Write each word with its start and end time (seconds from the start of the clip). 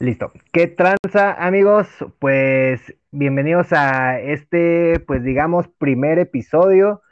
Listo. 0.00 0.30
¿Qué 0.52 0.68
tranza, 0.68 1.32
amigos? 1.32 1.88
Pues 2.20 2.80
bienvenidos 3.10 3.72
a 3.72 4.20
este, 4.20 5.00
pues 5.00 5.24
digamos, 5.24 5.66
primer 5.66 6.20
episodio 6.20 7.02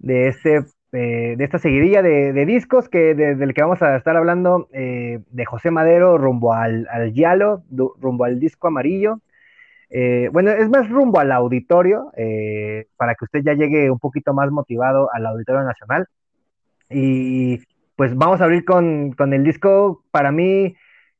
de 0.00 0.26
este, 0.26 0.64
eh, 0.90 1.36
de 1.38 1.44
esta 1.44 1.58
seguidilla 1.58 2.02
de, 2.02 2.44
discos 2.44 2.88
que 2.88 3.14
del 3.14 3.54
que 3.54 3.62
vamos 3.62 3.82
a 3.82 3.94
estar 3.96 4.16
hablando 4.16 4.68
eh, 4.72 5.20
de 5.30 5.44
José 5.44 5.70
Madero 5.70 6.18
rumbo 6.18 6.52
al, 6.52 6.88
al 6.90 7.12
Yalo, 7.14 7.62
rumbo 7.70 8.24
al 8.24 8.40
disco 8.40 8.66
amarillo. 8.66 9.20
Eh, 9.90 10.28
bueno, 10.32 10.50
es 10.50 10.68
más 10.68 10.90
rumbo 10.90 11.20
al 11.20 11.30
auditorio, 11.30 12.10
para 12.96 13.14
que 13.14 13.26
usted 13.26 13.42
ya 13.44 13.52
llegue 13.54 13.92
un 13.92 14.00
poquito 14.00 14.34
más 14.34 14.50
motivado 14.50 15.08
al 15.14 15.26
Auditorio 15.26 15.62
Nacional. 15.62 16.08
Y 16.90 17.60
pues 17.94 18.16
vamos 18.16 18.40
a 18.40 18.44
abrir 18.44 18.64
con, 18.64 19.12
con 19.12 19.32
el 19.32 19.44
disco, 19.44 20.02
para 20.10 20.32
mí, 20.32 20.74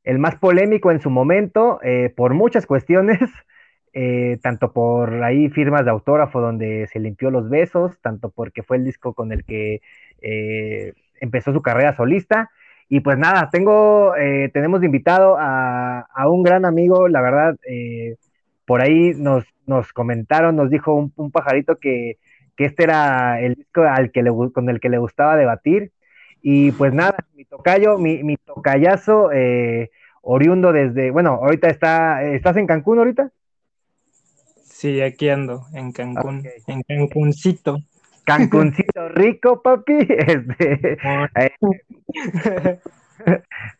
el 0.05 0.19
más 0.19 0.35
polémico 0.35 0.91
en 0.91 1.01
su 1.01 1.09
momento, 1.09 1.79
eh, 1.83 2.13
por 2.15 2.33
muchas 2.33 2.65
cuestiones, 2.65 3.19
eh, 3.93 4.37
tanto 4.41 4.71
por 4.71 5.23
ahí 5.23 5.49
firmas 5.49 5.83
de 5.83 5.91
autógrafo 5.91 6.39
donde 6.39 6.87
se 6.87 6.99
limpió 6.99 7.31
los 7.31 7.49
besos, 7.49 7.99
tanto 8.01 8.29
porque 8.29 8.63
fue 8.63 8.77
el 8.77 8.85
disco 8.85 9.13
con 9.13 9.31
el 9.31 9.43
que 9.43 9.81
eh, 10.21 10.93
empezó 11.19 11.51
su 11.51 11.61
carrera 11.61 11.95
solista. 11.95 12.49
Y 12.87 12.99
pues 12.99 13.17
nada, 13.17 13.49
tengo, 13.51 14.13
tenemos 14.53 14.83
invitado 14.83 15.37
a, 15.39 16.01
a, 16.01 16.29
un 16.29 16.43
gran 16.43 16.65
amigo, 16.65 17.07
la 17.07 17.19
verdad, 17.19 17.57
por 18.67 18.81
ahí 18.81 19.13
nos, 19.15 19.43
nos 19.65 19.91
comentaron, 19.91 20.55
nos 20.55 20.69
dijo 20.69 20.93
un, 20.93 21.11
un 21.15 21.31
pajarito 21.31 21.77
que, 21.77 22.19
que 22.55 22.65
este 22.65 22.83
era 22.83 23.41
el 23.41 23.55
disco 23.55 23.81
al 23.81 24.11
que 24.11 24.23
le, 24.23 24.31
con 24.53 24.69
el 24.69 24.79
que 24.79 24.89
le 24.89 24.97
gustaba 24.97 25.35
debatir. 25.35 25.91
Y 26.47 26.71
pues 26.73 26.93
nada, 26.93 27.25
mi 27.33 27.43
tocayo, 27.43 27.97
mi, 27.97 28.21
mi 28.21 28.37
tocayazo, 28.37 29.31
eh, 29.31 29.89
oriundo 30.21 30.71
desde, 30.71 31.09
bueno, 31.09 31.39
ahorita 31.41 31.69
está, 31.69 32.21
¿estás 32.21 32.55
en 32.57 32.67
Cancún 32.67 32.99
ahorita? 32.99 33.31
Sí, 34.63 35.01
aquí 35.01 35.27
ando, 35.27 35.63
en 35.73 35.91
Cancún, 35.91 36.41
okay. 36.41 36.51
en 36.67 36.83
Cancuncito. 36.83 37.79
Cancuncito 38.25 39.09
rico, 39.15 39.63
papi. 39.63 39.93
Este, 40.07 40.99
eh, 41.35 42.79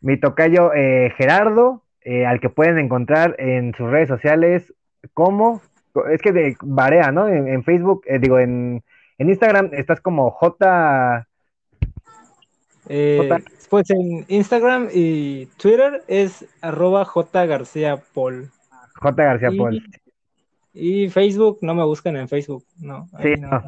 mi 0.00 0.18
tocayo 0.18 0.74
eh, 0.74 1.12
Gerardo, 1.16 1.84
eh, 2.00 2.26
al 2.26 2.40
que 2.40 2.48
pueden 2.48 2.78
encontrar 2.78 3.36
en 3.38 3.76
sus 3.76 3.88
redes 3.88 4.08
sociales 4.08 4.74
como, 5.14 5.62
es 6.10 6.20
que 6.20 6.32
de 6.32 6.56
Barea, 6.62 7.12
¿no? 7.12 7.28
En, 7.28 7.46
en 7.46 7.62
Facebook, 7.62 8.04
digo, 8.18 8.40
en, 8.40 8.82
en, 9.18 9.28
Instagram 9.28 9.70
estás 9.72 10.00
como 10.00 10.32
J... 10.32 11.28
Eh. 12.88 13.28
Pues 13.68 13.90
en 13.90 14.24
Instagram 14.28 14.88
y 14.92 15.46
Twitter 15.56 16.02
es 16.06 16.46
arroba 16.60 17.04
J 17.04 17.46
García 17.46 18.00
Paul. 18.14 18.50
J 18.94 19.24
García 19.24 19.50
y, 19.52 19.58
Paul. 19.58 19.82
Y 20.72 21.08
Facebook, 21.08 21.58
no 21.62 21.74
me 21.74 21.84
buscan 21.84 22.16
en 22.16 22.28
Facebook, 22.28 22.64
no. 22.80 23.08
Sí, 23.22 23.34
no. 23.38 23.50
no. 23.50 23.62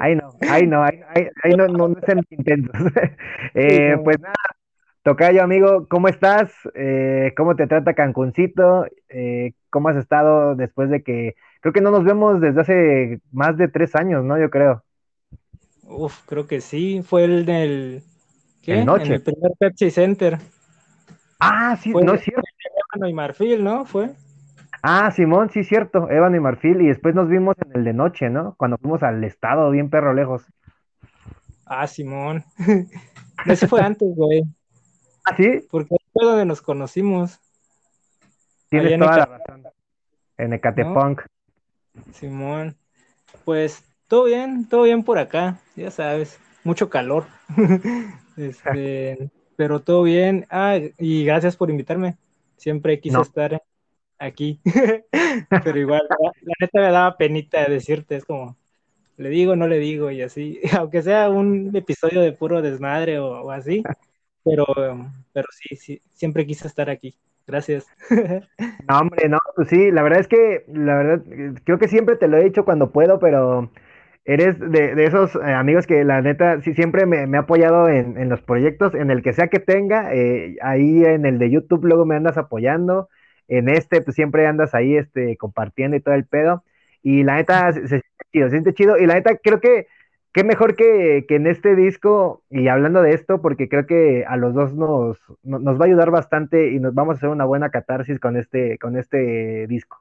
Ahí 0.00 0.16
no, 0.16 0.34
ahí 0.48 0.66
no, 0.66 0.82
ahí, 0.82 0.98
no, 1.56 1.68
no, 1.68 1.88
no 1.88 1.96
sean 2.04 2.22
intentos. 2.28 2.74
eh, 3.54 3.94
sí. 3.94 4.00
Pues 4.02 4.18
nada, 4.20 4.34
Tocayo, 5.04 5.42
amigo, 5.44 5.86
¿cómo 5.88 6.08
estás? 6.08 6.50
Eh, 6.74 7.32
¿Cómo 7.36 7.54
te 7.54 7.68
trata 7.68 7.94
Cancuncito? 7.94 8.84
¿Cómo 9.70 9.88
has 9.88 9.96
estado 9.96 10.56
después 10.56 10.90
de 10.90 11.02
que, 11.02 11.36
creo 11.60 11.72
que 11.72 11.80
no 11.80 11.90
nos 11.90 12.04
vemos 12.04 12.40
desde 12.40 12.60
hace 12.60 13.20
más 13.30 13.56
de 13.56 13.68
tres 13.68 13.94
años, 13.94 14.24
¿no? 14.24 14.38
Yo 14.38 14.50
creo. 14.50 14.82
Uf, 15.84 16.20
creo 16.26 16.46
que 16.46 16.60
sí, 16.60 17.02
fue 17.04 17.24
el 17.24 17.46
del, 17.46 18.02
¿qué? 18.62 18.80
El 18.80 18.86
noche. 18.86 19.06
En 19.06 19.12
el 19.12 19.22
primer 19.22 19.52
Pepsi 19.58 19.90
Center. 19.90 20.38
Ah, 21.38 21.76
sí, 21.80 21.92
fue 21.92 22.04
no 22.04 22.14
es 22.14 22.22
cierto. 22.22 22.42
Ébano 22.94 23.08
y 23.08 23.14
Marfil, 23.14 23.64
¿no? 23.64 23.84
Fue. 23.84 24.10
Ah, 24.82 25.10
Simón, 25.10 25.50
sí, 25.50 25.62
cierto, 25.62 26.08
Ébano 26.10 26.36
y 26.36 26.40
Marfil, 26.40 26.80
y 26.80 26.86
después 26.88 27.14
nos 27.14 27.28
vimos 27.28 27.54
en 27.64 27.76
el 27.76 27.84
de 27.84 27.92
noche, 27.92 28.30
¿no? 28.30 28.54
Cuando 28.56 28.78
fuimos 28.78 29.02
al 29.02 29.22
estado, 29.24 29.70
bien 29.70 29.90
perro 29.90 30.14
lejos. 30.14 30.42
Ah, 31.66 31.86
Simón. 31.86 32.44
Ese 33.46 33.68
fue 33.68 33.82
antes, 33.82 34.08
güey. 34.14 34.42
¿Ah, 35.24 35.36
sí? 35.36 35.66
Porque 35.70 35.96
fue 36.12 36.24
donde 36.24 36.46
nos 36.46 36.62
conocimos. 36.62 37.38
Tienes 38.70 38.98
toda 38.98 39.16
la 39.18 39.26
razón. 39.26 39.64
En 40.38 40.52
Ecatepunk. 40.54 41.22
¿No? 41.94 42.12
Simón. 42.12 42.76
Pues 43.44 43.84
todo 44.08 44.24
bien, 44.24 44.66
todo 44.68 44.84
bien 44.84 45.04
por 45.04 45.18
acá, 45.18 45.58
ya 45.76 45.90
sabes, 45.90 46.40
mucho 46.64 46.88
calor. 46.88 47.26
este, 48.40 49.30
pero 49.56 49.80
todo 49.80 50.02
bien. 50.02 50.46
Ah, 50.50 50.78
y 50.98 51.24
gracias 51.24 51.56
por 51.56 51.70
invitarme. 51.70 52.16
Siempre 52.56 53.00
quise 53.00 53.16
no. 53.16 53.22
estar 53.22 53.62
aquí. 54.18 54.60
pero 55.64 55.78
igual, 55.78 56.02
la, 56.08 56.16
la, 56.42 56.54
neta 56.60 56.80
me 56.80 56.90
daba 56.90 57.16
penita 57.16 57.64
decirte, 57.64 58.16
es 58.16 58.24
como, 58.24 58.56
le 59.16 59.28
digo, 59.28 59.56
no 59.56 59.68
le 59.68 59.78
digo, 59.78 60.10
y 60.10 60.22
así, 60.22 60.60
aunque 60.78 61.02
sea 61.02 61.30
un 61.30 61.74
episodio 61.74 62.20
de 62.20 62.32
puro 62.32 62.62
desmadre 62.62 63.18
o, 63.18 63.42
o 63.42 63.50
así, 63.50 63.82
pero, 64.44 64.66
pero 65.32 65.48
sí, 65.50 65.76
sí, 65.76 66.02
siempre 66.10 66.46
quise 66.46 66.66
estar 66.66 66.90
aquí. 66.90 67.16
Gracias. 67.46 67.86
No, 68.88 68.98
hombre, 68.98 69.28
no, 69.28 69.38
pues 69.54 69.68
sí, 69.68 69.90
la 69.92 70.02
verdad 70.02 70.20
es 70.20 70.26
que, 70.26 70.64
la 70.66 70.96
verdad, 70.96 71.22
creo 71.64 71.78
que 71.78 71.86
siempre 71.86 72.16
te 72.16 72.26
lo 72.26 72.38
he 72.38 72.44
dicho 72.44 72.64
cuando 72.64 72.90
puedo, 72.90 73.20
pero 73.20 73.70
eres 74.32 74.58
de, 74.60 74.94
de 74.94 75.04
esos 75.06 75.34
eh, 75.34 75.40
amigos 75.42 75.86
que 75.88 76.04
la 76.04 76.22
neta 76.22 76.60
sí 76.60 76.72
siempre 76.74 77.04
me, 77.04 77.26
me 77.26 77.36
ha 77.36 77.40
apoyado 77.40 77.88
en, 77.88 78.16
en, 78.16 78.28
los 78.28 78.40
proyectos, 78.42 78.94
en 78.94 79.10
el 79.10 79.22
que 79.22 79.32
sea 79.32 79.48
que 79.48 79.58
tenga, 79.58 80.14
eh, 80.14 80.56
ahí 80.62 81.04
en 81.04 81.26
el 81.26 81.38
de 81.38 81.50
YouTube 81.50 81.84
luego 81.84 82.06
me 82.06 82.14
andas 82.14 82.38
apoyando, 82.38 83.08
en 83.48 83.68
este 83.68 84.00
pues 84.02 84.14
siempre 84.14 84.46
andas 84.46 84.74
ahí 84.74 84.96
este, 84.96 85.36
compartiendo 85.36 85.96
y 85.96 86.00
todo 86.00 86.14
el 86.14 86.26
pedo, 86.26 86.62
y 87.02 87.24
la 87.24 87.36
neta 87.36 87.72
se, 87.72 87.88
se 87.88 87.88
siente 87.88 88.24
chido, 88.32 88.46
se 88.46 88.50
siente 88.52 88.74
chido, 88.74 88.98
y 88.98 89.06
la 89.06 89.14
neta 89.14 89.36
creo 89.42 89.60
que 89.60 89.88
qué 90.32 90.44
mejor 90.44 90.76
que, 90.76 91.24
que, 91.28 91.36
en 91.36 91.46
este 91.48 91.74
disco, 91.74 92.44
y 92.50 92.68
hablando 92.68 93.02
de 93.02 93.14
esto, 93.14 93.42
porque 93.42 93.68
creo 93.68 93.86
que 93.86 94.24
a 94.26 94.36
los 94.36 94.54
dos 94.54 94.74
nos, 94.74 95.18
nos 95.42 95.80
va 95.80 95.84
a 95.84 95.88
ayudar 95.88 96.10
bastante 96.10 96.70
y 96.70 96.78
nos 96.78 96.94
vamos 96.94 97.14
a 97.14 97.18
hacer 97.18 97.30
una 97.30 97.44
buena 97.46 97.70
catarsis 97.70 98.20
con 98.20 98.36
este, 98.36 98.78
con 98.78 98.96
este 98.96 99.66
disco. 99.66 99.99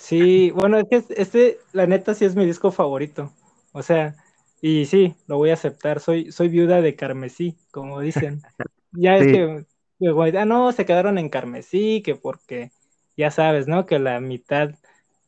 Sí, 0.00 0.50
bueno, 0.50 0.78
es 0.78 0.86
que 0.88 1.04
este, 1.14 1.58
la 1.72 1.86
neta, 1.86 2.14
sí 2.14 2.24
es 2.24 2.34
mi 2.34 2.46
disco 2.46 2.72
favorito. 2.72 3.30
O 3.72 3.82
sea, 3.82 4.16
y 4.62 4.86
sí, 4.86 5.14
lo 5.26 5.36
voy 5.36 5.50
a 5.50 5.54
aceptar. 5.54 6.00
Soy, 6.00 6.32
soy 6.32 6.48
viuda 6.48 6.80
de 6.80 6.96
Carmesí, 6.96 7.56
como 7.70 8.00
dicen. 8.00 8.42
Ya 8.92 9.16
es 9.18 9.26
sí. 9.26 9.32
que, 9.32 9.64
que, 10.00 10.38
ah, 10.38 10.44
no, 10.44 10.72
se 10.72 10.84
quedaron 10.84 11.16
en 11.16 11.28
Carmesí, 11.28 12.02
que 12.02 12.16
porque, 12.16 12.72
ya 13.16 13.30
sabes, 13.30 13.68
¿no? 13.68 13.86
Que 13.86 14.00
la 14.00 14.18
mitad 14.18 14.70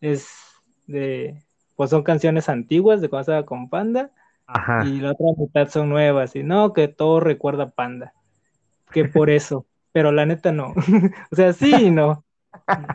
es 0.01 0.27
de, 0.89 1.41
pues 1.77 1.91
son 1.91 2.03
canciones 2.03 2.49
antiguas 2.49 3.01
de 3.01 3.09
cuando 3.09 3.23
estaba 3.23 3.47
con 3.47 3.69
Panda 3.69 4.11
Ajá. 4.47 4.85
y 4.85 5.01
la 5.01 5.13
otra 5.13 5.27
mitad 5.39 5.69
son 5.69 5.91
nuevas 5.91 6.35
y 6.35 6.43
no, 6.43 6.73
que 6.73 6.89
todo 6.89 7.21
recuerda 7.21 7.65
a 7.65 7.71
Panda, 7.71 8.15
que 8.91 9.05
por 9.05 9.31
eso, 9.31 9.67
pero 9.93 10.11
la 10.11 10.27
neta 10.27 10.51
no, 10.51 10.75
o 11.31 11.37
sea, 11.37 11.53
sí 11.53 11.73
y 11.73 11.91
no, 11.91 12.25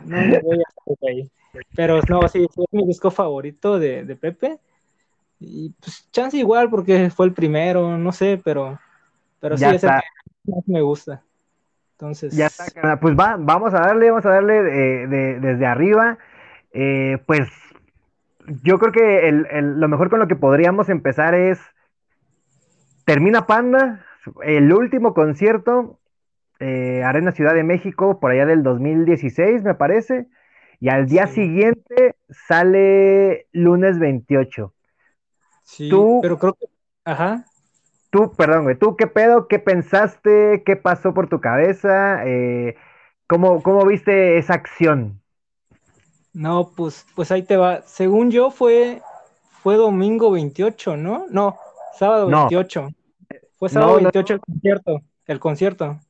no 0.04 0.16
me 0.16 0.40
voy 0.40 0.58
a 0.60 1.06
ahí, 1.08 1.30
pero 1.74 2.00
no, 2.08 2.26
sí, 2.28 2.44
es 2.44 2.56
mi 2.72 2.86
disco 2.86 3.10
favorito 3.10 3.78
de, 3.78 4.04
de, 4.04 4.16
Pepe. 4.16 4.58
Y 5.40 5.70
pues 5.80 6.08
chance 6.10 6.36
igual 6.36 6.68
porque 6.70 7.10
fue 7.10 7.26
el 7.26 7.32
primero, 7.32 7.96
no 7.96 8.12
sé, 8.12 8.40
pero, 8.42 8.78
pero 9.40 9.56
sí, 9.56 9.64
es 9.64 9.84
el 9.84 9.90
que 9.90 10.52
más 10.52 10.66
me 10.66 10.82
gusta. 10.82 11.22
Entonces, 11.92 12.34
ya 12.36 12.46
está, 12.46 12.98
pues 13.00 13.16
va, 13.16 13.36
vamos 13.38 13.74
a 13.74 13.80
darle, 13.80 14.10
vamos 14.10 14.24
a 14.26 14.30
darle 14.30 14.62
de, 14.62 15.06
de, 15.08 15.40
desde 15.40 15.66
arriba, 15.66 16.18
eh, 16.72 17.18
pues 17.26 17.48
yo 18.62 18.78
creo 18.78 18.92
que 18.92 19.28
el, 19.28 19.46
el, 19.50 19.80
lo 19.80 19.88
mejor 19.88 20.10
con 20.10 20.20
lo 20.20 20.28
que 20.28 20.36
podríamos 20.36 20.88
empezar 20.88 21.34
es, 21.34 21.58
termina 23.04 23.46
Panda, 23.46 24.04
el 24.44 24.72
último 24.72 25.14
concierto, 25.14 25.98
eh, 26.60 27.02
Arena 27.04 27.32
Ciudad 27.32 27.54
de 27.54 27.64
México, 27.64 28.20
por 28.20 28.30
allá 28.30 28.46
del 28.46 28.62
2016, 28.62 29.62
me 29.62 29.74
parece, 29.74 30.26
y 30.80 30.88
al 30.88 31.06
día 31.06 31.26
sí. 31.26 31.34
siguiente 31.34 32.16
sale 32.46 33.46
lunes 33.52 33.98
28. 33.98 34.72
Sí, 35.64 35.88
tú, 35.88 36.20
pero 36.22 36.38
creo 36.38 36.54
que, 36.54 36.66
ajá. 37.04 37.44
Tú, 38.10 38.32
perdón, 38.34 38.64
güey, 38.64 38.78
¿tú 38.78 38.96
qué 38.96 39.06
pedo? 39.06 39.48
¿Qué 39.48 39.58
pensaste? 39.58 40.62
¿Qué 40.64 40.76
pasó 40.76 41.12
por 41.12 41.28
tu 41.28 41.40
cabeza? 41.40 42.26
Eh, 42.26 42.76
¿cómo, 43.26 43.62
¿Cómo 43.62 43.84
viste 43.84 44.38
esa 44.38 44.54
acción? 44.54 45.20
No, 46.32 46.70
pues, 46.74 47.04
pues 47.14 47.30
ahí 47.32 47.42
te 47.42 47.56
va. 47.56 47.82
Según 47.82 48.30
yo 48.30 48.50
fue, 48.50 49.02
fue 49.62 49.76
domingo 49.76 50.30
28, 50.30 50.96
¿no? 50.96 51.26
No, 51.28 51.56
sábado 51.98 52.28
28. 52.28 52.82
No. 52.82 52.88
Fue 53.56 53.68
sábado 53.68 53.96
no, 53.96 54.10
28 54.10 54.34
no. 54.34 54.36
el 54.36 54.40
concierto, 54.40 55.02
el 55.26 55.40
concierto. 55.40 56.00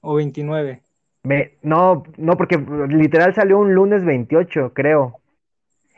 O 0.00 0.14
29. 0.14 0.82
Me, 1.22 1.58
no, 1.62 2.04
no, 2.16 2.36
porque 2.36 2.56
literal 2.88 3.34
salió 3.34 3.58
un 3.58 3.74
lunes 3.74 4.04
28, 4.04 4.72
creo. 4.74 5.20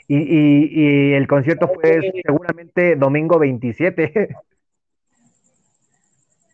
Y, 0.08 0.16
y, 0.18 1.10
y 1.10 1.12
el 1.14 1.28
concierto 1.28 1.68
fue 1.68 2.00
seguramente 2.24 2.96
domingo 2.96 3.38
27. 3.38 4.28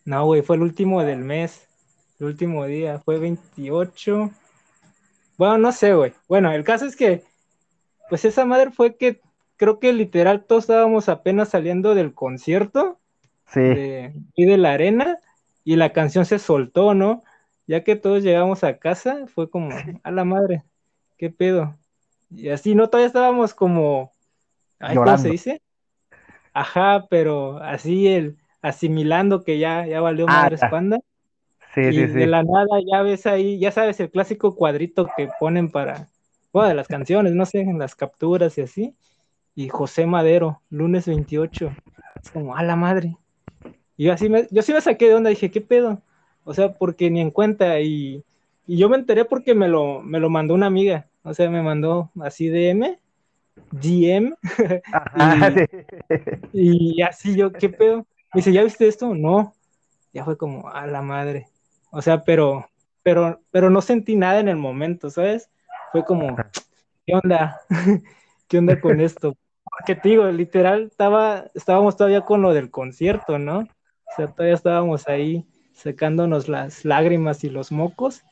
No, 0.05 0.25
güey, 0.25 0.41
fue 0.41 0.55
el 0.55 0.61
último 0.63 1.03
del 1.03 1.19
mes. 1.19 1.67
el 2.19 2.27
último 2.27 2.65
día, 2.65 2.99
fue 2.99 3.19
28. 3.19 4.31
Bueno, 5.37 5.57
no 5.57 5.71
sé, 5.71 5.93
güey. 5.93 6.13
Bueno, 6.27 6.51
el 6.51 6.63
caso 6.63 6.85
es 6.85 6.95
que, 6.95 7.23
pues 8.09 8.25
esa 8.25 8.45
madre 8.45 8.71
fue 8.71 8.97
que 8.97 9.21
creo 9.57 9.79
que 9.79 9.93
literal 9.93 10.45
todos 10.45 10.65
estábamos 10.65 11.09
apenas 11.09 11.49
saliendo 11.49 11.95
del 11.95 12.13
concierto 12.13 12.99
Sí, 13.45 13.61
de, 13.61 14.13
y 14.35 14.45
de 14.45 14.57
la 14.57 14.73
arena 14.73 15.19
y 15.63 15.75
la 15.77 15.93
canción 15.93 16.25
se 16.25 16.39
soltó, 16.39 16.93
¿no? 16.95 17.23
Ya 17.67 17.83
que 17.83 17.95
todos 17.95 18.23
llegamos 18.23 18.63
a 18.63 18.79
casa, 18.79 19.27
fue 19.27 19.49
como, 19.49 19.85
a 20.03 20.11
la 20.11 20.25
madre, 20.25 20.63
¿qué 21.17 21.29
pedo? 21.29 21.77
Y 22.29 22.49
así, 22.49 22.75
¿no? 22.75 22.89
Todavía 22.89 23.07
estábamos 23.07 23.53
como, 23.53 24.13
ay, 24.79 24.99
¿cómo 24.99 25.17
Llorando. 25.17 25.19
se 25.19 25.29
dice? 25.29 25.61
Ajá, 26.53 27.07
pero 27.09 27.57
así 27.59 28.07
el 28.07 28.37
asimilando 28.61 29.43
que 29.43 29.59
ya, 29.59 29.85
ya 29.87 30.01
valió 30.01 30.27
Ah, 30.27 30.29
madres 30.29 30.61
ya. 30.61 30.71
panda. 30.71 30.99
sí, 31.73 31.93
Y 31.93 32.05
sí, 32.07 32.07
de 32.07 32.27
sí. 32.27 32.27
la 32.27 32.43
nada 32.43 32.67
ya 32.91 33.01
ves 33.03 33.25
ahí, 33.27 33.59
ya 33.59 33.71
sabes, 33.71 33.99
el 33.99 34.11
clásico 34.11 34.55
cuadrito 34.55 35.07
que 35.17 35.29
ponen 35.39 35.71
para, 35.71 36.07
bueno, 36.53 36.69
de 36.69 36.75
las 36.75 36.87
canciones, 36.89 37.33
no 37.33 37.45
sé, 37.45 37.61
en 37.61 37.79
las 37.79 37.95
capturas 37.95 38.57
y 38.57 38.61
así. 38.61 38.95
Y 39.55 39.69
José 39.69 40.05
Madero, 40.07 40.61
lunes 40.69 41.07
28. 41.07 41.71
Es 42.23 42.31
como, 42.31 42.55
a 42.57 42.63
la 42.63 42.75
madre. 42.77 43.17
Y 43.97 44.05
yo 44.05 44.13
así 44.13 44.29
me, 44.29 44.47
yo 44.51 44.61
sí 44.61 44.73
me 44.73 44.81
saqué 44.81 45.07
de 45.09 45.15
onda, 45.15 45.29
dije, 45.29 45.51
¿qué 45.51 45.61
pedo? 45.61 46.01
O 46.47 46.53
sea, 46.53 46.73
porque 46.73 47.09
ni 47.09 47.19
en 47.19 47.29
cuenta. 47.29 47.81
Y, 47.81 48.23
y 48.65 48.77
yo 48.77 48.87
me 48.87 48.95
enteré 48.95 49.25
porque 49.25 49.53
me 49.53 49.67
lo, 49.67 50.01
me 50.01 50.17
lo 50.17 50.29
mandó 50.29 50.53
una 50.53 50.67
amiga. 50.67 51.05
O 51.23 51.33
sea, 51.33 51.49
me 51.49 51.61
mandó 51.61 52.09
así 52.21 52.47
DM, 52.47 52.97
GM, 53.71 54.33
Ajá, 54.93 55.51
Y- 56.53 56.97
y 56.97 57.01
así 57.01 57.35
yo, 57.35 57.51
¿qué 57.51 57.67
pedo? 57.67 57.97
Me 58.33 58.39
dice, 58.39 58.53
¿ya 58.53 58.63
viste 58.63 58.87
esto? 58.87 59.13
No. 59.13 59.53
Ya 60.13 60.23
fue 60.23 60.37
como, 60.37 60.69
a 60.69 60.87
la 60.87 61.01
madre. 61.01 61.47
O 61.91 62.01
sea, 62.01 62.23
pero, 62.23 62.69
pero, 63.03 63.41
pero 63.51 63.69
no 63.69 63.81
sentí 63.81 64.15
nada 64.15 64.39
en 64.39 64.47
el 64.47 64.55
momento, 64.55 65.09
¿sabes? 65.09 65.49
Fue 65.91 66.05
como, 66.05 66.37
¿qué 67.05 67.13
onda? 67.13 67.59
¿Qué 68.47 68.57
onda 68.59 68.79
con 68.79 69.01
esto? 69.01 69.35
Porque 69.69 69.95
te 69.95 70.07
digo, 70.07 70.25
literal, 70.31 70.83
estaba, 70.83 71.47
estábamos 71.53 71.97
todavía 71.97 72.21
con 72.21 72.41
lo 72.41 72.53
del 72.53 72.71
concierto, 72.71 73.37
¿no? 73.37 73.59
O 73.59 74.15
sea, 74.15 74.27
todavía 74.27 74.55
estábamos 74.55 75.09
ahí 75.09 75.45
secándonos 75.77 76.49
las 76.49 76.85
lágrimas 76.85 77.43
y 77.43 77.49
los 77.49 77.71
mocos, 77.71 78.23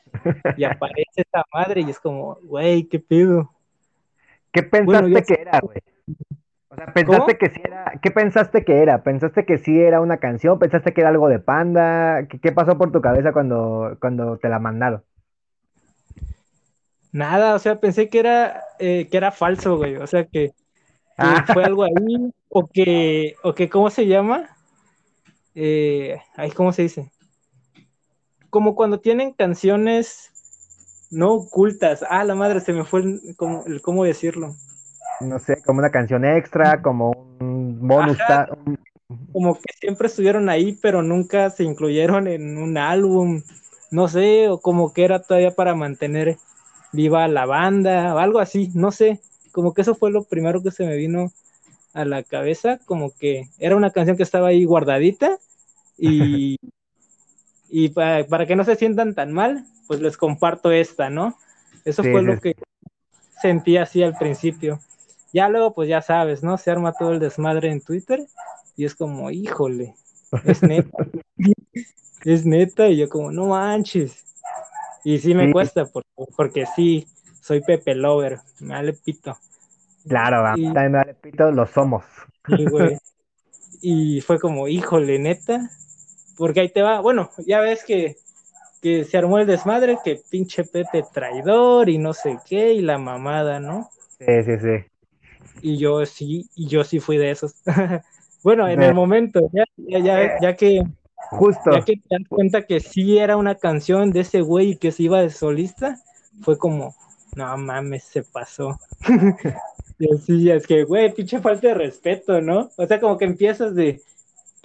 y 0.56 0.64
aparece 0.64 1.22
esa 1.22 1.44
madre 1.52 1.82
y 1.82 1.90
es 1.90 2.00
como, 2.00 2.36
güey, 2.42 2.84
¿qué 2.88 3.00
pedo? 3.00 3.52
¿Qué 4.52 4.62
pensaste 4.62 4.86
Bueno, 5.02 5.26
que 5.26 5.34
era, 5.34 5.60
güey? 5.60 5.78
O 6.68 6.76
sea, 6.76 6.92
pensaste 6.92 7.38
¿Cómo? 7.38 7.38
que 7.38 7.50
sí 7.50 7.60
era, 7.64 7.92
¿qué 8.02 8.10
pensaste 8.10 8.64
que 8.64 8.82
era? 8.82 9.02
¿Pensaste 9.02 9.44
que 9.46 9.58
sí 9.58 9.80
era 9.80 10.00
una 10.00 10.18
canción? 10.18 10.58
¿Pensaste 10.58 10.92
que 10.94 11.00
era 11.02 11.10
algo 11.10 11.28
de 11.28 11.38
panda? 11.38 12.26
¿Qué, 12.28 12.40
qué 12.40 12.52
pasó 12.52 12.78
por 12.78 12.92
tu 12.92 13.00
cabeza 13.00 13.32
cuando, 13.32 13.96
cuando 14.00 14.38
te 14.38 14.48
la 14.48 14.58
mandaron? 14.58 15.04
Nada, 17.12 17.54
o 17.54 17.58
sea, 17.58 17.80
pensé 17.80 18.08
que 18.08 18.18
era, 18.18 18.62
eh, 18.78 19.08
que 19.10 19.16
era 19.16 19.32
falso, 19.32 19.76
güey. 19.76 19.96
O 19.96 20.06
sea, 20.06 20.26
que, 20.26 20.52
que 21.18 21.42
Ah, 21.42 21.44
fue 21.44 21.64
algo 21.64 21.84
ahí, 21.84 22.32
o 22.50 22.66
que, 22.68 23.36
o 23.42 23.54
que, 23.54 23.68
¿cómo 23.70 23.90
se 23.90 24.06
llama? 24.06 24.50
Eh, 25.54 26.18
¿cómo 26.54 26.72
se 26.72 26.82
dice? 26.82 27.10
Como 28.50 28.74
cuando 28.74 29.00
tienen 29.00 29.32
canciones 29.32 30.32
no 31.10 31.32
ocultas. 31.32 32.04
Ah, 32.08 32.24
la 32.24 32.34
madre, 32.34 32.60
se 32.60 32.72
me 32.72 32.84
fue 32.84 33.00
el, 33.00 33.20
cómo, 33.36 33.64
el 33.66 33.80
cómo 33.80 34.04
decirlo. 34.04 34.54
no 35.20 35.38
sé, 35.38 35.62
como 35.64 35.78
una 35.78 35.90
canción 35.90 36.24
extra, 36.24 36.82
como 36.82 37.10
un 37.40 37.86
bonus. 37.86 38.20
Ajá. 38.20 38.48
Como 39.32 39.54
que 39.54 39.72
siempre 39.78 40.08
estuvieron 40.08 40.48
ahí, 40.48 40.76
pero 40.82 41.02
nunca 41.02 41.50
se 41.50 41.64
incluyeron 41.64 42.26
en 42.26 42.58
un 42.58 42.76
álbum. 42.76 43.42
No 43.90 44.08
sé, 44.08 44.48
o 44.48 44.58
como 44.60 44.92
que 44.92 45.04
era 45.04 45.22
todavía 45.22 45.52
para 45.52 45.74
mantener 45.74 46.38
viva 46.92 47.28
la 47.28 47.46
banda, 47.46 48.14
o 48.14 48.18
algo 48.18 48.40
así, 48.40 48.70
no 48.74 48.90
sé. 48.90 49.20
Como 49.52 49.74
que 49.74 49.82
eso 49.82 49.94
fue 49.94 50.10
lo 50.10 50.24
primero 50.24 50.62
que 50.62 50.72
se 50.72 50.84
me 50.84 50.96
vino 50.96 51.30
a 51.94 52.04
la 52.04 52.22
cabeza, 52.22 52.78
como 52.84 53.10
que 53.14 53.48
era 53.58 53.76
una 53.76 53.90
canción 53.90 54.16
que 54.16 54.22
estaba 54.22 54.48
ahí 54.48 54.64
guardadita 54.64 55.38
y, 55.96 56.58
y 57.70 57.90
para, 57.90 58.26
para 58.26 58.46
que 58.46 58.56
no 58.56 58.64
se 58.64 58.76
sientan 58.76 59.14
tan 59.14 59.32
mal, 59.32 59.64
pues 59.86 60.00
les 60.00 60.16
comparto 60.16 60.72
esta, 60.72 61.10
¿no? 61.10 61.36
Eso 61.84 62.02
Sí, 62.02 62.08
fue 62.08 62.22
sí, 62.22 62.22
lo 62.22 62.38
que 62.40 62.54
sentí 63.42 63.76
así 63.76 64.02
al 64.02 64.16
principio. 64.16 64.80
Ya 65.32 65.48
luego, 65.48 65.74
pues 65.74 65.88
ya 65.88 66.02
sabes, 66.02 66.42
¿no? 66.42 66.58
Se 66.58 66.70
arma 66.70 66.92
todo 66.94 67.12
el 67.12 67.20
desmadre 67.20 67.70
en 67.70 67.80
Twitter 67.82 68.26
y 68.76 68.84
es 68.86 68.94
como, 68.94 69.30
híjole, 69.30 69.94
es 70.44 70.64
neta, 70.64 71.04
es 72.24 72.44
neta, 72.44 72.88
y 72.88 72.96
yo 72.98 73.08
como, 73.08 73.30
no 73.32 73.46
manches. 73.46 74.24
Y 75.04 75.18
sí 75.18 75.34
me 75.34 75.48
Sí. 75.48 75.52
cuesta, 75.52 75.86
porque, 75.86 76.08
porque 76.36 76.66
sí, 76.66 77.06
soy 77.42 77.62
Pepe 77.62 77.94
Lover, 77.96 78.40
me 78.60 78.74
vale 78.74 78.94
pito. 78.94 79.36
Claro, 80.08 80.56
Y- 80.56 80.72
también 80.72 80.92
me 80.92 80.98
vale 80.98 81.14
pito, 81.14 81.50
lo 81.50 81.66
somos. 81.66 82.04
Sí, 82.56 82.66
güey. 82.66 82.96
Y 83.82 84.20
fue 84.22 84.38
como, 84.40 84.68
híjole, 84.68 85.18
neta. 85.18 85.70
Porque 86.36 86.60
ahí 86.60 86.68
te 86.68 86.82
va. 86.82 87.00
Bueno, 87.00 87.30
ya 87.46 87.60
ves 87.60 87.84
que, 87.84 88.16
que 88.82 89.04
se 89.04 89.18
armó 89.18 89.38
el 89.38 89.46
desmadre, 89.46 89.98
que 90.04 90.20
pinche 90.30 90.64
Pepe 90.64 91.04
traidor 91.12 91.88
y 91.88 91.98
no 91.98 92.12
sé 92.12 92.38
qué, 92.46 92.72
y 92.72 92.80
la 92.80 92.98
mamada, 92.98 93.60
¿no? 93.60 93.90
Sí, 94.18 94.42
sí, 94.44 94.58
sí. 94.58 94.84
Y 95.62 95.78
yo 95.78 96.04
sí, 96.04 96.48
y 96.54 96.68
yo 96.68 96.84
sí 96.84 97.00
fui 97.00 97.16
de 97.16 97.30
esos. 97.30 97.54
bueno, 98.42 98.68
en 98.68 98.82
el 98.82 98.94
momento, 98.94 99.40
ya, 99.52 99.64
ya, 99.76 99.98
ya, 99.98 100.40
ya 100.40 100.56
que, 100.56 100.82
Justo. 101.30 101.72
ya 101.72 101.80
que 101.84 101.96
te 101.96 102.02
das 102.10 102.28
cuenta 102.28 102.62
que 102.62 102.80
sí 102.80 103.18
era 103.18 103.36
una 103.36 103.54
canción 103.54 104.10
de 104.12 104.20
ese 104.20 104.42
güey 104.42 104.72
y 104.72 104.76
que 104.76 104.92
se 104.92 105.04
iba 105.04 105.20
de 105.22 105.30
solista, 105.30 105.98
fue 106.42 106.58
como, 106.58 106.94
no 107.34 107.56
mames, 107.56 108.04
se 108.04 108.22
pasó. 108.22 108.78
y 109.98 110.14
así, 110.14 110.50
es 110.50 110.66
que, 110.66 110.84
güey, 110.84 111.12
pinche 111.14 111.40
falta 111.40 111.68
de 111.68 111.74
respeto, 111.74 112.40
¿no? 112.40 112.70
O 112.76 112.86
sea, 112.86 113.00
como 113.00 113.16
que 113.16 113.24
empiezas 113.24 113.74
de, 113.74 114.02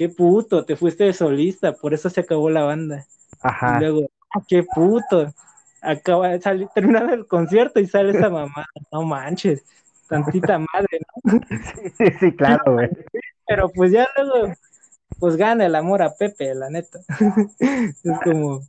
qué 0.02 0.10
puto, 0.10 0.66
te 0.66 0.76
fuiste 0.76 1.04
de 1.04 1.14
solista, 1.14 1.74
por 1.74 1.94
eso 1.94 2.10
se 2.10 2.22
acabó 2.22 2.50
la 2.50 2.64
banda. 2.64 3.06
Y 3.34 3.38
Ajá. 3.44 3.80
luego, 3.80 4.10
ah, 4.34 4.42
qué 4.48 4.64
puto, 4.64 5.32
acaba 5.80 6.30
de 6.30 6.42
salir, 6.42 6.68
terminar 6.74 7.14
el 7.14 7.28
concierto 7.28 7.80
y 7.80 7.86
sale 7.86 8.10
esa 8.18 8.32
mamá, 8.32 8.66
no 8.92 9.04
manches, 9.04 9.64
tantita 10.10 10.58
madre, 10.58 11.02
¿no? 11.24 11.40
Sí, 11.48 11.90
sí, 12.00 12.06
sí, 12.20 12.32
claro, 12.36 12.74
güey. 12.74 12.90
Pero 13.46 13.70
pues 13.70 13.92
ya 13.92 14.08
luego, 14.16 14.52
pues 15.20 15.36
gana 15.36 15.68
el 15.68 15.76
amor 15.76 16.02
a 16.02 16.16
Pepe, 16.16 16.56
la 16.56 16.72
neta. 16.72 16.98
es 17.60 18.20
como, 18.24 18.62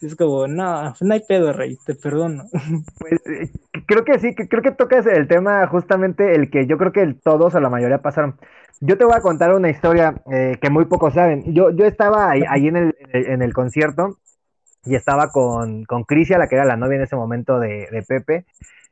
es 0.00 0.16
como, 0.16 0.46
no, 0.46 0.94
no 1.00 1.14
hay 1.14 1.20
pedo, 1.26 1.52
rey, 1.52 1.76
te 1.84 1.94
perdono. 1.94 2.44
Pues, 2.98 3.20
eh, 3.26 3.50
creo 3.86 4.04
que 4.04 4.18
sí, 4.18 4.34
que- 4.34 4.48
creo 4.48 4.62
que 4.62 4.70
tocas 4.72 5.06
el 5.06 5.26
tema 5.28 5.66
justamente 5.66 6.34
el 6.34 6.50
que 6.50 6.66
yo 6.66 6.78
creo 6.78 6.92
que 6.92 7.02
el- 7.02 7.20
todos 7.20 7.54
o 7.54 7.60
la 7.60 7.68
mayoría 7.70 7.98
pasaron. 7.98 8.36
Yo 8.80 8.98
te 8.98 9.04
voy 9.04 9.14
a 9.16 9.20
contar 9.20 9.54
una 9.54 9.70
historia 9.70 10.14
eh, 10.32 10.56
que 10.60 10.70
muy 10.70 10.84
pocos 10.86 11.14
saben. 11.14 11.54
Yo, 11.54 11.70
yo 11.70 11.84
estaba 11.86 12.30
ahí, 12.30 12.42
ahí 12.48 12.66
en, 12.68 12.76
el, 12.76 12.94
en 13.12 13.42
el- 13.42 13.52
concierto 13.52 14.18
y 14.84 14.94
estaba 14.96 15.30
con, 15.30 15.84
con 15.84 16.04
Crisia, 16.04 16.38
la 16.38 16.48
que 16.48 16.56
era 16.56 16.64
la 16.64 16.76
novia 16.76 16.96
en 16.96 17.02
ese 17.02 17.16
momento 17.16 17.58
de, 17.58 17.88
de 17.90 18.02
Pepe. 18.02 18.44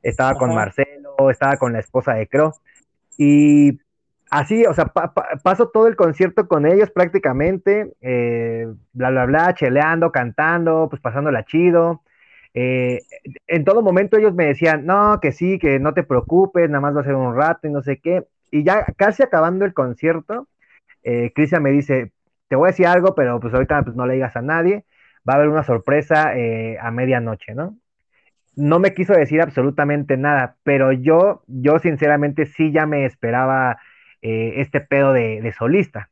Estaba 0.02 0.34
con. 0.34 0.54
Marcelo, 0.54 1.30
estaba 1.30 1.56
con 1.58 1.72
la 1.74 1.80
esposa 1.80 2.14
de 2.14 2.26
Cro. 2.28 2.54
Y 3.18 3.78
así, 4.32 4.64
o 4.66 4.74
sea, 4.74 4.86
pa- 4.86 5.14
pa- 5.14 5.28
paso 5.44 5.70
todo 5.70 5.88
el 5.88 5.96
concierto 5.96 6.48
con 6.48 6.66
ellos 6.66 6.90
prácticamente, 6.90 7.92
eh, 8.02 8.66
bla, 8.92 9.10
bla, 9.10 9.26
bla, 9.26 9.54
cheleando, 9.54 10.12
cantando, 10.12 10.88
pues 10.90 11.02
pasándola 11.02 11.44
chido. 11.44 12.02
Eh, 12.54 13.00
en 13.46 13.64
todo 13.64 13.82
momento 13.82 14.16
ellos 14.18 14.34
me 14.34 14.46
decían, 14.46 14.86
no, 14.86 15.20
que 15.20 15.32
sí, 15.32 15.58
que 15.58 15.78
no 15.80 15.94
te 15.94 16.02
preocupes, 16.04 16.68
nada 16.70 16.80
más 16.82 16.96
va 16.96 17.00
a 17.02 17.04
ser 17.04 17.14
un 17.14 17.36
rato 17.36 17.68
y 17.68 17.72
no 17.72 17.82
sé 17.82 18.00
qué. 18.00 18.26
Y 18.50 18.64
ya 18.64 18.84
casi 18.96 19.22
acabando 19.22 19.64
el 19.64 19.74
concierto, 19.74 20.48
eh, 21.04 21.32
Cristian 21.34 21.62
me 21.62 21.70
dice, 21.72 22.12
te 22.48 22.56
voy 22.56 22.68
a 22.68 22.72
decir 22.72 22.86
algo, 22.88 23.14
pero 23.14 23.40
pues 23.40 23.54
ahorita 23.54 23.82
pues, 23.84 23.96
no 23.96 24.06
le 24.06 24.14
digas 24.14 24.36
a 24.36 24.42
nadie, 24.42 24.84
va 25.28 25.34
a 25.34 25.36
haber 25.38 25.48
una 25.50 25.64
sorpresa 25.64 26.36
eh, 26.36 26.78
a 26.80 26.90
medianoche, 26.92 27.54
¿no? 27.54 27.78
No 28.54 28.78
me 28.78 28.92
quiso 28.94 29.14
decir 29.14 29.40
absolutamente 29.40 30.16
nada, 30.18 30.56
pero 30.62 30.92
yo, 30.92 31.42
yo 31.46 31.78
sinceramente 31.78 32.44
sí 32.46 32.70
ya 32.72 32.86
me 32.86 33.06
esperaba 33.06 33.78
eh, 34.22 34.54
este 34.56 34.80
pedo 34.80 35.12
de, 35.12 35.42
de 35.42 35.52
solista. 35.52 36.08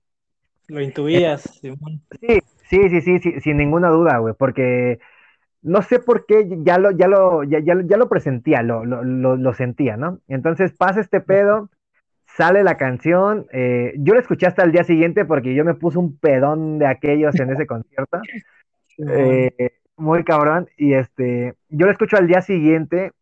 Lo 0.68 0.80
intuías, 0.80 1.42
Simón. 1.42 2.02
Sí, 2.20 2.40
sí, 2.68 2.88
sí, 2.90 3.00
sí, 3.00 3.18
sí, 3.18 3.40
sin 3.40 3.56
ninguna 3.56 3.88
duda, 3.88 4.18
güey, 4.18 4.34
porque 4.38 5.00
no 5.62 5.82
sé 5.82 5.98
por 5.98 6.26
qué 6.26 6.46
ya 6.58 6.78
lo, 6.78 6.90
ya 6.90 7.08
lo, 7.08 7.42
ya, 7.42 7.58
ya, 7.58 7.74
ya 7.84 7.96
lo 7.96 8.08
presentía, 8.08 8.62
lo, 8.62 8.84
lo, 8.84 9.02
lo, 9.02 9.36
lo 9.36 9.54
sentía, 9.54 9.96
¿no? 9.96 10.20
Entonces 10.28 10.72
pasa 10.72 11.00
este 11.00 11.20
pedo, 11.20 11.70
sale 12.26 12.62
la 12.62 12.76
canción, 12.76 13.46
eh, 13.52 13.94
yo 13.98 14.14
la 14.14 14.20
escuché 14.20 14.46
hasta 14.46 14.62
el 14.62 14.72
día 14.72 14.84
siguiente 14.84 15.24
porque 15.24 15.54
yo 15.54 15.64
me 15.64 15.74
puse 15.74 15.98
un 15.98 16.16
pedón 16.18 16.78
de 16.78 16.86
aquellos 16.86 17.34
en 17.40 17.50
ese 17.50 17.66
concierto, 17.66 18.20
eh, 19.08 19.72
muy 19.96 20.24
cabrón, 20.24 20.68
y 20.76 20.94
este, 20.94 21.54
yo 21.68 21.86
la 21.86 21.92
escucho 21.92 22.16
al 22.16 22.26
día 22.28 22.42
siguiente 22.42 23.12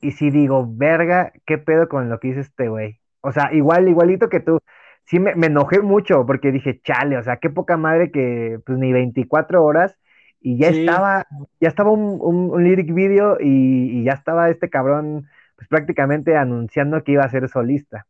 y 0.00 0.12
sí 0.12 0.30
digo, 0.30 0.66
verga, 0.66 1.32
qué 1.44 1.58
pedo 1.58 1.88
con 1.88 2.08
lo 2.08 2.18
que 2.18 2.28
dice 2.28 2.40
este 2.40 2.68
güey. 2.68 2.99
O 3.20 3.32
sea, 3.32 3.52
igual, 3.52 3.88
igualito 3.88 4.28
que 4.28 4.40
tú. 4.40 4.60
Sí 5.04 5.18
me, 5.18 5.34
me 5.34 5.46
enojé 5.48 5.80
mucho 5.80 6.24
porque 6.26 6.52
dije, 6.52 6.80
chale, 6.82 7.16
o 7.18 7.22
sea, 7.22 7.38
qué 7.38 7.50
poca 7.50 7.76
madre 7.76 8.10
que 8.10 8.60
pues 8.64 8.78
ni 8.78 8.92
24 8.92 9.64
horas 9.64 9.96
y 10.40 10.56
ya 10.56 10.68
estaba, 10.68 11.26
ya 11.60 11.68
estaba 11.68 11.90
un, 11.90 12.18
un, 12.20 12.64
lyric 12.64 12.94
video 12.94 13.36
y, 13.38 14.04
ya 14.04 14.12
estaba 14.12 14.48
este 14.48 14.70
cabrón 14.70 15.26
pues 15.56 15.68
prácticamente 15.68 16.36
anunciando 16.36 17.02
que 17.04 17.12
iba 17.12 17.24
a 17.24 17.30
ser 17.30 17.48
solista. 17.48 18.06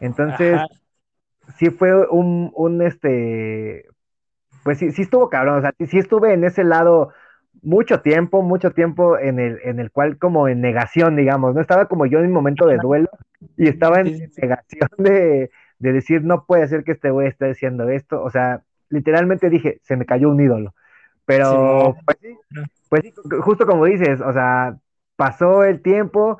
Entonces, 0.00 0.60
sí 1.56 1.70
fue 1.70 2.06
un, 2.08 2.52
un, 2.54 2.82
este, 2.82 3.86
pues 4.62 4.78
sí, 4.78 4.92
sí 4.92 5.02
estuvo 5.02 5.30
cabrón, 5.30 5.58
o 5.58 5.60
sea, 5.62 5.72
sí 5.86 5.98
estuve 5.98 6.34
en 6.34 6.44
ese 6.44 6.64
lado 6.64 7.12
mucho 7.62 8.00
tiempo, 8.02 8.42
mucho 8.42 8.72
tiempo 8.72 9.18
en 9.18 9.38
el, 9.38 9.58
en 9.64 9.80
el 9.80 9.90
cual 9.90 10.18
como 10.18 10.48
en 10.48 10.60
negación, 10.60 11.16
digamos, 11.16 11.54
¿no? 11.54 11.62
Estaba 11.62 11.86
como 11.86 12.04
yo 12.04 12.18
en 12.18 12.26
un 12.26 12.32
momento 12.32 12.66
de 12.66 12.76
duelo 12.76 13.08
y 13.56 13.68
estaba 13.68 14.00
en 14.00 14.30
negación 14.36 14.88
de, 14.98 15.50
de 15.78 15.92
decir, 15.92 16.22
no 16.22 16.44
puede 16.46 16.66
ser 16.68 16.84
que 16.84 16.92
este 16.92 17.10
güey 17.10 17.28
esté 17.28 17.48
diciendo 17.48 17.88
esto, 17.88 18.22
o 18.22 18.30
sea, 18.30 18.62
literalmente 18.88 19.50
dije, 19.50 19.80
se 19.82 19.96
me 19.96 20.06
cayó 20.06 20.30
un 20.30 20.40
ídolo. 20.40 20.74
Pero, 21.26 21.96
pues, 22.04 22.18
sí, 22.20 22.36
pues 22.88 23.02
sí, 23.02 23.14
justo 23.40 23.66
como 23.66 23.86
dices, 23.86 24.20
o 24.20 24.32
sea, 24.32 24.76
pasó 25.16 25.64
el 25.64 25.80
tiempo, 25.80 26.38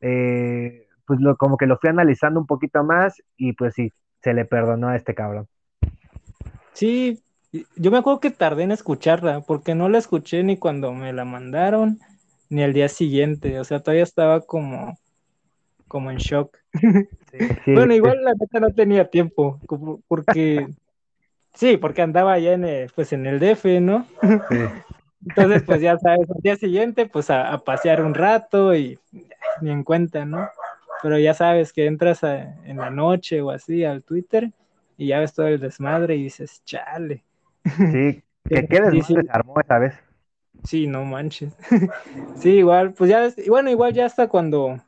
eh, 0.00 0.86
pues 1.04 1.20
lo, 1.20 1.36
como 1.36 1.56
que 1.56 1.66
lo 1.66 1.78
fui 1.78 1.90
analizando 1.90 2.38
un 2.38 2.46
poquito 2.46 2.84
más 2.84 3.20
y 3.36 3.54
pues 3.54 3.74
sí, 3.74 3.92
se 4.22 4.32
le 4.32 4.44
perdonó 4.44 4.88
a 4.88 4.96
este 4.96 5.14
cabrón. 5.14 5.48
Sí, 6.72 7.20
yo 7.76 7.90
me 7.90 7.98
acuerdo 7.98 8.20
que 8.20 8.30
tardé 8.30 8.62
en 8.62 8.70
escucharla, 8.70 9.40
porque 9.40 9.74
no 9.74 9.88
la 9.88 9.98
escuché 9.98 10.44
ni 10.44 10.56
cuando 10.56 10.92
me 10.92 11.12
la 11.12 11.24
mandaron, 11.24 11.98
ni 12.48 12.62
al 12.62 12.72
día 12.72 12.88
siguiente, 12.88 13.58
o 13.58 13.64
sea, 13.64 13.80
todavía 13.80 14.04
estaba 14.04 14.40
como, 14.40 14.96
como 15.90 16.10
en 16.10 16.18
shock. 16.18 16.56
bueno, 17.66 17.92
igual 17.92 18.22
la 18.22 18.32
neta 18.32 18.60
no 18.60 18.72
tenía 18.72 19.10
tiempo, 19.10 19.58
porque 20.08 20.68
Sí, 21.54 21.76
porque 21.76 22.02
andaba 22.02 22.32
allá 22.34 22.52
en 22.52 22.64
el, 22.64 22.90
pues 22.94 23.12
en 23.12 23.26
el 23.26 23.38
DF, 23.38 23.80
¿no? 23.80 24.06
Sí. 24.22 24.58
Entonces, 25.28 25.62
pues 25.64 25.82
ya 25.82 25.98
sabes, 25.98 26.30
al 26.30 26.40
día 26.40 26.56
siguiente, 26.56 27.04
pues 27.06 27.28
a, 27.28 27.58
pasear 27.58 28.02
un 28.02 28.14
rato 28.14 28.74
y 28.74 28.98
ni 29.60 29.70
en 29.70 29.84
cuenta, 29.84 30.24
¿no? 30.24 30.48
Pero 31.02 31.18
ya 31.18 31.34
sabes 31.34 31.74
que 31.74 31.86
entras 31.86 32.22
en 32.22 32.78
la 32.78 32.90
noche 32.90 33.42
o 33.42 33.50
así 33.50 33.84
al 33.84 34.02
Twitter 34.02 34.50
y 34.96 35.08
ya 35.08 35.18
ves 35.20 35.34
todo 35.34 35.48
el 35.48 35.60
desmadre 35.60 36.16
y 36.16 36.24
dices, 36.24 36.62
chale. 36.64 37.22
Sí, 37.76 38.22
que 38.48 38.66
qué 38.66 38.80
desmadre 38.80 39.02
se 39.02 39.30
armó 39.30 39.60
esa 39.60 39.78
vez. 39.78 39.94
Sí, 40.64 40.86
no 40.86 41.04
manches. 41.04 41.54
sí, 42.36 42.50
igual, 42.52 42.94
pues 42.94 43.10
ya, 43.10 43.28
y 43.36 43.50
bueno, 43.50 43.68
igual 43.70 43.92
ya 43.92 44.06
hasta 44.06 44.28
cuando, 44.28 44.78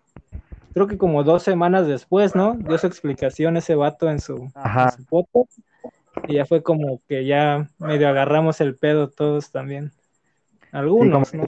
creo 0.72 0.86
que 0.86 0.98
como 0.98 1.24
dos 1.24 1.42
semanas 1.42 1.86
después, 1.86 2.34
¿no? 2.34 2.54
Dio 2.54 2.78
su 2.78 2.86
explicación 2.86 3.56
ese 3.56 3.74
vato 3.74 4.10
en 4.10 4.20
su, 4.20 4.36
en 4.36 4.90
su 4.90 5.04
foto 5.04 5.48
y 6.28 6.34
ya 6.34 6.46
fue 6.46 6.62
como 6.62 7.00
que 7.08 7.24
ya 7.24 7.68
medio 7.78 8.08
agarramos 8.08 8.60
el 8.60 8.76
pedo 8.76 9.08
todos 9.08 9.50
también. 9.50 9.90
Algunos, 10.72 11.28
sí, 11.28 11.36
¿no? 11.36 11.44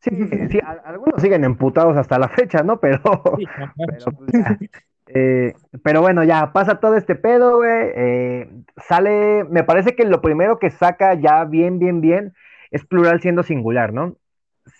Sí, 0.00 0.10
sí, 0.50 0.60
algunos 0.84 1.22
siguen 1.22 1.44
emputados 1.44 1.96
hasta 1.96 2.18
la 2.18 2.28
fecha, 2.28 2.62
¿no? 2.62 2.78
Pero, 2.80 3.00
pero, 3.02 4.12
pues 4.18 4.58
eh, 5.06 5.54
pero, 5.82 6.00
bueno, 6.00 6.24
ya 6.24 6.52
pasa 6.52 6.80
todo 6.80 6.96
este 6.96 7.14
pedo, 7.14 7.58
güey. 7.58 7.90
Eh, 7.94 8.48
sale, 8.88 9.44
me 9.44 9.62
parece 9.62 9.94
que 9.94 10.04
lo 10.04 10.20
primero 10.20 10.58
que 10.58 10.70
saca 10.70 11.14
ya 11.14 11.44
bien, 11.44 11.78
bien, 11.78 12.00
bien 12.00 12.34
es 12.70 12.84
plural 12.84 13.20
siendo 13.20 13.44
singular, 13.44 13.92
¿no? 13.92 14.16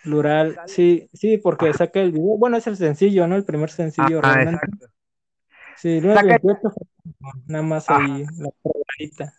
Plural, 0.02 0.58
sí, 0.66 1.08
sí, 1.12 1.38
porque 1.38 1.72
saca 1.72 2.00
el 2.00 2.12
video. 2.12 2.36
Bueno, 2.38 2.56
es 2.56 2.66
el 2.66 2.76
sencillo, 2.76 3.26
¿no? 3.26 3.36
El 3.36 3.44
primer 3.44 3.70
sencillo 3.70 4.20
ah, 4.22 4.42
Exacto. 4.42 4.86
Sí, 5.76 6.00
saca... 6.00 6.38
nada 7.46 7.64
más 7.64 7.88
ahí 7.90 8.24
la 8.38 8.50
probadita. 8.62 9.32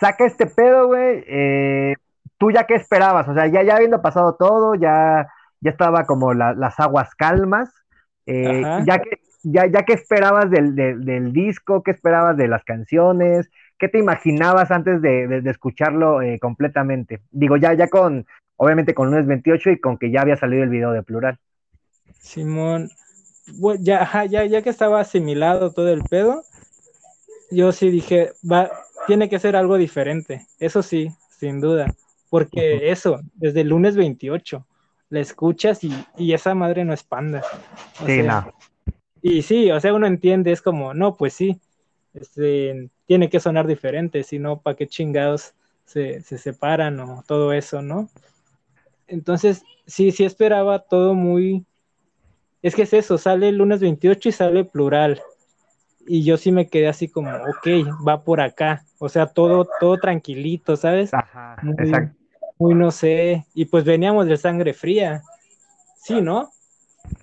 Saca 0.00 0.24
este 0.24 0.46
pedo, 0.46 0.86
güey. 0.86 1.24
Eh, 1.26 1.94
¿Tú 2.38 2.50
ya 2.50 2.64
qué 2.64 2.74
esperabas? 2.74 3.28
O 3.28 3.34
sea, 3.34 3.46
ya, 3.48 3.62
ya 3.62 3.76
habiendo 3.76 4.00
pasado 4.00 4.36
todo, 4.36 4.74
ya, 4.74 5.28
ya 5.60 5.70
estaba 5.70 6.04
como 6.04 6.32
las 6.34 6.78
aguas 6.78 7.14
calmas. 7.14 7.72
Eh, 8.26 8.62
ya 8.86 8.98
que 8.98 9.18
ya, 9.42 9.66
ya 9.66 9.82
qué 9.84 9.94
esperabas 9.94 10.50
del, 10.50 10.74
del, 10.74 11.32
disco, 11.32 11.82
qué 11.82 11.90
esperabas 11.92 12.36
de 12.36 12.48
las 12.48 12.64
canciones, 12.64 13.50
qué 13.78 13.88
te 13.88 13.98
imaginabas 13.98 14.70
antes 14.70 15.00
de, 15.00 15.42
escucharlo 15.46 16.22
eh, 16.22 16.38
completamente. 16.38 17.20
Digo, 17.30 17.56
ya, 17.56 17.74
ya 17.74 17.88
con, 17.88 18.26
obviamente 18.58 18.94
con 18.94 19.10
lunes 19.10 19.26
28 19.26 19.70
y 19.70 19.80
con 19.80 19.96
que 19.96 20.10
ya 20.10 20.20
había 20.20 20.36
salido 20.36 20.62
el 20.62 20.68
video 20.68 20.92
de 20.92 21.02
plural. 21.02 21.38
Simón, 22.20 22.90
ya, 23.80 24.24
ya, 24.26 24.44
ya 24.44 24.62
que 24.62 24.70
estaba 24.70 25.00
asimilado 25.00 25.72
todo 25.72 25.88
el 25.88 26.02
pedo, 26.02 26.42
yo 27.50 27.72
sí 27.72 27.90
dije, 27.90 28.32
va, 28.50 28.70
tiene 29.06 29.28
que 29.28 29.38
ser 29.38 29.56
algo 29.56 29.78
diferente. 29.78 30.46
Eso 30.58 30.82
sí, 30.82 31.10
sin 31.30 31.60
duda. 31.60 31.94
Porque 32.28 32.90
eso, 32.90 33.20
desde 33.34 33.62
el 33.62 33.68
lunes 33.68 33.96
28, 33.96 34.66
la 35.08 35.20
escuchas 35.20 35.80
y, 35.82 36.32
esa 36.32 36.54
madre 36.54 36.84
no 36.84 36.92
es 36.92 37.02
panda. 37.02 37.42
sí, 38.04 38.22
no. 38.22 38.52
Y 39.20 39.42
sí, 39.42 39.70
o 39.70 39.80
sea, 39.80 39.94
uno 39.94 40.06
entiende, 40.06 40.52
es 40.52 40.62
como, 40.62 40.94
no, 40.94 41.16
pues 41.16 41.32
sí, 41.32 41.60
este, 42.14 42.88
tiene 43.06 43.28
que 43.28 43.40
sonar 43.40 43.66
diferente, 43.66 44.22
si 44.22 44.38
no, 44.38 44.60
¿para 44.60 44.76
qué 44.76 44.86
chingados 44.86 45.54
se, 45.84 46.20
se 46.20 46.38
separan 46.38 47.00
o 47.00 47.24
todo 47.26 47.52
eso, 47.52 47.82
no? 47.82 48.08
Entonces, 49.08 49.64
sí, 49.86 50.12
sí 50.12 50.24
esperaba 50.24 50.78
todo 50.80 51.14
muy, 51.14 51.66
es 52.62 52.74
que 52.74 52.82
es 52.82 52.92
eso, 52.92 53.18
sale 53.18 53.48
el 53.48 53.56
lunes 53.56 53.80
28 53.80 54.28
y 54.28 54.32
sale 54.32 54.64
plural. 54.64 55.20
Y 56.06 56.24
yo 56.24 56.36
sí 56.36 56.52
me 56.52 56.68
quedé 56.68 56.88
así 56.88 57.08
como, 57.08 57.30
ok, 57.30 57.66
va 58.06 58.24
por 58.24 58.40
acá. 58.40 58.84
O 58.98 59.08
sea, 59.08 59.26
todo, 59.26 59.68
todo 59.78 59.98
tranquilito, 59.98 60.76
¿sabes? 60.76 61.12
Ajá, 61.12 61.56
muy, 61.62 61.74
exacto. 61.78 62.16
Muy 62.58 62.74
no 62.74 62.90
sé. 62.90 63.44
Y 63.54 63.66
pues 63.66 63.84
veníamos 63.84 64.26
de 64.26 64.36
sangre 64.36 64.72
fría. 64.72 65.22
Sí, 65.96 66.20
¿no? 66.20 66.50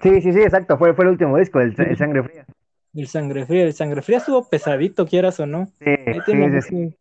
Sí, 0.02 0.22
sí, 0.22 0.32
sí, 0.32 0.40
exacto. 0.40 0.78
Fue, 0.78 0.94
fue 0.94 1.06
el 1.06 1.12
último 1.12 1.38
disco, 1.38 1.60
el, 1.60 1.76
sangre 1.98 2.24
fría. 2.24 2.46
El 2.94 3.08
sangre 3.08 3.46
fría, 3.46 3.64
el 3.64 3.74
sangre 3.74 4.02
fría 4.02 4.20
estuvo 4.20 4.48
pesadito, 4.48 5.06
quieras 5.06 5.40
o 5.40 5.46
no. 5.46 5.66
Sí, 5.80 5.96
sí, 6.26 6.62
sí, 6.62 6.98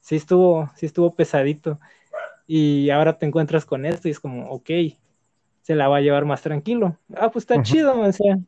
sí, 0.00 0.16
estuvo, 0.16 0.70
sí 0.74 0.86
estuvo 0.86 1.14
pesadito. 1.14 1.78
Y 2.52 2.90
ahora 2.90 3.16
te 3.16 3.26
encuentras 3.26 3.64
con 3.64 3.86
esto 3.86 4.08
y 4.08 4.10
es 4.10 4.18
como, 4.18 4.50
ok, 4.50 4.70
se 5.62 5.76
la 5.76 5.86
va 5.86 5.98
a 5.98 6.00
llevar 6.00 6.24
más 6.24 6.42
tranquilo. 6.42 6.96
Ah, 7.14 7.30
pues 7.30 7.44
está 7.44 7.62
chido, 7.62 8.00
o 8.00 8.10
sea, 8.12 8.40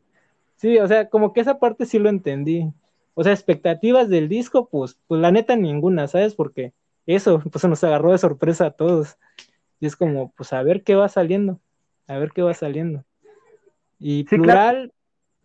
sí, 0.57 0.77
o 0.77 0.85
sea, 0.89 1.07
como 1.07 1.31
que 1.31 1.39
esa 1.39 1.57
parte 1.57 1.85
sí 1.85 1.99
lo 1.99 2.09
entendí. 2.09 2.69
O 3.13 3.23
sea, 3.23 3.31
expectativas 3.31 4.09
del 4.09 4.27
disco, 4.27 4.67
pues, 4.67 4.99
pues 5.07 5.21
la 5.21 5.31
neta 5.31 5.55
ninguna, 5.55 6.09
¿sabes? 6.09 6.35
Porque 6.35 6.73
eso, 7.05 7.39
pues 7.49 7.63
nos 7.63 7.81
agarró 7.85 8.11
de 8.11 8.17
sorpresa 8.17 8.65
a 8.65 8.71
todos. 8.71 9.15
Y 9.79 9.85
es 9.85 9.95
como, 9.95 10.33
pues 10.33 10.51
a 10.51 10.61
ver 10.63 10.83
qué 10.83 10.95
va 10.95 11.07
saliendo, 11.07 11.61
a 12.05 12.17
ver 12.17 12.31
qué 12.31 12.41
va 12.41 12.53
saliendo. 12.53 13.05
Y 13.99 14.25
plural, 14.25 14.91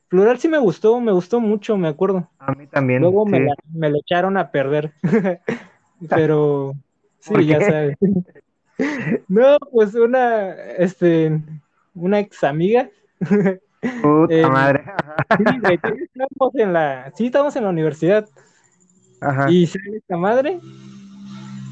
plural 0.09 0.41
sí 0.41 0.49
me 0.49 0.59
gustó, 0.59 1.01
me 1.01 1.13
gustó 1.13 1.39
mucho, 1.39 1.77
me 1.77 1.87
acuerdo. 1.87 2.29
A 2.41 2.51
mí 2.51 2.67
también. 2.67 3.03
Luego 3.03 3.25
me, 3.25 3.47
me 3.73 3.89
lo 3.89 3.99
echaron 3.99 4.37
a 4.37 4.51
perder. 4.51 4.95
Pero 6.09 6.75
sí, 7.21 7.47
ya 7.47 7.61
sabes. 7.61 7.97
no, 9.29 9.59
pues 9.73 9.95
una, 9.95 10.53
este, 10.79 11.41
una 11.95 12.21
ex 12.21 12.45
amiga. 12.45 12.89
Puta 14.03 14.35
eh, 14.35 14.47
madre. 14.47 14.85
sí, 15.39 15.45
estamos 16.03 16.55
en 16.55 16.73
la, 16.73 17.13
sí, 17.15 17.27
estamos 17.27 17.57
en 17.57 17.65
la 17.65 17.71
universidad. 17.71 18.29
Ajá. 19.21 19.51
Y 19.51 19.67
sale 19.67 19.99
esta 19.99 20.17
madre. 20.17 20.61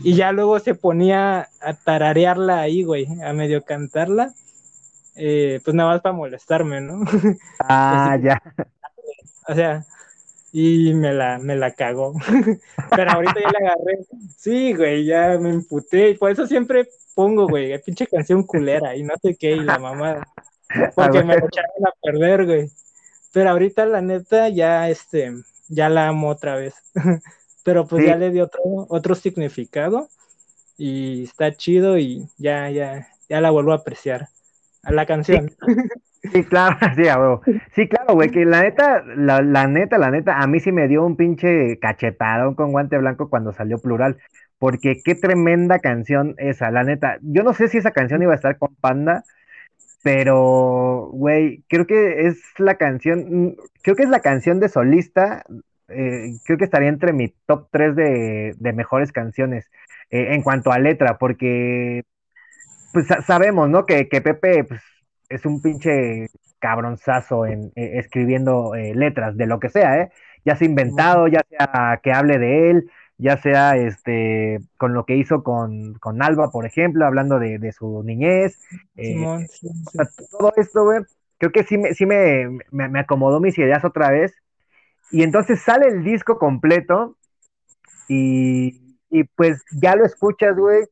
Y 0.02 0.14
ya 0.14 0.30
luego 0.32 0.58
se 0.60 0.75
ponía 0.75 1.48
a 1.60 1.75
tararearla 1.75 2.60
ahí, 2.60 2.82
güey, 2.84 3.06
a 3.22 3.32
medio 3.32 3.62
cantarla. 3.62 4.32
Eh, 5.16 5.60
pues 5.64 5.75
nada 5.75 5.90
más 5.90 6.00
para 6.02 6.14
molestarme, 6.14 6.80
¿no? 6.80 7.00
Ah, 7.60 8.16
ya. 8.22 8.40
O 9.48 9.54
sea, 9.54 9.84
y 10.58 10.94
me 10.94 11.12
la, 11.12 11.38
me 11.38 11.54
la 11.54 11.72
cagó. 11.72 12.14
Pero 12.96 13.10
ahorita 13.10 13.34
ya 13.34 13.50
la 13.52 13.58
agarré. 13.58 14.06
Sí, 14.38 14.72
güey, 14.72 15.04
ya 15.04 15.36
me 15.38 15.50
emputé. 15.50 16.10
Y 16.10 16.14
por 16.14 16.30
eso 16.30 16.46
siempre 16.46 16.88
pongo, 17.14 17.46
güey, 17.46 17.78
pinche 17.82 18.06
canción 18.06 18.42
culera 18.42 18.96
y 18.96 19.02
no 19.02 19.12
sé 19.20 19.36
qué, 19.36 19.50
y 19.52 19.60
la 19.60 19.78
mamá. 19.78 20.26
Porque 20.94 21.22
me 21.22 21.34
echaron 21.34 21.86
a 21.86 21.92
perder, 22.02 22.46
güey. 22.46 22.70
Pero 23.34 23.50
ahorita, 23.50 23.84
la 23.84 24.00
neta, 24.00 24.48
ya, 24.48 24.88
este, 24.88 25.34
ya 25.68 25.90
la 25.90 26.08
amo 26.08 26.30
otra 26.30 26.56
vez. 26.56 26.75
Pero 27.62 27.86
pues 27.86 28.06
ya 28.06 28.16
le 28.16 28.30
dio 28.30 28.44
otro, 28.44 28.62
otro 28.88 29.14
significado. 29.14 30.08
Y 30.78 31.25
está 31.25 31.54
chido 31.54 31.98
y 31.98 32.30
ya, 32.38 32.70
ya, 32.70 33.08
ya 33.28 33.42
la 33.42 33.50
vuelvo 33.50 33.72
a 33.72 33.76
apreciar. 33.76 34.28
A 34.82 34.90
la 34.90 35.04
canción. 35.04 35.54
Sí, 36.15 36.15
claro, 36.49 36.76
sí, 36.97 37.61
Sí, 37.75 37.88
claro, 37.88 38.14
güey, 38.14 38.30
que 38.30 38.45
la 38.45 38.62
neta, 38.62 39.02
la, 39.16 39.42
la, 39.42 39.66
neta, 39.66 39.99
la 39.99 40.11
neta, 40.11 40.38
a 40.38 40.47
mí 40.47 40.61
sí 40.61 40.73
me 40.73 40.88
dio 40.88 41.04
un 41.04 41.16
pinche 41.16 41.78
cachetadón 41.78 42.54
con 42.54 42.73
guante 42.73 42.99
blanco 42.99 43.28
cuando 43.28 43.52
salió 43.52 43.78
plural, 43.78 44.16
porque 44.59 45.02
qué 45.04 45.14
tremenda 45.14 45.78
canción 45.80 46.35
esa, 46.38 46.71
la 46.71 46.85
neta. 46.85 47.18
Yo 47.23 47.42
no 47.42 47.52
sé 47.54 47.68
si 47.68 47.78
esa 47.78 47.90
canción 47.92 48.23
iba 48.23 48.33
a 48.33 48.37
estar 48.37 48.59
con 48.59 48.75
Panda, 48.76 49.25
pero, 50.02 51.11
güey, 51.12 51.64
creo 51.68 51.87
que 51.87 52.26
es 52.28 52.40
la 52.59 52.76
canción, 52.76 53.56
creo 53.83 53.97
que 53.97 54.04
es 54.04 54.11
la 54.11 54.21
canción 54.21 54.61
de 54.61 54.68
solista, 54.68 55.45
eh, 55.88 56.33
creo 56.47 56.59
que 56.59 56.64
estaría 56.64 56.88
entre 56.88 57.12
mi 57.12 57.35
top 57.47 57.68
3 57.73 57.97
de, 57.97 58.54
de 58.59 58.73
mejores 58.73 59.12
canciones. 59.12 59.71
eh, 60.11 60.35
en 60.35 60.42
cuanto 60.42 60.73
a 60.73 60.78
letra, 60.78 61.18
porque 61.18 62.02
pues 62.92 63.06
sabemos, 63.26 63.68
¿no? 63.68 63.87
Que, 63.87 64.09
que 64.09 64.21
Pepe 64.21 64.64
pues, 64.64 64.80
es 65.28 65.45
un 65.47 65.61
pinche 65.61 66.28
cabronzazo 66.59 67.47
en 67.47 67.73
eh, 67.76 67.99
escribiendo 67.99 68.75
eh, 68.75 68.95
letras 68.95 69.37
de 69.37 69.47
lo 69.47 69.61
que 69.61 69.68
sea, 69.68 70.00
¿eh? 70.00 70.12
Ya 70.45 70.56
sea 70.56 70.66
inventado, 70.66 71.26
ya 71.28 71.45
sea 71.49 72.00
que 72.02 72.12
hable 72.12 72.38
de 72.38 72.71
él, 72.71 72.90
ya 73.18 73.37
sea 73.37 73.76
este 73.76 74.61
con 74.76 74.95
lo 74.95 75.04
que 75.04 75.16
hizo 75.16 75.42
con, 75.42 75.95
con 75.95 76.23
Alba, 76.23 76.50
por 76.50 76.66
ejemplo, 76.66 77.06
hablando 77.06 77.38
de, 77.38 77.59
de 77.59 77.73
su 77.73 78.02
niñez. 78.04 78.61
Eh, 78.97 79.47
todo 80.30 80.52
esto, 80.56 80.85
güey, 80.85 81.02
creo 81.38 81.52
que 81.52 81.64
sí, 81.64 81.78
me, 81.78 81.95
sí 81.95 82.06
me, 82.06 82.49
me, 82.71 82.88
me, 82.88 83.00
acomodó 83.00 83.40
mis 83.40 83.59
ideas 83.59 83.85
otra 83.85 84.11
vez. 84.11 84.35
Y 85.11 85.23
entonces 85.23 85.61
sale 85.62 85.88
el 85.88 86.04
disco 86.04 86.38
completo 86.38 87.16
y, 88.09 88.97
y 89.11 89.25
pues 89.25 89.64
ya 89.73 89.97
lo 89.97 90.04
escuchas, 90.04 90.56
güey, 90.56 90.85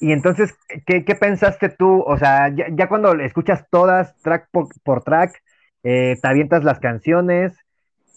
y 0.00 0.12
entonces, 0.12 0.54
¿qué, 0.86 1.04
qué 1.04 1.14
pensaste 1.14 1.68
tú? 1.68 2.02
O 2.06 2.16
sea, 2.18 2.48
ya, 2.54 2.66
ya, 2.70 2.88
cuando 2.88 3.12
escuchas 3.14 3.64
todas, 3.70 4.16
track 4.22 4.48
por, 4.52 4.68
por 4.84 5.02
track, 5.02 5.42
eh, 5.82 6.16
te 6.20 6.28
avientas 6.28 6.64
las 6.64 6.78
canciones, 6.80 7.52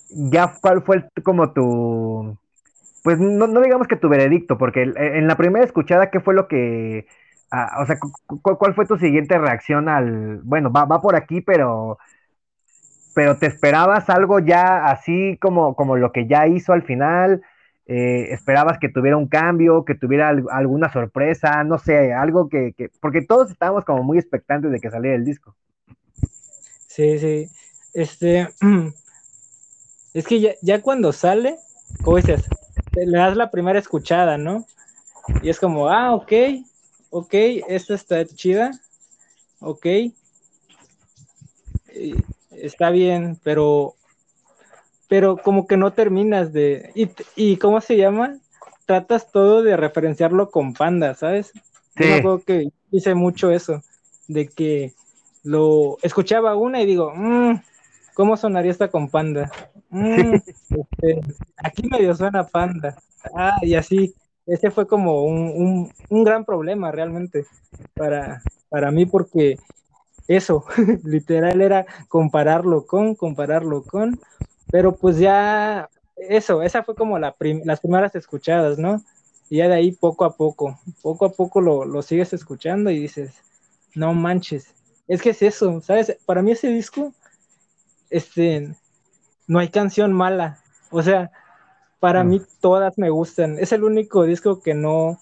ya 0.09 0.53
cuál 0.61 0.83
fue 0.83 1.05
como 1.23 1.53
tu, 1.53 2.37
pues 3.03 3.19
no, 3.19 3.47
no, 3.47 3.61
digamos 3.61 3.87
que 3.87 3.95
tu 3.95 4.09
veredicto, 4.09 4.57
porque 4.57 4.83
en 4.95 5.27
la 5.27 5.37
primera 5.37 5.65
escuchada, 5.65 6.11
¿qué 6.11 6.19
fue 6.19 6.33
lo 6.35 6.47
que, 6.47 7.07
ah, 7.51 7.79
o 7.81 7.85
sea, 7.85 7.97
cuál 8.41 8.75
fue 8.75 8.85
tu 8.85 8.97
siguiente 8.97 9.37
reacción 9.37 9.89
al, 9.89 10.41
bueno, 10.43 10.71
va, 10.71 10.85
va 10.85 11.01
por 11.01 11.15
aquí, 11.15 11.41
pero, 11.41 11.97
pero 13.13 13.37
te 13.37 13.47
esperabas 13.47 14.09
algo 14.09 14.39
ya 14.39 14.85
así 14.85 15.37
como, 15.41 15.75
como 15.75 15.97
lo 15.97 16.11
que 16.11 16.27
ya 16.27 16.47
hizo 16.47 16.73
al 16.73 16.83
final? 16.83 17.41
Eh, 17.93 18.31
esperabas 18.31 18.79
que 18.79 18.87
tuviera 18.87 19.17
un 19.17 19.27
cambio, 19.27 19.83
que 19.83 19.95
tuviera 19.95 20.29
alguna 20.29 20.89
sorpresa, 20.93 21.61
no 21.65 21.77
sé, 21.77 22.13
algo 22.13 22.47
que, 22.47 22.71
que, 22.71 22.89
porque 23.01 23.21
todos 23.21 23.51
estábamos 23.51 23.83
como 23.83 24.01
muy 24.01 24.17
expectantes 24.17 24.71
de 24.71 24.79
que 24.79 24.89
saliera 24.89 25.17
el 25.17 25.25
disco. 25.25 25.57
Sí, 26.87 27.19
sí. 27.19 27.49
Este, 27.93 28.47
es 30.13 30.25
que 30.25 30.39
ya, 30.39 30.51
ya 30.61 30.81
cuando 30.81 31.11
sale, 31.11 31.57
como 32.01 32.15
dices, 32.15 32.45
le 32.95 33.17
das 33.17 33.35
la 33.35 33.51
primera 33.51 33.79
escuchada, 33.79 34.37
¿no? 34.37 34.65
Y 35.41 35.49
es 35.49 35.59
como, 35.59 35.89
ah, 35.89 36.15
ok, 36.15 36.31
ok, 37.09 37.33
esta 37.67 37.93
está 37.93 38.25
chida, 38.25 38.71
ok, 39.59 39.85
está 42.51 42.89
bien, 42.89 43.37
pero 43.43 43.95
pero 45.11 45.35
como 45.35 45.67
que 45.67 45.75
no 45.75 45.91
terminas 45.91 46.53
de... 46.53 46.89
¿Y, 46.95 47.09
y 47.35 47.57
cómo 47.57 47.81
se 47.81 47.97
llama? 47.97 48.37
Tratas 48.85 49.29
todo 49.29 49.61
de 49.61 49.75
referenciarlo 49.75 50.49
con 50.51 50.73
panda, 50.73 51.15
¿sabes? 51.15 51.51
Sí. 51.97 52.21
Yo 52.23 52.37
me 52.37 52.43
que 52.43 52.69
hice 52.91 53.13
mucho 53.13 53.51
eso, 53.51 53.83
de 54.29 54.47
que 54.47 54.93
lo 55.43 55.97
escuchaba 56.01 56.55
una 56.55 56.81
y 56.81 56.85
digo, 56.85 57.11
mmm, 57.13 57.55
¿cómo 58.13 58.37
sonaría 58.37 58.71
esta 58.71 58.87
con 58.87 59.09
panda? 59.09 59.51
Mm, 59.89 60.35
este, 60.69 61.19
aquí 61.57 61.89
medio 61.89 62.15
suena 62.15 62.47
panda. 62.47 62.95
Ah, 63.35 63.57
y 63.63 63.75
así. 63.75 64.15
Ese 64.45 64.71
fue 64.71 64.87
como 64.87 65.25
un, 65.25 65.39
un, 65.39 65.93
un 66.09 66.23
gran 66.23 66.45
problema 66.45 66.89
realmente 66.89 67.45
para, 67.95 68.41
para 68.69 68.91
mí 68.91 69.05
porque 69.05 69.57
eso, 70.29 70.63
literal 71.03 71.59
era 71.59 71.85
compararlo 72.07 72.85
con, 72.85 73.15
compararlo 73.15 73.83
con, 73.83 74.17
pero 74.71 74.95
pues 74.95 75.17
ya, 75.17 75.89
eso, 76.15 76.61
esa 76.61 76.83
fue 76.83 76.95
como 76.95 77.19
la 77.19 77.35
las 77.65 77.79
primeras 77.79 78.15
escuchadas, 78.15 78.77
¿no? 78.77 79.03
Y 79.49 79.57
ya 79.57 79.67
de 79.67 79.75
ahí 79.75 79.91
poco 79.91 80.25
a 80.25 80.35
poco, 80.35 80.79
poco 81.01 81.25
a 81.25 81.31
poco 81.31 81.61
lo, 81.61 81.85
lo 81.85 82.01
sigues 82.01 82.33
escuchando 82.33 82.89
y 82.89 82.99
dices, 82.99 83.33
no 83.95 84.13
manches, 84.13 84.73
es 85.07 85.21
que 85.21 85.31
es 85.31 85.41
eso, 85.41 85.81
¿sabes? 85.81 86.17
Para 86.25 86.41
mí 86.41 86.51
ese 86.51 86.69
disco, 86.69 87.13
este, 88.09 88.75
no 89.47 89.59
hay 89.59 89.69
canción 89.69 90.13
mala, 90.13 90.59
o 90.89 91.01
sea, 91.01 91.31
para 91.99 92.23
mí 92.23 92.41
todas 92.61 92.97
me 92.97 93.09
gustan, 93.09 93.59
es 93.59 93.71
el 93.73 93.83
único 93.83 94.23
disco 94.23 94.61
que 94.61 94.73
no, 94.73 95.19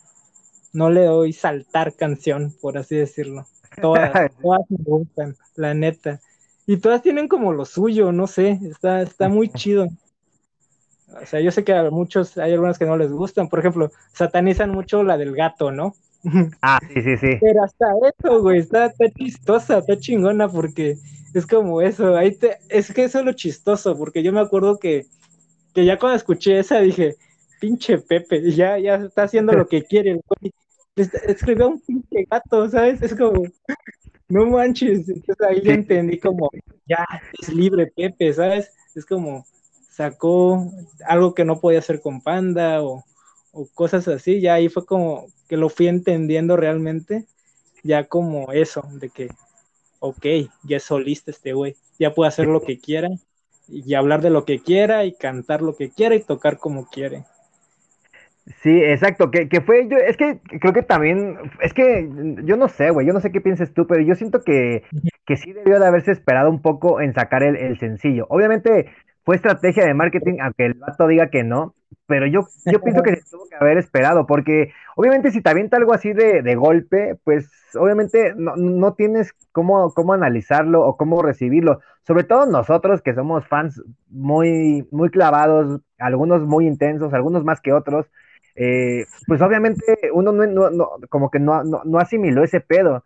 no 0.73 0.89
le 0.89 1.05
doy 1.05 1.33
saltar 1.33 1.93
canción, 1.95 2.55
por 2.61 2.77
así 2.77 2.95
decirlo. 2.95 3.47
Todas, 3.81 4.11
todas 4.41 4.61
me 4.69 4.77
gustan, 4.83 5.35
la 5.55 5.73
neta. 5.73 6.21
Y 6.69 6.77
todas 6.77 7.01
tienen 7.01 7.27
como 7.27 7.51
lo 7.51 7.65
suyo, 7.65 8.11
no 8.11 8.27
sé, 8.27 8.59
está, 8.61 9.01
está 9.01 9.27
muy 9.27 9.49
chido. 9.49 9.87
O 11.19 11.25
sea, 11.25 11.41
yo 11.41 11.49
sé 11.49 11.63
que 11.63 11.73
a 11.73 11.89
muchos 11.89 12.37
hay 12.37 12.53
algunas 12.53 12.77
que 12.77 12.85
no 12.85 12.95
les 12.95 13.11
gustan. 13.11 13.49
Por 13.49 13.57
ejemplo, 13.57 13.89
satanizan 14.13 14.69
mucho 14.69 15.01
la 15.01 15.17
del 15.17 15.35
gato, 15.35 15.71
¿no? 15.71 15.95
Ah, 16.61 16.77
sí, 16.93 17.01
sí, 17.01 17.17
sí. 17.17 17.37
Pero 17.41 17.63
hasta 17.63 17.87
eso, 18.13 18.43
güey, 18.43 18.59
está, 18.59 18.85
está 18.85 19.09
chistosa, 19.09 19.79
está 19.79 19.97
chingona, 19.97 20.47
porque 20.47 20.97
es 21.33 21.47
como 21.47 21.81
eso. 21.81 22.15
Ahí 22.15 22.35
te, 22.35 22.59
es 22.69 22.93
que 22.93 23.05
eso 23.05 23.17
es 23.17 23.25
lo 23.25 23.33
chistoso, 23.33 23.97
porque 23.97 24.21
yo 24.21 24.31
me 24.31 24.41
acuerdo 24.41 24.77
que, 24.77 25.07
que 25.73 25.85
ya 25.85 25.97
cuando 25.97 26.17
escuché 26.17 26.59
esa 26.59 26.81
dije, 26.81 27.15
pinche 27.59 27.97
Pepe, 27.97 28.51
ya, 28.51 28.77
ya 28.77 28.97
está 28.97 29.23
haciendo 29.23 29.53
lo 29.53 29.67
que 29.67 29.85
quiere, 29.85 30.21
güey. 30.23 30.53
Escribió 30.95 31.69
un 31.69 31.79
pinche 31.79 32.27
gato, 32.29 32.69
¿sabes? 32.69 33.01
Es 33.01 33.15
como, 33.15 33.41
no 34.29 34.45
manches, 34.45 35.09
entonces 35.09 35.47
ahí 35.47 35.61
ya 35.63 35.73
entendí 35.73 36.19
como, 36.19 36.49
ya, 36.87 37.05
es 37.39 37.49
libre 37.49 37.87
Pepe, 37.87 38.31
¿sabes? 38.33 38.71
Es 38.95 39.05
como, 39.05 39.45
sacó 39.89 40.71
algo 41.07 41.33
que 41.33 41.43
no 41.43 41.59
podía 41.59 41.79
hacer 41.79 41.99
con 42.01 42.21
Panda 42.21 42.83
o, 42.83 43.03
o 43.51 43.67
cosas 43.73 44.07
así, 44.07 44.39
ya 44.39 44.53
ahí 44.53 44.69
fue 44.69 44.85
como 44.85 45.27
que 45.47 45.57
lo 45.57 45.69
fui 45.69 45.87
entendiendo 45.87 46.55
realmente, 46.55 47.25
ya 47.83 48.05
como 48.05 48.51
eso, 48.51 48.83
de 48.93 49.09
que, 49.09 49.29
ok, 49.99 50.25
ya 50.63 50.77
es 50.77 50.83
solista 50.83 51.31
este 51.31 51.53
güey, 51.53 51.75
ya 51.97 52.13
puede 52.13 52.29
hacer 52.29 52.47
lo 52.47 52.61
que 52.61 52.79
quiera 52.79 53.09
y 53.67 53.93
hablar 53.93 54.21
de 54.21 54.29
lo 54.29 54.45
que 54.45 54.59
quiera 54.59 55.05
y 55.05 55.13
cantar 55.13 55.61
lo 55.61 55.75
que 55.75 55.89
quiera 55.89 56.15
y 56.15 56.21
tocar 56.21 56.57
como 56.59 56.87
quiere. 56.87 57.25
Sí, 58.61 58.81
exacto, 58.83 59.31
que, 59.31 59.47
que, 59.47 59.61
fue, 59.61 59.87
yo, 59.87 59.97
es 59.97 60.17
que 60.17 60.39
creo 60.59 60.73
que 60.73 60.81
también, 60.81 61.37
es 61.61 61.73
que 61.73 62.09
yo 62.43 62.57
no 62.57 62.67
sé, 62.67 62.89
güey, 62.89 63.05
yo 63.05 63.13
no 63.13 63.21
sé 63.21 63.31
qué 63.31 63.41
pienses 63.41 63.73
tú, 63.73 63.87
pero 63.87 64.01
yo 64.01 64.15
siento 64.15 64.41
que, 64.41 64.83
que 65.25 65.37
sí 65.37 65.53
debió 65.53 65.79
de 65.79 65.85
haberse 65.85 66.11
esperado 66.11 66.49
un 66.49 66.61
poco 66.61 66.99
en 66.99 67.13
sacar 67.13 67.43
el, 67.43 67.55
el, 67.55 67.79
sencillo. 67.79 68.25
Obviamente 68.29 68.89
fue 69.23 69.35
estrategia 69.35 69.85
de 69.85 69.93
marketing, 69.93 70.39
aunque 70.41 70.65
el 70.65 70.73
vato 70.73 71.07
diga 71.07 71.29
que 71.29 71.43
no, 71.43 71.75
pero 72.07 72.25
yo, 72.25 72.41
yo 72.65 72.81
pienso 72.81 73.03
que 73.03 73.15
se 73.15 73.29
tuvo 73.29 73.47
que 73.47 73.55
haber 73.55 73.77
esperado, 73.77 74.25
porque 74.25 74.73
obviamente 74.95 75.31
si 75.31 75.41
te 75.41 75.49
avienta 75.49 75.77
algo 75.77 75.93
así 75.93 76.11
de, 76.11 76.41
de 76.41 76.55
golpe, 76.55 77.15
pues 77.23 77.49
obviamente 77.75 78.33
no, 78.35 78.55
no 78.55 78.93
tienes 78.95 79.33
cómo, 79.51 79.93
cómo 79.93 80.13
analizarlo 80.13 80.85
o 80.85 80.97
cómo 80.97 81.21
recibirlo, 81.21 81.79
sobre 82.05 82.23
todo 82.23 82.47
nosotros 82.47 83.01
que 83.03 83.13
somos 83.13 83.47
fans 83.47 83.81
muy, 84.09 84.87
muy 84.91 85.09
clavados, 85.11 85.81
algunos 85.99 86.45
muy 86.45 86.65
intensos, 86.65 87.13
algunos 87.13 87.43
más 87.43 87.61
que 87.61 87.73
otros 87.73 88.07
eh, 88.55 89.05
pues 89.27 89.41
obviamente 89.41 89.83
uno 90.13 90.31
no, 90.31 90.45
no, 90.45 90.69
no 90.69 90.89
como 91.09 91.29
que 91.29 91.39
no, 91.39 91.63
no, 91.63 91.99
asimiló 91.99 92.43
ese 92.43 92.59
pedo. 92.59 93.03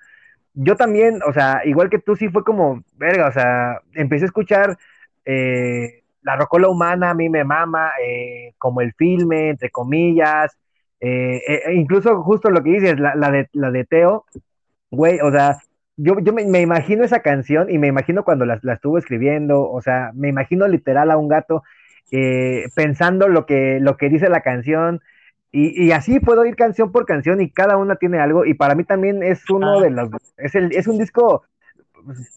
Yo 0.53 0.75
también, 0.75 1.19
o 1.27 1.33
sea, 1.33 1.61
igual 1.65 1.89
que 1.89 1.99
tú, 1.99 2.15
sí 2.15 2.29
fue 2.29 2.43
como, 2.43 2.83
verga, 2.97 3.27
o 3.27 3.31
sea, 3.31 3.79
empecé 3.93 4.25
a 4.25 4.27
escuchar 4.27 4.77
eh, 5.25 6.03
La 6.21 6.35
Rocola 6.35 6.69
Humana, 6.69 7.11
a 7.11 7.13
mí 7.13 7.29
me 7.29 7.43
mama, 7.43 7.91
eh, 8.03 8.53
como 8.57 8.81
el 8.81 8.93
filme, 8.93 9.49
entre 9.49 9.69
comillas, 9.69 10.55
e 10.99 11.73
incluso 11.73 12.23
justo 12.23 12.49
lo 12.49 12.63
que 12.63 12.69
dices, 12.71 12.97
la, 12.97 13.13
de, 13.29 13.49
la 13.51 13.71
de 13.71 13.83
Teo, 13.83 14.25
güey, 14.89 15.19
o 15.19 15.31
sea, 15.31 15.57
yo, 15.97 16.15
yo 16.21 16.31
me, 16.31 16.45
me, 16.45 16.61
imagino 16.61 17.03
esa 17.03 17.19
canción 17.19 17.69
y 17.69 17.77
me 17.77 17.87
imagino 17.87 18.23
cuando 18.23 18.45
la, 18.45 18.57
la, 18.63 18.73
estuvo 18.73 18.97
escribiendo, 18.97 19.69
o 19.69 19.81
sea, 19.81 20.11
me 20.13 20.29
imagino 20.29 20.67
literal 20.67 21.11
a 21.11 21.17
un 21.17 21.27
gato 21.27 21.63
pensando 22.75 23.27
lo 23.27 23.45
que, 23.45 23.79
lo 23.81 23.97
que 23.97 24.07
dice 24.07 24.29
la 24.29 24.41
canción, 24.41 25.01
y, 25.55 25.85
y, 25.85 25.91
así 25.91 26.19
puedo 26.19 26.43
ir 26.47 26.55
canción 26.55 26.91
por 26.91 27.05
canción 27.05 27.39
y 27.39 27.51
cada 27.51 27.77
una 27.77 27.95
tiene 27.95 28.19
algo. 28.19 28.43
Y 28.43 28.55
para 28.55 28.73
mí 28.73 28.85
también 28.85 29.21
es 29.21 29.47
uno 29.51 29.77
ah. 29.77 29.81
de 29.83 29.91
los. 29.91 30.09
Es, 30.35 30.55
el, 30.55 30.75
es 30.75 30.87
un 30.87 30.97
disco. 30.97 31.43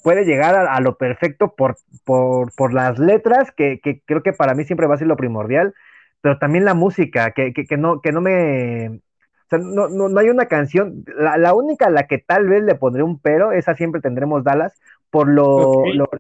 Puede 0.03 0.27
llegar 0.27 0.55
a, 0.55 0.75
a 0.75 0.81
lo 0.83 0.99
perfecto 0.99 1.55
por, 1.57 1.79
por, 2.05 2.55
por 2.55 2.75
las 2.75 2.99
letras, 2.99 3.51
que, 3.53 3.81
que, 3.83 4.03
creo 4.05 4.23
que 4.23 4.35
para 4.35 4.55
mí 4.55 4.65
siempre 4.65 4.87
va 4.87 4.97
a 4.97 4.99
ser 4.99 5.07
lo 5.07 5.17
primordial. 5.17 5.75
Pero 6.21 6.39
también 6.39 6.67
la 6.67 6.75
música, 6.75 7.31
que, 7.31 7.55
que, 7.55 7.65
que 7.65 7.79
no, 7.79 8.03
que 8.03 8.13
no 8.13 8.21
me. 8.21 8.89
O 8.89 9.49
sea, 9.49 9.61
no, 9.61 9.89
no, 9.89 10.11
no 10.11 10.21
hay 10.21 10.29
una 10.29 10.45
canción. 10.45 11.03
La, 11.07 11.39
la, 11.39 11.55
única 11.55 11.87
a 11.87 11.91
la 11.91 12.07
que 12.07 12.19
tal 12.19 12.47
vez 12.47 12.65
le 12.65 12.75
pondré 12.75 13.03
un 13.03 13.19
pero, 13.19 13.53
esa 13.53 13.75
siempre 13.75 14.03
tendremos 14.03 14.45
Dallas, 14.45 14.79
por 15.09 15.27
lo, 15.27 15.47
okay. 15.47 15.95
lo, 15.95 16.11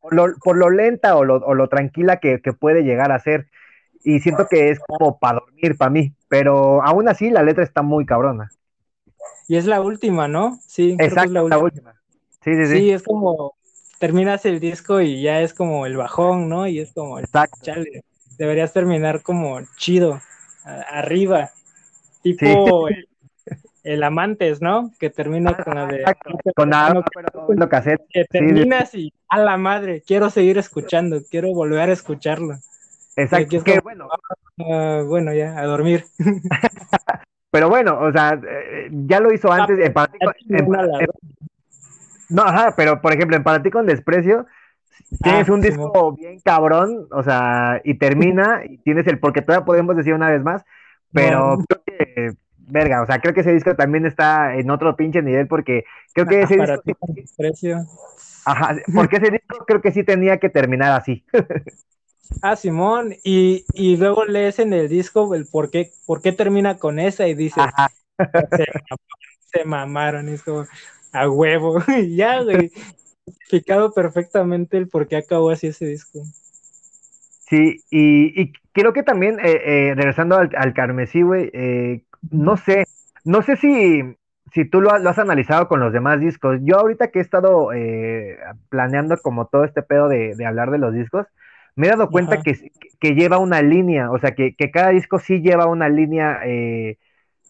por 0.00 0.14
lo, 0.14 0.24
por 0.42 0.56
lo 0.56 0.70
lenta 0.70 1.16
o 1.16 1.24
lo, 1.24 1.36
o 1.36 1.52
lo 1.52 1.68
tranquila 1.68 2.16
que, 2.16 2.40
que 2.40 2.54
puede 2.54 2.82
llegar 2.82 3.12
a 3.12 3.18
ser 3.18 3.46
y 4.02 4.20
siento 4.20 4.46
que 4.48 4.70
es 4.70 4.80
como 4.80 5.18
para 5.18 5.40
dormir 5.40 5.76
para 5.76 5.90
mí, 5.90 6.14
pero 6.28 6.82
aún 6.82 7.08
así 7.08 7.30
la 7.30 7.42
letra 7.42 7.64
está 7.64 7.82
muy 7.82 8.06
cabrona. 8.06 8.50
Y 9.48 9.56
es 9.56 9.66
la 9.66 9.80
última, 9.80 10.28
¿no? 10.28 10.58
Sí, 10.66 10.96
exacto, 10.98 11.24
es 11.24 11.32
la, 11.32 11.42
última. 11.42 11.56
la 11.56 11.64
última. 11.64 11.94
Sí, 12.42 12.54
sí, 12.54 12.66
sí. 12.66 12.78
Sí, 12.78 12.90
es 12.92 13.02
como 13.02 13.54
terminas 13.98 14.46
el 14.46 14.60
disco 14.60 15.00
y 15.00 15.20
ya 15.20 15.42
es 15.42 15.52
como 15.52 15.86
el 15.86 15.96
bajón, 15.96 16.48
¿no? 16.48 16.66
Y 16.66 16.80
es 16.80 16.92
como, 16.92 17.18
exacto. 17.18 17.58
chale, 17.62 18.04
deberías 18.38 18.72
terminar 18.72 19.22
como 19.22 19.60
chido, 19.76 20.20
arriba. 20.64 21.50
tipo 22.22 22.88
el, 23.82 24.02
Amantes, 24.02 24.62
¿no? 24.62 24.90
Que 24.98 25.10
termina 25.10 25.54
con 25.54 25.74
la 25.74 25.86
de... 25.86 26.04
con 26.54 26.70
la, 26.70 27.04
que 28.08 28.24
terminas 28.24 28.94
y 28.94 29.12
a 29.28 29.38
la 29.38 29.56
madre, 29.56 30.02
quiero 30.06 30.30
seguir 30.30 30.58
escuchando, 30.58 31.20
quiero 31.30 31.52
volver 31.52 31.90
a 31.90 31.92
escucharlo. 31.92 32.56
Exacto, 33.22 33.62
que, 33.62 33.80
bueno. 33.80 34.08
Ah, 34.58 35.02
bueno, 35.06 35.32
ya, 35.32 35.58
a 35.58 35.64
dormir. 35.64 36.04
Pero 37.50 37.68
bueno, 37.68 37.98
o 38.00 38.12
sea, 38.12 38.40
eh, 38.48 38.88
ya 38.92 39.18
lo 39.20 39.32
hizo 39.32 39.50
antes. 39.50 39.78
en, 39.78 40.68
no, 42.28 42.42
ajá, 42.42 42.74
pero 42.76 43.00
por 43.00 43.12
ejemplo, 43.12 43.36
en 43.36 43.42
Para 43.42 43.60
ti 43.60 43.70
con 43.70 43.86
desprecio, 43.86 44.46
tienes 45.22 45.48
ah, 45.48 45.52
un 45.52 45.60
disco 45.60 46.12
bien 46.12 46.38
cabrón, 46.40 47.08
o 47.10 47.22
sea, 47.24 47.80
y 47.84 47.94
termina, 47.94 48.62
y 48.68 48.78
tienes 48.78 49.06
el, 49.08 49.18
porque 49.18 49.42
todavía 49.42 49.64
podemos 49.64 49.96
decir 49.96 50.14
una 50.14 50.30
vez 50.30 50.42
más, 50.42 50.64
pero 51.12 51.58
creo 51.68 51.82
que, 51.84 52.32
verga, 52.58 53.02
o 53.02 53.06
sea, 53.06 53.18
creo 53.18 53.34
que 53.34 53.40
ese 53.40 53.52
disco 53.52 53.74
también 53.74 54.06
está 54.06 54.54
en 54.54 54.70
otro 54.70 54.94
pinche 54.94 55.22
nivel, 55.22 55.48
porque 55.48 55.84
creo 56.14 56.26
que 56.26 56.42
ese 56.42 56.56
para 56.56 56.78
Ti 56.78 56.94
con 56.94 57.14
desprecio. 57.16 57.78
Ajá, 58.44 58.76
porque 58.94 59.16
ese 59.16 59.32
disco 59.32 59.64
creo 59.66 59.80
que 59.82 59.90
sí 59.90 60.04
tenía 60.04 60.38
que 60.38 60.50
terminar 60.50 60.92
así. 60.92 61.24
Ah, 62.42 62.56
Simón, 62.56 63.14
y, 63.22 63.64
y 63.74 63.96
luego 63.96 64.24
lees 64.24 64.58
en 64.58 64.72
el 64.72 64.88
disco 64.88 65.34
el 65.34 65.46
por 65.46 65.70
qué, 65.70 65.90
por 66.06 66.22
qué 66.22 66.32
termina 66.32 66.78
con 66.78 66.98
esa 66.98 67.28
y 67.28 67.34
dices, 67.34 67.64
se, 68.56 68.66
se, 69.52 69.64
mamaron, 69.64 70.28
es 70.28 70.42
como, 70.42 70.66
a 71.12 71.28
huevo, 71.28 71.82
y 71.88 72.16
ya, 72.16 72.42
güey, 72.42 72.70
explicado 73.26 73.92
perfectamente 73.92 74.78
el 74.78 74.88
por 74.88 75.06
qué 75.06 75.16
acabó 75.16 75.50
así 75.50 75.68
ese 75.68 75.86
disco. 75.86 76.20
Sí, 77.50 77.82
y, 77.90 78.40
y 78.40 78.52
creo 78.72 78.92
que 78.92 79.02
también, 79.02 79.40
eh, 79.40 79.60
eh, 79.64 79.94
regresando 79.96 80.36
al, 80.36 80.50
al 80.56 80.72
Carmesí, 80.72 81.22
güey, 81.22 81.50
eh, 81.52 82.04
no 82.30 82.56
sé, 82.56 82.86
no 83.24 83.42
sé 83.42 83.56
si, 83.56 84.16
si 84.52 84.64
tú 84.64 84.80
lo, 84.80 84.96
lo, 84.98 85.10
has 85.10 85.18
analizado 85.18 85.66
con 85.66 85.80
los 85.80 85.92
demás 85.92 86.20
discos. 86.20 86.58
Yo 86.62 86.78
ahorita 86.78 87.08
que 87.10 87.18
he 87.18 87.22
estado 87.22 87.70
planeando 88.68 89.16
como 89.18 89.46
todo 89.46 89.64
este 89.64 89.82
pedo 89.82 90.08
de, 90.08 90.36
de 90.36 90.46
hablar 90.46 90.70
de 90.70 90.78
los 90.78 90.94
discos, 90.94 91.26
me 91.80 91.86
he 91.86 91.90
dado 91.90 92.10
cuenta 92.10 92.42
que, 92.42 92.70
que, 93.00 93.14
lleva 93.14 93.38
una 93.38 93.62
línea, 93.62 94.10
o 94.10 94.18
sea, 94.18 94.34
que, 94.34 94.54
que, 94.54 94.70
cada 94.70 94.90
disco 94.90 95.18
sí 95.18 95.40
lleva 95.40 95.66
una 95.66 95.88
línea, 95.88 96.40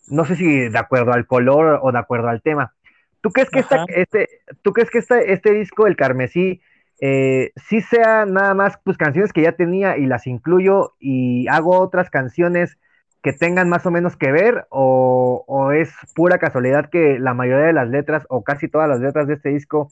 no 0.08 0.24
sé 0.24 0.36
si 0.36 0.68
de 0.68 0.78
acuerdo 0.78 1.12
al 1.12 1.26
color 1.26 1.80
o 1.82 1.90
de 1.90 1.98
acuerdo 1.98 2.28
al 2.28 2.40
tema. 2.40 2.72
¿Tú 3.20 3.30
crees 3.30 3.50
que, 3.50 3.58
esta, 3.58 3.84
este, 3.88 4.28
¿tú 4.62 4.72
crees 4.72 4.88
que 4.88 4.98
este, 4.98 5.32
este 5.32 5.52
disco, 5.52 5.88
el 5.88 5.96
Carmesí, 5.96 6.60
eh, 7.00 7.50
sí 7.56 7.80
sea 7.80 8.24
nada 8.24 8.54
más 8.54 8.78
pues 8.84 8.96
canciones 8.96 9.32
que 9.32 9.42
ya 9.42 9.52
tenía 9.52 9.96
y 9.96 10.06
las 10.06 10.28
incluyo 10.28 10.94
y 11.00 11.48
hago 11.48 11.78
otras 11.80 12.08
canciones 12.08 12.78
que 13.22 13.32
tengan 13.32 13.68
más 13.68 13.84
o 13.84 13.90
menos 13.90 14.16
que 14.16 14.30
ver 14.30 14.66
o, 14.70 15.44
o, 15.48 15.72
es 15.72 15.92
pura 16.14 16.38
casualidad 16.38 16.88
que 16.88 17.18
la 17.18 17.34
mayoría 17.34 17.66
de 17.66 17.72
las 17.72 17.88
letras 17.88 18.26
o 18.28 18.44
casi 18.44 18.68
todas 18.68 18.88
las 18.88 19.00
letras 19.00 19.26
de 19.26 19.34
este 19.34 19.48
disco 19.48 19.90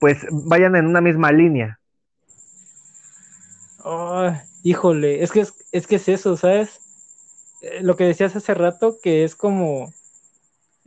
pues 0.00 0.26
vayan 0.30 0.76
en 0.76 0.86
una 0.86 1.00
misma 1.00 1.30
línea? 1.30 1.78
Oh, 3.88 4.32
híjole, 4.64 5.22
es 5.22 5.30
que 5.30 5.42
es, 5.42 5.54
es 5.70 5.86
que 5.86 5.94
es 5.94 6.08
eso, 6.08 6.36
¿sabes? 6.36 6.80
Eh, 7.62 7.82
lo 7.82 7.94
que 7.94 8.02
decías 8.02 8.34
hace 8.34 8.52
rato, 8.52 8.96
que 9.00 9.22
es 9.22 9.36
como 9.36 9.92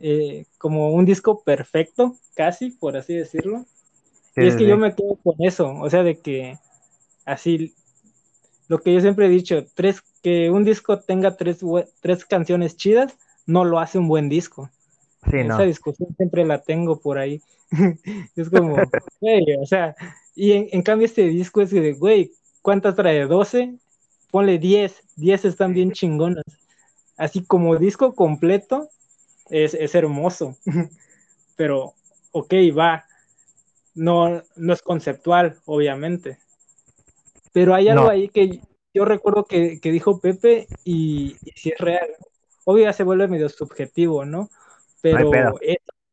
eh, 0.00 0.44
como 0.58 0.90
un 0.90 1.06
disco 1.06 1.42
perfecto, 1.42 2.14
casi, 2.34 2.72
por 2.72 2.98
así 2.98 3.14
decirlo. 3.14 3.64
y 4.36 4.46
es 4.46 4.54
que 4.54 4.66
yo 4.66 4.76
me 4.76 4.94
quedo 4.94 5.16
con 5.16 5.34
eso, 5.38 5.72
o 5.72 5.88
sea, 5.88 6.02
de 6.02 6.18
que 6.18 6.58
así, 7.24 7.72
lo 8.68 8.80
que 8.80 8.92
yo 8.92 9.00
siempre 9.00 9.26
he 9.26 9.30
dicho, 9.30 9.64
tres, 9.74 10.02
que 10.22 10.50
un 10.50 10.64
disco 10.64 10.98
tenga 10.98 11.38
tres, 11.38 11.60
tres 12.00 12.26
canciones 12.26 12.76
chidas, 12.76 13.14
no 13.46 13.64
lo 13.64 13.78
hace 13.78 13.96
un 13.96 14.08
buen 14.08 14.28
disco. 14.28 14.68
Esa 15.32 15.62
discusión 15.62 16.14
siempre 16.18 16.44
la 16.44 16.58
tengo 16.60 17.00
por 17.00 17.16
ahí. 17.16 17.40
es 18.36 18.50
como, 18.50 18.76
güey, 19.22 19.56
o 19.58 19.64
sea, 19.64 19.94
y 20.34 20.52
en, 20.52 20.82
cambio 20.82 21.06
este 21.06 21.28
disco 21.28 21.62
es 21.62 21.70
de, 21.70 21.94
güey, 21.94 22.32
¿cuántas 22.62 22.96
trae? 22.96 23.26
¿12? 23.26 23.78
Ponle 24.30 24.58
10, 24.58 25.02
10 25.16 25.44
están 25.44 25.74
bien 25.74 25.92
chingonas. 25.92 26.44
Así 27.16 27.44
como 27.44 27.76
disco 27.76 28.14
completo, 28.14 28.88
es, 29.50 29.94
hermoso, 29.94 30.56
pero 31.56 31.94
ok, 32.30 32.54
va, 32.76 33.04
no, 33.94 34.42
no 34.56 34.72
es 34.72 34.80
conceptual, 34.80 35.58
obviamente, 35.66 36.38
pero 37.52 37.74
hay 37.74 37.88
algo 37.88 38.08
ahí 38.08 38.28
que 38.28 38.60
yo 38.94 39.04
recuerdo 39.04 39.44
que, 39.44 39.78
dijo 39.82 40.20
Pepe 40.20 40.66
y, 40.84 41.36
si 41.54 41.70
es 41.70 41.78
real, 41.78 42.08
obvio 42.64 42.84
ya 42.84 42.92
se 42.92 43.04
vuelve 43.04 43.28
medio 43.28 43.48
subjetivo, 43.48 44.24
¿no? 44.24 44.48
Pero 45.02 45.30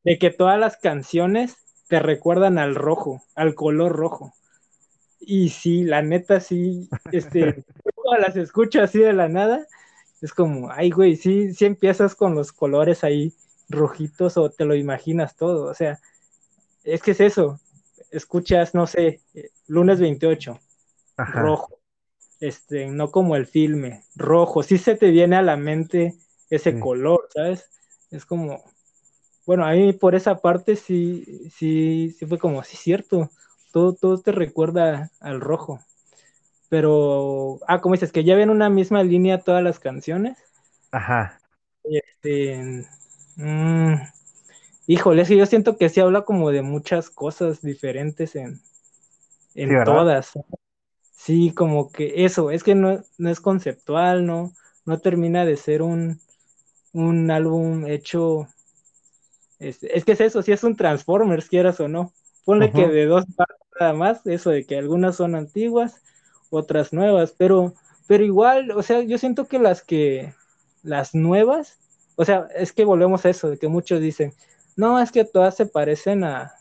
de 0.03 0.17
que 0.17 0.29
todas 0.29 0.59
las 0.59 0.77
canciones 0.77 1.57
te 1.87 1.99
recuerdan 1.99 2.57
al 2.57 2.75
rojo, 2.75 3.21
al 3.35 3.55
color 3.55 3.93
rojo. 3.93 4.33
Y 5.19 5.49
sí, 5.49 5.83
la 5.83 6.01
neta 6.01 6.39
sí, 6.39 6.89
este, 7.11 7.63
las 8.19 8.35
escucho 8.35 8.81
así 8.81 8.99
de 8.99 9.13
la 9.13 9.27
nada 9.27 9.65
es 10.21 10.33
como, 10.33 10.71
ay, 10.71 10.89
güey, 10.89 11.15
sí, 11.15 11.53
sí 11.53 11.65
empiezas 11.65 12.15
con 12.15 12.35
los 12.35 12.51
colores 12.51 13.03
ahí 13.03 13.33
rojitos 13.69 14.37
o 14.37 14.49
te 14.49 14.65
lo 14.65 14.75
imaginas 14.75 15.35
todo, 15.35 15.65
o 15.69 15.73
sea, 15.73 15.99
es 16.83 17.01
que 17.01 17.11
es 17.11 17.19
eso, 17.19 17.59
escuchas, 18.11 18.73
no 18.73 18.87
sé, 18.87 19.21
lunes 19.67 19.99
28, 19.99 20.59
rojo, 21.17 21.79
este, 22.39 22.87
no 22.87 23.11
como 23.11 23.35
el 23.35 23.45
filme, 23.45 24.03
rojo, 24.15 24.63
sí 24.63 24.77
se 24.77 24.95
te 24.95 25.11
viene 25.11 25.35
a 25.35 25.41
la 25.41 25.57
mente 25.57 26.15
ese 26.49 26.79
color, 26.79 27.27
¿sabes? 27.33 27.69
Es 28.09 28.25
como, 28.25 28.63
bueno, 29.45 29.65
a 29.65 29.71
mí 29.71 29.91
por 29.93 30.15
esa 30.15 30.39
parte 30.39 30.77
sí, 30.77 31.49
sí, 31.53 32.15
sí 32.17 32.25
fue 32.25 32.39
como, 32.39 32.63
sí, 32.63 32.77
cierto, 32.77 33.29
todo, 33.71 33.93
todo 33.93 34.17
te 34.19 34.31
recuerda 34.31 35.11
al 35.19 35.41
rojo. 35.41 35.79
Pero, 36.69 37.59
ah, 37.67 37.79
como 37.79 37.93
dices, 37.93 38.11
que 38.11 38.23
ya 38.23 38.35
ven 38.35 38.49
una 38.49 38.69
misma 38.69 39.03
línea 39.03 39.39
todas 39.39 39.63
las 39.63 39.79
canciones. 39.79 40.37
Ajá. 40.91 41.39
Este, 41.83 42.85
mmm, 43.37 43.93
híjole, 44.85 45.25
que 45.25 45.37
yo 45.37 45.45
siento 45.45 45.77
que 45.77 45.89
sí 45.89 46.01
habla 46.01 46.23
como 46.23 46.51
de 46.51 46.61
muchas 46.61 47.09
cosas 47.09 47.61
diferentes 47.61 48.35
en, 48.35 48.61
en 49.55 49.83
todas. 49.85 50.33
Sí, 51.15 51.51
como 51.53 51.91
que 51.91 52.25
eso, 52.25 52.51
es 52.51 52.63
que 52.63 52.75
no, 52.75 53.03
no 53.17 53.29
es 53.29 53.39
conceptual, 53.39 54.25
¿no? 54.25 54.53
No 54.85 54.99
termina 54.99 55.45
de 55.45 55.57
ser 55.57 55.81
un, 55.81 56.19
un 56.93 57.31
álbum 57.31 57.85
hecho. 57.87 58.47
Es, 59.59 59.83
es, 59.83 60.05
que 60.05 60.11
es 60.11 60.21
eso, 60.21 60.41
si 60.41 60.51
es 60.51 60.63
un 60.63 60.75
Transformers, 60.75 61.49
quieras 61.49 61.79
o 61.79 61.87
no. 61.87 62.13
Ponle 62.47 62.71
que 62.71 62.87
de 62.87 63.07
dos 63.07 63.25
partes 63.35 63.57
nada 63.77 63.91
más, 63.91 64.25
eso 64.25 64.51
de 64.51 64.65
que 64.65 64.77
algunas 64.77 65.17
son 65.17 65.35
antiguas 65.35 66.01
otras 66.49 66.93
nuevas, 66.93 67.35
pero, 67.37 67.73
pero 68.07 68.23
igual, 68.23 68.71
o 68.71 68.81
sea, 68.83 69.01
yo 69.01 69.17
siento 69.17 69.49
que 69.49 69.59
las 69.59 69.83
que, 69.83 70.33
las 70.81 71.13
nuevas, 71.13 71.77
o 72.15 72.23
sea, 72.23 72.47
es 72.55 72.71
que 72.71 72.85
volvemos 72.85 73.25
a 73.25 73.29
eso, 73.31 73.49
de 73.49 73.57
que 73.57 73.67
muchos 73.67 73.99
dicen, 73.99 74.33
no, 74.77 74.97
es 74.97 75.11
que 75.11 75.25
todas 75.25 75.57
se 75.57 75.65
parecen 75.65 76.23
a, 76.23 76.53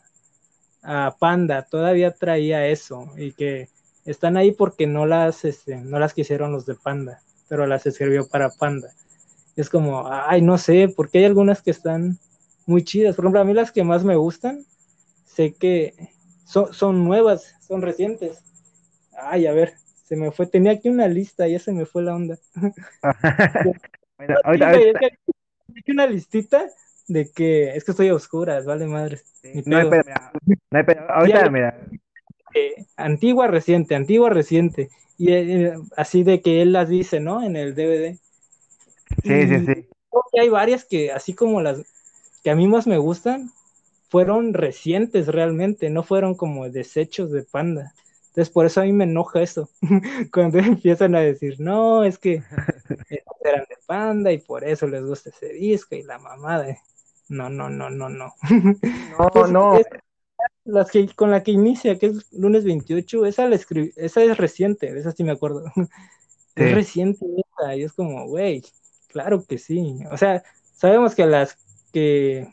a 0.83 1.15
Panda, 1.21 1.63
todavía 1.63 2.11
traía 2.11 2.67
eso, 2.67 3.09
y 3.17 3.31
que 3.31 3.69
están 4.05 4.37
ahí 4.37 4.51
porque 4.51 4.89
no 4.89 5.07
las, 5.07 5.45
este, 5.45 5.77
no 5.77 6.01
las 6.01 6.15
quisieron 6.15 6.51
los 6.51 6.67
de 6.67 6.75
Panda, 6.75 7.21
pero 7.49 7.65
las 7.65 7.87
escribió 7.87 8.27
para 8.27 8.51
Panda. 8.51 8.89
Es 9.55 9.71
como, 9.71 10.13
ay, 10.13 10.43
no 10.43 10.59
sé, 10.59 10.93
porque 10.95 11.19
hay 11.19 11.27
algunas 11.27 11.63
que 11.63 11.71
están 11.71 12.19
muy 12.67 12.83
chidas. 12.83 13.15
Por 13.15 13.25
ejemplo, 13.25 13.41
a 13.41 13.45
mí 13.45 13.55
las 13.55 13.71
que 13.71 13.85
más 13.85 14.03
me 14.03 14.17
gustan, 14.17 14.67
sé 15.37 15.55
que 15.55 15.95
son, 16.47 16.73
son 16.73 17.05
nuevas, 17.05 17.55
son 17.61 17.83
recientes. 17.83 18.43
Ay, 19.19 19.47
a 19.47 19.53
ver, 19.53 19.75
se 20.05 20.17
me 20.17 20.31
fue. 20.31 20.47
Tenía 20.47 20.73
aquí 20.73 20.89
una 20.89 21.09
lista, 21.09 21.47
ya 21.47 21.59
se 21.59 21.73
me 21.73 21.85
fue 21.85 22.03
la 22.03 22.15
onda. 22.15 22.39
ahorita, 24.45 24.71
ahorita. 24.71 25.01
una 25.89 26.07
listita 26.07 26.67
de 27.09 27.31
que 27.31 27.77
es 27.77 27.85
que 27.85 27.91
estoy 27.91 28.09
a 28.09 28.15
oscuras, 28.15 28.65
vale 28.65 28.87
madre. 28.87 29.21
no, 29.67 29.77
hay 29.77 29.91
pedo, 29.91 30.03
no 30.71 30.79
hay 30.79 30.85
pedo. 30.85 31.11
Ahorita, 31.11 31.51
mira. 31.51 31.87
antigua, 32.97 33.47
reciente, 33.47 33.95
antigua, 33.95 34.31
reciente. 34.31 34.89
Y 35.19 35.33
eh, 35.33 35.75
así 35.97 36.25
de 36.25 36.41
que 36.41 36.63
él 36.63 36.73
las 36.73 36.89
dice, 36.89 37.21
¿no? 37.21 37.43
En 37.43 37.57
el 37.57 37.75
DVD. 37.75 38.19
Sí, 39.23 39.49
sí, 39.49 39.67
sí. 39.67 39.89
hay 40.41 40.49
varias 40.49 40.85
que, 40.85 41.13
así 41.13 41.35
como 41.35 41.61
las 41.61 41.83
que 42.43 42.51
a 42.51 42.57
mí 42.57 42.67
más 42.67 42.87
me 42.87 42.99
gustan, 42.99 43.51
fueron 44.09 44.55
recientes 44.55 45.29
realmente, 45.29 45.91
no 45.91 46.03
fueron 46.03 46.35
como 46.35 46.69
desechos 46.69 47.33
de 47.33 47.43
panda. 47.43 47.93
Entonces, 48.29 48.53
por 48.53 48.67
eso 48.67 48.83
a 48.83 48.85
mí 48.85 48.93
me 48.93 49.05
enoja 49.05 49.41
eso, 49.41 49.71
cuando 50.33 50.59
empiezan 50.59 51.15
a 51.15 51.21
decir, 51.21 51.57
no, 51.59 52.05
es 52.05 52.19
que 52.19 52.43
eran 53.41 53.65
de 53.69 53.77
panda 53.87 54.31
y 54.33 54.39
por 54.39 54.65
eso 54.65 54.87
les 54.87 55.05
gusta 55.05 55.31
ese 55.31 55.55
disco 55.55 55.95
y 55.95 56.03
la 56.03 56.19
mamada. 56.19 56.77
No, 57.29 57.49
no, 57.49 57.71
no, 57.71 57.91
no, 57.91 58.09
no. 58.09 58.35
No, 59.19 59.47
no. 59.49 59.81
las 60.65 60.91
que, 60.91 61.09
con 61.15 61.31
la 61.31 61.43
que 61.43 61.53
inicia, 61.53 61.99
que 61.99 62.07
es 62.07 62.33
lunes 62.33 62.65
28, 62.65 63.27
esa, 63.27 63.49
la 63.49 63.57
esa 63.57 64.23
es 64.23 64.37
reciente, 64.37 64.87
esa 64.97 65.13
sí 65.13 65.25
me 65.25 65.33
acuerdo. 65.33 65.65
Es 66.55 66.75
reciente 66.75 67.25
esa, 67.25 67.75
y 67.75 67.83
es 67.83 67.93
como, 67.93 68.27
güey, 68.27 68.63
claro 69.09 69.45
que 69.45 69.59
sí. 69.59 69.99
O 70.11 70.17
sea, 70.17 70.43
sabemos 70.75 71.15
que 71.15 71.27
las 71.27 71.59
que 71.93 72.49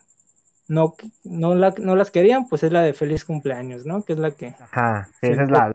no, 0.67 0.95
no, 1.23 1.55
no 1.55 1.95
las 1.95 2.11
querían, 2.11 2.47
pues 2.47 2.63
es 2.63 2.71
la 2.71 2.81
de 2.81 2.93
feliz 2.93 3.25
cumpleaños, 3.25 3.85
¿no? 3.85 4.03
Que 4.03 4.13
es 4.13 4.19
la 4.19 4.31
que... 4.31 4.55
Ajá, 4.59 5.09
esa 5.21 5.43
es 5.43 5.49
la, 5.49 5.73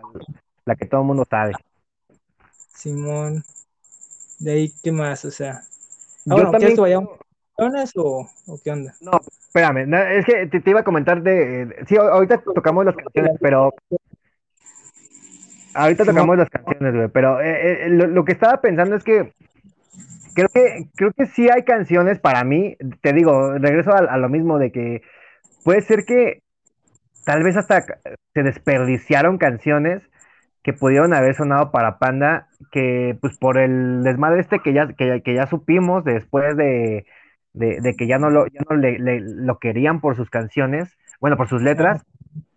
la 0.65 0.77
que 0.77 0.87
todo 0.87 1.03
el 1.03 1.07
mundo 1.07 1.27
sabe. 1.29 1.53
Simón, 2.75 3.45
de 4.39 4.53
ahí, 4.53 4.73
¿qué 4.83 4.93
más? 4.93 5.25
O 5.25 5.31
sea, 5.31 5.63
Yo 6.25 6.51
también... 6.51 6.75
que 6.75 6.81
vayamos 6.81 7.19
o, 7.97 8.29
o 8.47 8.61
qué 8.63 8.71
onda? 8.71 8.95
No, 9.01 9.13
espérame, 9.41 9.93
es 10.19 10.25
que 10.25 10.47
te, 10.47 10.71
iba 10.71 10.81
a 10.81 10.85
comentar 10.85 11.23
de... 11.23 11.85
Sí, 11.89 11.97
ahorita 11.97 12.43
tocamos 12.55 12.85
las 12.85 12.97
canciones, 12.97 13.33
pero... 13.41 13.75
Ahorita 15.75 16.05
tocamos 16.05 16.39
las 16.39 16.51
canciones, 16.51 16.95
güey, 16.95 17.09
pero 17.09 17.41
eh, 17.41 17.87
eh, 17.87 17.89
lo, 17.89 18.25
que 18.25 18.33
estaba 18.33 18.61
pensando 18.61 18.97
es 18.97 19.05
que 19.05 19.33
creo 20.39 20.49
que 20.55 20.89
creo 20.95 21.13
que 21.17 21.27
sí 21.27 21.49
hay 21.53 21.65
canciones 21.65 22.21
para 22.21 22.45
mí, 22.45 22.77
te 23.03 23.13
digo, 23.13 23.59
regreso 23.59 23.93
a, 23.93 24.17
lo 24.19 24.29
mismo 24.29 24.59
de 24.59 24.71
que 24.71 25.03
puede 25.65 25.81
ser 25.81 26.05
que 26.05 26.43
tal 27.25 27.43
vez 27.43 27.57
hasta 27.57 27.85
se 28.35 28.43
desperdiciaron 28.45 29.39
canciones 29.39 30.01
que 30.63 30.73
pudieron 30.73 31.13
haber 31.13 31.35
sonado 31.35 31.73
para 31.73 31.99
Panda, 31.99 32.47
que 32.71 33.19
pues 33.21 33.37
por 33.37 33.59
el 33.59 34.05
desmadre 34.05 34.41
este 34.41 34.61
que 34.61 34.73
ya, 34.73 34.87
que, 34.87 35.35
ya 35.35 35.49
supimos 35.49 36.05
después 36.05 36.57
de, 36.57 37.05
que 37.59 38.07
ya 38.07 38.19
no, 38.19 38.31
lo, 38.31 38.47
ya 38.47 38.61
no 38.71 38.77
le, 38.77 39.21
lo 39.21 39.59
querían 39.59 40.01
por 40.01 40.15
sus 40.15 40.31
canciones, 40.31 40.97
bueno, 41.21 41.37
por 41.37 41.49
sus 41.49 41.63
letras, 41.63 42.05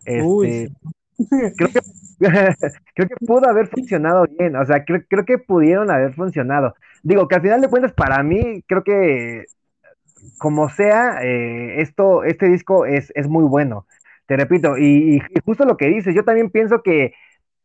este, 0.05 0.69
creo, 1.57 1.69
que, 1.69 1.79
creo 2.93 3.07
que 3.07 3.25
pudo 3.25 3.49
haber 3.49 3.67
funcionado 3.69 4.25
bien, 4.37 4.55
o 4.55 4.65
sea, 4.65 4.85
creo, 4.85 5.01
creo 5.09 5.25
que 5.25 5.39
pudieron 5.39 5.89
haber 5.89 6.13
funcionado. 6.13 6.75
Digo 7.03 7.27
que 7.27 7.35
al 7.35 7.41
final 7.41 7.61
de 7.61 7.69
cuentas, 7.69 7.93
para 7.93 8.21
mí, 8.23 8.63
creo 8.67 8.83
que 8.83 9.45
como 10.37 10.69
sea, 10.69 11.23
eh, 11.23 11.81
esto, 11.81 12.23
este 12.23 12.47
disco 12.47 12.85
es, 12.85 13.11
es 13.15 13.27
muy 13.27 13.43
bueno. 13.45 13.87
Te 14.27 14.37
repito, 14.37 14.77
y, 14.77 15.17
y, 15.17 15.21
justo 15.43 15.65
lo 15.65 15.77
que 15.77 15.87
dices, 15.87 16.15
yo 16.15 16.23
también 16.23 16.49
pienso 16.49 16.81
que 16.83 17.13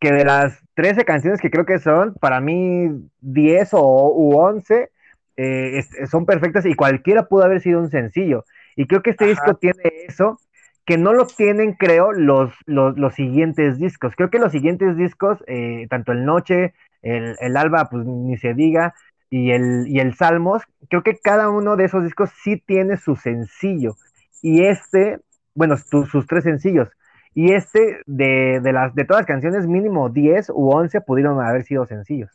que 0.01 0.12
de 0.12 0.25
las 0.25 0.62
13 0.75 1.05
canciones 1.05 1.40
que 1.40 1.51
creo 1.51 1.64
que 1.64 1.79
son, 1.79 2.14
para 2.14 2.40
mí 2.40 2.88
10 3.20 3.70
o 3.72 4.12
u 4.14 4.37
11 4.37 4.90
eh, 5.38 5.85
son 6.11 6.27
perfectas 6.27 6.66
y 6.66 6.75
cualquiera 6.75 7.29
pudo 7.29 7.44
haber 7.44 7.61
sido 7.61 7.81
un 7.81 7.90
sencillo. 7.90 8.44
Y 8.75 8.87
creo 8.87 9.03
que 9.03 9.11
este 9.11 9.27
disco 9.27 9.55
tiene 9.55 9.83
eso, 10.07 10.38
que 10.85 10.99
no 10.99 11.12
lo 11.12 11.27
tienen, 11.27 11.72
creo, 11.72 12.12
los, 12.12 12.53
los, 12.66 13.14
siguientes 13.14 13.79
discos. 13.79 14.14
Creo 14.16 14.31
que 14.31 14.38
los 14.38 14.53
siguientes 14.53 14.96
discos, 14.96 15.42
eh, 15.46 15.87
tanto 15.88 16.12
el 16.12 16.25
Noche, 16.25 16.75
el, 17.03 17.37
el, 17.40 17.57
Alba, 17.57 17.88
pues 17.90 18.07
ni 18.07 18.37
se 18.37 18.55
diga, 18.55 18.94
y 19.31 19.51
el, 19.51 19.87
y 19.89 19.99
el 20.01 20.15
Salmos, 20.15 20.62
creo 20.89 21.03
que 21.03 21.19
cada 21.19 21.51
uno 21.51 21.77
de 21.77 21.85
esos 21.85 22.05
discos 22.05 22.31
sí 22.43 22.62
tiene 22.65 22.97
su 22.97 23.17
sencillo. 23.17 23.97
Y 24.43 24.65
este, 24.65 25.19
bueno, 25.55 25.77
sus 25.77 26.27
tres 26.27 26.45
sencillos. 26.45 26.89
Y 27.35 27.53
este, 27.53 27.99
de, 28.07 28.61
de, 28.62 28.73
las, 28.73 28.95
de 28.95 29.05
todas 29.05 29.23
las 29.23 29.27
canciones, 29.27 29.67
mínimo 29.67 30.09
10 30.09 30.51
u 30.51 30.71
11 30.71 31.01
pudieron 31.03 31.41
haber 31.45 31.65
sido 31.65 31.87
sencillos. 31.87 32.31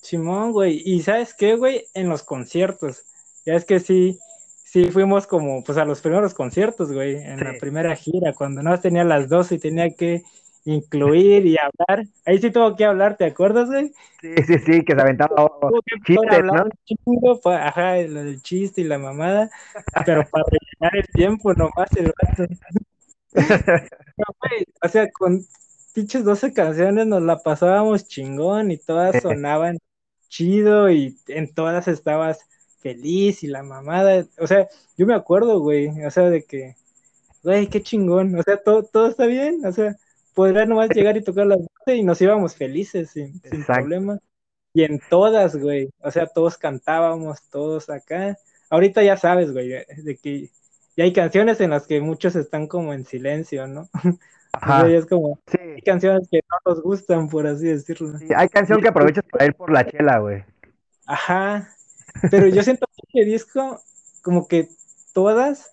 Simón, 0.00 0.52
güey. 0.52 0.80
Y 0.84 1.02
¿sabes 1.02 1.34
qué, 1.34 1.56
güey? 1.56 1.84
En 1.92 2.08
los 2.08 2.22
conciertos. 2.22 3.04
Ya 3.44 3.54
es 3.54 3.64
que 3.64 3.80
sí, 3.80 4.18
sí 4.64 4.90
fuimos 4.90 5.26
como, 5.26 5.62
pues 5.64 5.76
a 5.78 5.84
los 5.84 6.00
primeros 6.00 6.32
conciertos, 6.32 6.92
güey, 6.92 7.16
en 7.16 7.44
la 7.44 7.54
primera 7.60 7.94
gira, 7.94 8.32
cuando 8.32 8.62
no 8.62 8.78
tenía 8.80 9.04
las 9.04 9.28
dos 9.28 9.52
y 9.52 9.58
tenía 9.58 9.90
que 9.90 10.22
incluir 10.66 11.46
y 11.46 11.56
hablar. 11.56 12.06
Ahí 12.26 12.38
sí 12.38 12.50
tuvo 12.50 12.76
que 12.76 12.84
hablar, 12.84 13.16
¿te 13.16 13.24
acuerdas, 13.24 13.68
güey? 13.68 13.92
Sí, 14.20 14.34
sí, 14.46 14.58
sí, 14.58 14.84
que 14.84 14.94
se 14.94 15.00
aventaba 15.00 15.48
chistes, 16.04 16.44
¿no? 16.44 17.52
ajá, 17.52 17.96
lo 18.02 18.24
del 18.24 18.42
chiste 18.42 18.80
y 18.80 18.84
la 18.84 18.98
mamada, 18.98 19.48
pero 20.04 20.24
para 20.28 20.44
rellenar 20.50 20.96
el 20.96 21.08
tiempo 21.14 21.54
nomás 21.54 21.88
el 21.96 22.12
rato. 22.16 22.52
o 24.82 24.88
sea, 24.88 25.08
con 25.12 25.40
pinches 25.94 26.24
12 26.24 26.52
canciones 26.52 27.06
nos 27.06 27.22
la 27.22 27.38
pasábamos 27.38 28.08
chingón 28.08 28.70
y 28.72 28.76
todas 28.76 29.14
sonaban 29.22 29.78
chido 30.28 30.90
y 30.90 31.16
en 31.28 31.54
todas 31.54 31.86
estabas 31.86 32.40
feliz 32.80 33.44
y 33.44 33.46
la 33.46 33.62
mamada. 33.62 34.26
O 34.38 34.48
sea, 34.48 34.66
yo 34.96 35.06
me 35.06 35.14
acuerdo, 35.14 35.60
güey, 35.60 35.88
o 36.04 36.10
sea, 36.10 36.28
de 36.28 36.42
que, 36.44 36.74
güey, 37.44 37.68
qué 37.68 37.82
chingón, 37.82 38.34
o 38.36 38.42
sea, 38.42 38.56
todo, 38.56 38.82
todo 38.82 39.06
está 39.06 39.26
bien, 39.26 39.64
o 39.64 39.70
sea, 39.70 39.96
podría 40.36 40.66
nomás 40.66 40.90
llegar 40.90 41.16
y 41.16 41.24
tocar 41.24 41.46
las 41.46 41.58
12 41.58 41.96
y 41.96 42.02
nos 42.04 42.20
íbamos 42.20 42.54
felices 42.54 43.10
sin, 43.10 43.40
sin 43.40 43.64
problema. 43.64 44.18
Y 44.74 44.84
en 44.84 45.00
todas, 45.08 45.56
güey, 45.56 45.88
o 46.00 46.10
sea, 46.10 46.26
todos 46.26 46.58
cantábamos, 46.58 47.42
todos 47.48 47.88
acá. 47.88 48.36
Ahorita 48.68 49.02
ya 49.02 49.16
sabes, 49.16 49.50
güey, 49.50 49.70
de 49.70 50.18
que 50.22 50.50
y 50.96 51.02
hay 51.02 51.12
canciones 51.12 51.60
en 51.60 51.70
las 51.70 51.86
que 51.86 52.00
muchos 52.00 52.36
están 52.36 52.66
como 52.66 52.94
en 52.94 53.04
silencio, 53.04 53.66
¿no? 53.66 53.88
Ajá. 54.52 54.88
es 54.88 55.04
como, 55.04 55.38
sí. 55.46 55.58
hay 55.60 55.82
canciones 55.82 56.28
que 56.30 56.40
no 56.50 56.72
nos 56.72 56.82
gustan, 56.82 57.28
por 57.28 57.46
así 57.46 57.66
decirlo. 57.66 58.16
Sí, 58.18 58.28
hay 58.34 58.48
canción 58.48 58.80
que 58.80 58.88
aprovechas 58.88 59.24
para 59.30 59.44
ir 59.44 59.54
por 59.54 59.70
la 59.70 59.86
chela, 59.86 60.18
güey. 60.18 60.44
Ajá. 61.04 61.68
Pero 62.30 62.46
yo 62.46 62.62
siento 62.62 62.86
que 63.12 63.20
el 63.20 63.26
disco, 63.26 63.82
como 64.22 64.48
que 64.48 64.68
todas 65.12 65.70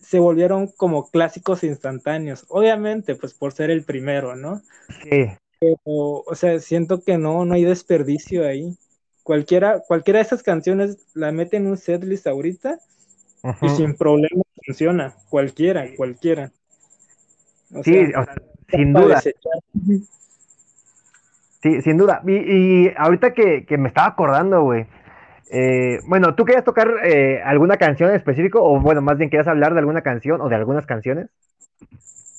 se 0.00 0.18
volvieron 0.18 0.68
como 0.68 1.10
clásicos 1.10 1.64
instantáneos. 1.64 2.44
Obviamente, 2.48 3.14
pues 3.14 3.34
por 3.34 3.52
ser 3.52 3.70
el 3.70 3.84
primero, 3.84 4.36
¿no? 4.36 4.62
Sí. 5.02 5.26
Pero, 5.58 5.76
o 5.84 6.34
sea, 6.34 6.58
siento 6.60 7.02
que 7.02 7.18
no, 7.18 7.44
no 7.44 7.54
hay 7.54 7.64
desperdicio 7.64 8.46
ahí. 8.46 8.76
Cualquiera, 9.22 9.80
cualquiera 9.86 10.18
de 10.18 10.24
esas 10.24 10.42
canciones 10.42 11.06
la 11.14 11.32
mete 11.32 11.56
en 11.58 11.66
un 11.66 11.76
setlist 11.76 12.26
ahorita 12.26 12.78
y 13.62 13.68
sin 13.70 13.94
problema 13.94 14.42
funciona, 14.66 15.14
cualquiera, 15.28 15.86
cualquiera. 15.96 16.52
sí, 17.84 18.06
sin 18.68 18.92
duda. 18.92 19.20
Sí, 21.62 21.82
sin 21.82 21.96
duda. 21.98 22.22
Y, 22.26 22.90
ahorita 22.96 23.34
que, 23.34 23.66
me 23.78 23.88
estaba 23.88 24.08
acordando, 24.08 24.62
güey. 24.62 24.86
Eh, 25.52 25.98
bueno, 26.06 26.36
¿tú 26.36 26.44
querías 26.44 26.64
tocar 26.64 26.88
eh, 27.04 27.42
alguna 27.44 27.76
canción 27.76 28.10
en 28.10 28.16
específico? 28.16 28.62
O 28.62 28.80
bueno, 28.80 29.02
más 29.02 29.18
bien 29.18 29.30
querías 29.30 29.48
hablar 29.48 29.72
de 29.72 29.80
alguna 29.80 30.02
canción 30.02 30.40
o 30.40 30.48
de 30.48 30.54
algunas 30.54 30.86
canciones? 30.86 31.28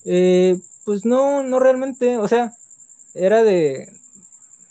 Eh, 0.06 0.58
pues 0.86 1.06
no, 1.06 1.43
no 1.43 1.60
realmente. 1.60 2.17
O 2.17 2.28
sea, 2.30 2.54
era 3.13 3.43
de 3.43 3.89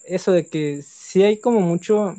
eso 0.06 0.32
de 0.32 0.46
que 0.46 0.82
sí 0.82 1.22
hay 1.22 1.38
como 1.38 1.60
mucho 1.60 2.14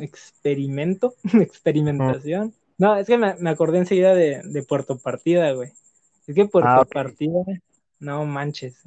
experimento, 0.00 1.14
experimentación. 1.40 2.52
No, 2.76 2.96
es 2.96 3.06
que 3.06 3.18
me, 3.18 3.50
acordé 3.50 3.78
enseguida 3.78 4.14
de, 4.14 4.64
Puerto 4.68 4.98
Partida, 4.98 5.52
güey. 5.52 5.70
Es 6.26 6.34
que 6.34 6.46
Puerto 6.46 6.70
ah, 6.70 6.84
Partida, 6.84 7.44
no 8.00 8.24
manches. 8.24 8.82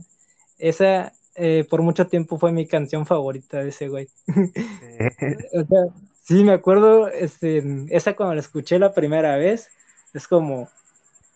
Esa 0.57 1.13
eh, 1.35 1.65
por 1.69 1.81
mucho 1.81 2.07
tiempo 2.07 2.37
fue 2.37 2.51
mi 2.51 2.67
canción 2.67 3.05
favorita 3.05 3.63
de 3.63 3.69
ese 3.69 3.87
güey. 3.89 4.07
o 4.27 5.63
sea, 5.65 5.81
sí, 6.23 6.43
me 6.43 6.53
acuerdo, 6.53 7.07
este, 7.07 7.63
esa 7.89 8.15
cuando 8.15 8.35
la 8.35 8.41
escuché 8.41 8.79
la 8.79 8.93
primera 8.93 9.37
vez, 9.37 9.69
es 10.13 10.27
como, 10.27 10.69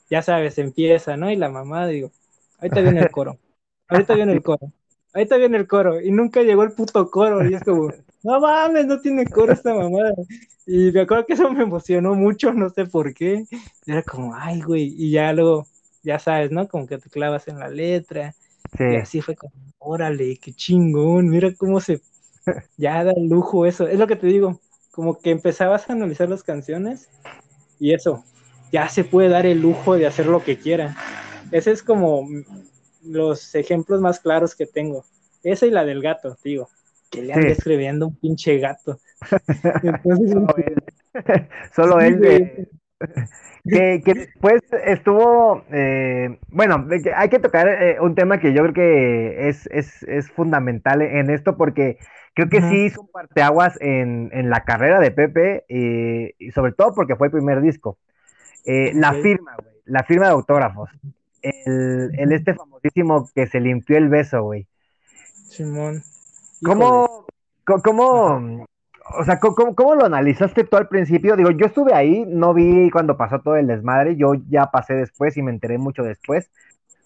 ya 0.10 0.21
sabes, 0.21 0.57
empieza, 0.57 1.17
¿no? 1.17 1.31
Y 1.31 1.36
la 1.36 1.49
mamá, 1.49 1.88
digo, 1.88 2.12
ahorita 2.60 2.81
viene 2.81 3.01
el 3.01 3.12
coro, 3.12 3.38
ahorita 3.88 4.15
viene 4.15 4.33
el 4.33 4.43
coro, 4.43 4.71
ahorita 5.13 5.38
viene 5.38 5.57
el 5.57 5.67
coro, 5.67 6.01
y 6.01 6.12
nunca 6.12 6.43
llegó 6.43 6.63
el 6.63 6.71
puto 6.73 7.10
coro, 7.10 7.47
y 7.49 7.55
es 7.55 7.63
como, 7.63 7.91
no 8.23 8.39
mames, 8.39 8.86
no 8.86 8.99
tiene 8.99 9.25
coro 9.25 9.53
esta 9.53 9.73
mamada. 9.73 10.13
Y 10.65 10.91
me 10.91 11.01
acuerdo 11.01 11.25
que 11.25 11.33
eso 11.33 11.49
me 11.49 11.63
emocionó 11.63 12.13
mucho, 12.13 12.53
no 12.53 12.69
sé 12.69 12.86
por 12.86 13.13
qué. 13.13 13.45
Era 13.86 14.03
como, 14.03 14.36
ay, 14.36 14.62
güey, 14.62 14.93
y 14.97 15.12
ya 15.12 15.31
luego, 15.31 15.65
ya 16.03 16.19
sabes, 16.19 16.51
¿no? 16.51 16.67
Como 16.67 16.88
que 16.88 16.97
te 16.97 17.10
clavas 17.10 17.47
en 17.47 17.57
la 17.60 17.69
letra. 17.69 18.36
Y 18.80 18.95
así 18.97 19.21
fue 19.21 19.36
como, 19.36 19.53
órale, 19.80 20.38
qué 20.38 20.53
chingón, 20.53 21.30
mira 21.30 21.53
cómo 21.56 21.80
se, 21.80 22.01
ya 22.77 23.03
da 23.03 23.13
lujo 23.17 23.65
eso. 23.65 23.88
Es 23.88 23.99
lo 23.99 24.08
que 24.08 24.15
te 24.15 24.27
digo, 24.27 24.60
como 24.91 25.19
que 25.19 25.32
empezabas 25.32 25.89
a 25.89 25.93
analizar 25.93 26.30
las 26.30 26.43
canciones 26.43 27.10
y 27.80 27.93
eso, 27.93 28.23
ya 28.71 28.89
se 28.89 29.03
puede 29.03 29.30
dar 29.30 29.45
el 29.45 29.62
lujo 29.62 29.95
de 29.95 30.08
hacer 30.08 30.27
lo 30.27 30.43
que 30.43 30.58
quiera. 30.58 30.95
Ese 31.51 31.71
es 31.71 31.84
como 31.84 32.27
los 33.03 33.56
ejemplos 33.56 34.01
más 34.01 34.19
claros 34.19 34.56
que 34.56 34.65
tengo. 34.65 35.06
Esa 35.43 35.65
y 35.65 35.71
la 35.71 35.86
del 35.86 36.01
gato, 36.01 36.38
digo 36.43 36.69
que 37.10 37.21
le 37.21 37.34
anda 37.34 37.47
escribiendo 37.47 38.08
un 38.08 38.15
pinche 38.15 38.58
gato. 38.58 38.99
Solo 41.75 41.99
él. 41.99 42.69
Que, 43.63 44.01
después 44.05 44.62
estuvo, 44.86 45.63
eh, 45.71 46.39
bueno, 46.49 46.88
hay 47.15 47.29
que 47.29 47.39
tocar 47.39 47.67
eh, 47.67 47.97
un 47.99 48.15
tema 48.15 48.39
que 48.39 48.53
yo 48.53 48.62
creo 48.63 48.73
que 48.73 49.49
es, 49.49 49.67
es, 49.67 50.31
fundamental 50.31 51.01
en 51.01 51.29
esto 51.29 51.57
porque 51.57 51.97
creo 52.33 52.49
que 52.49 52.62
sí 52.62 52.86
hizo 52.86 53.01
un 53.01 53.12
parteaguas 53.12 53.77
en, 53.81 54.29
en 54.33 54.49
la 54.49 54.63
carrera 54.63 54.99
de 54.99 55.12
Pepe 55.12 55.65
y 55.67 56.51
sobre 56.51 56.71
todo 56.71 56.93
porque 56.93 57.15
fue 57.15 57.27
el 57.27 57.33
primer 57.33 57.62
disco. 57.62 57.97
Eh, 58.67 58.91
la 58.93 59.13
firma, 59.13 59.55
güey, 59.62 59.75
la 59.86 60.03
firma 60.03 60.25
de 60.25 60.33
autógrafos. 60.33 60.89
El, 61.41 62.12
el, 62.17 62.31
este 62.33 62.53
famosísimo 62.53 63.29
que 63.33 63.47
se 63.47 63.62
limpió 63.62 63.97
el 63.97 64.10
beso, 64.10 64.43
güey. 64.43 64.67
Simón. 65.49 66.03
¿Cómo, 66.62 67.25
cómo, 67.63 68.65
o 69.19 69.23
sea, 69.23 69.39
¿cómo, 69.39 69.75
¿cómo, 69.75 69.95
lo 69.95 70.05
analizaste 70.05 70.63
tú 70.63 70.77
al 70.77 70.87
principio? 70.87 71.35
Digo, 71.35 71.51
yo 71.51 71.65
estuve 71.65 71.93
ahí, 71.93 72.25
no 72.27 72.53
vi 72.53 72.89
cuando 72.89 73.17
pasó 73.17 73.39
todo 73.39 73.55
el 73.55 73.67
desmadre, 73.67 74.15
yo 74.15 74.33
ya 74.49 74.71
pasé 74.71 74.93
después 74.95 75.37
y 75.37 75.41
me 75.41 75.51
enteré 75.51 75.77
mucho 75.77 76.03
después, 76.03 76.49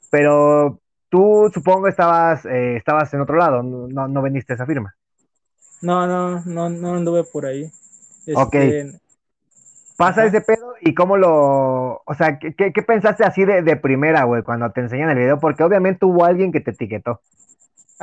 pero 0.10 0.80
tú 1.10 1.50
supongo 1.54 1.88
estabas, 1.88 2.46
eh, 2.46 2.78
estabas 2.78 3.14
en 3.14 3.22
otro 3.22 3.38
lado, 3.38 3.64
no, 3.64 4.08
no 4.08 4.22
veniste 4.22 4.54
a 4.54 4.56
esa 4.56 4.66
firma. 4.66 4.96
No, 5.82 6.08
no, 6.08 6.42
no, 6.46 6.70
no 6.70 6.96
anduve 6.96 7.24
por 7.24 7.46
ahí. 7.46 7.72
ok. 8.36 8.56
Este, 8.56 9.00
Pasa 9.98 10.26
ese 10.26 10.42
pedo 10.42 10.74
y 10.82 10.96
cómo 10.96 11.16
lo, 11.16 12.02
o 12.04 12.14
sea, 12.18 12.40
¿qué, 12.40 12.56
qué 12.56 12.82
pensaste 12.82 13.24
así 13.24 13.46
de, 13.46 13.62
de 13.62 13.76
primera, 13.76 14.24
güey, 14.24 14.42
cuando 14.42 14.72
te 14.72 14.82
enseñan 14.82 15.12
el 15.12 15.18
video? 15.18 15.40
Porque 15.40 15.64
obviamente 15.64 16.06
hubo 16.06 16.26
alguien 16.26 16.52
que 16.52 16.60
te 16.60 16.72
etiquetó. 16.72 17.22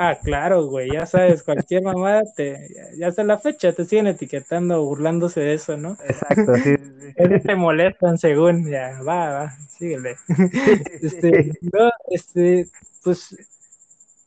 Ah, 0.01 0.17
claro, 0.23 0.65
güey, 0.67 0.93
ya 0.93 1.07
sabes, 1.07 1.43
cualquier 1.43 1.83
mamada, 1.83 2.23
te, 2.37 2.69
ya 2.97 3.09
hasta 3.09 3.25
la 3.25 3.37
fecha 3.37 3.73
te 3.73 3.85
siguen 3.85 4.07
etiquetando, 4.07 4.85
burlándose 4.85 5.41
de 5.41 5.55
eso, 5.55 5.77
¿no? 5.77 5.97
Exacto, 6.05 6.55
sí. 6.55 6.77
sí. 6.77 7.41
te 7.45 7.57
molestan 7.57 8.17
según, 8.17 8.71
ya, 8.71 9.03
va, 9.03 9.31
va, 9.31 9.57
síguele. 9.77 10.15
este, 11.03 11.51
no, 11.63 11.91
este, 12.11 12.69
pues, 13.03 13.37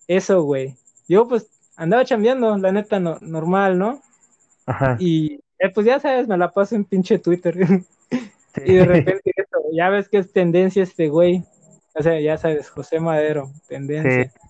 eso, 0.09 0.43
güey. 0.43 0.75
Yo, 1.07 1.25
pues, 1.25 1.47
andaba 1.77 2.03
chambeando, 2.03 2.57
la 2.57 2.73
neta, 2.73 2.99
no, 2.99 3.17
normal, 3.21 3.77
¿no? 3.77 4.01
Ajá. 4.65 4.97
Y, 4.99 5.35
eh, 5.57 5.69
pues, 5.73 5.85
ya 5.85 6.01
sabes, 6.01 6.27
me 6.27 6.37
la 6.37 6.51
paso 6.51 6.75
en 6.75 6.83
pinche 6.83 7.17
Twitter. 7.17 7.55
Y 8.65 8.73
de 8.73 8.83
repente, 8.83 9.31
eso, 9.33 9.61
ya 9.71 9.87
ves 9.87 10.09
que 10.09 10.17
es 10.17 10.33
tendencia 10.33 10.83
este 10.83 11.07
güey. 11.07 11.45
O 11.95 12.03
sea, 12.03 12.19
ya 12.19 12.37
sabes, 12.37 12.69
José 12.69 12.99
Madero, 12.99 13.49
tendencia. 13.69 14.25
Sí 14.25 14.40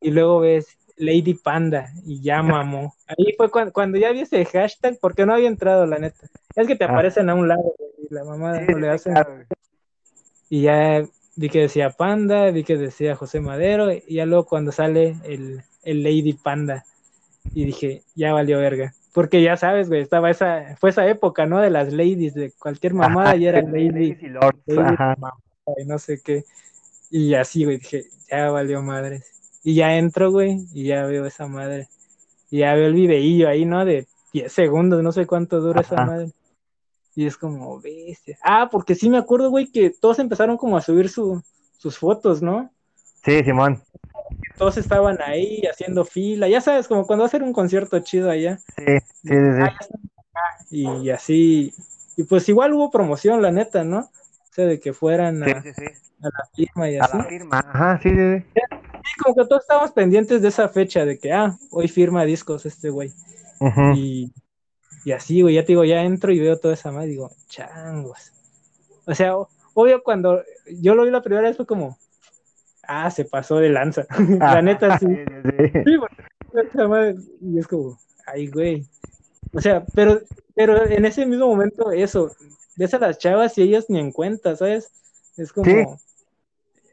y 0.00 0.10
luego 0.10 0.40
ves 0.40 0.78
Lady 0.98 1.34
Panda 1.34 1.90
y 2.04 2.20
ya 2.20 2.42
mamó. 2.42 2.94
Ahí 3.06 3.34
fue 3.36 3.50
cuando, 3.50 3.98
ya 3.98 4.12
vi 4.12 4.20
ese 4.20 4.44
hashtag, 4.44 4.98
porque 5.00 5.26
no 5.26 5.34
había 5.34 5.48
entrado, 5.48 5.86
la 5.86 5.98
neta. 5.98 6.28
Es 6.54 6.66
que 6.66 6.76
te 6.76 6.84
ah. 6.84 6.88
aparecen 6.88 7.30
a 7.30 7.34
un 7.34 7.48
lado 7.48 7.74
y 7.98 8.12
la 8.12 8.24
mamá 8.24 8.60
no 8.60 8.78
le 8.78 8.90
hacen. 8.90 9.14
Y 10.50 10.62
ya 10.62 11.04
vi 11.36 11.48
que 11.50 11.60
decía 11.60 11.90
Panda, 11.90 12.50
vi 12.50 12.64
que 12.64 12.76
decía 12.76 13.14
José 13.14 13.40
Madero, 13.40 13.92
y 13.92 14.14
ya 14.14 14.26
luego 14.26 14.46
cuando 14.46 14.72
sale 14.72 15.16
el, 15.24 15.62
Lady 15.84 16.32
Panda, 16.32 16.84
y 17.54 17.64
dije, 17.64 18.02
ya 18.14 18.32
valió 18.32 18.58
verga. 18.58 18.94
Porque 19.12 19.42
ya 19.42 19.56
sabes, 19.56 19.88
güey, 19.88 20.02
estaba 20.02 20.30
esa, 20.30 20.76
fue 20.78 20.90
esa 20.90 21.06
época, 21.08 21.46
¿no? 21.46 21.60
De 21.60 21.70
las 21.70 21.92
ladies, 21.92 22.34
de 22.34 22.52
cualquier 22.52 22.94
mamada, 22.94 23.36
y 23.36 23.46
era 23.46 23.62
Lady, 23.62 24.16
y 24.20 24.26
Lords, 24.28 24.60
y 24.66 25.84
no 25.84 25.98
sé 25.98 26.20
qué. 26.22 26.44
Y 27.10 27.34
así, 27.34 27.64
güey, 27.64 27.78
dije, 27.78 28.04
ya 28.30 28.50
valió 28.50 28.82
madres. 28.82 29.37
Y 29.68 29.74
ya 29.74 29.98
entro, 29.98 30.30
güey, 30.30 30.66
y 30.72 30.84
ya 30.84 31.04
veo 31.04 31.26
esa 31.26 31.46
madre. 31.46 31.88
Y 32.50 32.60
ya 32.60 32.72
veo 32.72 32.86
el 32.86 32.94
videillo 32.94 33.50
ahí, 33.50 33.66
¿no? 33.66 33.84
De 33.84 34.06
10 34.32 34.50
segundos, 34.50 35.02
no 35.02 35.12
sé 35.12 35.26
cuánto 35.26 35.60
dura 35.60 35.82
esa 35.82 36.06
madre. 36.06 36.30
Y 37.14 37.26
es 37.26 37.36
como, 37.36 37.78
bestia. 37.78 38.38
Ah, 38.42 38.70
porque 38.72 38.94
sí 38.94 39.10
me 39.10 39.18
acuerdo, 39.18 39.50
güey, 39.50 39.70
que 39.70 39.90
todos 39.90 40.20
empezaron 40.20 40.56
como 40.56 40.78
a 40.78 40.80
subir 40.80 41.10
su, 41.10 41.42
sus 41.76 41.98
fotos, 41.98 42.40
¿no? 42.40 42.70
Sí, 43.22 43.44
Simón. 43.44 43.82
Todos 44.56 44.78
estaban 44.78 45.18
ahí 45.20 45.60
haciendo 45.70 46.06
fila, 46.06 46.48
ya 46.48 46.62
sabes, 46.62 46.88
como 46.88 47.06
cuando 47.06 47.24
va 47.24 47.26
a 47.26 47.28
hacer 47.28 47.42
un 47.42 47.52
concierto 47.52 47.98
chido 47.98 48.30
allá. 48.30 48.56
Sí, 48.74 48.98
sí, 49.22 49.34
sí. 50.70 50.86
y 51.02 51.10
así, 51.10 51.74
y 52.16 52.22
pues 52.22 52.48
igual 52.48 52.72
hubo 52.72 52.90
promoción, 52.90 53.42
la 53.42 53.52
neta, 53.52 53.84
¿no? 53.84 53.98
O 53.98 54.52
sea, 54.54 54.64
de 54.64 54.80
que 54.80 54.94
fueran 54.94 55.42
a, 55.42 55.60
sí, 55.60 55.72
sí, 55.74 55.84
a 56.22 56.28
la 56.28 56.48
firma 56.56 56.90
y 56.90 56.96
así. 56.96 57.12
A 57.12 57.18
la 57.18 57.24
firma, 57.24 57.58
ajá, 57.58 58.00
sí, 58.02 58.08
sí, 58.08 58.44
sí 58.54 58.77
como 59.18 59.34
que 59.34 59.44
todos 59.44 59.62
estábamos 59.62 59.92
pendientes 59.92 60.40
de 60.42 60.48
esa 60.48 60.68
fecha, 60.68 61.04
de 61.04 61.18
que, 61.18 61.32
ah, 61.32 61.56
hoy 61.70 61.88
firma 61.88 62.24
discos 62.24 62.66
este 62.66 62.90
güey. 62.90 63.12
y, 63.94 64.32
y, 65.04 65.12
así, 65.12 65.42
güey, 65.42 65.56
ya 65.56 65.62
te 65.62 65.68
digo, 65.68 65.84
ya 65.84 66.02
entro 66.02 66.32
y 66.32 66.38
veo 66.38 66.58
toda 66.58 66.74
esa 66.74 66.92
madre 66.92 67.08
y 67.08 67.10
digo, 67.12 67.30
changos. 67.48 68.32
O 69.06 69.14
sea, 69.14 69.34
obvio, 69.74 70.02
cuando 70.02 70.42
yo 70.80 70.94
lo 70.94 71.04
vi 71.04 71.10
la 71.10 71.22
primera 71.22 71.48
vez 71.48 71.56
fue 71.56 71.66
como, 71.66 71.98
ah, 72.82 73.10
se 73.10 73.24
pasó 73.24 73.56
de 73.56 73.70
lanza. 73.70 74.06
la 74.38 74.62
neta, 74.62 74.98
sí. 74.98 75.06
sí, 75.06 75.96
y 77.40 77.58
es 77.58 77.66
como, 77.66 77.98
ay, 78.26 78.48
güey. 78.48 78.86
O 79.52 79.60
sea, 79.60 79.84
pero, 79.94 80.20
pero 80.54 80.86
en 80.86 81.04
ese 81.04 81.24
mismo 81.26 81.46
momento, 81.46 81.90
eso, 81.92 82.30
ves 82.76 82.94
a 82.94 82.98
las 82.98 83.18
chavas 83.18 83.56
y 83.58 83.62
ellas 83.62 83.86
ni 83.88 83.98
en 83.98 84.12
cuenta, 84.12 84.56
¿sabes? 84.56 84.92
Es 85.36 85.52
como, 85.52 85.98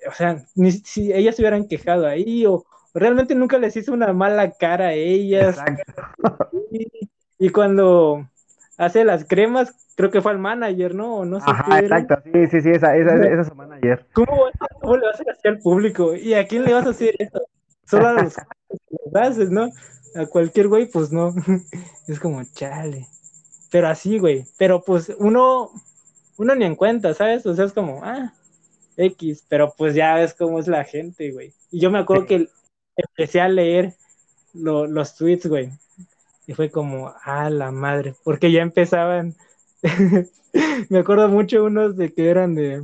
o 0.07 0.13
sea, 0.13 0.45
ni 0.55 0.71
si 0.71 1.13
ellas 1.13 1.35
se 1.35 1.41
hubieran 1.41 1.67
quejado 1.67 2.07
ahí 2.07 2.45
o 2.45 2.65
realmente 2.93 3.35
nunca 3.35 3.57
les 3.57 3.75
hizo 3.75 3.93
una 3.93 4.13
mala 4.13 4.51
cara 4.51 4.87
a 4.87 4.93
ellas. 4.93 5.57
Y, 7.37 7.49
cuando 7.49 8.29
hace 8.77 9.03
las 9.03 9.25
cremas, 9.25 9.91
creo 9.95 10.09
que 10.09 10.21
fue 10.21 10.31
al 10.31 10.39
manager, 10.39 10.95
¿no? 10.95 11.25
no 11.25 11.41
sé 11.41 11.45
Ajá, 11.45 11.79
exacto, 11.79 12.15
sí, 12.23 12.47
sí, 12.47 12.61
sí, 12.61 12.69
esa, 12.69 12.95
esa, 12.95 13.13
esa 13.15 13.41
es 13.41 13.47
su 13.47 13.55
manager. 13.55 14.05
¿Cómo, 14.13 14.45
¿Cómo, 14.79 14.95
le 14.95 15.05
vas 15.05 15.19
a 15.19 15.31
hacer 15.31 15.51
al 15.51 15.59
público? 15.59 16.15
¿Y 16.15 16.33
a 16.33 16.47
quién 16.47 16.63
le 16.63 16.73
vas 16.73 16.85
a 16.85 16.91
hacer 16.91 17.13
eso? 17.19 17.41
Solo 17.85 18.07
a 18.07 18.13
los 18.13 18.35
haces, 19.13 19.51
¿no? 19.51 19.69
A 20.15 20.25
cualquier 20.27 20.69
güey, 20.69 20.85
pues 20.85 21.11
no. 21.11 21.33
Es 22.07 22.21
como, 22.21 22.41
chale. 22.53 23.07
Pero 23.69 23.89
así, 23.89 24.17
güey. 24.17 24.45
Pero 24.57 24.81
pues 24.81 25.13
uno, 25.19 25.71
uno 26.37 26.55
ni 26.55 26.63
en 26.63 26.75
cuenta, 26.75 27.13
¿sabes? 27.13 27.45
O 27.45 27.53
sea, 27.53 27.65
es 27.65 27.73
como, 27.73 28.01
ah, 28.01 28.33
X, 28.97 29.45
pero 29.47 29.73
pues 29.77 29.95
ya 29.95 30.15
ves 30.15 30.33
cómo 30.33 30.59
es 30.59 30.67
la 30.67 30.83
gente, 30.83 31.31
güey. 31.31 31.53
Y 31.71 31.79
yo 31.79 31.91
me 31.91 31.99
acuerdo 31.99 32.25
que 32.25 32.47
empecé 32.95 33.41
a 33.41 33.49
leer 33.49 33.93
los 34.53 35.15
tweets, 35.15 35.47
güey. 35.47 35.69
Y 36.47 36.53
fue 36.53 36.69
como, 36.69 37.13
ah, 37.23 37.49
la 37.49 37.71
madre, 37.71 38.13
porque 38.23 38.51
ya 38.51 38.61
empezaban. 38.61 39.35
me 40.89 40.99
acuerdo 40.99 41.27
mucho 41.27 41.63
unos 41.63 41.97
de 41.97 42.13
que 42.13 42.29
eran 42.29 42.55
de, 42.55 42.83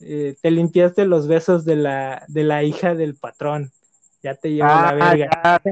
eh, 0.00 0.34
te 0.40 0.50
limpiaste 0.50 1.04
los 1.04 1.26
besos 1.26 1.64
de 1.64 1.76
la, 1.76 2.24
de 2.28 2.44
la 2.44 2.62
hija 2.62 2.94
del 2.94 3.14
patrón. 3.14 3.70
Ya 4.22 4.34
te 4.34 4.50
llevo 4.50 4.68
la 4.68 4.88
ah, 4.88 4.94
verga. 4.94 5.62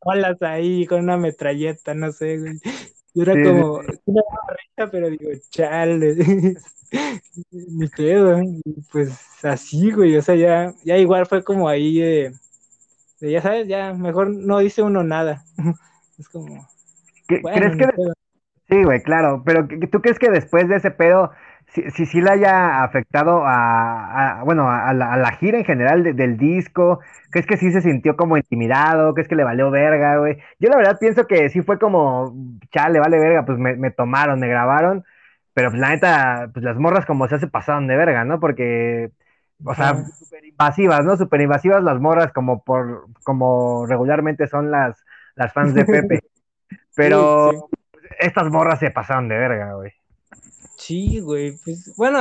Holas 0.00 0.36
ahí 0.42 0.86
con 0.86 1.00
una 1.00 1.16
metralleta, 1.16 1.94
no 1.94 2.12
sé, 2.12 2.38
güey. 2.38 2.60
Y 3.18 3.22
era 3.22 3.32
como, 3.32 3.80
una 4.04 4.22
risa, 4.48 4.90
pero 4.92 5.10
digo, 5.10 5.28
chale. 5.50 6.14
Ni 7.50 7.88
pedo, 7.88 8.40
pues 8.92 9.44
así, 9.44 9.90
güey, 9.90 10.16
o 10.16 10.22
sea, 10.22 10.36
ya, 10.36 10.72
ya 10.84 10.96
igual 10.98 11.26
fue 11.26 11.42
como 11.42 11.68
ahí 11.68 11.98
de, 11.98 12.32
ya 13.20 13.42
sabes, 13.42 13.66
ya 13.66 13.92
mejor 13.92 14.30
no 14.30 14.60
dice 14.60 14.82
uno 14.82 15.02
nada. 15.02 15.44
es 16.18 16.28
como... 16.28 16.68
¿Crees 17.26 17.76
que... 17.76 17.86
Sí, 18.68 18.84
güey, 18.84 19.02
claro, 19.02 19.42
pero 19.44 19.66
¿tú 19.90 20.00
crees 20.00 20.20
que 20.20 20.30
después 20.30 20.68
de 20.68 20.76
ese 20.76 20.92
pedo, 20.92 21.32
si 21.72 22.06
sí 22.06 22.20
le 22.20 22.30
haya 22.30 22.82
afectado 22.82 23.42
a, 23.46 24.42
bueno, 24.44 24.70
a 24.70 24.92
la, 24.94 25.32
gira 25.32 25.58
en 25.58 25.64
general 25.64 26.16
del 26.16 26.36
disco? 26.36 27.00
¿Crees 27.30 27.46
que 27.46 27.56
sí 27.56 27.70
se 27.72 27.82
sintió 27.82 28.16
como 28.16 28.36
intimidado? 28.36 29.14
¿Crees 29.14 29.28
que 29.28 29.36
le 29.36 29.44
valió 29.44 29.70
verga, 29.70 30.16
güey? 30.18 30.38
Yo 30.58 30.70
la 30.70 30.76
verdad 30.76 30.98
pienso 30.98 31.26
que 31.26 31.48
sí 31.50 31.62
fue 31.62 31.78
como, 31.78 32.34
chale, 32.70 33.00
vale 33.00 33.18
verga, 33.18 33.44
pues 33.44 33.58
me, 33.58 33.76
me 33.76 33.90
tomaron, 33.90 34.40
me 34.40 34.48
grabaron 34.48 35.04
pero 35.58 35.70
pues, 35.70 35.80
la 35.80 35.88
neta, 35.88 36.50
pues 36.52 36.64
las 36.64 36.76
morras 36.76 37.04
como 37.04 37.26
se 37.26 37.34
hace 37.34 37.48
pasaron 37.48 37.88
de 37.88 37.96
verga, 37.96 38.24
¿no? 38.24 38.38
Porque, 38.38 39.10
o 39.64 39.74
sea, 39.74 40.04
súper 40.04 40.44
invasivas, 40.44 41.04
¿no? 41.04 41.16
Súper 41.16 41.40
invasivas 41.40 41.82
las 41.82 41.98
morras 41.98 42.32
como 42.32 42.62
por, 42.62 43.08
como 43.24 43.84
regularmente 43.84 44.46
son 44.46 44.70
las, 44.70 45.04
las 45.34 45.52
fans 45.52 45.74
de 45.74 45.84
Pepe. 45.84 46.20
Pero 46.94 47.70
estas 48.20 48.48
morras 48.50 48.78
se 48.78 48.92
pasaron 48.92 49.28
de 49.28 49.36
verga, 49.36 49.74
güey. 49.74 49.90
Sí, 50.88 51.20
güey. 51.20 51.52
Pues, 51.62 51.94
bueno, 51.96 52.18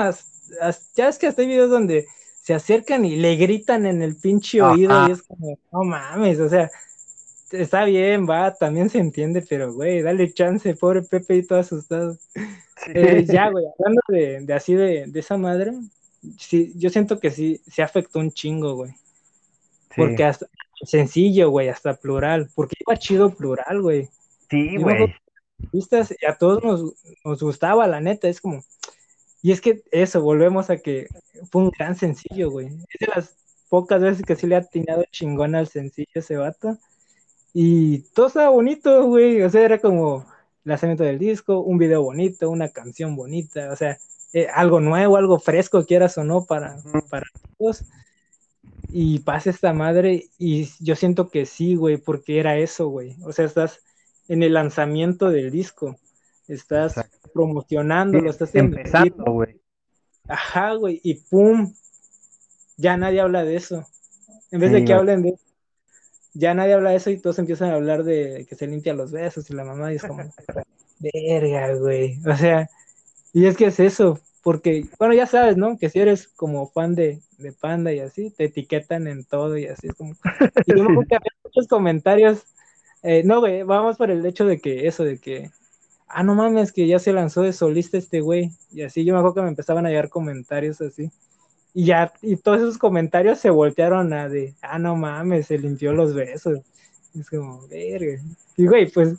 ya 0.93 1.07
es 1.07 1.17
que 1.17 1.27
hasta 1.27 1.41
hay 1.41 1.47
videos 1.47 1.69
donde 1.69 2.05
se 2.41 2.53
acercan 2.53 3.05
y 3.05 3.15
le 3.15 3.37
gritan 3.37 3.85
en 3.85 4.01
el 4.01 4.17
pinche 4.17 4.61
oído 4.61 5.07
y 5.07 5.11
es 5.11 5.21
como, 5.23 5.57
no 5.71 5.83
mames, 5.85 6.37
o 6.41 6.49
sea, 6.49 6.69
está 7.51 7.85
bien, 7.85 8.27
va, 8.29 8.53
también 8.53 8.89
se 8.89 8.97
entiende, 8.99 9.41
pero 9.47 9.71
güey, 9.71 10.01
dale 10.01 10.33
chance, 10.33 10.75
pobre 10.75 11.01
Pepe 11.03 11.37
y 11.37 11.43
todo 11.43 11.59
asustado. 11.59 12.17
Eh, 12.93 13.23
ya, 13.25 13.49
güey, 13.49 13.63
hablando 13.79 14.01
de, 14.09 14.53
así 14.53 14.75
de, 14.75 15.09
esa 15.15 15.37
madre, 15.37 15.71
sí, 16.37 16.73
yo 16.75 16.89
siento 16.89 17.21
que 17.21 17.31
sí, 17.31 17.61
se 17.71 17.83
afectó 17.83 18.19
un 18.19 18.31
chingo, 18.31 18.75
güey. 18.75 18.91
Porque 19.95 20.25
hasta 20.25 20.45
sencillo, 20.83 21.49
güey, 21.51 21.69
hasta 21.69 21.95
plural, 21.95 22.49
porque 22.53 22.75
iba 22.81 22.97
chido 22.97 23.33
plural, 23.33 23.81
güey. 23.81 24.09
Sí, 24.49 24.75
güey. 24.75 25.15
Vistas, 25.71 26.13
a 26.27 26.35
todos 26.37 26.63
nos, 26.63 26.93
nos 27.25 27.41
gustaba, 27.41 27.87
la 27.87 27.99
neta, 27.99 28.27
es 28.27 28.41
como, 28.41 28.63
y 29.41 29.51
es 29.51 29.61
que 29.61 29.83
eso, 29.91 30.21
volvemos 30.21 30.69
a 30.69 30.77
que 30.77 31.07
fue 31.51 31.63
un 31.63 31.69
gran 31.69 31.95
sencillo, 31.95 32.51
güey. 32.51 32.67
Es 32.67 32.99
de 32.99 33.07
las 33.07 33.35
pocas 33.69 34.01
veces 34.01 34.23
que 34.25 34.35
sí 34.35 34.47
le 34.47 34.55
ha 34.55 34.59
atinado 34.59 35.03
chingón 35.11 35.55
al 35.55 35.67
sencillo 35.67 36.07
ese 36.15 36.37
vato. 36.37 36.77
Y 37.53 37.99
todo 38.13 38.27
estaba 38.27 38.49
bonito, 38.49 39.05
güey. 39.07 39.41
O 39.43 39.49
sea, 39.49 39.61
era 39.63 39.79
como 39.79 40.25
lanzamiento 40.63 41.03
del 41.03 41.19
disco, 41.19 41.59
un 41.61 41.77
video 41.77 42.03
bonito, 42.03 42.49
una 42.49 42.69
canción 42.69 43.15
bonita, 43.15 43.71
o 43.71 43.75
sea, 43.75 43.97
eh, 44.33 44.47
algo 44.53 44.81
nuevo, 44.81 45.15
algo 45.15 45.39
fresco, 45.39 45.85
quieras 45.85 46.17
o 46.17 46.23
no, 46.23 46.45
para, 46.45 46.77
para 47.09 47.25
todos. 47.57 47.85
Y 48.89 49.19
pasa 49.19 49.49
esta 49.49 49.73
madre 49.73 50.29
y 50.37 50.69
yo 50.79 50.95
siento 50.95 51.29
que 51.29 51.45
sí, 51.45 51.75
güey, 51.75 51.97
porque 51.97 52.39
era 52.39 52.57
eso, 52.57 52.89
güey. 52.89 53.15
O 53.23 53.31
sea, 53.31 53.45
estás 53.45 53.79
en 54.27 54.43
el 54.43 54.53
lanzamiento 54.53 55.29
del 55.29 55.51
disco. 55.51 55.97
Estás 56.47 56.95
promocionando, 57.33 58.19
lo 58.19 58.29
estás 58.29 58.55
empezando, 58.55 59.25
güey. 59.25 59.59
Ajá, 60.27 60.73
güey, 60.73 60.99
y 61.03 61.15
pum, 61.15 61.73
ya 62.77 62.97
nadie 62.97 63.21
habla 63.21 63.43
de 63.43 63.55
eso. 63.55 63.87
En 64.51 64.59
vez 64.59 64.71
de 64.71 64.85
que 64.85 64.93
hablen 64.93 65.23
de 65.23 65.35
ya 66.33 66.53
nadie 66.53 66.73
habla 66.73 66.91
de 66.91 66.97
eso 66.97 67.09
y 67.09 67.19
todos 67.19 67.39
empiezan 67.39 67.71
a 67.71 67.75
hablar 67.75 68.03
de 68.03 68.45
que 68.47 68.55
se 68.55 68.67
limpia 68.67 68.93
los 68.93 69.11
besos 69.11 69.49
y 69.49 69.53
la 69.53 69.63
mamá 69.63 69.91
y 69.91 69.95
es 69.95 70.03
como, 70.03 70.21
verga, 70.99 71.73
güey. 71.75 72.19
O 72.27 72.35
sea, 72.35 72.69
y 73.33 73.47
es 73.47 73.57
que 73.57 73.65
es 73.65 73.79
eso, 73.79 74.19
porque, 74.43 74.85
bueno, 74.99 75.13
ya 75.13 75.25
sabes, 75.25 75.57
¿no? 75.57 75.77
Que 75.77 75.89
si 75.89 75.99
eres 75.99 76.27
como 76.27 76.69
fan 76.69 76.95
de, 76.95 77.19
de 77.37 77.51
Panda 77.51 77.91
y 77.91 77.99
así, 77.99 78.29
te 78.29 78.45
etiquetan 78.45 79.07
en 79.07 79.23
todo 79.23 79.57
y 79.57 79.65
así 79.65 79.87
es 79.87 79.93
como. 79.95 80.13
Y 80.65 80.77
yo 80.77 80.83
me 80.89 81.05
que 81.07 81.15
había 81.15 81.31
muchos 81.43 81.67
comentarios. 81.67 82.45
Eh, 83.09 83.23
no, 83.23 83.39
güey, 83.39 83.63
vamos 83.63 83.95
por 83.95 84.11
el 84.11 84.25
hecho 84.25 84.45
de 84.45 84.59
que 84.59 84.85
eso, 84.85 85.05
de 85.05 85.17
que, 85.17 85.49
ah, 86.09 86.23
no 86.23 86.35
mames, 86.35 86.73
que 86.73 86.87
ya 86.87 86.99
se 86.99 87.13
lanzó 87.13 87.41
de 87.41 87.53
solista 87.53 87.97
este 87.97 88.19
güey. 88.19 88.51
Y 88.69 88.81
así 88.81 89.05
yo 89.05 89.13
me 89.13 89.19
acuerdo 89.19 89.35
que 89.35 89.41
me 89.43 89.47
empezaban 89.47 89.85
a 89.85 89.89
llegar 89.89 90.09
comentarios 90.09 90.81
así. 90.81 91.09
Y 91.73 91.85
ya, 91.85 92.11
y 92.21 92.35
todos 92.35 92.59
esos 92.59 92.77
comentarios 92.77 93.39
se 93.39 93.49
voltearon 93.49 94.11
a 94.11 94.27
de, 94.27 94.55
ah, 94.61 94.77
no 94.77 94.97
mames, 94.97 95.47
se 95.47 95.57
limpió 95.57 95.93
los 95.93 96.13
besos. 96.13 96.59
Es 97.17 97.29
como, 97.29 97.65
verga. 97.69 98.21
Y 98.57 98.67
güey, 98.67 98.91
pues, 98.91 99.15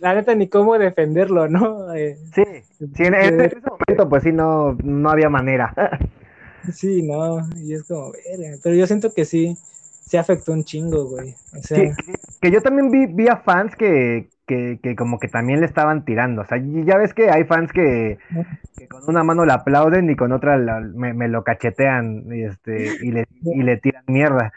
la 0.00 0.14
neta 0.14 0.34
ni 0.34 0.48
cómo 0.48 0.78
defenderlo, 0.78 1.46
¿no? 1.46 1.92
Eh, 1.94 2.16
sí, 2.34 2.42
sí, 2.78 3.02
en, 3.04 3.14
ese 3.14 3.56
momento, 3.56 4.08
pues 4.08 4.22
sí, 4.22 4.32
no, 4.32 4.78
no 4.82 5.10
había 5.10 5.28
manera. 5.28 5.74
sí, 6.72 7.02
no, 7.02 7.46
y 7.56 7.74
es 7.74 7.84
como, 7.84 8.12
verga. 8.12 8.56
Pero 8.62 8.76
yo 8.76 8.86
siento 8.86 9.12
que 9.12 9.26
sí, 9.26 9.58
se 10.10 10.18
afectó 10.18 10.50
un 10.52 10.64
chingo, 10.64 11.04
güey. 11.04 11.36
O 11.56 11.62
sea, 11.62 11.78
sí, 11.78 11.92
que 12.40 12.50
yo 12.50 12.60
también 12.60 12.90
vi, 12.90 13.06
vi 13.06 13.28
a 13.28 13.36
fans 13.36 13.76
que, 13.76 14.28
que, 14.44 14.96
como 14.96 15.20
que 15.20 15.28
también 15.28 15.60
le 15.60 15.66
estaban 15.66 16.04
tirando. 16.04 16.42
O 16.42 16.44
sea, 16.44 16.58
ya 16.60 16.98
ves 16.98 17.14
que 17.14 17.30
hay 17.30 17.44
fans 17.44 17.70
que, 17.72 18.18
con 18.88 19.04
una 19.06 19.22
mano 19.22 19.44
le 19.44 19.52
aplauden 19.52 20.10
y 20.10 20.16
con 20.16 20.32
otra 20.32 20.58
me, 20.58 21.28
lo 21.28 21.44
cachetean 21.44 22.24
y, 22.34 22.42
este, 22.42 22.96
y, 23.02 23.12
le, 23.12 23.28
y 23.40 23.62
le 23.62 23.76
tiran 23.76 24.02
mierda. 24.08 24.52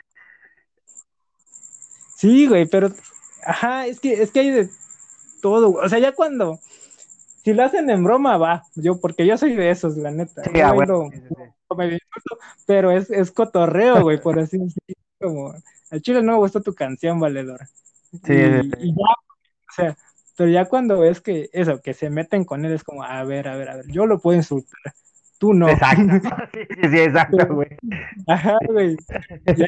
Sí, 2.15 2.47
güey, 2.47 2.65
pero, 2.65 2.89
ajá, 3.45 3.85
es 3.85 3.99
que, 3.99 4.23
es 4.23 4.31
que 4.31 4.39
hay 4.39 4.49
de 4.49 4.69
todo. 5.39 5.69
O 5.73 5.87
sea, 5.87 5.99
ya 5.99 6.13
cuando, 6.13 6.57
si 7.43 7.53
lo 7.53 7.63
hacen 7.63 7.91
en 7.91 8.03
broma, 8.03 8.37
va. 8.37 8.63
Yo, 8.73 8.99
porque 8.99 9.27
yo 9.27 9.37
soy 9.37 9.55
de 9.55 9.69
esos, 9.69 9.97
la 9.97 10.09
neta. 10.09 10.41
Ah, 10.63 10.73
pero 12.65 12.91
es, 12.91 13.09
es 13.11 13.31
cotorreo, 13.31 14.01
güey, 14.01 14.19
por 14.19 14.39
así 14.39 14.57
decirlo. 14.59 14.92
Como, 15.23 15.53
al 15.89 16.01
chile 16.01 16.21
no 16.21 16.33
me 16.33 16.37
gusta 16.37 16.59
tu 16.59 16.73
canción, 16.73 17.19
valedora. 17.19 17.69
Sí, 18.23 18.33
y, 18.33 18.89
ya 18.91 19.05
o 19.05 19.75
sea, 19.75 19.97
pero 20.35 20.49
ya 20.49 20.65
cuando 20.65 20.99
ves 20.99 21.21
que 21.21 21.49
eso, 21.53 21.81
que 21.81 21.93
se 21.93 22.09
meten 22.09 22.43
con 22.43 22.65
él, 22.65 22.73
es 22.73 22.83
como, 22.83 23.03
a 23.03 23.23
ver, 23.23 23.47
a 23.47 23.55
ver, 23.55 23.69
a 23.69 23.75
ver, 23.77 23.85
yo 23.87 24.05
lo 24.05 24.19
puedo 24.19 24.37
insultar, 24.37 24.93
tú 25.37 25.53
no. 25.53 25.69
Exacto, 25.69 26.03
sí, 26.53 26.89
sí, 26.91 26.99
exacto, 26.99 27.55
güey. 27.55 27.69
Ajá, 28.27 28.57
güey. 28.67 28.97
Ya 29.45 29.65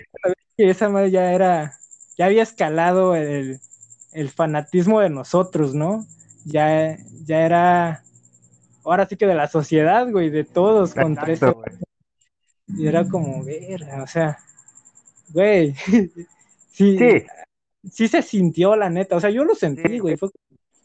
que 0.57 0.69
esa 0.69 0.89
madre 0.89 1.11
ya 1.11 1.31
era, 1.31 1.73
ya 2.17 2.25
había 2.25 2.43
escalado 2.43 3.15
el, 3.15 3.59
el 4.11 4.29
fanatismo 4.29 4.99
de 4.99 5.09
nosotros, 5.09 5.73
¿no? 5.73 6.05
Ya, 6.43 6.97
ya 7.25 7.45
era, 7.45 8.03
ahora 8.83 9.05
sí 9.07 9.15
que 9.15 9.25
de 9.25 9.35
la 9.35 9.47
sociedad, 9.47 10.09
güey, 10.11 10.29
de 10.29 10.43
todos 10.43 10.93
contra 10.93 11.31
eso. 11.31 11.61
Y 12.67 12.87
era 12.87 13.07
como, 13.07 13.43
ver, 13.43 13.83
o 14.01 14.07
sea, 14.07 14.39
güey, 15.35 15.73
sí, 16.71 16.97
sí, 16.97 17.25
sí 17.91 18.07
se 18.07 18.21
sintió, 18.21 18.75
la 18.75 18.89
neta. 18.89 19.17
O 19.17 19.19
sea, 19.19 19.29
yo 19.29 19.43
lo 19.43 19.53
sentí, 19.53 19.99
güey. 19.99 20.15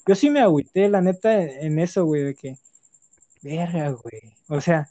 yo 0.06 0.14
sí 0.14 0.28
me 0.28 0.40
agüité, 0.40 0.88
la 0.88 1.00
neta, 1.00 1.40
en 1.40 1.78
eso, 1.78 2.04
güey, 2.04 2.24
de 2.24 2.34
que, 2.34 2.56
verga, 3.42 3.90
güey. 3.90 4.34
O 4.48 4.60
sea. 4.60 4.88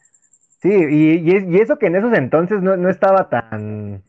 Sí, 0.61 0.69
y, 0.71 1.29
y, 1.29 1.59
eso 1.59 1.77
que 1.77 1.87
en 1.87 1.95
esos 1.95 2.13
entonces 2.13 2.61
no, 2.61 2.77
no 2.77 2.89
estaba 2.89 3.29
tan. 3.29 4.03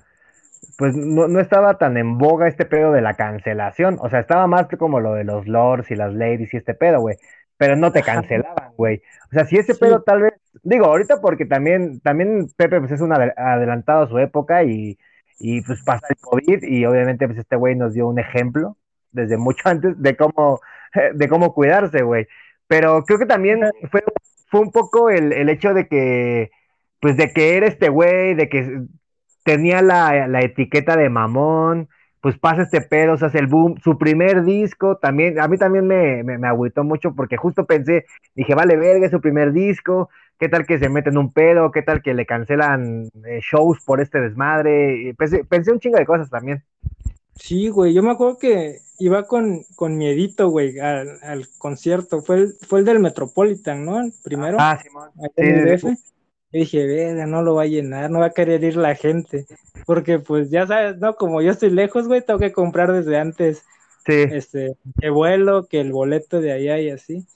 Pues 0.79 0.97
no, 0.97 1.29
no, 1.29 1.41
estaba 1.41 1.79
tan 1.79 1.97
en 1.97 2.17
boga 2.17 2.49
este 2.49 2.65
pedo 2.65 2.93
de 2.93 3.03
la 3.03 3.15
cancelación. 3.15 3.99
O 4.01 4.09
sea, 4.09 4.21
estaba 4.21 4.47
más 4.47 4.67
que 4.67 4.77
como 4.77 5.01
lo 5.01 5.15
de 5.15 5.25
los 5.25 5.47
lords 5.47 5.91
y 5.91 5.97
las 5.97 6.15
ladies 6.15 6.55
y 6.55 6.57
este 6.57 6.75
pedo, 6.75 7.01
güey. 7.01 7.17
Pero 7.57 7.77
no 7.77 7.93
te 7.93 8.03
cancelaban, 8.03 8.73
güey. 8.77 9.03
O 9.31 9.35
sea, 9.35 9.45
si 9.47 9.59
ese 9.59 9.75
pedo 9.75 10.03
tal 10.03 10.23
vez. 10.23 10.35
Digo, 10.63 10.87
ahorita 10.87 11.21
porque 11.21 11.45
también, 11.45 12.01
también 12.01 12.49
Pepe 12.57 12.81
pues 12.81 12.93
es 12.93 13.01
un 13.01 13.13
adelantado 13.13 14.05
a 14.05 14.09
su 14.09 14.19
época 14.19 14.65
y 14.65 14.99
y 15.41 15.63
pues 15.63 15.83
pasa 15.83 16.07
el 16.11 16.17
COVID 16.21 16.63
y 16.63 16.85
obviamente 16.85 17.27
pues 17.27 17.39
este 17.39 17.57
güey 17.57 17.75
nos 17.75 17.95
dio 17.95 18.07
un 18.07 18.19
ejemplo 18.19 18.77
desde 19.11 19.39
mucho 19.39 19.63
antes 19.69 20.01
de 20.01 20.17
cómo, 20.17 20.61
de 21.15 21.29
cómo 21.29 21.55
cuidarse, 21.55 22.03
güey. 22.03 22.29
Pero 22.69 23.03
creo 23.05 23.19
que 23.19 23.27
también 23.27 23.63
fue, 23.91 24.05
fue 24.49 24.61
un 24.61 24.71
poco 24.71 25.11
el, 25.11 25.33
el 25.33 25.49
hecho 25.49 25.75
de 25.75 25.89
que, 25.89 26.51
pues 27.01 27.17
de 27.17 27.33
que 27.33 27.57
era 27.57 27.67
este 27.67 27.89
güey, 27.89 28.35
de 28.35 28.49
que 28.49 28.83
tenía 29.45 29.83
la, 29.83 30.29
la, 30.29 30.41
etiqueta 30.41 30.97
de 30.97 31.09
mamón, 31.09 31.89
pues 32.21 32.39
pasa 32.39 32.63
este 32.63 32.83
pedo, 32.83 33.17
se 33.17 33.27
hace 33.27 33.39
el 33.39 33.47
boom, 33.47 33.81
su 33.83 33.99
primer 33.99 34.45
disco 34.45 34.99
también, 34.99 35.41
a 35.41 35.49
mí 35.49 35.57
también 35.57 35.87
me, 35.87 36.23
me, 36.23 36.39
me 36.39 36.47
agüitó 36.47 36.85
mucho 36.85 37.15
porque 37.15 37.37
justo 37.37 37.67
pensé, 37.67 38.05
dije, 38.35 38.55
vale, 38.55 38.77
verga, 38.77 39.09
su 39.09 39.21
primer 39.21 39.53
disco, 39.53 40.11
¿Qué 40.41 40.49
tal 40.49 40.67
que 40.67 40.79
se 40.79 40.89
meten 40.89 41.19
un 41.19 41.35
pedo? 41.35 41.71
¿Qué 41.71 41.83
tal 41.83 42.01
que 42.01 42.15
le 42.15 42.25
cancelan 42.25 43.11
eh, 43.27 43.41
shows 43.43 43.79
por 43.85 44.01
este 44.01 44.21
desmadre? 44.21 45.15
Pensé, 45.19 45.45
pensé, 45.45 45.71
un 45.71 45.81
chingo 45.81 45.99
de 45.99 46.07
cosas 46.07 46.31
también. 46.31 46.65
Sí, 47.35 47.69
güey, 47.69 47.93
yo 47.93 48.03
me 48.03 48.13
acuerdo 48.13 48.39
que 48.39 48.79
iba 48.99 49.27
con, 49.27 49.65
con 49.77 49.99
miedito, 49.99 50.49
güey, 50.49 50.79
al, 50.79 51.47
concierto. 51.59 52.23
Fue 52.23 52.37
el, 52.37 52.55
fue 52.67 52.79
el 52.79 52.87
del 52.87 53.01
Metropolitan, 53.01 53.85
¿no? 53.85 54.01
primero. 54.25 54.57
Ah, 54.59 54.81
Simón. 54.83 55.11
Sí, 55.37 55.99
y 56.53 56.61
dije, 56.61 56.87
verga, 56.87 57.27
no 57.27 57.43
lo 57.43 57.55
va 57.55 57.63
a 57.63 57.67
llenar, 57.67 58.11
no 58.11 58.21
va 58.21 58.27
a 58.27 58.33
querer 58.33 58.65
ir 58.65 58.77
la 58.77 58.95
gente. 58.95 59.47
Porque, 59.87 60.21
pues, 60.21 60.51
ya 60.51 60.67
sabes, 60.67 60.97
¿no? 60.97 61.17
Como 61.17 61.43
yo 61.43 61.51
estoy 61.51 61.71
lejos, 61.71 62.09
güey, 62.09 62.23
tengo 62.23 62.41
que 62.41 62.53
comprar 62.53 62.93
desde 62.93 63.19
antes. 63.19 63.65
Sí. 64.07 64.25
Este, 64.33 64.75
el 65.03 65.13
vuelo, 65.13 65.67
que 65.67 65.81
el 65.81 65.93
boleto 65.93 66.41
de 66.41 66.53
allá 66.53 66.79
y 66.79 66.89
así. 66.89 67.27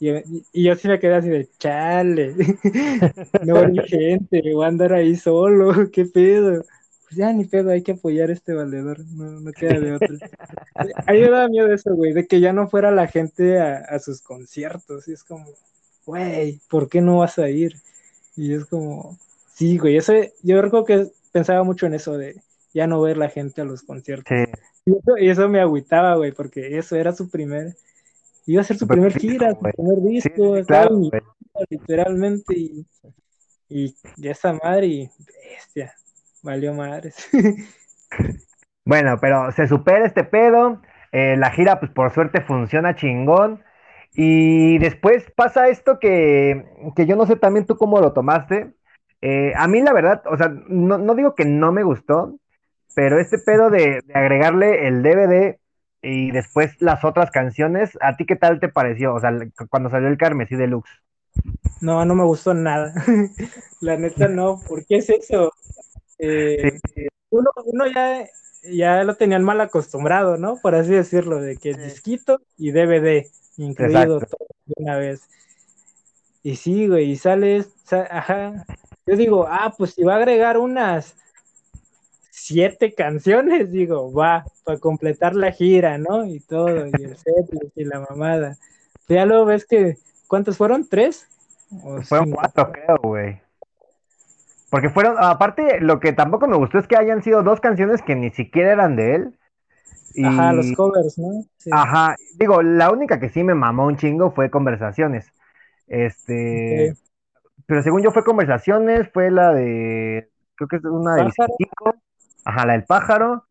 Y, 0.00 0.64
yo 0.64 0.74
sí 0.76 0.88
me 0.88 0.98
quedé 0.98 1.14
así 1.14 1.28
de 1.28 1.48
chale, 1.58 2.34
no 3.44 3.58
hay 3.58 3.76
gente, 3.86 4.42
voy 4.54 4.64
a 4.64 4.68
andar 4.68 4.94
ahí 4.94 5.14
solo, 5.14 5.72
qué 5.92 6.06
pedo. 6.06 6.64
Pues 7.02 7.16
ya 7.16 7.32
ni 7.34 7.44
pedo, 7.44 7.70
hay 7.70 7.82
que 7.82 7.92
apoyar 7.92 8.30
a 8.30 8.32
este 8.32 8.54
valedor, 8.54 9.04
no, 9.14 9.40
no 9.40 9.52
queda 9.52 9.78
de 9.78 9.92
otro. 9.92 10.16
A 11.06 11.12
mí 11.12 11.20
me 11.20 11.30
da 11.30 11.48
miedo 11.48 11.70
eso, 11.70 11.94
güey, 11.94 12.14
de 12.14 12.26
que 12.26 12.40
ya 12.40 12.54
no 12.54 12.68
fuera 12.68 12.90
la 12.90 13.08
gente 13.08 13.60
a, 13.60 13.98
sus 13.98 14.22
conciertos, 14.22 15.06
y 15.06 15.12
es 15.12 15.22
como, 15.22 15.44
güey, 16.06 16.60
¿por 16.70 16.88
qué 16.88 17.02
no 17.02 17.18
vas 17.18 17.38
a 17.38 17.50
ir? 17.50 17.74
Y 18.36 18.54
es 18.54 18.64
como, 18.64 19.18
sí, 19.52 19.76
güey, 19.76 19.98
eso, 19.98 20.14
yo 20.42 20.62
creo 20.62 20.84
que 20.84 21.08
pensaba 21.30 21.62
mucho 21.62 21.84
en 21.86 21.94
eso 21.94 22.16
de 22.16 22.40
ya 22.72 22.86
no 22.86 23.02
ver 23.02 23.18
la 23.18 23.28
gente 23.28 23.60
a 23.60 23.64
los 23.64 23.82
conciertos. 23.82 24.32
Y, 24.86 24.92
eso, 24.92 25.18
y 25.18 25.28
eso 25.28 25.48
me 25.48 25.60
agüitaba, 25.60 26.14
güey, 26.14 26.32
porque 26.32 26.78
eso 26.78 26.96
era 26.96 27.12
su 27.12 27.28
primer 27.28 27.74
Iba 28.46 28.62
a 28.62 28.64
ser 28.64 28.76
su 28.76 28.86
primer 28.86 29.12
gira, 29.18 29.54
su 29.54 29.60
primer 29.60 30.00
disco, 30.02 30.56
literalmente, 31.68 32.54
y, 32.56 32.86
y 33.68 33.94
ya 34.16 34.32
esa 34.32 34.52
madre, 34.52 34.86
y 34.86 35.10
bestia, 35.56 35.94
valió 36.42 36.74
madres. 36.74 37.28
bueno, 38.84 39.18
pero 39.20 39.52
se 39.52 39.66
supera 39.66 40.06
este 40.06 40.24
pedo, 40.24 40.80
eh, 41.12 41.36
la 41.36 41.50
gira, 41.50 41.80
pues 41.80 41.92
por 41.92 42.12
suerte 42.12 42.40
funciona 42.40 42.96
chingón. 42.96 43.62
Y 44.12 44.78
después 44.78 45.30
pasa 45.36 45.68
esto 45.68 45.98
que, 46.00 46.66
que 46.96 47.06
yo 47.06 47.14
no 47.14 47.26
sé 47.26 47.36
también 47.36 47.66
tú 47.66 47.76
cómo 47.76 48.00
lo 48.00 48.12
tomaste. 48.12 48.72
Eh, 49.22 49.52
a 49.54 49.68
mí 49.68 49.82
la 49.82 49.92
verdad, 49.92 50.22
o 50.26 50.36
sea, 50.36 50.48
no, 50.48 50.98
no, 50.98 51.14
digo 51.14 51.34
que 51.34 51.44
no 51.44 51.72
me 51.72 51.84
gustó, 51.84 52.38
pero 52.94 53.20
este 53.20 53.38
pedo 53.38 53.70
de, 53.70 54.00
de 54.04 54.14
agregarle 54.14 54.88
el 54.88 55.02
DVD 55.02 55.59
y 56.02 56.30
después 56.30 56.80
las 56.80 57.04
otras 57.04 57.30
canciones, 57.30 57.98
¿a 58.00 58.16
ti 58.16 58.24
qué 58.24 58.36
tal 58.36 58.60
te 58.60 58.68
pareció? 58.68 59.14
O 59.14 59.20
sea, 59.20 59.32
cuando 59.68 59.90
salió 59.90 60.08
el 60.08 60.18
Carmesí 60.18 60.56
Deluxe. 60.56 60.90
No, 61.80 62.04
no 62.04 62.14
me 62.14 62.24
gustó 62.24 62.54
nada. 62.54 62.92
La 63.80 63.96
neta 63.96 64.28
no, 64.28 64.60
¿por 64.66 64.84
qué 64.86 64.96
es 64.96 65.10
eso? 65.10 65.52
Eh, 66.18 66.78
uno, 67.30 67.50
uno 67.64 67.86
ya, 67.86 68.26
ya 68.70 69.04
lo 69.04 69.14
tenían 69.14 69.44
mal 69.44 69.60
acostumbrado, 69.60 70.36
¿no? 70.36 70.56
Por 70.56 70.74
así 70.74 70.90
decirlo, 70.90 71.40
de 71.40 71.56
que 71.56 71.74
disquito 71.74 72.40
y 72.58 72.72
DVD 72.72 73.26
incluido 73.56 74.20
todo 74.20 74.46
de 74.66 74.74
una 74.76 74.96
vez. 74.96 75.22
Y 76.42 76.56
sí, 76.56 76.88
güey, 76.88 77.10
y 77.10 77.16
sales, 77.16 77.68
ajá. 77.90 78.64
Yo 79.06 79.16
digo, 79.16 79.46
ah, 79.48 79.74
pues 79.76 79.92
si 79.94 80.02
va 80.02 80.14
a 80.14 80.16
agregar 80.16 80.56
unas 80.56 81.16
siete 82.50 82.92
canciones, 82.92 83.70
digo, 83.70 84.12
va, 84.12 84.44
para 84.64 84.78
completar 84.78 85.36
la 85.36 85.52
gira, 85.52 85.98
¿no? 85.98 86.26
Y 86.26 86.40
todo, 86.40 86.86
y 86.86 87.04
el 87.04 87.16
set 87.16 87.46
y 87.76 87.84
la 87.84 88.00
mamada. 88.10 88.56
Ya 89.08 89.24
luego 89.24 89.44
ves 89.44 89.64
que, 89.64 89.98
¿cuántos 90.26 90.56
fueron? 90.56 90.88
¿Tres? 90.88 91.28
fueron 92.02 92.32
cuatro, 92.32 92.72
creo, 92.72 92.96
güey. 93.00 93.40
Porque 94.70 94.90
fueron, 94.90 95.14
aparte, 95.20 95.80
lo 95.80 96.00
que 96.00 96.12
tampoco 96.12 96.48
me 96.48 96.56
gustó 96.56 96.78
es 96.78 96.88
que 96.88 96.96
hayan 96.96 97.22
sido 97.22 97.44
dos 97.44 97.60
canciones 97.60 98.02
que 98.02 98.16
ni 98.16 98.30
siquiera 98.30 98.72
eran 98.72 98.96
de 98.96 99.14
él. 99.14 99.38
Ajá, 100.24 100.52
los 100.52 100.72
covers, 100.72 101.18
¿no? 101.18 101.44
Sí. 101.58 101.70
Ajá, 101.72 102.16
digo, 102.36 102.62
la 102.62 102.90
única 102.90 103.20
que 103.20 103.28
sí 103.28 103.44
me 103.44 103.54
mamó 103.54 103.86
un 103.86 103.96
chingo 103.96 104.32
fue 104.32 104.50
Conversaciones. 104.50 105.28
Este, 105.86 106.94
pero 107.66 107.82
según 107.82 108.02
yo 108.02 108.10
fue 108.10 108.24
Conversaciones, 108.24 109.08
fue 109.12 109.30
la 109.30 109.52
de, 109.52 110.28
creo 110.56 110.68
que 110.68 110.76
es 110.76 110.84
una 110.84 111.14
de 111.14 111.24
Vicentico, 111.26 111.94
ajá, 112.44 112.66
la 112.66 112.72
del 112.74 112.84
pájaro, 112.84 113.46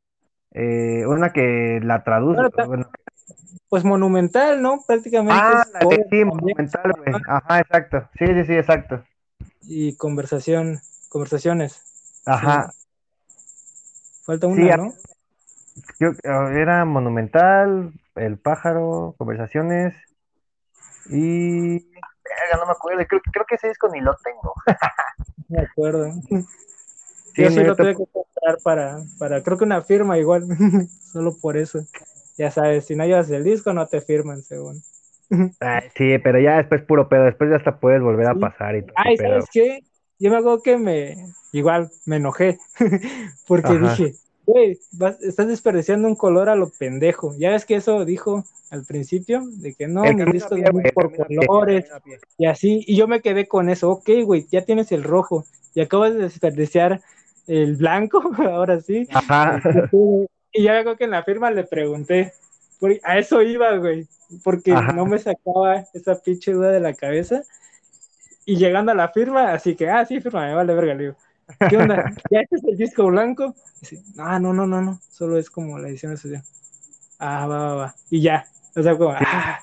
eh, 0.52 1.06
una 1.06 1.32
que 1.32 1.80
la 1.84 2.04
traduce. 2.04 2.42
pues 3.70 3.84
monumental, 3.84 4.62
¿no? 4.62 4.84
Prácticamente. 4.86 5.34
Ah, 5.36 5.66
la 5.74 5.80
de 5.80 6.08
sí, 6.10 6.26
monumental, 6.26 6.92
güey. 6.98 7.22
Ajá, 7.28 7.60
exacto. 7.60 8.10
Sí, 8.18 8.26
sí, 8.28 8.46
sí, 8.46 8.54
exacto. 8.54 9.04
Y 9.62 9.96
conversación, 9.96 10.80
conversaciones. 11.10 11.84
Ajá. 12.26 12.72
Falta 14.26 14.48
una, 14.48 14.78
¿no? 14.78 14.94
Yo, 16.00 16.12
era 16.24 16.86
Monumental, 16.86 17.94
El 18.16 18.38
Pájaro, 18.38 19.16
Conversaciones 19.18 19.96
y... 21.10 21.90
no 22.56 22.66
me 22.66 22.72
acuerdo, 22.72 23.06
creo, 23.08 23.22
creo 23.32 23.46
que 23.48 23.56
ese 23.56 23.70
disco 23.70 23.90
ni 23.90 24.02
lo 24.02 24.16
tengo. 24.24 24.54
me 25.48 25.62
acuerdo. 25.62 26.12
Sí, 26.28 27.44
Yo 27.44 27.50
sí 27.50 27.64
lo 27.64 27.76
tuve 27.76 27.96
comprar 28.40 28.58
para, 28.64 29.04
para, 29.18 29.44
creo 29.44 29.58
que 29.58 29.66
una 29.66 29.82
firma 29.82 30.18
igual, 30.18 30.44
solo 31.12 31.36
por 31.40 31.58
eso. 31.58 31.80
Ya 32.38 32.52
sabes, 32.52 32.86
si 32.86 32.96
no 32.96 33.06
llevas 33.06 33.30
el 33.30 33.44
disco 33.44 33.74
no 33.74 33.88
te 33.88 34.02
firman, 34.02 34.42
según. 34.42 34.82
sí, 35.98 36.18
pero 36.24 36.40
ya 36.40 36.58
después 36.58 36.82
puro 36.84 37.10
pedo, 37.10 37.26
después 37.26 37.50
ya 37.50 37.58
hasta 37.58 37.80
puedes 37.80 38.02
volver 38.02 38.28
a 38.28 38.36
pasar 38.36 38.76
y 38.76 38.82
todo. 38.82 38.94
Ay, 38.96 39.18
¿sabes 39.18 39.46
qué? 39.52 39.84
Yo 40.20 40.32
me 40.32 40.38
acuerdo 40.38 40.62
que 40.62 40.78
me, 40.78 41.16
igual, 41.54 41.90
me 42.06 42.18
enojé, 42.18 42.58
porque 43.48 43.78
dije, 43.78 44.16
güey, 44.46 44.80
estás 45.22 45.48
desperdiciando 45.48 46.08
un 46.08 46.16
color 46.16 46.50
a 46.50 46.56
lo 46.56 46.70
pendejo. 46.70 47.36
Ya 47.38 47.52
ves 47.52 47.66
que 47.66 47.76
eso 47.76 48.04
dijo 48.06 48.44
al 48.70 48.84
principio, 48.86 49.42
de 49.46 49.74
que 49.74 49.88
no, 49.88 50.04
mis 50.04 50.34
discos 50.34 50.60
van 50.62 50.84
por 50.94 51.12
colores 51.16 51.86
y 52.38 52.46
así, 52.46 52.84
y 52.86 52.96
yo 52.96 53.08
me 53.08 53.22
quedé 53.22 53.48
con 53.48 53.70
eso, 53.70 53.90
ok, 53.90 54.10
güey, 54.24 54.46
ya 54.52 54.64
tienes 54.64 54.92
el 54.92 55.04
rojo 55.04 55.46
y 55.74 55.82
acabas 55.82 56.14
de 56.14 56.22
desperdiciar 56.22 57.02
el 57.50 57.76
blanco, 57.76 58.22
ahora 58.38 58.80
sí. 58.80 59.08
Ajá. 59.12 59.60
Y 60.52 60.64
ya 60.64 60.74
veo 60.74 60.96
que 60.96 61.04
en 61.06 61.12
la 61.12 61.24
firma 61.24 61.52
le 61.52 61.64
pregunté, 61.64 62.34
a 63.04 63.18
eso 63.18 63.42
iba, 63.42 63.76
güey, 63.78 64.08
porque 64.44 64.72
no 64.72 65.06
me 65.06 65.20
sacaba 65.20 65.84
esa 65.94 66.16
pinche 66.22 66.54
duda 66.54 66.72
de 66.72 66.80
la 66.80 66.94
cabeza. 66.94 67.44
Y 68.46 68.56
llegando 68.56 68.92
a 68.92 68.96
la 68.96 69.10
firma, 69.10 69.52
así 69.52 69.76
que, 69.76 69.90
ah, 69.90 70.06
sí, 70.06 70.22
firma, 70.22 70.48
me 70.48 70.56
vale 70.56 70.74
verga, 70.74 70.94
le 70.94 71.04
digo. 71.04 71.16
¿Qué 71.70 71.78
onda? 71.78 72.14
¿Ya 72.32 72.42
este 72.42 72.58
es 72.58 72.64
el 72.64 72.78
disco 72.78 73.08
blanco? 73.08 73.56
Dice, 73.80 74.02
ah, 74.18 74.40
no, 74.40 74.54
no, 74.54 74.66
no, 74.66 74.82
no, 74.82 75.00
solo 75.10 75.38
es 75.38 75.50
como 75.50 75.78
la 75.78 75.90
edición 75.90 76.14
estudiante. 76.14 76.48
Ah, 77.18 77.48
va, 77.48 77.58
va, 77.60 77.76
va. 77.76 77.96
Y 78.10 78.22
ya, 78.22 78.46
o 78.76 78.82
sea, 78.82 78.98
como, 78.98 79.12
ah, 79.12 79.60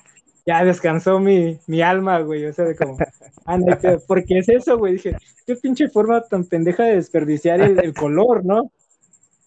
ya 0.47 0.63
descansó 0.63 1.19
mi, 1.19 1.59
mi 1.67 1.81
alma, 1.81 2.19
güey, 2.21 2.45
o 2.45 2.53
sea, 2.53 2.65
de 2.65 2.75
como, 2.75 2.97
ah, 3.45 3.57
no, 3.57 3.77
porque 4.07 4.39
es 4.39 4.49
eso, 4.49 4.79
güey, 4.79 4.93
dije, 4.93 5.15
qué 5.45 5.55
pinche 5.55 5.89
forma 5.89 6.21
tan 6.21 6.45
pendeja 6.45 6.85
de 6.85 6.95
desperdiciar 6.95 7.61
el, 7.61 7.93
color, 7.93 8.43
¿no? 8.43 8.71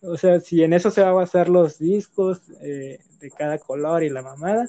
O 0.03 0.17
sea, 0.17 0.41
si 0.41 0.63
en 0.63 0.73
eso 0.73 0.93
se 0.93 1.03
va 1.03 1.09
a 1.09 1.13
basar 1.13 1.49
los 1.49 1.79
discos 1.79 2.41
eh, 2.63 3.01
de 3.19 3.31
cada 3.31 3.59
color 3.59 4.05
y 4.05 4.11
la 4.11 4.23
mamada, 4.23 4.69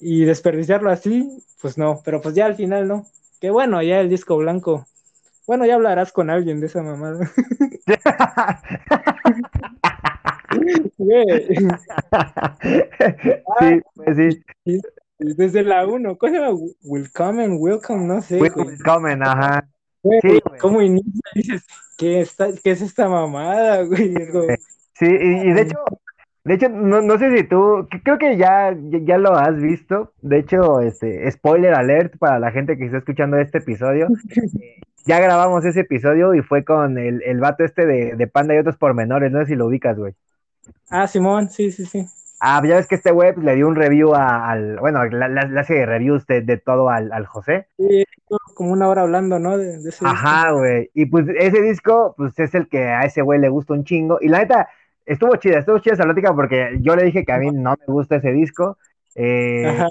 y 0.00 0.24
desperdiciarlo 0.24 0.90
así, 0.90 1.44
pues 1.60 1.78
no, 1.78 2.02
pero 2.04 2.20
pues 2.20 2.34
ya 2.34 2.46
al 2.46 2.56
final 2.56 2.88
no. 2.88 3.06
Que 3.40 3.50
bueno, 3.50 3.82
ya 3.82 4.00
el 4.00 4.08
disco 4.08 4.36
blanco 4.36 4.86
bueno, 5.46 5.64
ya 5.64 5.76
hablarás 5.76 6.12
con 6.12 6.28
alguien 6.28 6.60
de 6.60 6.66
esa 6.66 6.82
mamada. 6.82 7.30
sí, 13.60 13.80
pues 13.94 14.16
sí. 14.64 14.80
Desde 15.18 15.62
la 15.62 15.86
1, 15.86 16.18
¿cómo 16.18 16.32
se 16.32 16.38
llama? 16.38 16.58
Welcome, 16.82 17.56
welcome, 17.56 18.04
no 18.06 18.20
sé. 18.20 18.38
Welcome, 18.40 19.18
ajá. 19.22 19.66
sí, 20.20 20.40
¿Cómo 20.60 20.82
inicia? 20.82 21.22
Dices, 21.34 21.66
¿qué, 21.96 22.20
está, 22.20 22.48
¿qué 22.62 22.72
es 22.72 22.82
esta 22.82 23.08
mamada, 23.08 23.82
güey? 23.84 24.14
Sí, 24.98 25.06
y, 25.06 25.52
de 25.52 25.62
hecho, 25.62 25.78
de 26.44 26.54
hecho, 26.54 26.68
no, 26.68 27.00
no, 27.00 27.18
sé 27.18 27.36
si 27.36 27.44
tú, 27.44 27.88
creo 28.02 28.18
que 28.18 28.36
ya, 28.36 28.76
ya 28.78 29.18
lo 29.18 29.34
has 29.34 29.56
visto. 29.56 30.12
De 30.20 30.38
hecho, 30.38 30.80
este, 30.80 31.30
spoiler 31.30 31.74
alert 31.74 32.18
para 32.18 32.38
la 32.38 32.50
gente 32.50 32.76
que 32.76 32.84
está 32.84 32.98
escuchando 32.98 33.38
este 33.38 33.58
episodio. 33.58 34.08
ya 35.06 35.20
grabamos 35.20 35.64
ese 35.64 35.80
episodio 35.80 36.34
y 36.34 36.42
fue 36.42 36.64
con 36.64 36.98
el, 36.98 37.22
el 37.22 37.40
vato 37.40 37.64
este 37.64 37.86
de, 37.86 38.16
de, 38.16 38.26
Panda 38.26 38.54
y 38.54 38.58
otros 38.58 38.76
pormenores, 38.76 39.32
no 39.32 39.40
sé 39.40 39.46
si 39.46 39.54
lo 39.54 39.66
ubicas, 39.66 39.96
güey. 39.96 40.14
Ah, 40.90 41.06
Simón, 41.06 41.48
sí, 41.48 41.72
sí, 41.72 41.86
sí. 41.86 42.06
Ah, 42.40 42.62
ya 42.64 42.76
ves 42.76 42.86
que 42.86 42.96
este 42.96 43.12
web 43.12 43.38
le 43.38 43.54
dio 43.54 43.66
un 43.66 43.76
review 43.76 44.14
al, 44.14 44.78
bueno, 44.78 45.04
le 45.04 45.60
hace 45.60 45.86
reviews 45.86 46.26
de, 46.26 46.42
de 46.42 46.58
todo 46.58 46.90
al, 46.90 47.12
al, 47.12 47.26
José. 47.26 47.68
Sí, 47.78 48.04
como 48.54 48.72
una 48.72 48.88
hora 48.88 49.02
hablando, 49.02 49.38
¿no? 49.38 49.56
De, 49.56 49.76
ese 49.76 50.06
Ajá, 50.06 50.50
güey. 50.50 50.90
Y 50.94 51.06
pues 51.06 51.26
ese 51.38 51.62
disco, 51.62 52.14
pues 52.16 52.38
es 52.38 52.54
el 52.54 52.68
que 52.68 52.88
a 52.88 53.02
ese 53.02 53.22
güey 53.22 53.40
le 53.40 53.48
gusta 53.48 53.72
un 53.72 53.84
chingo. 53.84 54.18
Y 54.20 54.28
la 54.28 54.40
neta, 54.40 54.68
estuvo 55.04 55.34
chida, 55.36 55.58
estuvo 55.58 55.78
chida 55.78 55.94
esa 55.94 56.04
plática 56.04 56.34
porque 56.34 56.76
yo 56.80 56.94
le 56.94 57.04
dije 57.04 57.24
que 57.24 57.32
a 57.32 57.38
mí 57.38 57.50
no 57.50 57.74
me 57.78 57.92
gusta 57.92 58.16
ese 58.16 58.32
disco. 58.32 58.76
Eh, 59.14 59.66
Ajá 59.66 59.88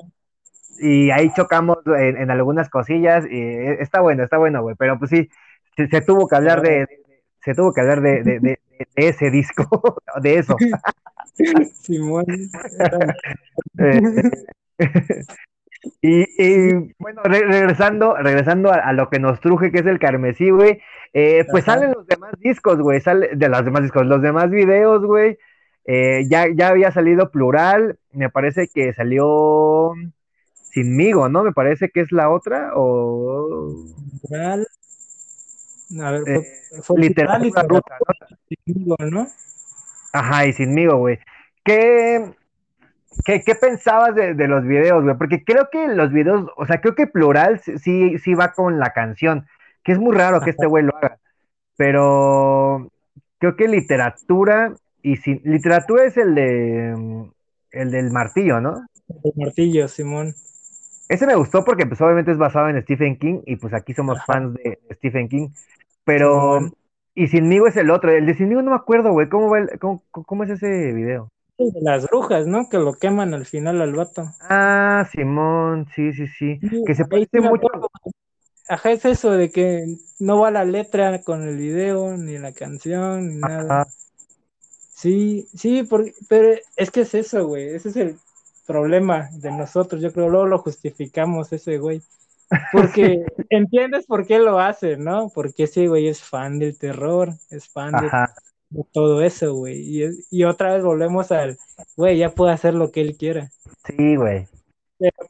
y 0.79 1.11
ahí 1.11 1.31
chocamos 1.33 1.77
en, 1.85 2.29
algunas 2.29 2.69
cosillas 2.69 3.25
y 3.29 3.39
está 3.79 4.01
bueno, 4.01 4.23
está 4.23 4.37
bueno, 4.37 4.61
güey, 4.61 4.75
pero 4.77 4.97
pues 4.99 5.11
sí, 5.11 5.29
se, 5.75 6.01
tuvo 6.01 6.27
que 6.27 6.35
hablar 6.35 6.61
de, 6.61 6.87
se 7.43 7.53
tuvo 7.53 7.73
que 7.73 7.81
hablar 7.81 8.01
de, 8.01 8.23
de, 8.23 8.59
ese 8.95 9.29
disco, 9.29 9.65
de 10.21 10.37
eso. 10.37 10.55
Simón. 11.81 12.25
Eh, 16.01 16.01
y, 16.01 16.73
bueno, 16.97 17.21
regresando, 17.23 18.15
regresando 18.17 18.71
a, 18.71 18.91
lo 18.93 19.07
que 19.09 19.19
nos 19.19 19.39
truje, 19.39 19.71
que 19.71 19.81
es 19.81 19.85
el 19.85 19.99
carmesí, 19.99 20.49
güey, 20.49 20.81
eh, 21.13 21.45
pues 21.51 21.65
salen 21.65 21.91
los 21.91 22.07
demás 22.07 22.31
discos, 22.39 22.79
güey, 22.79 23.01
sale 23.01 23.35
de 23.35 23.49
los 23.49 23.63
demás 23.63 23.83
discos, 23.83 24.07
los 24.07 24.19
demás 24.19 24.49
videos, 24.49 25.05
güey, 25.05 25.37
eh, 25.85 26.23
ya, 26.27 26.47
ya 26.51 26.69
había 26.69 26.91
salido 26.91 27.29
plural, 27.29 27.99
me 28.11 28.31
parece 28.31 28.67
que 28.73 28.93
salió 28.93 29.93
Sinmigo, 30.75 31.29
¿no? 31.29 31.43
Me 31.43 31.53
parece 31.53 31.89
que 31.89 32.01
es 32.01 32.11
la 32.11 32.29
otra, 32.29 32.71
o... 32.75 33.73
Literal. 34.23 34.67
A 36.01 36.11
ver, 36.11 36.21
eh, 36.27 36.43
fue, 36.81 36.97
rusa, 36.97 37.63
¿no? 38.65 38.95
¿no? 39.11 39.27
Ajá, 40.15 40.45
y 40.45 40.53
Sinmigo, 40.53 40.97
güey. 40.97 41.19
¿Qué, 41.65 42.33
qué, 43.25 43.41
qué 43.45 43.55
pensabas 43.55 44.15
de, 44.15 44.33
de, 44.33 44.47
los 44.47 44.63
videos, 44.63 45.03
güey? 45.03 45.17
Porque 45.17 45.43
creo 45.43 45.67
que 45.69 45.89
los 45.89 46.11
videos, 46.13 46.49
o 46.55 46.65
sea, 46.65 46.79
creo 46.79 46.95
que 46.95 47.05
plural 47.05 47.59
sí, 47.59 48.17
sí 48.19 48.33
va 48.33 48.53
con 48.53 48.79
la 48.79 48.93
canción, 48.93 49.45
que 49.83 49.91
es 49.91 49.99
muy 49.99 50.15
raro 50.15 50.39
que 50.39 50.51
este 50.51 50.67
güey 50.67 50.85
lo 50.85 50.95
haga, 50.95 51.17
pero 51.75 52.89
creo 53.39 53.57
que 53.57 53.67
literatura 53.67 54.73
y 55.01 55.17
sin, 55.17 55.41
literatura 55.43 56.05
es 56.05 56.15
el 56.15 56.33
de 56.33 57.29
el 57.71 57.91
del 57.91 58.11
martillo, 58.11 58.61
¿no? 58.61 58.85
El 59.23 59.33
martillo, 59.35 59.89
Simón. 59.89 60.33
Ese 61.09 61.27
me 61.27 61.35
gustó 61.35 61.65
porque 61.65 61.85
pues 61.85 61.99
obviamente 61.99 62.31
es 62.31 62.37
basado 62.37 62.69
en 62.69 62.81
Stephen 62.83 63.17
King 63.17 63.41
y 63.45 63.57
pues 63.57 63.73
aquí 63.73 63.93
somos 63.93 64.23
fans 64.25 64.53
de 64.53 64.79
Stephen 64.93 65.27
King. 65.27 65.49
Pero, 66.05 66.71
y 67.15 67.27
Sinmigo 67.27 67.67
es 67.67 67.77
el 67.77 67.89
otro. 67.89 68.11
El 68.11 68.25
de 68.25 68.35
Sinmigo 68.35 68.61
no 68.61 68.71
me 68.71 68.77
acuerdo, 68.77 69.11
güey. 69.11 69.29
¿Cómo, 69.29 70.03
cómo, 70.11 70.43
es 70.43 70.49
ese 70.51 70.91
video? 70.93 71.31
las 71.57 72.05
brujas, 72.07 72.45
¿no? 72.45 72.67
Que 72.69 72.77
lo 72.77 72.93
queman 72.95 73.33
al 73.33 73.45
final 73.45 73.81
al 73.81 73.93
vato. 73.93 74.23
Ah, 74.41 75.07
Simón, 75.09 75.87
sí, 75.95 76.11
sí, 76.11 76.27
sí. 76.27 76.59
que 76.85 76.93
se 76.93 77.05
parece 77.05 77.39
mucho. 77.39 77.67
Ajá, 78.67 78.91
es 78.91 79.05
eso 79.05 79.31
de 79.31 79.51
que 79.51 79.85
no 80.19 80.39
va 80.41 80.51
la 80.51 80.65
letra 80.65 81.21
con 81.21 81.43
el 81.43 81.55
video, 81.55 82.17
ni 82.17 82.37
la 82.37 82.51
canción, 82.51 83.29
ni 83.29 83.35
nada. 83.37 83.85
Sí, 84.91 85.47
sí, 85.55 85.83
porque, 85.83 86.13
pero 86.27 86.57
es 86.75 86.91
que 86.91 87.01
es 87.01 87.13
eso, 87.13 87.47
güey. 87.47 87.75
Ese 87.75 87.89
es 87.89 87.95
el 87.95 88.15
problema 88.65 89.29
de 89.33 89.51
nosotros, 89.51 90.01
yo 90.01 90.11
creo, 90.11 90.29
luego 90.29 90.47
lo 90.47 90.57
justificamos 90.57 91.53
ese 91.53 91.77
güey. 91.77 92.01
Porque 92.71 93.25
entiendes 93.49 94.05
por 94.05 94.25
qué 94.25 94.39
lo 94.39 94.59
hace, 94.59 94.97
¿no? 94.97 95.29
Porque 95.33 95.63
ese 95.63 95.87
güey 95.87 96.07
es 96.07 96.21
fan 96.21 96.59
del 96.59 96.77
terror, 96.77 97.33
es 97.49 97.67
fan 97.69 97.93
de, 97.93 98.85
todo 98.91 99.21
eso, 99.21 99.53
güey. 99.53 99.77
Y, 99.77 100.09
y, 100.29 100.43
otra 100.43 100.73
vez 100.73 100.83
volvemos 100.83 101.31
al, 101.31 101.57
güey, 101.95 102.17
ya 102.17 102.29
puede 102.29 102.53
hacer 102.53 102.73
lo 102.73 102.91
que 102.91 103.01
él 103.01 103.17
quiera. 103.17 103.51
Sí, 103.85 104.15
güey. 104.15 104.47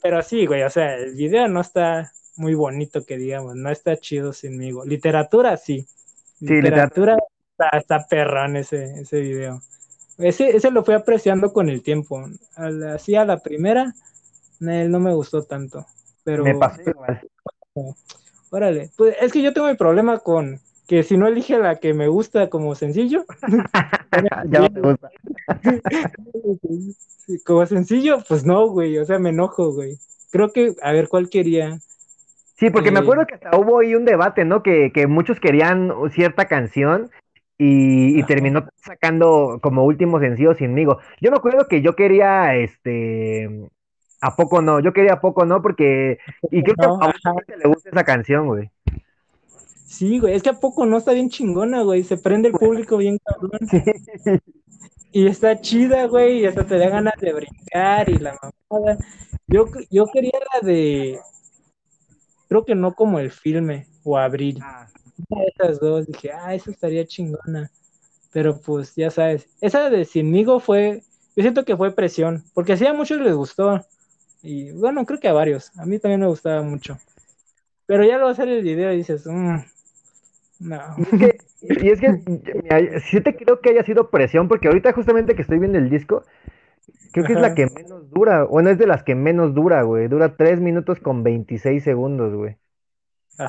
Pero, 0.01 0.21
sí, 0.21 0.45
güey, 0.45 0.63
o 0.63 0.69
sea, 0.69 0.95
el 0.95 1.15
video 1.15 1.47
no 1.47 1.61
está 1.61 2.11
muy 2.35 2.53
bonito, 2.53 3.03
que 3.05 3.17
digamos, 3.17 3.55
no 3.55 3.69
está 3.69 3.97
chido 3.97 4.33
sinmigo. 4.33 4.85
Literatura, 4.85 5.57
sí. 5.57 5.87
literatura, 6.39 7.17
Está, 7.57 7.77
está 7.77 8.05
perrón 8.07 8.57
ese, 8.57 8.99
ese 8.99 9.21
video. 9.21 9.61
Ese, 10.17 10.57
ese 10.57 10.71
lo 10.71 10.83
fui 10.83 10.93
apreciando 10.93 11.53
con 11.53 11.69
el 11.69 11.81
tiempo. 11.81 12.21
Así 12.93 13.15
a 13.15 13.23
la 13.23 13.37
primera, 13.37 13.93
él 14.59 14.91
no 14.91 14.99
me 14.99 15.13
gustó 15.13 15.43
tanto. 15.43 15.85
Pero. 16.25 16.43
Me 16.43 16.55
pasó 16.55 16.81
igual. 16.81 17.21
Órale. 18.49 18.89
Pues 18.97 19.15
es 19.21 19.31
que 19.31 19.41
yo 19.41 19.53
tengo 19.53 19.67
mi 19.67 19.75
problema 19.75 20.19
con 20.19 20.59
que 20.87 21.03
si 21.03 21.17
no 21.17 21.27
elige 21.27 21.57
la 21.57 21.77
que 21.77 21.93
me 21.93 22.09
gusta 22.09 22.49
como 22.49 22.75
sencillo, 22.75 23.25
ya 24.49 24.59
no 24.59 24.69
me 24.69 24.81
gusta. 24.81 25.09
Como 27.45 27.65
sencillo, 27.65 28.17
pues 28.27 28.45
no, 28.45 28.67
güey, 28.67 28.97
o 28.97 29.05
sea, 29.05 29.19
me 29.19 29.29
enojo, 29.29 29.71
güey. 29.71 29.97
Creo 30.31 30.51
que, 30.51 30.75
a 30.81 30.91
ver, 30.91 31.07
¿cuál 31.07 31.29
quería? 31.29 31.79
Sí, 32.55 32.69
porque 32.69 32.91
me 32.91 32.99
Eh, 32.99 33.03
acuerdo 33.03 33.25
que 33.25 33.35
hasta 33.35 33.57
hubo 33.57 33.79
ahí 33.79 33.95
un 33.95 34.05
debate, 34.05 34.45
¿no? 34.45 34.63
Que, 34.63 34.91
que 34.91 35.07
muchos 35.07 35.39
querían 35.39 35.91
cierta 36.11 36.45
canción 36.45 37.09
y, 37.57 38.21
terminó 38.23 38.67
sacando 38.75 39.59
como 39.61 39.85
último 39.85 40.19
sencillo 40.19 40.55
Sinmigo. 40.55 40.99
Yo 41.21 41.31
me 41.31 41.37
acuerdo 41.37 41.67
que 41.67 41.81
yo 41.81 41.95
quería, 41.95 42.55
este, 42.55 43.69
¿a 44.27 44.35
poco 44.35 44.61
no? 44.61 44.79
Yo 44.79 44.93
quería 44.93 45.13
¿a 45.13 45.21
poco 45.21 45.45
no? 45.45 45.61
Porque, 45.61 46.19
y 46.51 46.63
creo 46.63 46.75
que 46.75 46.87
No, 46.87 46.95
a 47.01 47.07
mucha 47.07 47.33
gente 47.33 47.57
le 47.57 47.67
gusta 47.67 47.89
esa 47.89 48.03
canción, 48.03 48.47
güey. 48.47 48.69
Sí, 49.85 50.19
güey, 50.19 50.35
es 50.35 50.43
que 50.43 50.49
a 50.49 50.59
poco 50.59 50.85
no 50.85 50.97
está 50.97 51.13
bien 51.13 51.29
chingona, 51.29 51.83
güey. 51.83 52.03
Se 52.03 52.17
prende 52.17 52.49
el 52.49 52.55
público 52.55 52.97
bien 52.97 53.19
cabrón. 53.23 53.59
Y 55.15 55.27
está 55.27 55.61
chida, 55.61 56.07
güey, 56.07 56.41
y 56.41 56.45
hasta 56.45 56.65
te 56.65 56.77
da 56.77 56.89
ganas 56.89 57.13
de 57.21 57.31
brincar 57.31 58.09
y 58.09 58.17
la 58.17 58.37
mamada. 58.69 58.97
Yo, 59.47 59.65
yo 59.89 60.07
quería 60.07 60.37
la 60.53 60.67
de, 60.67 61.17
creo 62.49 62.65
que 62.65 62.75
no 62.75 62.93
como 62.95 63.19
el 63.19 63.31
filme 63.31 63.87
o 64.03 64.17
Abril. 64.17 64.59
Ah, 64.61 64.87
Una 65.29 65.41
de 65.41 65.53
esas 65.55 65.79
dos, 65.79 66.05
dije, 66.07 66.31
ah, 66.33 66.53
esa 66.53 66.69
estaría 66.69 67.05
chingona. 67.05 67.71
Pero 68.33 68.59
pues 68.59 68.93
ya 68.95 69.09
sabes, 69.09 69.47
esa 69.61 69.89
de 69.89 70.03
Sinmigo 70.03 70.59
fue, 70.59 71.03
yo 71.37 71.41
siento 71.41 71.63
que 71.63 71.77
fue 71.77 71.95
presión, 71.95 72.43
porque 72.53 72.73
así 72.73 72.85
a 72.85 72.91
muchos 72.91 73.21
les 73.21 73.33
gustó. 73.33 73.85
Y 74.45 74.71
bueno, 74.73 75.05
creo 75.05 75.19
que 75.19 75.27
a 75.27 75.33
varios. 75.33 75.71
A 75.79 75.85
mí 75.85 75.97
también 75.97 76.21
me 76.21 76.27
gustaba 76.27 76.61
mucho. 76.61 76.97
Pero 77.87 78.03
ya 78.03 78.17
lo 78.17 78.27
hacer 78.27 78.47
el 78.47 78.63
video 78.63 78.93
y 78.93 78.97
dices, 78.97 79.25
"Mm, 79.25 79.57
no. 80.59 80.81
Y 81.61 81.89
es 81.89 81.99
que, 81.99 82.99
sí 82.99 83.21
te 83.21 83.35
creo 83.35 83.59
que 83.59 83.71
haya 83.71 83.83
sido 83.83 84.09
presión, 84.11 84.47
porque 84.47 84.67
ahorita 84.67 84.93
justamente 84.93 85.35
que 85.35 85.41
estoy 85.41 85.57
viendo 85.57 85.79
el 85.79 85.89
disco, 85.89 86.23
creo 87.11 87.25
que 87.25 87.33
es 87.33 87.39
la 87.39 87.55
que 87.55 87.65
menos 87.65 88.09
dura, 88.11 88.43
bueno, 88.43 88.69
es 88.69 88.77
de 88.77 88.85
las 88.85 89.03
que 89.03 89.15
menos 89.15 89.55
dura, 89.55 89.81
güey. 89.81 90.07
Dura 90.07 90.35
3 90.37 90.59
minutos 90.61 90.99
con 90.99 91.23
26 91.23 91.83
segundos, 91.83 92.33
güey. 92.35 92.57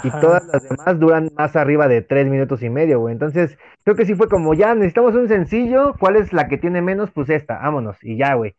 Y 0.02 0.10
todas 0.20 0.42
las 0.52 0.62
demás 0.62 0.98
duran 0.98 1.30
más 1.36 1.54
arriba 1.56 1.88
de 1.88 2.02
3 2.02 2.26
minutos 2.26 2.62
y 2.62 2.70
medio, 2.70 3.00
güey. 3.00 3.12
Entonces, 3.12 3.56
creo 3.84 3.96
que 3.96 4.06
sí 4.06 4.14
fue 4.14 4.28
como, 4.28 4.54
ya 4.54 4.74
necesitamos 4.74 5.14
un 5.14 5.28
sencillo, 5.28 5.94
¿cuál 6.00 6.16
es 6.16 6.32
la 6.32 6.48
que 6.48 6.58
tiene 6.58 6.82
menos? 6.82 7.10
Pues 7.10 7.28
esta, 7.30 7.58
vámonos, 7.58 7.96
y 8.02 8.16
ya, 8.16 8.34
güey. 8.34 8.54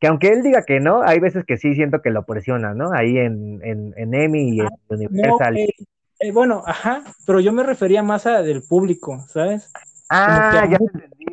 Que 0.00 0.06
aunque 0.06 0.28
él 0.28 0.42
diga 0.42 0.62
que 0.62 0.80
no, 0.80 1.02
hay 1.02 1.20
veces 1.20 1.44
que 1.44 1.58
sí 1.58 1.74
siento 1.74 2.00
que 2.00 2.10
lo 2.10 2.24
presiona, 2.24 2.72
¿no? 2.74 2.90
Ahí 2.92 3.18
en, 3.18 3.60
en, 3.62 3.92
en 3.96 4.14
EMI 4.14 4.56
y 4.56 4.60
en 4.60 4.66
No, 4.66 4.72
Universal. 4.88 5.56
Eh, 5.58 6.32
bueno, 6.32 6.62
ajá, 6.66 7.02
pero 7.26 7.40
yo 7.40 7.52
me 7.52 7.62
refería 7.62 8.02
más 8.02 8.26
a 8.26 8.42
del 8.42 8.62
público, 8.62 9.24
¿sabes? 9.28 9.70
ah, 10.08 10.66
ya 10.70 10.76
entendí. 10.76 11.26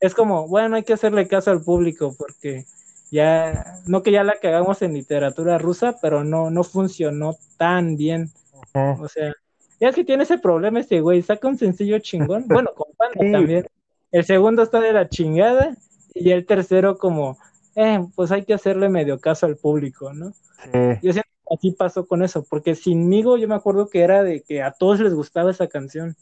Es 0.00 0.14
como, 0.14 0.48
bueno, 0.48 0.76
hay 0.76 0.82
que 0.82 0.92
hacerle 0.92 1.26
caso 1.26 1.50
al 1.50 1.62
público 1.62 2.14
porque 2.16 2.64
ya, 3.10 3.76
no 3.86 4.02
que 4.02 4.10
ya 4.12 4.22
la 4.24 4.34
cagamos 4.40 4.82
en 4.82 4.92
literatura 4.94 5.58
rusa, 5.58 5.96
pero 6.02 6.24
no, 6.24 6.50
no 6.50 6.62
funcionó 6.64 7.36
tan 7.56 7.96
bien. 7.96 8.30
Ajá. 8.72 8.96
O 9.00 9.08
sea, 9.08 9.32
ya 9.80 9.88
es 9.88 9.94
que 9.94 10.04
tiene 10.04 10.24
ese 10.24 10.38
problema 10.38 10.80
este 10.80 11.00
güey, 11.00 11.22
saca 11.22 11.48
un 11.48 11.58
sencillo 11.58 11.98
chingón, 12.00 12.44
bueno, 12.48 12.70
con 12.74 12.92
Panda 12.96 13.20
Sí. 13.20 13.32
también. 13.32 13.66
El 14.12 14.24
segundo 14.24 14.62
está 14.62 14.80
de 14.80 14.92
la 14.92 15.08
chingada 15.08 15.74
y 16.14 16.30
el 16.30 16.46
tercero 16.46 16.96
como, 16.98 17.36
eh, 17.74 17.98
pues 18.14 18.30
hay 18.32 18.44
que 18.44 18.54
hacerle 18.54 18.88
medio 18.88 19.18
caso 19.18 19.46
al 19.46 19.56
público, 19.56 20.12
¿no? 20.12 20.30
Sí. 20.62 20.78
Yo 21.02 21.12
siento 21.12 21.28
que 21.48 21.54
así 21.54 21.70
pasó 21.72 22.06
con 22.06 22.22
eso, 22.22 22.44
porque 22.48 22.74
sinmigo 22.74 23.36
yo 23.36 23.48
me 23.48 23.54
acuerdo 23.56 23.88
que 23.88 24.02
era 24.02 24.22
de 24.22 24.42
que 24.42 24.62
a 24.62 24.72
todos 24.72 25.00
les 25.00 25.12
gustaba 25.12 25.50
esa 25.50 25.66
canción. 25.66 26.16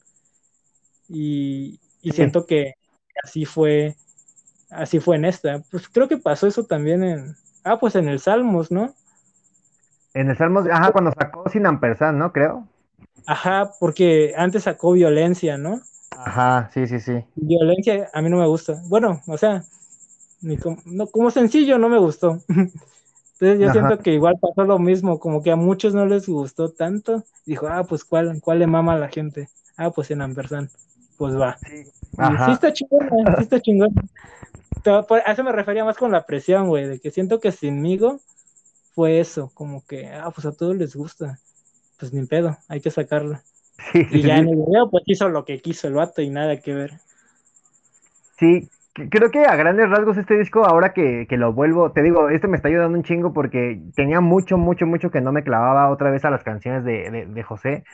Y, 1.09 1.79
y 2.01 2.11
Sí. 2.11 2.17
siento 2.17 2.47
que 2.47 2.75
así 3.23 3.45
fue, 3.45 3.97
así 4.71 4.99
fue 5.01 5.17
en 5.17 5.27
esta. 5.27 5.63
Pues 5.71 5.89
creo 5.89 6.09
que 6.09 6.17
pasó 6.17 6.47
eso 6.47 6.65
también 6.65 7.03
en, 7.05 7.37
ah, 7.65 7.79
pues 7.79 7.95
en 7.97 8.09
el 8.09 8.19
Salmos, 8.19 8.71
¿no? 8.71 8.95
En 10.15 10.31
el 10.31 10.37
Salmos, 10.37 10.67
ajá, 10.71 10.93
cuando 10.93 11.13
sacó 11.13 11.49
Sin 11.49 11.67
Ampersand, 11.67 12.19
¿no? 12.19 12.33
Creo. 12.33 12.67
Ajá, 13.27 13.71
porque 13.79 14.33
antes 14.37 14.65
sacó 14.65 14.93
violencia, 14.93 15.57
¿no? 15.59 15.81
Ajá, 16.11 16.71
sí, 16.75 16.87
sí, 16.87 16.99
sí. 17.01 17.25
Violencia 17.37 18.11
a 18.13 18.21
mí 18.21 18.29
no 18.29 18.39
me 18.39 18.47
gusta. 18.47 18.81
Bueno, 18.89 19.23
o 19.27 19.39
sea, 19.39 19.63
ni 20.43 20.57
como, 20.59 20.79
no, 20.85 21.07
como 21.07 21.31
sencillo 21.31 21.79
no 21.79 21.89
me 21.89 21.99
gustó. 21.99 22.39
Entonces 22.49 23.59
yo 23.59 23.67
Ajá. 23.71 23.73
siento 23.73 23.99
que 24.03 24.13
igual 24.15 24.37
pasó 24.41 24.65
lo 24.65 24.79
mismo, 24.79 25.19
como 25.19 25.43
que 25.43 25.51
a 25.51 25.57
muchos 25.57 25.95
no 25.95 26.07
les 26.07 26.29
gustó 26.29 26.71
tanto. 26.71 27.25
Dijo, 27.45 27.67
ah, 27.69 27.85
pues 27.85 28.05
¿cuál, 28.05 28.41
cuál 28.41 28.61
le 28.61 28.67
mama 28.69 28.95
a 28.95 28.99
la 28.99 29.09
gente? 29.09 29.49
Ah, 29.77 29.91
pues 29.91 30.11
en 30.13 30.23
Ampersand. 30.23 30.71
Pues 31.17 31.35
va. 31.35 31.59
Sí. 31.59 31.77
Y 31.79 31.85
sí 31.85 31.91
Ajá. 32.19 32.53
está 32.53 32.73
chingona, 32.73 33.37
sí 33.39 33.43
está 33.45 33.61
por- 35.07 35.23
a 35.25 35.33
eso 35.33 35.45
me 35.45 35.53
refería 35.53 35.85
más 35.85 35.97
con 35.97 36.13
la 36.13 36.25
presión, 36.27 36.69
güey, 36.69 36.87
de 36.87 37.01
que 37.01 37.11
siento 37.11 37.41
que 37.41 37.53
sinmigo 37.53 38.21
fue 38.95 39.21
eso, 39.21 39.51
como 39.55 39.85
que, 39.87 40.09
ah, 40.09 40.31
pues 40.35 40.47
a 40.47 40.53
todos 40.53 40.77
les 40.77 40.95
gusta. 40.95 41.39
Pues 41.99 42.13
ni 42.13 42.27
pedo, 42.27 42.59
hay 42.69 42.81
que 42.81 42.91
sacarla. 42.91 43.43
Sí, 43.93 44.07
Y 44.11 44.23
ya 44.23 44.35
sí. 44.37 44.41
en 44.43 44.49
el 44.49 44.57
video, 44.57 44.91
pues 44.91 45.05
hizo 45.07 45.29
lo 45.29 45.45
que 45.45 45.61
quiso 45.61 45.89
el 45.89 45.95
vato 45.95 46.21
y 46.23 46.31
nada 46.31 46.61
que 46.61 46.75
ver. 46.75 47.01
Sí, 48.39 48.69
creo 48.95 49.31
que 49.31 49.45
a 49.45 49.57
grandes 49.57 49.89
rasgos 49.89 50.19
este 50.19 50.39
disco, 50.39 50.65
ahora 50.65 50.93
que, 50.93 51.27
que 51.29 51.37
lo 51.37 51.53
vuelvo, 51.53 51.93
te 51.93 52.03
digo, 52.03 52.29
este 52.29 52.49
me 52.49 52.57
está 52.57 52.69
ayudando 52.69 52.97
un 52.97 53.05
chingo 53.05 53.33
porque 53.33 53.81
tenía 53.95 54.21
mucho, 54.21 54.59
mucho, 54.59 54.87
mucho 54.87 55.11
que 55.11 55.21
no 55.21 55.33
me 55.33 55.43
clavaba 55.43 55.91
otra 55.91 56.11
vez 56.11 56.25
a 56.25 56.31
las 56.31 56.45
canciones 56.45 56.85
de, 56.85 57.11
de, 57.11 57.27
de 57.27 57.43
José. 57.43 57.85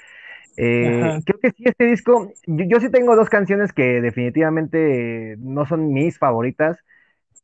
Eh, 0.57 1.21
creo 1.25 1.39
que 1.41 1.51
sí, 1.53 1.63
este 1.67 1.85
disco, 1.85 2.33
yo, 2.47 2.65
yo 2.69 2.81
sí 2.81 2.91
tengo 2.91 3.15
dos 3.15 3.29
canciones 3.29 3.73
que 3.73 4.01
definitivamente 4.01 5.37
no 5.39 5.67
son 5.67 5.93
mis 5.93 6.19
favoritas, 6.19 6.79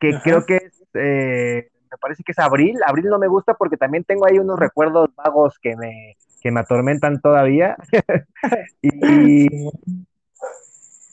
que 0.00 0.10
Ajá. 0.10 0.22
creo 0.24 0.46
que 0.46 0.56
es, 0.56 0.82
eh, 0.94 1.68
me 1.90 1.98
parece 1.98 2.24
que 2.24 2.32
es 2.32 2.38
Abril. 2.40 2.76
Abril 2.84 3.06
no 3.06 3.20
me 3.20 3.28
gusta 3.28 3.54
porque 3.54 3.76
también 3.76 4.02
tengo 4.02 4.26
ahí 4.26 4.38
unos 4.38 4.58
recuerdos 4.58 5.10
vagos 5.14 5.58
que 5.60 5.76
me, 5.76 6.16
que 6.42 6.50
me 6.50 6.60
atormentan 6.60 7.20
todavía. 7.20 7.76
y, 8.82 9.46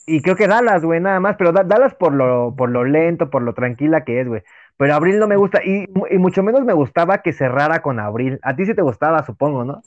y 0.06 0.20
creo 0.20 0.36
que 0.36 0.48
Dallas, 0.48 0.84
güey, 0.84 1.00
nada 1.00 1.20
más, 1.20 1.36
pero 1.36 1.52
Da- 1.52 1.64
Dallas 1.64 1.94
por 1.94 2.12
lo, 2.12 2.54
por 2.56 2.70
lo 2.70 2.84
lento, 2.84 3.30
por 3.30 3.42
lo 3.42 3.54
tranquila 3.54 4.04
que 4.04 4.20
es, 4.20 4.28
güey. 4.28 4.42
Pero 4.76 4.94
Abril 4.94 5.18
no 5.18 5.28
me 5.28 5.36
gusta, 5.36 5.60
y, 5.64 5.86
y 6.10 6.18
mucho 6.18 6.42
menos 6.42 6.64
me 6.64 6.72
gustaba 6.72 7.22
que 7.22 7.32
cerrara 7.32 7.82
con 7.82 8.00
Abril. 8.00 8.38
A 8.42 8.56
ti 8.56 8.66
sí 8.66 8.74
te 8.74 8.82
gustaba, 8.82 9.24
supongo, 9.24 9.64
¿no? 9.64 9.82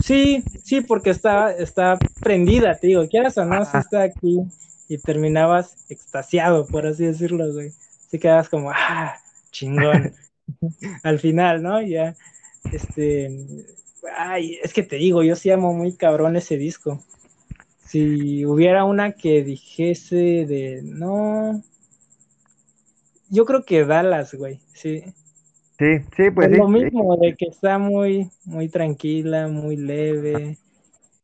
Sí, 0.00 0.44
sí, 0.62 0.82
porque 0.82 1.10
está, 1.10 1.52
está 1.52 1.98
prendida, 2.20 2.74
te 2.74 2.88
digo, 2.88 3.08
quieras 3.08 3.38
o 3.38 3.44
no, 3.44 3.62
Ajá. 3.62 3.78
está 3.78 4.02
aquí 4.02 4.40
y 4.88 4.98
terminabas 4.98 5.90
extasiado, 5.90 6.66
por 6.66 6.86
así 6.86 7.06
decirlo, 7.06 7.52
güey. 7.52 7.70
Sí 8.10 8.18
quedabas 8.18 8.48
como, 8.48 8.70
ah, 8.70 9.16
chingón. 9.50 10.12
Al 11.02 11.18
final, 11.18 11.62
¿no? 11.62 11.80
Ya, 11.82 12.14
este, 12.70 13.30
ay, 14.16 14.58
es 14.62 14.72
que 14.72 14.82
te 14.82 14.96
digo, 14.96 15.22
yo 15.22 15.34
sí 15.34 15.50
amo 15.50 15.72
muy 15.72 15.96
cabrón 15.96 16.36
ese 16.36 16.56
disco. 16.56 17.02
Si 17.86 18.44
hubiera 18.44 18.84
una 18.84 19.12
que 19.12 19.42
dijese 19.42 20.44
de, 20.46 20.80
no, 20.82 21.62
yo 23.30 23.44
creo 23.44 23.64
que 23.64 23.84
Dallas, 23.84 24.34
güey, 24.34 24.60
sí. 24.74 25.04
Sí, 25.78 25.98
sí, 26.16 26.30
pues 26.30 26.50
sí. 26.50 26.56
lo 26.56 26.66
sí. 26.66 26.72
mismo, 26.72 27.16
de 27.16 27.34
que 27.34 27.46
está 27.46 27.78
muy, 27.78 28.30
muy 28.44 28.68
tranquila, 28.68 29.48
muy 29.48 29.76
leve 29.76 30.58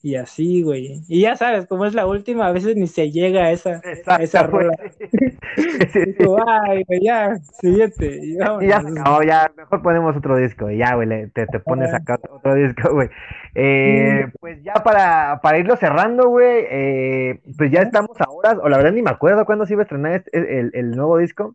y 0.02 0.16
así, 0.16 0.62
güey. 0.62 1.00
Y 1.08 1.22
ya 1.22 1.36
sabes, 1.36 1.66
como 1.66 1.86
es 1.86 1.94
la 1.94 2.06
última, 2.06 2.46
a 2.48 2.52
veces 2.52 2.76
ni 2.76 2.88
se 2.88 3.10
llega 3.12 3.44
a 3.44 3.52
esa, 3.52 3.80
a 4.06 4.16
esa 4.16 4.16
Exacto, 4.16 4.58
rola. 4.58 4.76
Y 5.94 6.12
tú, 6.14 6.36
ay, 6.46 6.82
güey, 6.88 7.00
ya, 7.04 7.36
siguiente. 7.60 8.18
Y 8.22 8.32
Y 8.32 8.68
ya 8.68 8.80
se 8.80 8.88
acabó, 8.88 9.22
ya, 9.22 9.50
mejor 9.56 9.82
ponemos 9.82 10.16
otro 10.16 10.36
disco, 10.36 10.70
y 10.70 10.78
ya, 10.78 10.94
güey, 10.94 11.08
te, 11.30 11.46
te 11.46 11.60
pones 11.60 11.92
acá 11.94 12.18
otro 12.30 12.54
disco, 12.54 12.92
güey. 12.92 13.08
Eh, 13.54 14.26
pues 14.40 14.62
ya 14.62 14.74
para, 14.74 15.40
para 15.42 15.58
irlo 15.58 15.76
cerrando, 15.76 16.28
güey, 16.28 16.64
eh, 16.70 17.40
pues 17.56 17.70
ya 17.70 17.82
estamos 17.82 18.20
a 18.20 18.30
horas, 18.30 18.56
o 18.62 18.68
la 18.68 18.78
verdad 18.78 18.92
ni 18.92 19.02
me 19.02 19.10
acuerdo 19.10 19.44
cuándo 19.44 19.66
se 19.66 19.74
iba 19.74 19.82
a 19.82 19.84
estrenar 19.84 20.14
este- 20.14 20.60
el, 20.60 20.70
el 20.74 20.90
nuevo 20.92 21.18
disco. 21.18 21.54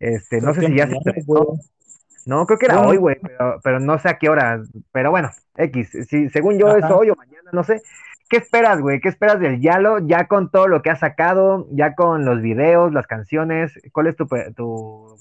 Este, 0.00 0.40
no 0.40 0.54
sé 0.54 0.62
si 0.62 0.76
ya 0.76 0.86
se 0.88 0.96
estrenó. 0.96 1.58
No, 2.26 2.46
creo 2.46 2.58
que 2.58 2.66
era 2.66 2.80
hoy, 2.80 2.96
güey, 2.98 3.16
pero, 3.22 3.60
pero 3.62 3.80
no 3.80 3.98
sé 3.98 4.08
a 4.10 4.18
qué 4.18 4.28
hora. 4.28 4.62
Pero 4.92 5.10
bueno, 5.10 5.30
X, 5.56 5.90
si, 6.08 6.28
según 6.30 6.58
yo 6.58 6.76
es 6.76 6.84
hoy 6.84 7.10
o 7.10 7.16
mañana, 7.16 7.50
no 7.52 7.64
sé. 7.64 7.82
¿Qué 8.28 8.36
esperas, 8.36 8.80
güey? 8.80 9.00
¿Qué 9.00 9.08
esperas 9.08 9.40
del 9.40 9.60
Yalo? 9.60 9.98
Ya 10.06 10.28
con 10.28 10.50
todo 10.50 10.68
lo 10.68 10.82
que 10.82 10.90
ha 10.90 10.96
sacado, 10.96 11.66
ya 11.72 11.94
con 11.96 12.24
los 12.24 12.40
videos, 12.40 12.92
las 12.92 13.06
canciones, 13.08 13.72
¿cuál 13.92 14.06
es 14.06 14.14
tu, 14.16 14.26
tu, 14.26 15.16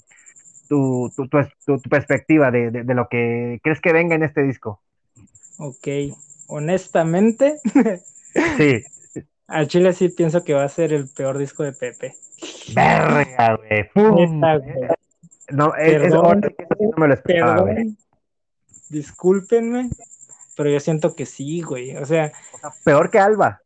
tu, 0.67 1.11
tu, 1.15 1.27
tu- 1.27 1.27
tu- 1.65 1.79
tu 1.81 1.89
perspectiva 1.89 2.51
de, 2.51 2.69
de- 2.69 2.83
de 2.83 2.93
lo 2.93 3.07
que 3.09 3.59
crees 3.63 3.81
que 3.81 3.93
venga 3.93 4.13
en 4.15 4.21
este 4.23 4.43
disco? 4.43 4.81
Ok, 5.57 5.87
honestamente, 6.47 7.57
Sí, 8.57 8.83
al 9.47 9.67
Chile 9.67 9.93
sí 9.93 10.09
pienso 10.09 10.43
que 10.43 10.53
va 10.53 10.63
a 10.65 10.69
ser 10.69 10.93
el 10.93 11.07
peor 11.09 11.37
disco 11.39 11.63
de 11.63 11.73
Pepe. 11.73 12.13
verga, 12.75 13.55
güey. 13.55 13.89
No, 15.51 15.75
es, 15.75 15.93
es- 15.93 16.01
que 16.01 16.09
no 16.09 16.97
me 16.97 17.07
lo 17.07 17.13
esperaba, 17.13 17.61
güey. 17.61 17.75
Perdón, 17.75 17.97
discúlpenme, 18.89 19.89
pero 20.55 20.69
yo 20.69 20.79
siento 20.79 21.15
que 21.15 21.25
sí, 21.25 21.61
güey. 21.61 21.95
O 21.97 22.05
sea, 22.05 22.31
O 22.53 22.57
sea, 22.59 22.71
peor 22.83 23.09
que 23.09 23.19
Alba. 23.19 23.61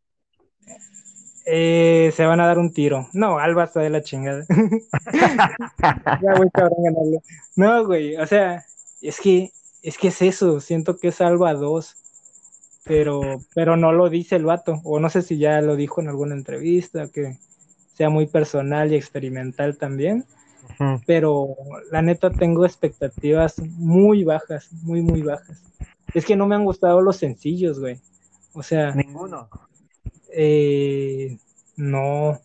Eh, 1.46 2.14
se 2.16 2.26
van 2.26 2.40
a 2.40 2.48
dar 2.48 2.58
un 2.58 2.72
tiro. 2.72 3.10
No, 3.12 3.38
Alba 3.38 3.66
está 3.66 3.82
de 3.82 3.90
la 3.90 4.02
chingada. 4.02 4.46
ya, 5.12 6.34
güey, 6.38 6.50
cabrón, 6.54 6.84
ganarle. 6.84 7.22
No, 7.56 7.86
güey, 7.86 8.16
o 8.16 8.26
sea, 8.26 8.64
es 9.02 9.20
que, 9.20 9.52
es 9.82 9.98
que 9.98 10.08
es 10.08 10.22
eso, 10.22 10.62
siento 10.62 10.98
que 10.98 11.10
es 11.10 11.20
Alba 11.20 11.54
2, 11.54 11.98
pero, 12.86 13.42
pero 13.54 13.76
no 13.76 13.92
lo 13.92 14.10
dice 14.10 14.38
el 14.38 14.46
vato, 14.46 14.80
o 14.86 15.00
no 15.02 15.10
sé 15.10 15.22
si 15.22 15.38
ya 15.38 15.60
lo 15.62 15.76
dijo 15.76 16.00
en 16.00 16.08
alguna 16.08 16.34
entrevista, 16.36 17.10
que 17.10 17.38
sea 17.94 18.10
muy 18.10 18.26
personal 18.26 18.92
y 18.92 18.96
experimental 18.96 19.78
también, 19.78 20.26
pero 21.06 21.56
la 21.92 22.02
neta 22.02 22.30
tengo 22.30 22.66
expectativas 22.66 23.60
muy 23.60 24.24
bajas, 24.24 24.70
muy, 24.84 25.02
muy 25.02 25.22
bajas. 25.22 25.62
Es 26.14 26.26
que 26.26 26.36
no 26.36 26.48
me 26.48 26.56
han 26.56 26.66
gustado 26.66 27.02
los 27.02 27.18
sencillos, 27.18 27.80
güey. 27.80 28.00
O 28.54 28.64
sea... 28.64 28.94
Ninguno. 28.94 29.50
Eh, 30.32 31.38
no, 31.76 32.40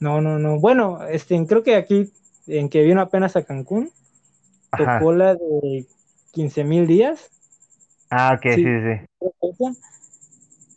no, 0.00 0.20
no, 0.20 0.38
no. 0.38 0.60
Bueno, 0.60 1.06
este, 1.06 1.44
creo 1.46 1.62
que 1.62 1.76
aquí, 1.76 2.12
en 2.46 2.68
que 2.68 2.82
vino 2.82 3.00
apenas 3.00 3.36
a 3.36 3.44
Cancún, 3.44 3.90
tocó 4.76 5.12
la 5.12 5.34
de 5.34 5.86
15 6.32 6.64
mil 6.64 6.86
días. 6.86 7.30
Ah, 8.10 8.36
ok, 8.36 8.54
sí, 8.54 8.64
sí. 8.64 9.78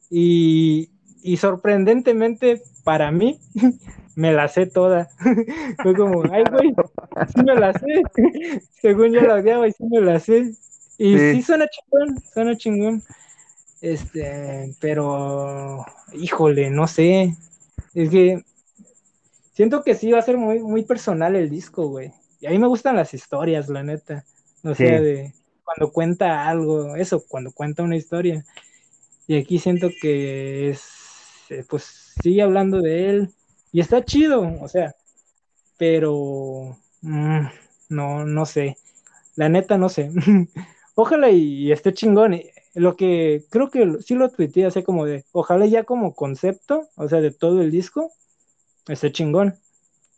Y, 0.10 0.90
y 1.22 1.38
sorprendentemente 1.38 2.62
para 2.84 3.12
mí, 3.12 3.40
me 4.18 4.34
la 4.34 4.48
sé 4.48 4.66
toda. 4.66 5.10
Fue 5.84 5.96
como, 5.96 6.24
ay, 6.34 6.44
güey, 6.52 6.74
sí 7.34 7.44
me 7.44 7.54
la 7.54 7.72
sé. 7.72 8.02
Según 8.82 9.14
yo 9.14 9.22
la 9.22 9.36
odiaba 9.36 9.68
y 9.68 9.72
sí 9.72 9.84
me 9.86 10.02
la 10.02 10.20
sé. 10.20 10.56
Y 10.98 11.18
sí. 11.18 11.36
sí 11.36 11.42
suena 11.44 11.68
chingón, 11.68 12.20
suena 12.34 12.58
chingón. 12.58 13.04
Este, 13.80 14.74
pero, 14.82 15.86
híjole, 16.14 16.72
no 16.72 16.88
sé. 16.88 17.36
Es 17.94 18.10
que 18.10 18.42
siento 19.54 19.84
que 19.84 19.94
sí 19.94 20.12
va 20.12 20.18
a 20.18 20.24
ser 20.24 20.38
muy, 20.38 20.62
muy 20.62 20.84
personal 20.84 21.36
el 21.36 21.52
disco, 21.52 21.88
güey. 21.88 22.12
Y 22.40 22.48
a 22.48 22.50
mí 22.50 22.58
me 22.58 22.68
gustan 22.68 22.96
las 22.96 23.14
historias, 23.14 23.70
la 23.70 23.84
neta. 23.84 24.26
O 24.64 24.74
sea, 24.74 25.00
de 25.00 25.32
cuando 25.64 25.94
cuenta 25.94 26.50
algo, 26.50 26.96
eso, 26.96 27.24
cuando 27.28 27.52
cuenta 27.52 27.84
una 27.84 27.96
historia. 27.96 28.44
Y 29.28 29.38
aquí 29.38 29.60
siento 29.60 29.90
que 30.02 30.72
es, 30.72 30.82
eh, 31.52 31.64
pues 31.70 32.16
sigue 32.20 32.42
hablando 32.42 32.82
de 32.82 33.10
él. 33.10 33.34
Y 33.72 33.82
está 33.82 34.04
chido, 34.04 34.58
o 34.62 34.68
sea, 34.68 34.96
pero 35.78 36.78
mm, 37.02 37.46
no, 37.90 38.26
no 38.26 38.46
sé. 38.46 38.78
La 39.36 39.50
neta, 39.50 39.78
no 39.78 39.90
sé. 39.90 40.12
Ojalá 40.96 41.30
y, 41.30 41.72
esté 41.72 41.94
chingón. 41.94 42.40
Lo 42.74 42.96
que 42.96 43.44
creo 43.50 43.70
que 43.70 43.98
sí 44.02 44.16
lo 44.16 44.30
tuiteé 44.30 44.66
así 44.66 44.84
como 44.84 45.06
de, 45.06 45.26
ojalá 45.32 45.66
ya 45.66 45.84
como 45.84 46.14
concepto, 46.14 46.88
o 46.96 47.08
sea, 47.08 47.22
de 47.22 47.32
todo 47.32 47.62
el 47.62 47.72
disco, 47.72 48.12
esté 48.88 49.12
chingón. 49.12 49.56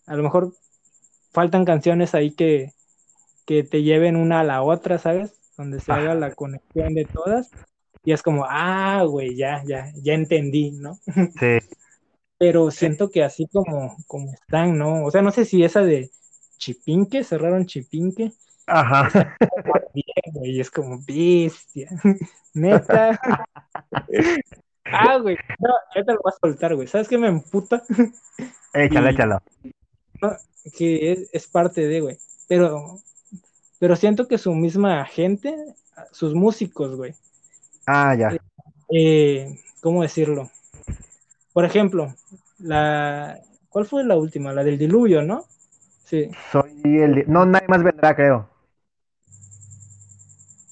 A 0.05 0.15
lo 0.15 0.23
mejor 0.23 0.53
faltan 1.31 1.65
canciones 1.65 2.15
ahí 2.15 2.31
que, 2.31 2.73
que 3.45 3.63
te 3.63 3.83
lleven 3.83 4.15
una 4.15 4.41
a 4.41 4.43
la 4.43 4.61
otra, 4.61 4.97
¿sabes? 4.99 5.33
Donde 5.57 5.79
se 5.79 5.91
haga 5.91 6.15
la 6.15 6.33
conexión 6.33 6.93
de 6.93 7.05
todas. 7.05 7.49
Y 8.03 8.13
es 8.13 8.23
como, 8.23 8.45
ah, 8.47 9.03
güey, 9.03 9.35
ya, 9.35 9.61
ya, 9.65 9.91
ya 10.01 10.13
entendí, 10.13 10.71
¿no? 10.71 10.97
Sí. 11.39 11.59
Pero 12.39 12.71
siento 12.71 13.11
que 13.11 13.21
así 13.21 13.47
como, 13.51 13.97
como 14.07 14.33
están, 14.33 14.77
¿no? 14.77 15.03
O 15.03 15.11
sea, 15.11 15.21
no 15.21 15.31
sé 15.31 15.43
si 15.43 15.63
esa 15.63 15.81
de 15.81 16.09
Chipinque, 16.57 17.23
cerraron 17.23 17.65
Chipinque. 17.65 18.31
Ajá. 18.65 19.35
Bien, 19.93 20.33
güey, 20.33 20.59
es 20.59 20.71
como 20.71 20.99
bestia. 21.05 21.89
Neta. 22.53 23.19
ah, 24.85 25.17
güey. 25.17 25.35
No, 25.59 25.69
ya 25.93 26.03
te 26.05 26.13
lo 26.13 26.21
vas 26.23 26.35
a 26.35 26.47
soltar, 26.47 26.75
güey. 26.75 26.87
¿Sabes 26.87 27.09
qué 27.09 27.17
me 27.17 27.27
emputa? 27.27 27.83
Échalo, 28.73 29.09
échalo. 29.09 29.41
que 30.77 31.11
es, 31.11 31.29
es, 31.33 31.47
parte 31.47 31.87
de, 31.87 31.99
güey. 31.99 32.17
Pero, 32.47 32.99
pero 33.79 33.97
siento 33.97 34.29
que 34.29 34.37
su 34.37 34.53
misma 34.53 35.05
gente, 35.05 35.55
sus 36.11 36.33
músicos, 36.33 36.95
güey. 36.95 37.15
Ah, 37.85 38.15
ya. 38.15 38.37
Eh, 38.89 39.59
¿Cómo 39.81 40.03
decirlo? 40.03 40.49
Por 41.60 41.66
ejemplo, 41.66 42.16
la. 42.60 43.38
¿Cuál 43.68 43.86
fue 43.86 44.05
la 44.05 44.16
última? 44.16 44.53
La 44.53 44.64
del 44.64 44.78
diluvio, 44.78 45.22
¿no? 45.24 45.43
Sí. 46.05 46.32
Soy 46.53 46.72
el. 46.86 47.26
No, 47.28 47.45
nadie 47.45 47.68
más 47.68 47.84
vendrá, 47.84 48.16
creo. 48.16 48.49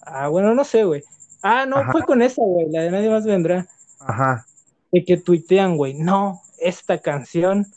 Ah, 0.01 0.29
bueno, 0.29 0.55
no 0.55 0.63
sé, 0.63 0.85
güey. 0.85 1.03
Ah, 1.43 1.65
no, 1.65 1.91
fue 1.91 2.03
con 2.03 2.21
esa, 2.21 2.41
güey, 2.41 2.69
la 2.69 2.83
de 2.83 2.91
nadie 2.91 3.09
más 3.09 3.25
vendrá. 3.25 3.67
Ajá. 3.99 4.45
De 4.93 5.03
que 5.03 5.17
tuitean, 5.17 5.75
güey, 5.75 5.93
no, 5.93 6.41
esta 6.57 6.99
canción 6.99 7.67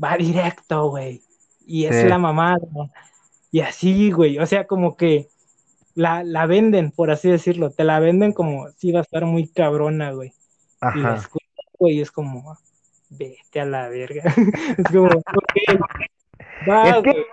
va 0.00 0.16
directo, 0.16 0.90
güey. 0.90 1.20
Y 1.66 1.86
es 1.86 2.04
la 2.04 2.18
mamada. 2.18 2.60
Y 3.50 3.62
así, 3.62 4.12
güey. 4.12 4.38
O 4.38 4.46
sea, 4.46 4.68
como 4.68 4.96
que 4.96 5.28
la, 5.96 6.22
la, 6.22 6.46
venden, 6.46 6.92
por 6.92 7.10
así 7.10 7.28
decirlo. 7.28 7.70
Te 7.70 7.82
la 7.82 7.98
venden 7.98 8.32
como 8.32 8.70
si 8.76 8.92
va 8.92 9.00
a 9.00 9.02
estar 9.02 9.24
muy 9.24 9.48
cabrona, 9.48 10.12
güey. 10.12 10.32
Ajá. 10.80 11.20
Y 11.78 11.84
güey, 11.84 12.00
es 12.00 12.10
como, 12.10 12.56
vete 13.10 13.60
a 13.60 13.64
la 13.64 13.88
verga. 13.88 14.22
es 14.78 14.84
como, 14.86 15.06
ok. 15.06 15.80
Va, 16.68 16.90
es 16.90 17.02
que... 17.02 17.26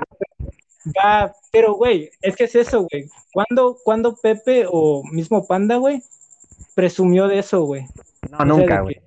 Va, 1.03 1.33
pero, 1.51 1.73
güey, 1.73 2.11
es 2.21 2.35
que 2.35 2.43
es 2.43 2.55
eso, 2.55 2.87
güey. 2.89 3.09
¿Cuándo, 3.33 3.77
¿Cuándo 3.83 4.15
Pepe 4.15 4.65
o 4.69 5.03
mismo 5.11 5.47
Panda, 5.47 5.77
güey, 5.77 6.03
presumió 6.75 7.27
de 7.27 7.39
eso, 7.39 7.63
güey? 7.63 7.85
No, 8.29 8.45
nunca, 8.45 8.81
güey. 8.81 9.01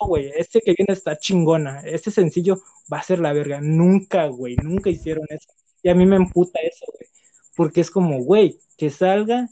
No, 0.00 0.06
güey, 0.06 0.30
este 0.36 0.60
que 0.60 0.74
viene 0.76 0.92
está 0.92 1.18
chingona. 1.18 1.80
Este 1.80 2.10
sencillo 2.12 2.58
va 2.92 2.98
a 2.98 3.02
ser 3.02 3.18
la 3.18 3.32
verga. 3.32 3.60
Nunca, 3.60 4.26
güey, 4.26 4.56
nunca 4.56 4.90
hicieron 4.90 5.26
eso. 5.30 5.48
Y 5.82 5.88
a 5.88 5.94
mí 5.94 6.06
me 6.06 6.16
emputa 6.16 6.60
eso, 6.60 6.86
güey. 6.92 7.08
Porque 7.56 7.80
es 7.80 7.90
como, 7.90 8.22
güey, 8.22 8.60
que 8.76 8.90
salga 8.90 9.48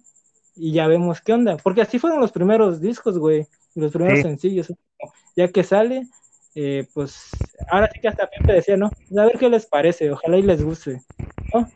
y 0.55 0.72
ya 0.72 0.87
vemos 0.87 1.20
qué 1.20 1.32
onda. 1.32 1.57
Porque 1.57 1.82
así 1.82 1.99
fueron 1.99 2.20
los 2.20 2.32
primeros 2.32 2.80
discos, 2.80 3.18
güey. 3.18 3.47
Los 3.74 3.93
primeros 3.93 4.18
sí. 4.18 4.22
sencillos. 4.22 4.72
Ya 5.37 5.49
que 5.49 5.65
sale, 5.65 6.07
eh, 6.55 6.87
pues 6.95 7.31
ahora 7.69 7.91
sí 7.93 8.01
que 8.01 8.09
hasta 8.09 8.31
Pepe 8.31 8.53
decía, 8.53 8.77
¿no? 8.77 8.91
Pues, 8.91 9.19
a 9.19 9.25
ver 9.25 9.39
qué 9.39 9.49
les 9.49 9.67
parece, 9.67 10.11
ojalá 10.11 10.37
y 10.37 10.43
les 10.43 10.63
guste, 10.63 11.03
¿no? 11.53 11.69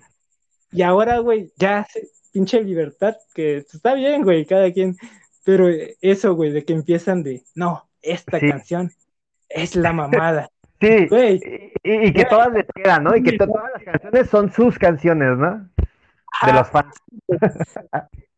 Y 0.70 0.82
ahora, 0.82 1.18
güey, 1.18 1.52
ya 1.56 1.86
pinche 2.32 2.62
libertad, 2.62 3.16
que 3.34 3.58
está 3.58 3.94
bien, 3.94 4.22
güey, 4.22 4.44
cada 4.44 4.70
quien, 4.72 4.96
pero 5.44 5.68
eso, 6.00 6.34
güey, 6.34 6.52
de 6.52 6.64
que 6.64 6.74
empiezan 6.74 7.22
de, 7.22 7.42
no, 7.54 7.88
esta 8.02 8.38
sí. 8.38 8.48
canción 8.48 8.92
es 9.48 9.76
la 9.76 9.92
mamada. 9.92 10.48
Sí, 10.80 11.08
güey. 11.08 11.40
Y, 11.82 12.06
y, 12.06 12.12
que 12.12 12.24
todas 12.26 12.52
les 12.52 12.64
quedan, 12.72 13.02
¿no? 13.02 13.16
Y 13.16 13.24
que 13.24 13.36
todas 13.36 13.64
las 13.74 13.82
canciones 13.82 14.30
son 14.30 14.52
sus 14.52 14.78
canciones, 14.78 15.36
¿no? 15.36 15.68
De 16.46 16.52
los 16.52 16.68
fans. 16.68 16.94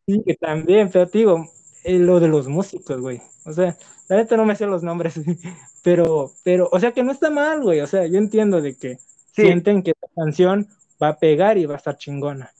Sí, 0.07 0.23
que 0.25 0.33
también, 0.37 0.89
pero 0.91 1.07
te 1.07 1.19
digo, 1.19 1.45
eh, 1.83 1.99
lo 1.99 2.19
de 2.19 2.27
los 2.27 2.47
músicos, 2.47 2.99
güey. 2.99 3.21
O 3.45 3.53
sea, 3.53 3.77
la 4.07 4.17
neta 4.17 4.37
no 4.37 4.45
me 4.45 4.55
sé 4.55 4.65
los 4.65 4.83
nombres, 4.83 5.19
pero, 5.83 6.31
pero, 6.43 6.69
o 6.71 6.79
sea 6.79 6.91
que 6.91 7.03
no 7.03 7.11
está 7.11 7.29
mal, 7.29 7.61
güey. 7.61 7.81
O 7.81 7.87
sea, 7.87 8.05
yo 8.07 8.17
entiendo 8.17 8.61
de 8.61 8.75
que 8.75 8.95
sí. 8.95 9.43
sienten 9.43 9.83
que 9.83 9.93
la 10.01 10.23
canción 10.23 10.67
va 11.01 11.09
a 11.09 11.17
pegar 11.17 11.57
y 11.57 11.65
va 11.65 11.75
a 11.75 11.77
estar 11.77 11.97
chingona. 11.97 12.51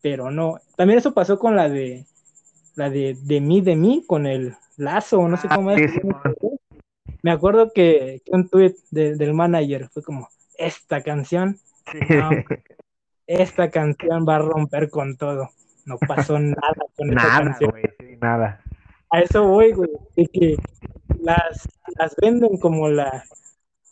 Pero 0.00 0.30
no. 0.30 0.60
También 0.76 0.98
eso 0.98 1.12
pasó 1.12 1.38
con 1.38 1.56
la 1.56 1.68
de 1.68 2.06
la 2.76 2.90
de, 2.90 3.16
de 3.20 3.40
mí, 3.40 3.60
de 3.60 3.74
mí, 3.74 4.04
con 4.06 4.26
el 4.26 4.54
lazo, 4.76 5.26
no 5.28 5.36
sé 5.36 5.48
cómo 5.48 5.70
ah, 5.70 5.74
es. 5.74 5.92
Sí, 5.92 6.00
Me 7.22 7.32
acuerdo 7.32 7.72
que, 7.74 8.22
que 8.24 8.30
un 8.32 8.48
tweet 8.48 8.76
de, 8.92 9.16
del 9.16 9.34
manager 9.34 9.88
fue 9.88 10.04
como, 10.04 10.28
esta 10.56 11.02
canción, 11.02 11.58
no, 12.08 12.30
esta 13.26 13.70
canción 13.70 14.24
va 14.28 14.36
a 14.36 14.40
romper 14.40 14.90
con 14.90 15.16
todo. 15.16 15.50
No 15.86 15.98
pasó 15.98 16.38
nada 16.38 16.74
con 16.96 17.08
nada, 17.08 17.28
esta 17.28 17.44
canción. 17.44 17.70
Güey, 17.70 17.84
sí, 17.98 18.16
nada. 18.20 18.62
A 19.10 19.20
eso 19.20 19.46
voy, 19.46 19.72
güey, 19.72 19.90
de 20.16 20.26
que 20.26 20.56
las, 21.20 21.68
las 21.98 22.14
venden 22.16 22.58
como 22.58 22.88
la 22.88 23.24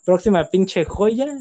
próxima 0.05 0.49
pinche 0.49 0.85
joya 0.85 1.37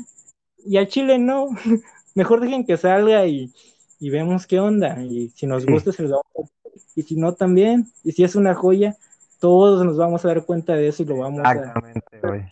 y 0.58 0.76
al 0.76 0.88
Chile 0.88 1.18
no. 1.18 1.48
Mejor 2.14 2.40
dejen 2.40 2.64
que 2.64 2.76
salga 2.76 3.26
y, 3.26 3.52
y 4.00 4.10
vemos 4.10 4.46
qué 4.46 4.58
onda. 4.58 5.02
Y 5.02 5.30
si 5.30 5.46
nos 5.46 5.66
gusta, 5.66 5.92
se 5.92 6.02
los 6.02 6.12
vamos 6.12 6.50
a... 6.50 6.68
Y 6.94 7.02
si 7.02 7.16
no, 7.16 7.34
también. 7.34 7.92
Y 8.02 8.12
si 8.12 8.24
es 8.24 8.34
una 8.36 8.54
joya, 8.54 8.96
todos 9.38 9.84
nos 9.84 9.98
vamos 9.98 10.24
a 10.24 10.28
dar 10.28 10.44
cuenta 10.44 10.74
de 10.74 10.88
eso 10.88 11.02
y 11.02 11.06
lo 11.06 11.18
vamos 11.18 11.40
Exactamente, 11.40 12.16
a... 12.22 12.26
güey. 12.26 12.42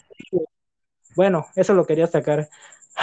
Bueno, 1.17 1.47
eso 1.55 1.75
lo 1.75 1.87
quería 1.87 2.07
sacar. 2.07 2.49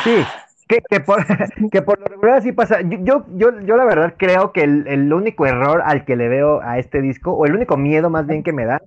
Sí, 0.03 0.15
que, 0.72 0.82
que, 0.89 0.99
por, 1.01 1.26
que 1.72 1.82
por 1.82 1.99
lo 1.99 2.05
regular 2.05 2.38
así 2.38 2.51
pasa. 2.51 2.82
Yo, 2.82 3.26
yo, 3.36 3.59
yo 3.59 3.78
la 3.78 3.86
verdad 3.86 4.15
creo 4.17 4.51
que 4.51 4.63
el, 4.63 4.88
el, 4.88 5.11
único 5.13 5.45
error 5.45 5.82
al 5.86 6.05
que 6.05 6.15
le 6.15 6.30
veo 6.30 6.61
a 6.61 6.80
este 6.80 7.01
disco, 7.01 7.34
o 7.34 7.45
el 7.45 7.55
único 7.55 7.78
miedo 7.78 8.09
más 8.09 8.26
bien 8.26 8.43
que 8.43 8.53
me 8.53 8.65
da, 8.65 8.82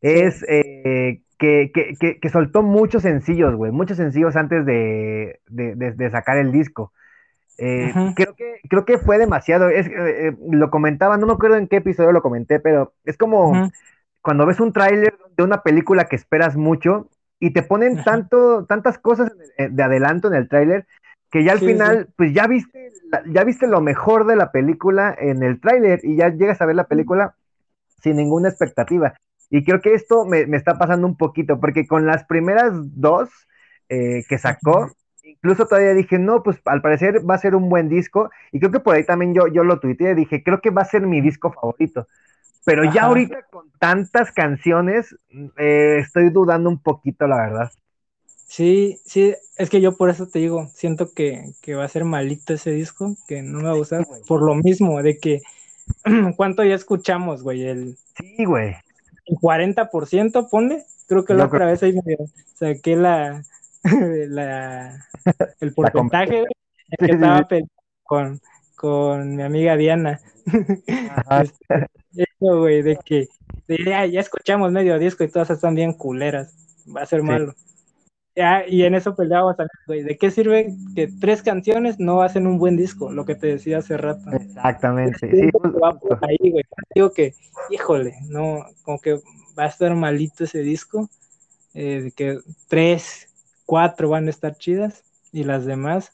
es 0.00 0.44
eh, 0.48 1.20
que, 1.38 1.70
que, 1.72 2.18
que, 2.20 2.28
soltó 2.28 2.62
muchos 2.62 3.02
sencillos, 3.02 3.54
güey, 3.54 3.72
muchos 3.72 3.96
sencillos 3.96 4.36
antes 4.36 4.66
de, 4.66 5.40
de, 5.48 5.74
de, 5.76 5.92
de 5.92 6.10
sacar 6.10 6.38
el 6.38 6.52
disco. 6.52 6.92
Eh, 7.56 7.92
creo, 8.16 8.34
que, 8.34 8.56
creo 8.68 8.84
que 8.84 8.98
fue 8.98 9.16
demasiado. 9.16 9.68
Es, 9.68 9.86
eh, 9.86 10.36
lo 10.50 10.70
comentaba, 10.70 11.16
no 11.16 11.26
me 11.26 11.34
acuerdo 11.34 11.56
en 11.56 11.68
qué 11.68 11.76
episodio 11.76 12.10
lo 12.10 12.22
comenté, 12.22 12.58
pero 12.58 12.94
es 13.04 13.16
como 13.16 13.70
cuando 14.20 14.46
ves 14.46 14.58
un 14.58 14.72
tráiler 14.72 15.14
de 15.36 15.44
una 15.44 15.62
película 15.62 16.06
que 16.06 16.16
esperas 16.16 16.56
mucho 16.56 17.08
y 17.38 17.52
te 17.52 17.62
ponen 17.62 18.02
tanto, 18.02 18.64
tantas 18.64 18.98
cosas 18.98 19.30
de 19.58 19.82
adelanto 19.82 20.28
en 20.28 20.34
el 20.34 20.48
tráiler 20.48 20.86
que 21.34 21.42
ya 21.42 21.50
al 21.50 21.58
final, 21.58 22.10
pues 22.14 22.32
ya 22.32 22.46
viste, 22.46 22.92
ya 23.26 23.42
viste 23.42 23.66
lo 23.66 23.80
mejor 23.80 24.24
de 24.24 24.36
la 24.36 24.52
película 24.52 25.12
en 25.18 25.42
el 25.42 25.60
tráiler 25.60 25.98
y 26.04 26.14
ya 26.14 26.28
llegas 26.28 26.60
a 26.60 26.64
ver 26.64 26.76
la 26.76 26.86
película 26.86 27.34
sin 28.00 28.14
ninguna 28.14 28.50
expectativa. 28.50 29.14
Y 29.50 29.64
creo 29.64 29.80
que 29.80 29.94
esto 29.94 30.26
me, 30.26 30.42
está 30.42 30.78
pasando 30.78 31.08
un 31.08 31.16
poquito, 31.16 31.58
porque 31.58 31.88
con 31.88 32.06
las 32.06 32.22
primeras 32.22 32.70
dos 32.72 33.30
eh, 33.88 34.22
que 34.28 34.38
sacó, 34.38 34.92
incluso 35.24 35.66
todavía 35.66 35.92
dije, 35.94 36.20
no, 36.20 36.44
pues 36.44 36.60
al 36.66 36.80
parecer 36.80 37.28
va 37.28 37.34
a 37.34 37.38
ser 37.38 37.56
un 37.56 37.68
buen 37.68 37.88
disco, 37.88 38.30
y 38.52 38.60
creo 38.60 38.70
que 38.70 38.78
por 38.78 38.94
ahí 38.94 39.02
también 39.02 39.34
yo, 39.34 39.48
yo 39.48 39.64
lo 39.64 39.80
tuiteé, 39.80 40.14
dije, 40.14 40.44
creo 40.44 40.60
que 40.60 40.70
va 40.70 40.82
a 40.82 40.84
ser 40.84 41.04
mi 41.04 41.20
disco 41.20 41.50
favorito. 41.50 42.06
Pero 42.64 42.84
ya 42.84 43.06
ahorita 43.06 43.42
con 43.50 43.72
tantas 43.80 44.30
canciones, 44.30 45.16
eh, 45.56 45.96
estoy 45.98 46.30
dudando 46.30 46.70
un 46.70 46.80
poquito, 46.80 47.26
la 47.26 47.38
verdad. 47.38 47.72
Sí, 48.54 49.00
sí, 49.04 49.34
es 49.56 49.68
que 49.68 49.80
yo 49.80 49.96
por 49.96 50.10
eso 50.10 50.28
te 50.28 50.38
digo, 50.38 50.68
siento 50.72 51.12
que, 51.12 51.52
va 51.76 51.84
a 51.84 51.88
ser 51.88 52.04
malito 52.04 52.54
ese 52.54 52.70
disco, 52.70 53.16
que 53.26 53.42
no 53.42 53.58
me 53.58 53.64
va 53.64 53.70
a 53.72 53.76
gustar, 53.76 54.06
por 54.28 54.42
lo 54.42 54.54
mismo, 54.54 55.02
de 55.02 55.18
que, 55.18 55.42
¿cuánto 56.36 56.62
ya 56.62 56.76
escuchamos, 56.76 57.42
güey? 57.42 57.64
El, 57.64 57.96
sí, 58.16 58.44
güey. 58.44 58.76
El 59.26 59.38
40%, 59.38 60.48
pone, 60.48 60.84
creo 61.08 61.24
que 61.24 61.34
la 61.34 61.46
otra 61.46 61.66
vez 61.66 61.82
ahí 61.82 61.94
me 61.94 62.16
saqué 62.54 62.94
la, 62.94 63.42
la 63.82 65.04
el 65.60 65.74
porcentaje, 65.74 66.44
que 66.96 67.06
estaba 67.06 67.48
con, 68.04 68.40
con 68.76 69.34
mi 69.34 69.42
amiga 69.42 69.76
Diana. 69.76 70.20
Este, 71.42 71.88
eso, 72.14 72.58
güey, 72.60 72.82
de 72.82 72.98
que 73.04 73.26
ya, 73.66 74.06
ya 74.06 74.20
escuchamos 74.20 74.70
medio 74.70 74.96
disco 75.00 75.24
y 75.24 75.28
todas 75.28 75.50
están 75.50 75.74
bien 75.74 75.94
culeras, 75.94 76.54
va 76.86 77.02
a 77.02 77.06
ser 77.06 77.24
malo. 77.24 77.52
Ya, 78.36 78.66
y 78.66 78.82
en 78.82 78.94
eso 78.94 79.14
peleábamos 79.14 79.56
también, 79.56 79.78
güey. 79.86 80.02
¿De 80.02 80.16
qué 80.16 80.30
sirve 80.30 80.74
que 80.96 81.08
tres 81.20 81.42
canciones 81.42 82.00
no 82.00 82.22
hacen 82.22 82.46
un 82.48 82.58
buen 82.58 82.76
disco? 82.76 83.12
Lo 83.12 83.24
que 83.24 83.36
te 83.36 83.46
decía 83.46 83.78
hace 83.78 83.96
rato. 83.96 84.30
Exactamente. 84.32 85.30
Sí, 85.30 85.50
va 85.80 85.94
por 85.94 86.18
ahí, 86.24 86.50
güey. 86.50 86.64
Digo 86.94 87.12
que, 87.12 87.34
híjole, 87.70 88.14
no, 88.28 88.64
como 88.82 88.98
que 88.98 89.20
va 89.56 89.64
a 89.64 89.68
estar 89.68 89.94
malito 89.94 90.44
ese 90.44 90.60
disco. 90.60 91.08
Eh, 91.74 92.10
que 92.16 92.38
tres, 92.68 93.28
cuatro 93.66 94.08
van 94.08 94.26
a 94.26 94.30
estar 94.30 94.56
chidas 94.56 95.04
y 95.32 95.44
las 95.44 95.64
demás 95.64 96.12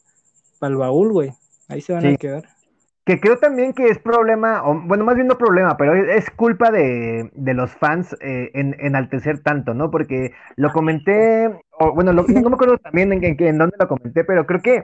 para 0.58 0.72
el 0.72 0.76
baúl, 0.76 1.12
güey. 1.12 1.32
Ahí 1.68 1.80
se 1.80 1.94
van 1.94 2.06
a 2.06 2.16
quedar 2.16 2.44
que 3.10 3.18
creo 3.18 3.38
también 3.38 3.72
que 3.72 3.88
es 3.88 3.98
problema, 3.98 4.62
o, 4.64 4.80
bueno, 4.82 5.04
más 5.04 5.16
bien 5.16 5.26
no 5.26 5.36
problema, 5.36 5.76
pero 5.76 5.94
es, 5.94 6.30
culpa 6.30 6.70
de, 6.70 7.30
los 7.34 7.72
fans 7.72 8.16
eh, 8.20 8.50
en 8.54 8.76
enaltecer 8.78 9.42
tanto, 9.42 9.74
¿no? 9.74 9.90
Porque 9.90 10.32
lo 10.54 10.70
comenté, 10.70 11.60
o 11.80 11.92
bueno, 11.92 12.12
no, 12.12 12.22
me 12.22 12.54
acuerdo 12.54 12.78
también 12.82 13.12
en, 13.12 13.24
en, 13.24 13.58
dónde 13.58 13.76
lo 13.78 13.88
comenté, 13.88 14.24
pero 14.24 14.46
creo 14.46 14.60
que 14.60 14.82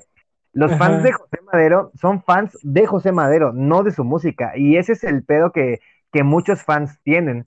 los 0.53 0.76
fans 0.76 1.03
de 1.03 1.12
José 1.12 1.38
Madero 1.53 1.92
son 2.01 2.22
fans 2.22 2.57
de 2.62 2.86
José 2.86 3.12
Madero, 3.12 3.53
no 3.53 3.82
de 3.82 3.92
su 3.92 4.05
música, 4.05 4.53
y 4.57 4.76
ese 4.76 4.92
es 4.92 5.05
el 5.05 5.22
pedo 5.22 5.53
que, 5.53 5.80
muchos 6.24 6.62
fans 6.62 6.99
tienen. 7.03 7.44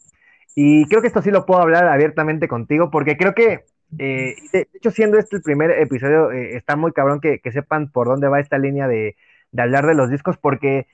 Y 0.56 0.86
creo 0.90 1.02
que 1.02 1.08
esto 1.08 1.24
sí 1.24 1.32
lo 1.32 1.48
puedo 1.48 1.60
hablar 1.60 1.88
abiertamente 1.88 2.48
contigo, 2.48 2.92
porque 2.92 3.18
creo 3.18 3.34
que, 3.34 3.66
eh, 3.98 4.36
de, 4.54 4.68
hecho, 4.76 4.92
siendo 4.92 5.18
este 5.18 5.38
el 5.38 5.42
primer 5.42 5.72
episodio, 5.72 6.32
eh, 6.32 6.56
está 6.56 6.76
muy 6.76 6.92
cabrón 6.92 7.20
que 7.20 7.52
sepan 7.52 7.92
por 7.92 8.08
dónde 8.08 8.28
va 8.28 8.40
esta 8.40 8.60
línea 8.60 8.88
de 8.88 9.16
de 9.52 9.62
hablar 9.62 9.86
de 9.86 9.96
los 9.96 10.10
discos 10.10 10.38
porque 10.38 10.88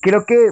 creo 0.00 0.24
que 0.26 0.50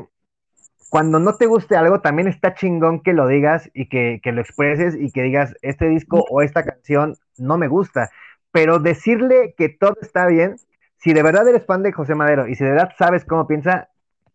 cuando 0.89 1.18
no 1.18 1.34
te 1.34 1.47
guste 1.47 1.76
algo 1.76 2.01
también 2.01 2.28
está 2.28 2.55
chingón 2.55 3.01
que 3.01 3.12
lo 3.12 3.26
digas 3.26 3.70
y 3.74 3.89
que, 3.89 4.20
lo 4.24 4.41
expreses 4.41 4.95
y 4.99 5.11
que 5.11 5.22
digas 5.22 5.55
este 5.62 5.89
disco 5.89 6.24
o 6.30 6.43
esta 6.43 6.64
canción 6.64 7.16
no 7.37 7.59
me 7.59 7.68
gusta, 7.68 8.11
pero 8.53 8.78
decirle 8.78 9.55
que 9.57 9.68
todo 9.68 9.97
está 10.01 10.26
bien, 10.26 10.57
si 10.99 11.12
de 11.12 11.22
verdad 11.22 11.49
eres 11.49 11.66
fan 11.66 11.82
de 11.82 11.93
José 11.93 12.14
Madero 12.14 12.49
y 12.49 12.55
si 12.55 12.64
de 12.64 12.70
verdad 12.70 12.93
sabes 12.99 13.24
cómo 13.24 13.47
piensa, 13.47 13.89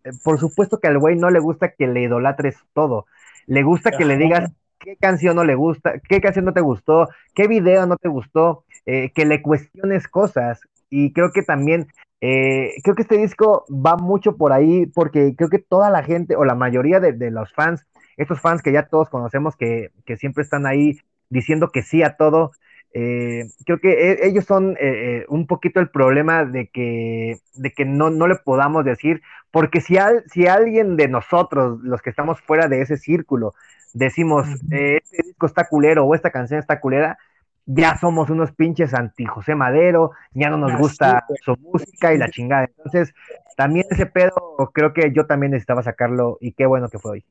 eh, 0.04 0.12
por 0.24 0.40
supuesto 0.40 0.80
que 0.80 0.88
al 0.88 1.00
güey 1.00 1.16
no 1.16 1.30
le 1.30 1.40
gusta 1.40 1.72
que 1.72 1.88
le 1.88 2.02
idolatres 2.02 2.58
todo, 2.74 3.06
le 3.48 3.64
gusta 3.64 3.92
que 3.92 4.06
le 4.06 4.18
digas 4.18 4.52
qué 4.82 4.98
canción 4.98 5.36
no 5.36 5.44
le 5.44 5.56
gusta, 5.56 6.00
qué 6.08 6.20
canción 6.22 6.46
no 6.46 6.54
te 6.54 6.62
gustó, 6.62 7.08
qué 7.34 7.48
video 7.48 7.86
no 7.86 7.98
te 7.98 8.10
gustó, 8.10 8.66
eh, 8.86 9.12
que 9.14 9.26
le 9.26 9.42
cuestiones 9.42 10.08
cosas. 10.08 10.62
Y 10.92 11.14
creo 11.14 11.32
que 11.32 11.42
también 11.42 11.88
eh, 12.20 12.74
creo 12.84 12.96
que 12.96 13.02
este 13.02 13.18
disco 13.18 13.66
va 13.70 13.98
mucho 13.98 14.38
por 14.38 14.54
ahí 14.54 14.86
porque 14.86 15.34
creo 15.36 15.50
que 15.50 15.58
toda 15.58 15.90
la 15.90 16.04
gente 16.04 16.36
o 16.36 16.46
la 16.46 16.54
mayoría 16.54 17.00
de, 17.00 17.32
los 17.32 17.52
fans, 17.54 17.88
estos 18.18 18.40
fans 18.40 18.62
que 18.62 18.72
ya 18.72 18.88
todos 18.88 19.10
conocemos 19.10 19.56
que, 19.56 19.90
siempre 20.18 20.44
están 20.44 20.68
ahí 20.68 21.00
diciendo 21.30 21.70
que 21.70 21.82
sí 21.82 22.04
a 22.04 22.18
todo, 22.18 22.52
eh, 22.94 23.46
creo 23.66 23.80
que 23.80 24.12
e, 24.12 24.28
ellos 24.28 24.46
son 24.46 24.76
eh, 24.80 25.26
un 25.30 25.48
poquito 25.48 25.80
el 25.80 25.90
problema 25.90 26.46
de 26.46 26.68
que, 26.68 27.38
de 27.56 27.72
que 27.72 27.86
no, 27.86 28.12
no 28.12 28.28
le 28.28 28.36
podamos 28.36 28.86
decir, 28.86 29.22
porque 29.50 29.82
si, 29.82 29.98
al, 29.98 30.24
si 30.28 30.46
alguien 30.46 30.98
de 30.98 31.08
nosotros, 31.08 31.80
los 31.82 32.02
que 32.02 32.12
estamos 32.12 32.40
fuera 32.42 32.68
de 32.68 32.82
ese 32.82 32.98
círculo, 32.98 33.54
decimos, 33.94 34.48
este 34.70 35.24
disco 35.24 35.46
está 35.48 35.68
culero 35.68 36.06
o 36.06 36.14
esta 36.14 36.32
canción 36.32 36.60
está 36.60 36.80
culera, 36.80 37.18
ya 37.66 37.98
somos 37.98 38.30
unos 38.30 38.52
pinches 38.52 38.94
anti 38.94 39.26
José 39.26 39.56
Madero, 39.56 40.12
ya 40.34 40.50
no 40.50 40.58
nos 40.58 40.78
gusta 40.78 41.26
su 41.44 41.56
música 41.58 42.14
y 42.14 42.18
la 42.18 42.30
chingada. 42.32 42.66
Entonces, 42.66 43.14
también 43.56 43.86
ese 43.90 44.06
pedo 44.06 44.34
creo 44.74 44.94
que 44.94 45.12
yo 45.14 45.26
también 45.26 45.52
necesitaba 45.52 45.84
sacarlo 45.84 46.38
y 46.42 46.54
qué 46.54 46.66
bueno 46.66 46.90
que 46.90 47.00
fue 47.00 47.12
hoy. 47.12 47.26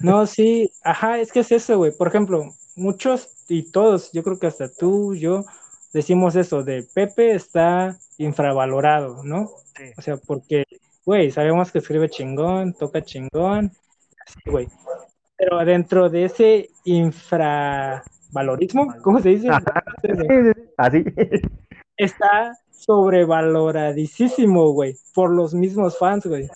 No, 0.00 0.26
sí, 0.26 0.72
ajá, 0.82 1.18
es 1.18 1.32
que 1.32 1.40
es 1.40 1.52
eso, 1.52 1.76
güey. 1.78 1.92
Por 1.92 2.08
ejemplo, 2.08 2.44
muchos 2.76 3.28
y 3.48 3.70
todos, 3.70 4.10
yo 4.12 4.22
creo 4.22 4.38
que 4.38 4.46
hasta 4.46 4.72
tú, 4.72 5.14
yo, 5.14 5.44
decimos 5.92 6.36
eso, 6.36 6.62
de 6.62 6.86
Pepe 6.94 7.34
está 7.34 7.98
infravalorado, 8.18 9.22
¿no? 9.24 9.50
O 9.96 10.02
sea, 10.02 10.16
porque, 10.16 10.64
güey, 11.04 11.30
sabemos 11.30 11.70
que 11.70 11.78
escribe 11.78 12.08
chingón, 12.08 12.72
toca 12.72 13.02
chingón, 13.02 13.72
así, 14.26 14.50
güey. 14.50 14.68
Pero 15.36 15.62
dentro 15.64 16.08
de 16.08 16.24
ese 16.24 16.70
infra 16.84 18.02
valorismo, 18.36 18.94
¿cómo 19.02 19.20
se 19.20 19.30
dice? 19.30 19.48
Así. 20.76 21.04
Está 21.96 22.52
sobrevaloradísimo, 22.70 24.72
güey, 24.72 24.94
por 25.14 25.30
los 25.30 25.54
mismos 25.54 25.98
fans, 25.98 26.26
güey. 26.26 26.48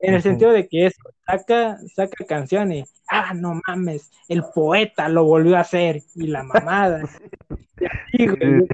En 0.00 0.14
el 0.14 0.22
sentido 0.22 0.50
de 0.50 0.68
que 0.68 0.86
eso, 0.86 1.00
saca, 1.24 1.78
saca 1.94 2.24
canciones, 2.26 2.92
ah, 3.08 3.32
no 3.32 3.60
mames, 3.66 4.10
el 4.28 4.42
poeta 4.54 5.08
lo 5.08 5.24
volvió 5.24 5.56
a 5.56 5.60
hacer, 5.60 6.02
y 6.14 6.26
la 6.26 6.42
mamada. 6.42 7.02
y 8.12 8.26
güey, 8.26 8.68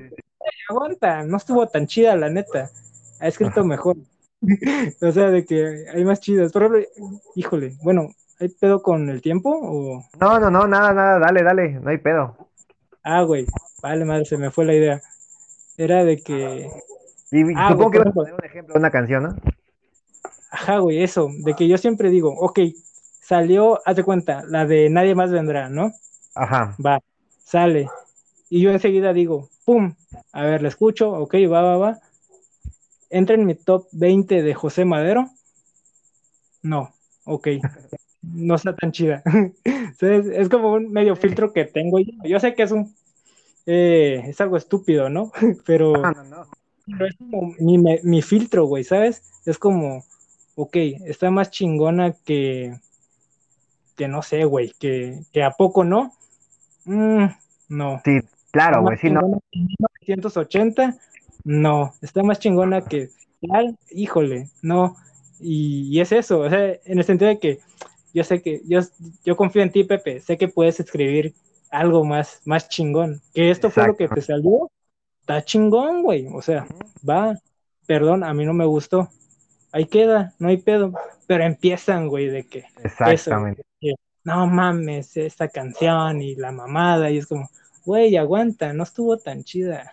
aguanta, 0.69 1.23
no 1.25 1.37
estuvo 1.37 1.69
tan 1.69 1.87
chida, 1.87 2.17
la 2.17 2.29
neta. 2.29 2.71
Ha 3.21 3.29
escrito 3.29 3.65
mejor. 3.65 3.97
o 5.01 5.13
sea, 5.13 5.31
de 5.31 5.45
que 5.45 5.85
hay 5.95 6.05
más 6.05 6.21
chidas. 6.21 6.51
Pero, 6.53 6.73
híjole, 7.37 7.77
bueno, 7.83 8.09
¿Hay 8.43 8.49
pedo 8.49 8.83
con 8.83 9.09
el 9.09 9.23
tiempo 9.23 9.57
o...? 9.57 10.05
No, 10.19 10.41
no, 10.41 10.51
no, 10.51 10.67
nada, 10.67 10.93
nada, 10.93 11.21
dale, 11.21 11.45
dale, 11.45 11.71
no 11.75 11.91
hay 11.91 11.99
pedo. 11.99 12.37
Ah, 13.05 13.23
güey, 13.23 13.47
vale, 13.81 14.05
madre, 14.05 14.25
se 14.25 14.37
me 14.37 14.51
fue 14.51 14.65
la 14.65 14.75
idea. 14.75 15.01
Era 15.77 16.03
de 16.03 16.21
que... 16.21 16.69
Y 17.31 17.43
ah, 17.55 17.69
supongo 17.71 17.93
que 17.93 17.99
vas 18.01 18.09
a 18.09 18.13
poner 18.13 18.35
un 18.35 18.45
ejemplo 18.45 18.73
de 18.75 18.81
una 18.81 18.91
canción, 18.91 19.23
¿no? 19.23 19.37
Ajá, 20.51 20.79
güey, 20.79 21.05
eso, 21.05 21.29
de 21.45 21.55
que 21.55 21.69
yo 21.69 21.79
siempre 21.79 22.11
digo, 22.11 22.35
ok, 22.37 22.59
salió, 23.21 23.79
hazte 23.87 24.03
cuenta, 24.03 24.43
la 24.49 24.67
de 24.67 24.91
Nadie 24.91 25.15
más 25.15 25.31
vendrá, 25.31 25.69
¿no? 25.69 25.93
Ajá. 26.35 26.75
Va, 26.85 26.99
sale. 27.45 27.89
Y 28.51 28.61
yo 28.61 28.73
enseguida 28.73 29.13
digo, 29.13 29.51
pum, 29.65 29.95
a 30.33 30.43
ver, 30.43 30.63
la 30.63 30.69
escucho, 30.69 31.13
ok, 31.13 31.35
va, 31.49 31.63
va, 31.63 31.77
va. 31.77 31.99
¿Entra 33.09 33.37
en 33.37 33.47
mi 33.47 33.55
top 33.55 33.87
20 33.93 34.43
de 34.43 34.53
José 34.53 34.85
Madero? 34.85 35.31
No, 36.61 36.93
ok. 37.25 37.49
no 38.23 38.55
está 38.55 38.75
tan 38.75 38.93
chida. 38.93 39.23
es 40.01 40.49
como 40.49 40.73
un 40.73 40.91
medio 40.91 41.17
filtro 41.17 41.53
que 41.53 41.65
tengo. 41.65 41.99
Yo 42.25 42.41
sé 42.41 42.55
que 42.55 42.63
es 42.63 42.73
un 42.73 42.95
eh, 43.67 44.25
es 44.27 44.41
algo 44.41 44.57
estúpido, 44.57 45.09
¿no? 45.09 45.31
Pero, 45.67 45.95
es 46.87 47.17
como 47.17 47.55
mi, 47.59 48.23
filtro, 48.23 48.67
güey, 48.67 48.85
¿sabes? 48.85 49.23
Es 49.47 49.59
como, 49.59 50.05
ok, 50.57 50.77
está 51.07 51.31
más 51.31 51.51
chingona 51.51 52.13
que, 52.25 52.77
que 53.97 54.09
no 54.09 54.23
sé, 54.23 54.45
güey, 54.45 54.73
que, 54.79 55.21
que 55.33 55.43
a 55.43 55.53
poco 55.53 55.85
no. 55.85 56.13
Mm, 56.85 57.27
no. 57.69 58.01
Sí, 58.05 58.19
claro, 58.51 58.83
güey, 58.83 58.99
sí, 58.99 59.11
no. 59.11 59.41
1980, 59.53 60.97
no. 61.45 61.95
Está 62.03 62.23
más 62.23 62.41
chingona 62.41 62.83
que 62.83 63.11
tal, 63.47 63.79
híjole, 63.91 64.49
no. 64.61 64.97
Y, 65.39 65.89
y, 65.89 66.01
es 66.01 66.13
eso, 66.13 66.41
o 66.41 66.51
sea, 66.51 66.73
en 66.85 66.99
el 66.99 67.05
sentido 67.05 67.29
de 67.29 67.39
que 67.39 67.61
yo 68.13 68.25
sé 68.25 68.43
que, 68.43 68.61
yo, 68.67 68.81
yo 69.25 69.37
confío 69.37 69.63
en 69.63 69.73
ti, 69.73 69.85
Pepe, 69.85 70.21
sé 70.21 70.37
que 70.37 70.49
puedes 70.49 70.81
escribir 70.81 71.35
algo 71.71 72.05
más, 72.05 72.41
más 72.45 72.69
chingón. 72.69 73.21
Que 73.35 73.51
esto 73.51 73.71
fue 73.71 73.87
lo 73.87 73.97
que 73.97 74.09
te 74.09 74.21
salió, 74.21 74.71
está 75.21 75.43
chingón, 75.43 76.03
güey. 76.03 76.29
O 76.33 76.43
sea, 76.43 76.67
va, 77.09 77.39
perdón, 77.87 78.23
a 78.23 78.35
mí 78.35 78.45
no 78.45 78.53
me 78.53 78.67
gustó. 78.67 79.09
Ahí 79.73 79.87
queda, 79.87 80.35
no 80.39 80.49
hay 80.49 80.59
pedo. 80.59 80.93
Pero 81.27 81.45
empiezan, 81.45 82.09
güey, 82.09 82.29
de 82.29 82.45
que. 82.45 82.65
Exactamente. 82.85 83.63
no 84.25 84.47
mames, 84.47 85.17
esta 85.17 85.49
canción 85.49 86.21
y 86.21 86.37
la 86.37 86.53
mamada, 86.53 87.11
y 87.11 87.19
es 87.19 87.27
como, 87.27 87.49
güey, 87.85 88.17
aguanta, 88.17 88.73
no 88.73 88.85
estuvo 88.85 89.17
tan 89.19 89.43
chida. 89.43 89.93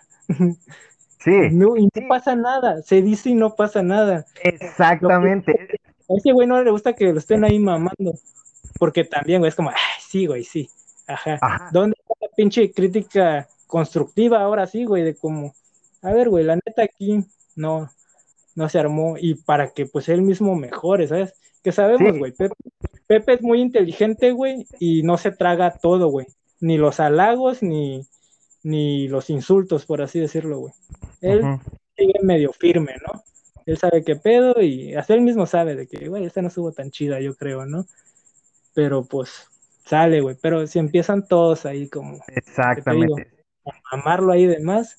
Sí. 1.18 1.50
No, 1.52 1.76
y 1.76 1.84
no 1.84 2.08
pasa 2.08 2.34
nada, 2.34 2.82
se 2.82 3.02
dice 3.02 3.28
y 3.28 3.34
no 3.34 3.54
pasa 3.54 3.82
nada. 3.82 4.24
Exactamente. 4.42 5.78
A 6.10 6.16
ese 6.16 6.32
güey 6.32 6.46
no 6.46 6.62
le 6.62 6.70
gusta 6.70 6.92
que 6.92 7.12
lo 7.12 7.18
estén 7.18 7.44
ahí 7.44 7.58
mamando, 7.58 8.14
porque 8.78 9.04
también, 9.04 9.40
güey, 9.40 9.48
es 9.48 9.54
como, 9.54 9.70
ay, 9.70 9.76
sí, 10.00 10.26
güey, 10.26 10.44
sí. 10.44 10.68
Ajá. 11.06 11.38
Ajá. 11.40 11.70
¿Dónde 11.72 11.96
está 11.98 12.14
la 12.20 12.28
pinche 12.34 12.72
crítica 12.72 13.48
constructiva 13.66 14.40
ahora 14.40 14.66
sí, 14.66 14.84
güey? 14.84 15.04
De 15.04 15.14
como, 15.14 15.54
a 16.02 16.12
ver, 16.12 16.28
güey, 16.28 16.44
la 16.44 16.56
neta 16.56 16.82
aquí 16.82 17.24
no, 17.56 17.88
no 18.54 18.68
se 18.68 18.78
armó 18.78 19.16
y 19.18 19.34
para 19.34 19.70
que 19.70 19.86
pues 19.86 20.08
él 20.08 20.22
mismo 20.22 20.56
mejore, 20.56 21.06
¿sabes? 21.06 21.34
Que 21.62 21.72
sabemos, 21.72 22.18
güey, 22.18 22.32
Pepe, 23.06 23.34
es 23.34 23.42
muy 23.42 23.60
inteligente, 23.60 24.32
güey, 24.32 24.66
y 24.78 25.02
no 25.02 25.18
se 25.18 25.30
traga 25.30 25.78
todo, 25.78 26.08
güey, 26.08 26.26
ni 26.58 26.78
los 26.78 27.00
halagos 27.00 27.62
ni, 27.62 28.06
ni 28.62 29.08
los 29.08 29.30
insultos, 29.30 29.84
por 29.84 30.00
así 30.02 30.18
decirlo, 30.18 30.58
güey. 30.58 30.72
Él 31.20 31.42
sigue 31.96 32.14
medio 32.22 32.52
firme, 32.52 32.94
¿no? 33.06 33.22
Él 33.70 33.78
sabe 33.78 34.02
qué 34.02 34.16
pedo 34.16 34.60
y 34.60 34.96
hasta 34.96 35.14
él 35.14 35.20
mismo 35.20 35.46
sabe 35.46 35.76
de 35.76 35.86
que, 35.86 36.08
güey, 36.08 36.24
esta 36.24 36.42
no 36.42 36.48
estuvo 36.48 36.72
tan 36.72 36.90
chida, 36.90 37.20
yo 37.20 37.36
creo, 37.36 37.66
¿no? 37.66 37.86
Pero 38.74 39.04
pues 39.04 39.46
sale, 39.84 40.20
güey, 40.20 40.36
pero 40.42 40.66
si 40.66 40.80
empiezan 40.80 41.28
todos 41.28 41.66
ahí 41.66 41.88
como... 41.88 42.18
Exactamente. 42.26 43.30
a 43.64 43.96
amarlo 43.96 44.32
ahí 44.32 44.46
de 44.46 44.58
más, 44.58 44.98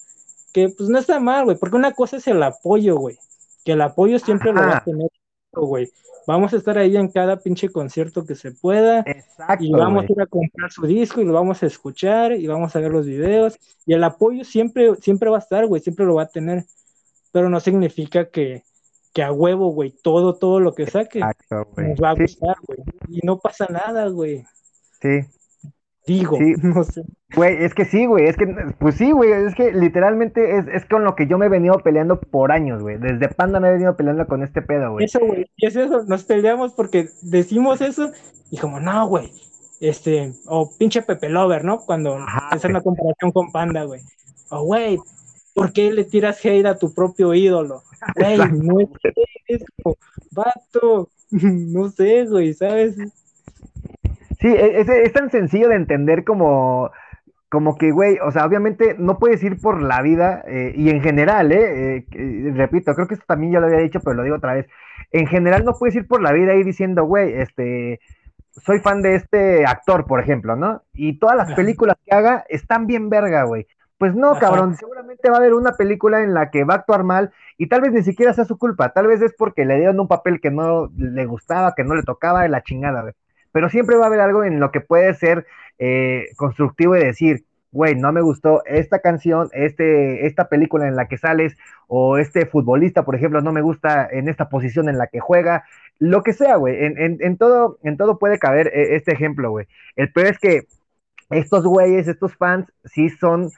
que 0.53 0.69
pues 0.69 0.87
no 0.87 0.99
está 0.99 1.19
mal, 1.19 1.43
güey, 1.43 1.57
porque 1.57 1.75
una 1.75 1.91
cosa 1.91 2.15
es 2.15 2.27
el 2.27 2.41
apoyo, 2.41 2.95
güey, 2.95 3.17
que 3.65 3.73
el 3.73 3.81
apoyo 3.81 4.19
siempre 4.19 4.53
lo 4.53 4.61
va 4.61 4.77
a 4.77 4.83
tener, 4.85 5.09
güey. 5.51 5.91
Vamos 6.25 6.53
a 6.53 6.57
estar 6.57 6.77
ahí 6.77 6.95
en 6.95 7.09
cada 7.09 7.41
pinche 7.41 7.67
concierto 7.67 8.23
que 8.23 8.35
se 8.35 8.53
pueda. 8.53 8.99
Exacto, 8.99 9.65
y 9.65 9.71
vamos 9.73 10.03
a 10.03 10.11
ir 10.13 10.21
a 10.21 10.27
comprar 10.27 10.71
su 10.71 10.85
disco 10.85 11.19
y 11.19 11.25
lo 11.25 11.33
vamos 11.33 11.61
a 11.61 11.65
escuchar 11.65 12.31
y 12.31 12.47
vamos 12.47 12.73
a 12.73 12.79
ver 12.79 12.91
los 12.91 13.05
videos. 13.05 13.59
Y 13.85 13.93
el 13.93 14.03
apoyo 14.05 14.45
siempre, 14.45 14.95
siempre 15.01 15.29
va 15.29 15.37
a 15.37 15.41
estar, 15.41 15.67
güey, 15.67 15.81
siempre 15.81 16.05
lo 16.05 16.15
va 16.15 16.23
a 16.23 16.29
tener. 16.29 16.63
Pero 17.31 17.49
no 17.49 17.59
significa 17.59 18.29
que, 18.29 18.63
que 19.13 19.23
a 19.23 19.31
huevo, 19.31 19.71
güey, 19.71 19.91
todo, 20.03 20.35
todo 20.35 20.59
lo 20.59 20.73
que 20.73 20.87
saque 20.87 21.19
nos 21.19 22.01
va 22.01 22.09
a 22.09 22.15
gustar, 22.15 22.55
güey. 22.67 22.79
Y 23.09 23.19
no 23.25 23.39
pasa 23.39 23.67
nada, 23.69 24.07
güey. 24.07 24.45
Sí. 25.01 25.25
Digo, 26.05 26.37
no 26.63 26.83
sé. 26.83 27.03
Güey, 27.35 27.63
es 27.63 27.73
que 27.73 27.85
sí, 27.85 28.05
güey, 28.05 28.27
es 28.27 28.35
que, 28.35 28.45
pues 28.79 28.95
sí, 28.95 29.11
güey, 29.11 29.31
es 29.31 29.55
que 29.55 29.71
literalmente 29.71 30.57
es, 30.57 30.67
es, 30.67 30.85
con 30.85 31.03
lo 31.03 31.15
que 31.15 31.27
yo 31.27 31.37
me 31.37 31.45
he 31.45 31.49
venido 31.49 31.77
peleando 31.79 32.19
por 32.19 32.51
años, 32.51 32.81
güey. 32.81 32.97
Desde 32.97 33.29
Panda 33.29 33.59
me 33.59 33.69
he 33.69 33.73
venido 33.73 33.95
peleando 33.95 34.27
con 34.27 34.43
este 34.43 34.61
pedo, 34.61 34.91
güey. 34.91 35.05
Eso, 35.05 35.19
güey, 35.19 35.49
y 35.55 35.67
es 35.67 35.75
eso, 35.75 36.03
nos 36.03 36.23
peleamos 36.23 36.73
porque 36.73 37.09
decimos 37.21 37.79
eso 37.81 38.11
y 38.49 38.57
como, 38.57 38.79
no, 38.79 39.07
güey, 39.07 39.31
este, 39.79 40.33
o 40.47 40.69
pinche 40.77 41.01
Pepe 41.03 41.29
Lover, 41.29 41.63
¿no? 41.63 41.79
Cuando 41.79 42.17
es 42.53 42.65
una 42.65 42.81
comparación 42.81 43.31
con 43.31 43.51
Panda, 43.51 43.83
güey. 43.83 44.01
O, 44.49 44.63
güey, 44.63 44.99
¿por 45.53 45.73
qué 45.73 45.91
le 45.91 46.05
tiras 46.05 46.43
hate 46.43 46.65
a 46.65 46.77
tu 46.77 46.93
propio 46.93 47.33
ídolo? 47.33 47.83
Güey, 48.15 48.37
no 48.37 48.79
es 49.47 49.63
como, 49.83 49.97
vato, 50.31 51.09
no 51.31 51.89
sé, 51.89 52.25
güey, 52.25 52.53
¿sabes? 52.53 52.95
Sí, 54.39 54.47
e, 54.47 54.81
es, 54.81 55.13
tan 55.13 55.29
sencillo 55.29 55.69
de 55.69 55.75
entender 55.75 56.23
como, 56.23 56.89
como 57.49 57.77
que, 57.77 57.91
güey, 57.91 58.17
o 58.25 58.31
sea, 58.31 58.45
obviamente 58.45 58.95
no 58.97 59.19
puedes 59.19 59.43
ir 59.43 59.59
por 59.61 59.81
la 59.81 60.01
vida, 60.01 60.43
eh, 60.47 60.73
y 60.75 60.89
en 60.89 61.01
general, 61.01 61.51
eh, 61.51 62.05
eh, 62.11 62.51
repito, 62.55 62.93
creo 62.95 63.07
que 63.07 63.13
esto 63.13 63.25
también 63.27 63.53
ya 63.53 63.59
lo 63.59 63.67
había 63.67 63.79
dicho, 63.79 63.99
pero 63.99 64.15
lo 64.15 64.23
digo 64.23 64.37
otra 64.37 64.53
vez, 64.53 64.67
en 65.11 65.27
general 65.27 65.63
no 65.63 65.73
puedes 65.73 65.95
ir 65.95 66.07
por 66.07 66.21
la 66.21 66.31
vida 66.31 66.53
ahí 66.53 66.63
diciendo, 66.63 67.05
güey, 67.05 67.33
este, 67.33 67.99
soy 68.51 68.79
fan 68.79 69.01
de 69.01 69.15
este 69.15 69.65
actor, 69.65 70.05
por 70.05 70.19
ejemplo, 70.19 70.55
¿no? 70.55 70.81
Y 70.93 71.19
todas 71.19 71.37
las 71.37 71.53
películas 71.53 71.97
que 72.05 72.15
haga 72.15 72.43
están 72.49 72.87
bien 72.87 73.09
verga, 73.09 73.43
güey. 73.43 73.67
Pues 74.01 74.15
no, 74.15 74.33
cabrón, 74.39 74.73
seguramente 74.73 75.29
va 75.29 75.35
a 75.35 75.39
haber 75.39 75.53
una 75.53 75.73
película 75.73 76.23
en 76.23 76.33
la 76.33 76.49
que 76.49 76.63
va 76.63 76.73
a 76.73 76.77
actuar 76.77 77.03
mal 77.03 77.31
y 77.59 77.67
tal 77.67 77.81
vez 77.81 77.91
ni 77.91 78.01
siquiera 78.01 78.33
sea 78.33 78.45
su 78.45 78.57
culpa, 78.57 78.93
tal 78.93 79.05
vez 79.05 79.21
es 79.21 79.31
porque 79.37 79.63
le 79.63 79.75
dieron 79.75 79.99
un 79.99 80.07
papel 80.07 80.41
que 80.41 80.49
no 80.49 80.89
le 80.97 81.23
gustaba, 81.27 81.75
que 81.75 81.83
no 81.83 81.93
le 81.93 82.01
tocaba 82.01 82.41
de 82.41 82.49
la 82.49 82.63
chingada, 82.63 83.03
güey. 83.03 83.13
Pero 83.51 83.69
siempre 83.69 83.97
va 83.97 84.05
a 84.05 84.07
haber 84.07 84.21
algo 84.21 84.43
en 84.43 84.59
lo 84.59 84.71
que 84.71 84.81
puede 84.81 85.13
ser 85.13 85.45
eh, 85.77 86.29
constructivo 86.35 86.97
y 86.97 87.03
decir, 87.03 87.45
güey, 87.71 87.93
no 87.93 88.11
me 88.11 88.21
gustó 88.21 88.63
esta 88.65 89.01
canción, 89.01 89.49
este, 89.53 90.25
esta 90.25 90.49
película 90.49 90.87
en 90.87 90.95
la 90.95 91.07
que 91.07 91.19
sales, 91.19 91.55
o 91.85 92.17
este 92.17 92.47
futbolista, 92.47 93.05
por 93.05 93.13
ejemplo, 93.13 93.41
no 93.41 93.51
me 93.51 93.61
gusta 93.61 94.09
en 94.11 94.29
esta 94.29 94.49
posición 94.49 94.89
en 94.89 94.97
la 94.97 95.05
que 95.05 95.19
juega, 95.19 95.63
lo 95.99 96.23
que 96.23 96.33
sea, 96.33 96.55
güey, 96.55 96.75
en, 96.79 97.37
todo, 97.37 97.77
en 97.83 97.97
todo 97.97 98.17
puede 98.17 98.39
caber 98.39 98.65
eh, 98.73 98.95
este 98.95 99.11
ejemplo, 99.13 99.51
güey. 99.51 99.67
El 99.95 100.11
peor 100.11 100.25
es 100.25 100.39
que 100.39 100.61
estos 101.29 101.65
güeyes, 101.65 102.07
estos 102.07 102.35
fans, 102.35 102.65
sí 102.83 103.09
son 103.09 103.51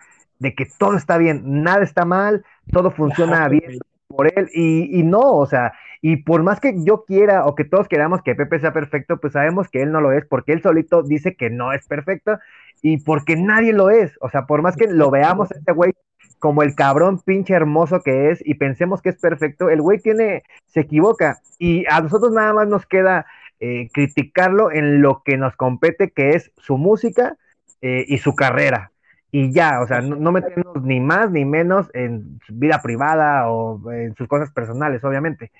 de 0.43 0.53
que 0.53 0.67
todo 0.77 0.97
está 0.97 1.17
bien, 1.17 1.63
nada 1.63 1.83
está 1.83 2.03
mal, 2.03 2.43
todo 2.71 2.91
funciona 2.91 3.47
bien 3.47 3.79
por 4.07 4.27
él, 4.27 4.49
y, 4.53 4.99
y 4.99 5.03
no, 5.03 5.21
o 5.21 5.45
sea, 5.45 5.73
y 6.01 6.17
por 6.17 6.43
más 6.43 6.59
que 6.59 6.75
yo 6.83 7.05
quiera 7.05 7.45
o 7.45 7.55
que 7.55 7.63
todos 7.63 7.87
queramos 7.87 8.21
que 8.21 8.35
Pepe 8.35 8.59
sea 8.59 8.73
perfecto, 8.73 9.21
pues 9.21 9.33
sabemos 9.33 9.69
que 9.69 9.81
él 9.81 9.93
no 9.93 10.01
lo 10.01 10.11
es 10.11 10.25
porque 10.25 10.51
él 10.51 10.61
solito 10.61 11.01
dice 11.01 11.35
que 11.35 11.49
no 11.49 11.71
es 11.71 11.87
perfecto 11.87 12.39
y 12.81 12.97
porque 12.97 13.37
nadie 13.37 13.71
lo 13.71 13.89
es. 13.89 14.11
O 14.19 14.29
sea, 14.29 14.45
por 14.45 14.61
más 14.61 14.75
que 14.75 14.87
lo 14.87 15.09
veamos 15.09 15.49
este 15.51 15.71
güey 15.71 15.93
como 16.39 16.61
el 16.61 16.75
cabrón 16.75 17.21
pinche 17.21 17.53
hermoso 17.53 18.01
que 18.01 18.31
es 18.31 18.45
y 18.45 18.55
pensemos 18.55 19.01
que 19.01 19.09
es 19.09 19.17
perfecto, 19.17 19.69
el 19.69 19.81
güey 19.81 19.99
tiene, 19.99 20.43
se 20.65 20.81
equivoca 20.81 21.39
y 21.57 21.85
a 21.89 22.01
nosotros 22.01 22.33
nada 22.33 22.51
más 22.51 22.67
nos 22.67 22.85
queda 22.85 23.25
eh, 23.61 23.87
criticarlo 23.93 24.73
en 24.73 25.01
lo 25.01 25.23
que 25.23 25.37
nos 25.37 25.55
compete, 25.55 26.11
que 26.11 26.31
es 26.31 26.51
su 26.57 26.77
música 26.77 27.37
eh, 27.81 28.03
y 28.09 28.17
su 28.17 28.35
carrera 28.35 28.92
y 29.35 29.51
ya, 29.51 29.81
o 29.81 29.87
sea, 29.87 29.99
no, 29.99 30.31
metemos 30.31 30.83
ni 30.83 30.99
más 30.99 31.31
ni 31.31 31.43
menos 31.43 31.89
en 31.95 32.39
su 32.45 32.53
vida 32.53 32.79
privada 32.83 33.49
o 33.49 33.91
en 33.91 34.13
sus 34.13 34.27
cosas 34.27 34.51
personales, 34.51 35.03
obviamente. 35.03 35.51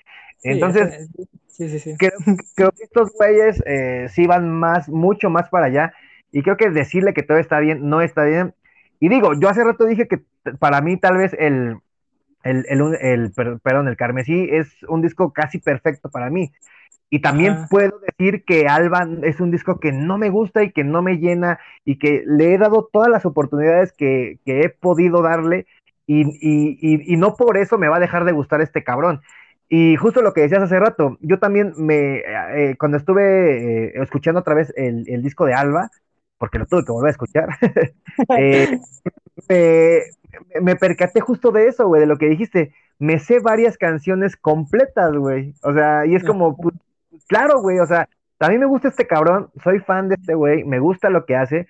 Entonces, 0.44 1.10
Creo, 2.56 2.70
que 2.70 2.82
estos 2.84 3.12
güeyes 3.18 3.60
eh, 3.66 4.06
sí 4.10 4.28
van 4.28 4.48
más, 4.48 4.88
mucho 4.88 5.28
más 5.28 5.48
para 5.48 5.66
allá, 5.66 5.92
y 6.30 6.42
creo 6.42 6.56
que 6.56 6.70
decirle 6.70 7.14
que 7.14 7.24
todo 7.24 7.38
está 7.38 7.58
bien 7.58 7.88
no 7.88 8.00
está 8.00 8.24
bien. 8.24 8.54
Y 9.00 9.08
digo, 9.08 9.32
yo 9.34 9.48
hace 9.48 9.64
rato 9.64 9.86
dije 9.86 10.06
que 10.06 10.20
para 10.60 10.80
mí 10.80 10.96
tal 10.96 11.16
vez 11.16 11.34
el, 11.36 11.78
el, 12.44 12.64
el, 12.68 12.96
el 13.00 13.32
perdón, 13.62 13.88
el 13.88 13.96
Carmesí 13.96 14.48
es 14.50 14.82
un 14.88 15.02
disco 15.02 15.32
casi 15.32 15.58
perfecto 15.58 16.10
para 16.10 16.30
mí. 16.30 16.52
Y 17.14 17.20
también 17.20 17.68
puedo 17.70 18.00
decir 18.00 18.44
que 18.44 18.66
Alba 18.66 19.06
es 19.22 19.38
un 19.38 19.52
disco 19.52 19.78
que 19.78 19.92
no 19.92 20.18
me 20.18 20.30
gusta 20.30 20.64
y 20.64 20.72
que 20.72 20.82
no 20.82 21.00
me 21.00 21.18
llena 21.18 21.60
y 21.84 21.96
que 21.96 22.24
le 22.26 22.52
he 22.52 22.58
dado 22.58 22.88
todas 22.92 23.08
las 23.08 23.24
oportunidades 23.24 23.92
que, 23.92 24.40
he 24.44 24.68
podido 24.68 25.22
darle 25.22 25.66
y, 26.08 27.16
no 27.16 27.34
por 27.36 27.56
eso 27.56 27.78
me 27.78 27.86
va 27.86 27.98
a 27.98 28.00
dejar 28.00 28.24
de 28.24 28.32
gustar 28.32 28.60
este 28.62 28.82
cabrón. 28.82 29.20
Y 29.68 29.94
justo 29.94 30.22
lo 30.22 30.32
que 30.32 30.40
decías 30.40 30.64
hace 30.64 30.80
rato, 30.80 31.16
yo 31.20 31.38
también 31.38 31.72
me, 31.76 32.18
eh, 32.18 32.76
cuando 32.78 32.96
estuve 32.98 33.86
eh, 33.86 33.92
escuchando 34.02 34.40
otra 34.40 34.54
vez 34.54 34.72
el, 34.76 35.22
disco 35.22 35.46
de 35.46 35.54
Alba, 35.54 35.90
porque 36.36 36.58
lo 36.58 36.66
tuve 36.66 36.84
que 36.84 36.90
volver 36.90 37.08
a 37.08 37.12
escuchar, 37.12 37.48
eh, 38.38 38.80
me 40.60 40.76
percaté 40.76 41.20
justo 41.20 41.50
de 41.52 41.68
eso, 41.68 41.86
güey, 41.86 42.00
de 42.00 42.06
lo 42.06 42.18
que 42.18 42.28
dijiste. 42.28 42.72
Me 42.98 43.18
sé 43.18 43.40
varias 43.40 43.76
canciones 43.76 44.36
completas, 44.36 45.14
güey. 45.16 45.54
O 45.62 45.72
sea, 45.72 46.06
y 46.06 46.14
es 46.14 46.24
como, 46.24 46.56
claro, 47.28 47.60
güey, 47.60 47.80
o 47.80 47.86
sea, 47.86 48.08
a 48.40 48.48
mí 48.48 48.58
me 48.58 48.66
gusta 48.66 48.88
este 48.88 49.06
cabrón, 49.06 49.50
soy 49.62 49.80
fan 49.80 50.08
de 50.08 50.16
este 50.16 50.34
güey, 50.34 50.64
me 50.64 50.78
gusta 50.78 51.10
lo 51.10 51.24
que 51.24 51.36
hace. 51.36 51.66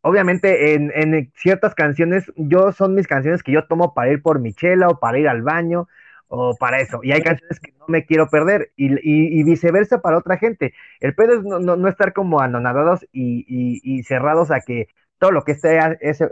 Obviamente 0.00 0.74
en, 0.74 0.92
en, 0.94 1.32
ciertas 1.34 1.74
canciones, 1.74 2.32
yo 2.36 2.72
son 2.72 2.94
mis 2.94 3.06
canciones 3.06 3.42
que 3.42 3.52
yo 3.52 3.66
tomo 3.66 3.94
para 3.94 4.10
ir 4.10 4.22
por 4.22 4.40
Michela 4.40 4.88
o 4.88 4.98
para 4.98 5.18
ir 5.18 5.28
al 5.28 5.42
baño 5.42 5.88
o 6.28 6.54
para 6.56 6.80
eso. 6.80 7.00
Y 7.02 7.12
hay 7.12 7.22
canciones 7.22 7.58
que 7.60 7.72
no 7.78 7.86
me 7.88 8.04
quiero 8.04 8.28
perder 8.28 8.70
y, 8.76 8.88
y, 9.02 9.42
viceversa 9.42 10.00
para 10.00 10.18
otra 10.18 10.36
gente. 10.38 10.74
El 11.00 11.14
pedo 11.14 11.34
es 11.34 11.42
no, 11.42 11.58
no, 11.58 11.88
estar 11.88 12.12
como 12.12 12.40
anonadados 12.40 13.06
y, 13.12 13.44
y, 13.82 14.02
cerrados 14.04 14.50
a 14.50 14.60
que 14.60 14.88
todo 15.18 15.30
lo 15.30 15.44
que 15.44 15.52
este, 15.52 15.78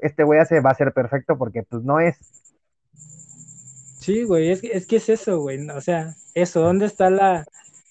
este 0.03 0.25
güey 0.25 0.41
hace 0.41 0.61
va 0.61 0.71
a 0.71 0.75
ser 0.75 0.93
perfecto 0.93 1.37
porque 1.37 1.63
pues 1.63 1.83
no 1.83 2.01
es. 2.01 2.17
Sí, 4.01 4.23
güey, 4.23 4.53
es, 4.53 4.63
es 4.63 4.87
que 4.87 4.97
es 4.97 5.09
eso, 5.09 5.41
güey. 5.41 5.69
O 5.71 5.81
sea, 5.81 6.15
eso, 6.35 6.61
¿dónde 6.61 6.87
está 6.87 7.11
la, 7.11 7.45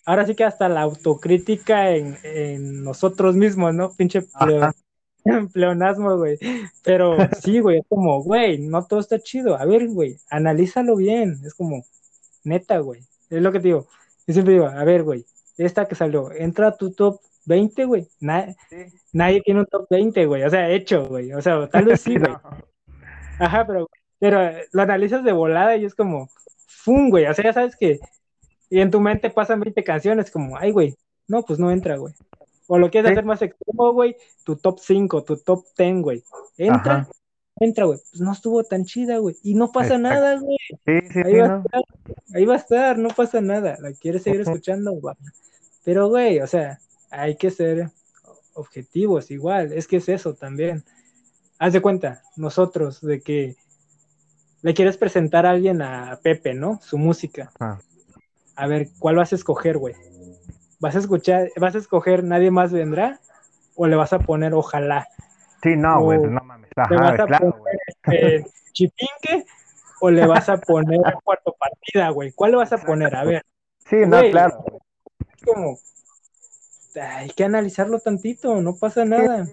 ahora 0.05 0.25
sí 0.25 0.35
que 0.35 0.43
hasta 0.43 0.69
la 0.69 0.81
autocrítica 0.81 1.91
en, 1.91 2.83
nosotros 2.83 3.35
mismos, 3.35 3.73
¿no? 3.73 3.91
Pinche 3.91 4.23
pleonasmo, 5.53 6.17
güey. 6.17 6.37
Pero 6.83 7.17
sí, 7.41 7.59
güey, 7.59 7.79
es 7.79 7.85
como, 7.89 8.23
güey, 8.23 8.59
no 8.59 8.85
todo 8.85 8.99
está 8.99 9.19
chido. 9.19 9.59
A 9.59 9.65
ver, 9.65 9.87
güey, 9.89 10.17
analízalo 10.29 10.95
bien. 10.95 11.41
Es 11.45 11.53
como, 11.53 11.83
neta, 12.43 12.79
güey. 12.79 13.01
Es 13.29 13.41
lo 13.41 13.51
que 13.51 13.59
te 13.59 13.67
digo. 13.67 13.87
Yo 14.27 14.33
siempre 14.33 14.53
digo, 14.53 14.67
a 14.67 14.83
ver, 14.83 15.03
güey, 15.03 15.25
esta 15.57 15.87
que 15.87 15.95
salió, 15.95 16.31
entra 16.31 16.69
a 16.69 16.77
tu 16.77 16.91
top 16.91 17.19
20, 17.45 17.85
güey. 17.85 18.07
Nadie 18.19 19.41
tiene 19.41 19.61
un 19.61 19.65
top 19.65 19.87
20, 19.89 20.25
güey. 20.25 20.43
O 20.43 20.49
sea, 20.49 20.69
hecho, 20.69 21.05
güey. 21.05 21.33
O 21.33 21.41
sea, 21.41 21.67
tal 21.69 21.85
vez 21.85 22.01
sí, 22.01 22.15
güey. 22.19 22.33
Ajá, 23.39 23.65
pero, 23.65 23.89
pero 24.19 24.51
lo 24.71 24.81
analizas 24.81 25.23
de 25.23 25.31
volada 25.31 25.75
y 25.75 25.85
es 25.85 25.95
como, 25.95 26.29
¡fum, 26.67 27.09
güey! 27.09 27.25
O 27.25 27.33
sea, 27.33 27.45
ya 27.45 27.53
sabes 27.53 27.75
que 27.75 27.99
y 28.69 28.79
en 28.79 28.91
tu 28.91 28.99
mente 28.99 29.29
pasan 29.29 29.59
20 29.59 29.83
canciones, 29.83 30.31
como, 30.31 30.57
ay, 30.57 30.71
güey, 30.71 30.95
no, 31.27 31.43
pues 31.43 31.59
no 31.59 31.71
entra, 31.71 31.97
güey. 31.97 32.13
O 32.67 32.79
lo 32.79 32.89
quieres 32.89 33.11
hacer 33.11 33.25
más 33.25 33.41
extremo, 33.41 33.93
güey, 33.93 34.15
tu 34.43 34.55
top 34.55 34.79
5, 34.79 35.23
tu 35.23 35.37
top 35.37 35.63
10, 35.77 36.01
güey. 36.01 36.23
Entra, 36.57 37.07
entra, 37.59 37.85
güey. 37.85 37.99
Pues 38.09 38.21
no 38.21 38.31
estuvo 38.31 38.63
tan 38.63 38.85
chida, 38.85 39.19
güey. 39.19 39.35
Y 39.43 39.53
no 39.53 39.71
pasa 39.71 39.97
nada, 39.97 40.39
güey. 40.39 40.57
Sí, 40.85 41.07
sí, 41.13 41.19
ahí, 41.23 41.35
va 41.35 41.45
a 41.45 41.59
estar, 41.59 41.81
ahí 42.33 42.45
va 42.45 42.53
a 42.55 42.57
estar, 42.57 42.97
no 42.97 43.09
pasa 43.09 43.39
nada. 43.39 43.77
La 43.79 43.93
quieres 43.93 44.23
seguir 44.23 44.41
escuchando, 44.41 44.93
güey. 44.93 45.15
Pero, 45.83 46.09
güey, 46.09 46.39
o 46.39 46.47
sea, 46.47 46.79
hay 47.11 47.35
que 47.35 47.51
ser 47.51 47.89
objetivos 48.53 49.31
igual. 49.31 49.73
Es 49.73 49.87
que 49.87 49.97
es 49.97 50.09
eso 50.09 50.33
también. 50.33 50.83
Haz 51.59 51.73
de 51.73 51.81
cuenta, 51.81 52.21
nosotros, 52.35 53.01
de 53.01 53.21
que 53.21 53.55
le 54.61 54.73
quieres 54.73 54.97
presentar 54.97 55.45
a 55.45 55.51
alguien 55.51 55.81
a 55.81 56.19
Pepe, 56.21 56.53
¿no? 56.53 56.79
Su 56.81 56.97
música. 56.97 57.51
Ah. 57.59 57.79
A 58.55 58.67
ver, 58.67 58.87
¿cuál 58.99 59.15
vas 59.15 59.31
a 59.31 59.35
escoger, 59.35 59.77
güey? 59.77 59.95
¿Vas 60.79 60.95
a 60.95 60.99
escuchar, 60.99 61.49
vas 61.57 61.75
a 61.75 61.77
escoger 61.77 62.23
Nadie 62.23 62.51
más 62.51 62.71
vendrá? 62.71 63.19
¿O 63.75 63.87
le 63.87 63.95
vas 63.95 64.13
a 64.13 64.19
poner 64.19 64.53
Ojalá? 64.53 65.07
Sí, 65.61 65.75
no, 65.75 66.01
güey, 66.01 66.19
no 66.19 66.41
mames. 66.43 66.69
¿Le 66.89 66.97
vas 66.97 67.19
a 67.19 67.27
poner 67.27 67.77
este, 67.87 68.45
Chipinque? 68.71 69.45
¿O 70.01 70.09
le 70.09 70.25
vas 70.27 70.49
a 70.49 70.57
poner 70.57 70.99
Cuarto 71.23 71.55
Partida, 71.57 72.09
güey? 72.09 72.31
¿Cuál 72.31 72.51
le 72.51 72.57
vas 72.57 72.73
a 72.73 72.77
poner? 72.77 73.15
A 73.15 73.23
ver. 73.23 73.45
Sí, 73.89 73.97
no, 74.05 74.19
claro. 74.29 74.63
Es 75.35 75.43
como, 75.43 75.77
hay 77.01 77.29
que 77.29 77.43
analizarlo 77.43 77.99
tantito, 77.99 78.61
no 78.61 78.75
pasa 78.75 79.05
nada. 79.05 79.45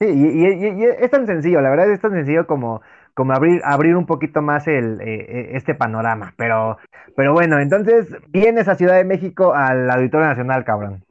Sí, 0.00 0.06
y, 0.06 0.44
y, 0.44 0.84
es 0.84 1.10
tan 1.10 1.26
sencillo, 1.26 1.60
la 1.60 1.70
verdad 1.70 1.90
es 1.90 2.00
tan 2.00 2.12
sencillo 2.12 2.46
como 2.46 2.82
como 3.14 3.32
abrir, 3.32 3.60
abrir 3.64 3.96
un 3.96 4.06
poquito 4.06 4.42
más 4.42 4.66
el, 4.66 5.00
eh, 5.00 5.26
eh, 5.28 5.48
este 5.52 5.74
panorama. 5.74 6.34
Pero, 6.36 6.78
pero 7.16 7.32
bueno, 7.32 7.60
entonces 7.60 8.08
vienes 8.28 8.68
a 8.68 8.74
Ciudad 8.74 8.96
de 8.96 9.04
México 9.04 9.54
al 9.54 9.88
Auditorio 9.90 10.26
Nacional, 10.26 10.64
cabrón. 10.64 11.04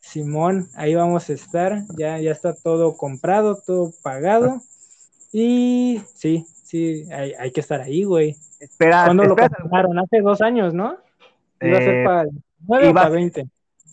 Simón, 0.00 0.68
ahí 0.74 0.94
vamos 0.94 1.30
a 1.30 1.34
estar, 1.34 1.82
ya, 1.96 2.18
ya 2.18 2.32
está 2.32 2.54
todo 2.54 2.96
comprado, 2.96 3.60
todo 3.64 3.92
pagado. 4.02 4.60
Y 5.30 6.02
sí, 6.14 6.44
sí, 6.64 7.06
hay, 7.12 7.34
hay 7.38 7.52
que 7.52 7.60
estar 7.60 7.80
ahí, 7.80 8.02
güey. 8.02 8.36
Espera, 8.58 9.04
¿Cuándo 9.04 9.24
lo 9.24 9.36
compraron? 9.36 9.98
Hace 9.98 10.20
dos 10.20 10.40
años, 10.40 10.74
¿no? 10.74 10.96
Iba 11.60 11.78
a 11.78 11.82
ser 11.82 11.94
eh, 11.96 12.04
para 12.04 12.22
el 12.22 12.30
9 12.66 12.88
o 12.88 12.94
para 12.94 13.06
el 13.06 13.12
20. 13.12 13.46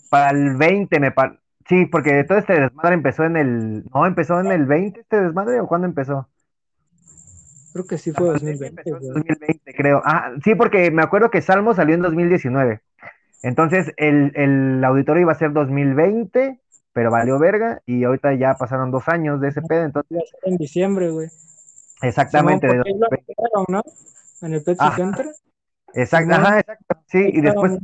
Para 0.10 0.32
el 0.32 0.56
20, 0.56 1.00
me 1.00 1.12
parece. 1.12 1.40
Sí, 1.68 1.86
porque 1.86 2.24
todo 2.24 2.40
este 2.40 2.60
desmadre 2.60 2.96
empezó 2.96 3.24
en 3.26 3.38
el. 3.38 3.86
No, 3.94 4.06
empezó 4.06 4.40
en 4.40 4.48
el 4.48 4.66
20 4.66 5.02
este 5.02 5.22
desmadre 5.22 5.60
o 5.60 5.68
cuándo 5.68 5.88
empezó? 5.88 6.28
Creo 7.74 7.86
que 7.86 8.00
sí 8.00 8.12
fue 8.12 8.30
2020. 8.30 8.82
2020, 8.90 9.74
creo. 9.76 10.02
Ah, 10.04 10.32
sí, 10.44 10.56
porque 10.56 10.90
me 10.90 11.04
acuerdo 11.04 11.30
que 11.30 11.42
Salmo 11.42 11.76
salió 11.76 11.94
en 11.94 12.02
2019. 12.02 12.82
Entonces, 13.44 13.94
el, 13.98 14.32
el 14.36 14.84
auditorio 14.84 15.22
iba 15.22 15.32
a 15.32 15.36
ser 15.36 15.54
2020, 15.54 16.60
pero 16.92 17.12
valió 17.12 17.40
verga, 17.40 17.82
y 17.86 18.04
ahorita 18.04 18.34
ya 18.34 18.56
pasaron 18.56 18.92
dos 18.92 19.08
años 19.08 19.40
de 19.40 19.50
ese 19.50 19.62
pedo, 19.62 19.84
entonces... 19.84 20.24
En 20.44 20.58
diciembre, 20.58 21.10
güey. 21.12 21.30
Exactamente. 22.02 22.68
de 22.68 22.84
¿no? 23.68 23.84
En 24.42 24.54
el 24.54 24.64
Pepsi 24.64 24.86
Center. 24.96 25.28
Exacto, 25.94 26.34
ajá, 26.34 26.60
exacto. 26.60 26.98
Sí, 27.08 27.30
y 27.32 27.42
después 27.42 27.80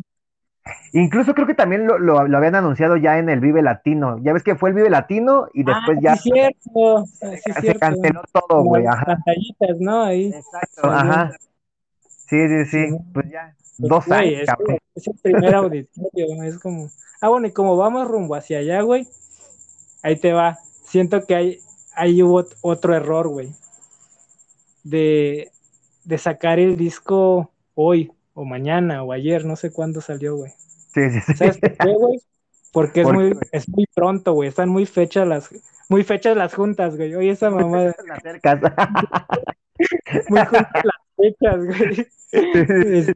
Incluso 0.93 1.35
creo 1.35 1.45
que 1.45 1.53
también 1.53 1.85
lo, 1.85 1.99
lo, 1.99 2.37
habían 2.37 2.55
anunciado 2.55 2.97
ya 2.97 3.17
en 3.17 3.29
el 3.29 3.39
Vive 3.39 3.61
Latino. 3.61 4.17
Ya 4.23 4.33
ves 4.33 4.43
que 4.43 4.55
fue 4.55 4.69
el 4.69 4.75
Vive 4.75 4.89
Latino 4.89 5.47
y 5.53 5.61
ah, 5.61 5.75
después 5.75 5.99
ya. 6.01 6.15
Sí, 6.15 6.31
cierto. 6.31 7.05
se, 7.05 7.75
canceló 7.75 8.23
todo, 8.31 8.63
güey. 8.63 8.85
Pantallitas, 8.85 9.79
¿no? 9.79 10.03
Ahí. 10.03 10.27
Exacto, 10.27 10.89
ajá. 10.89 11.31
Sí, 11.99 12.47
sí, 12.47 12.65
sí. 12.65 12.97
Pues 13.13 13.29
ya. 13.29 13.53
Pues, 13.77 13.89
dos 13.89 14.09
años, 14.09 14.41
es, 14.41 14.47
es, 14.95 15.07
el 15.07 15.19
primer 15.21 15.53
auditorio, 15.53 16.43
es 16.43 16.59
como. 16.59 16.89
Ah, 17.19 17.27
bueno, 17.27 17.47
y 17.47 17.51
como 17.51 17.75
vamos 17.75 18.07
rumbo 18.07 18.35
hacia 18.35 18.59
allá, 18.59 18.81
güey, 18.81 19.07
ahí 20.01 20.15
te 20.15 20.31
va. 20.31 20.57
Siento 20.85 21.25
que 21.25 21.35
hay, 21.35 21.59
ahí 21.93 22.23
hubo 22.23 22.45
otro 22.61 22.95
error, 22.95 23.27
güey. 23.27 23.49
De, 24.83 25.51
de 26.05 26.17
sacar 26.17 26.59
el 26.59 26.77
disco 26.77 27.51
hoy 27.73 28.14
o 28.35 28.45
mañana 28.45 29.01
o 29.01 29.11
ayer, 29.13 29.45
no 29.45 29.55
sé 29.55 29.71
cuándo 29.71 30.01
salió, 30.01 30.35
güey. 30.35 30.51
Sí, 30.93 31.09
sí, 31.09 31.21
sí. 31.21 31.33
¿Sabes 31.33 31.57
por 31.57 31.75
qué, 31.77 31.93
güey? 31.93 32.19
Porque 32.71 33.01
es 33.01 33.11
muy, 33.11 33.35
es 33.51 33.67
muy 33.69 33.85
pronto, 33.95 34.33
güey. 34.33 34.49
Están 34.49 34.69
muy 34.69 34.85
fechas 34.85 35.27
las, 35.27 35.49
muy 35.89 36.03
fechas 36.03 36.37
las 36.37 36.53
juntas, 36.53 36.95
güey. 36.97 37.15
Oye, 37.15 37.31
esa 37.31 37.49
mamá. 37.49 37.95
muy 40.29 40.39
juntas 40.39 40.83
las 40.83 41.01
fechas, 41.15 41.65
güey. 41.65 42.07
Este, 42.31 43.15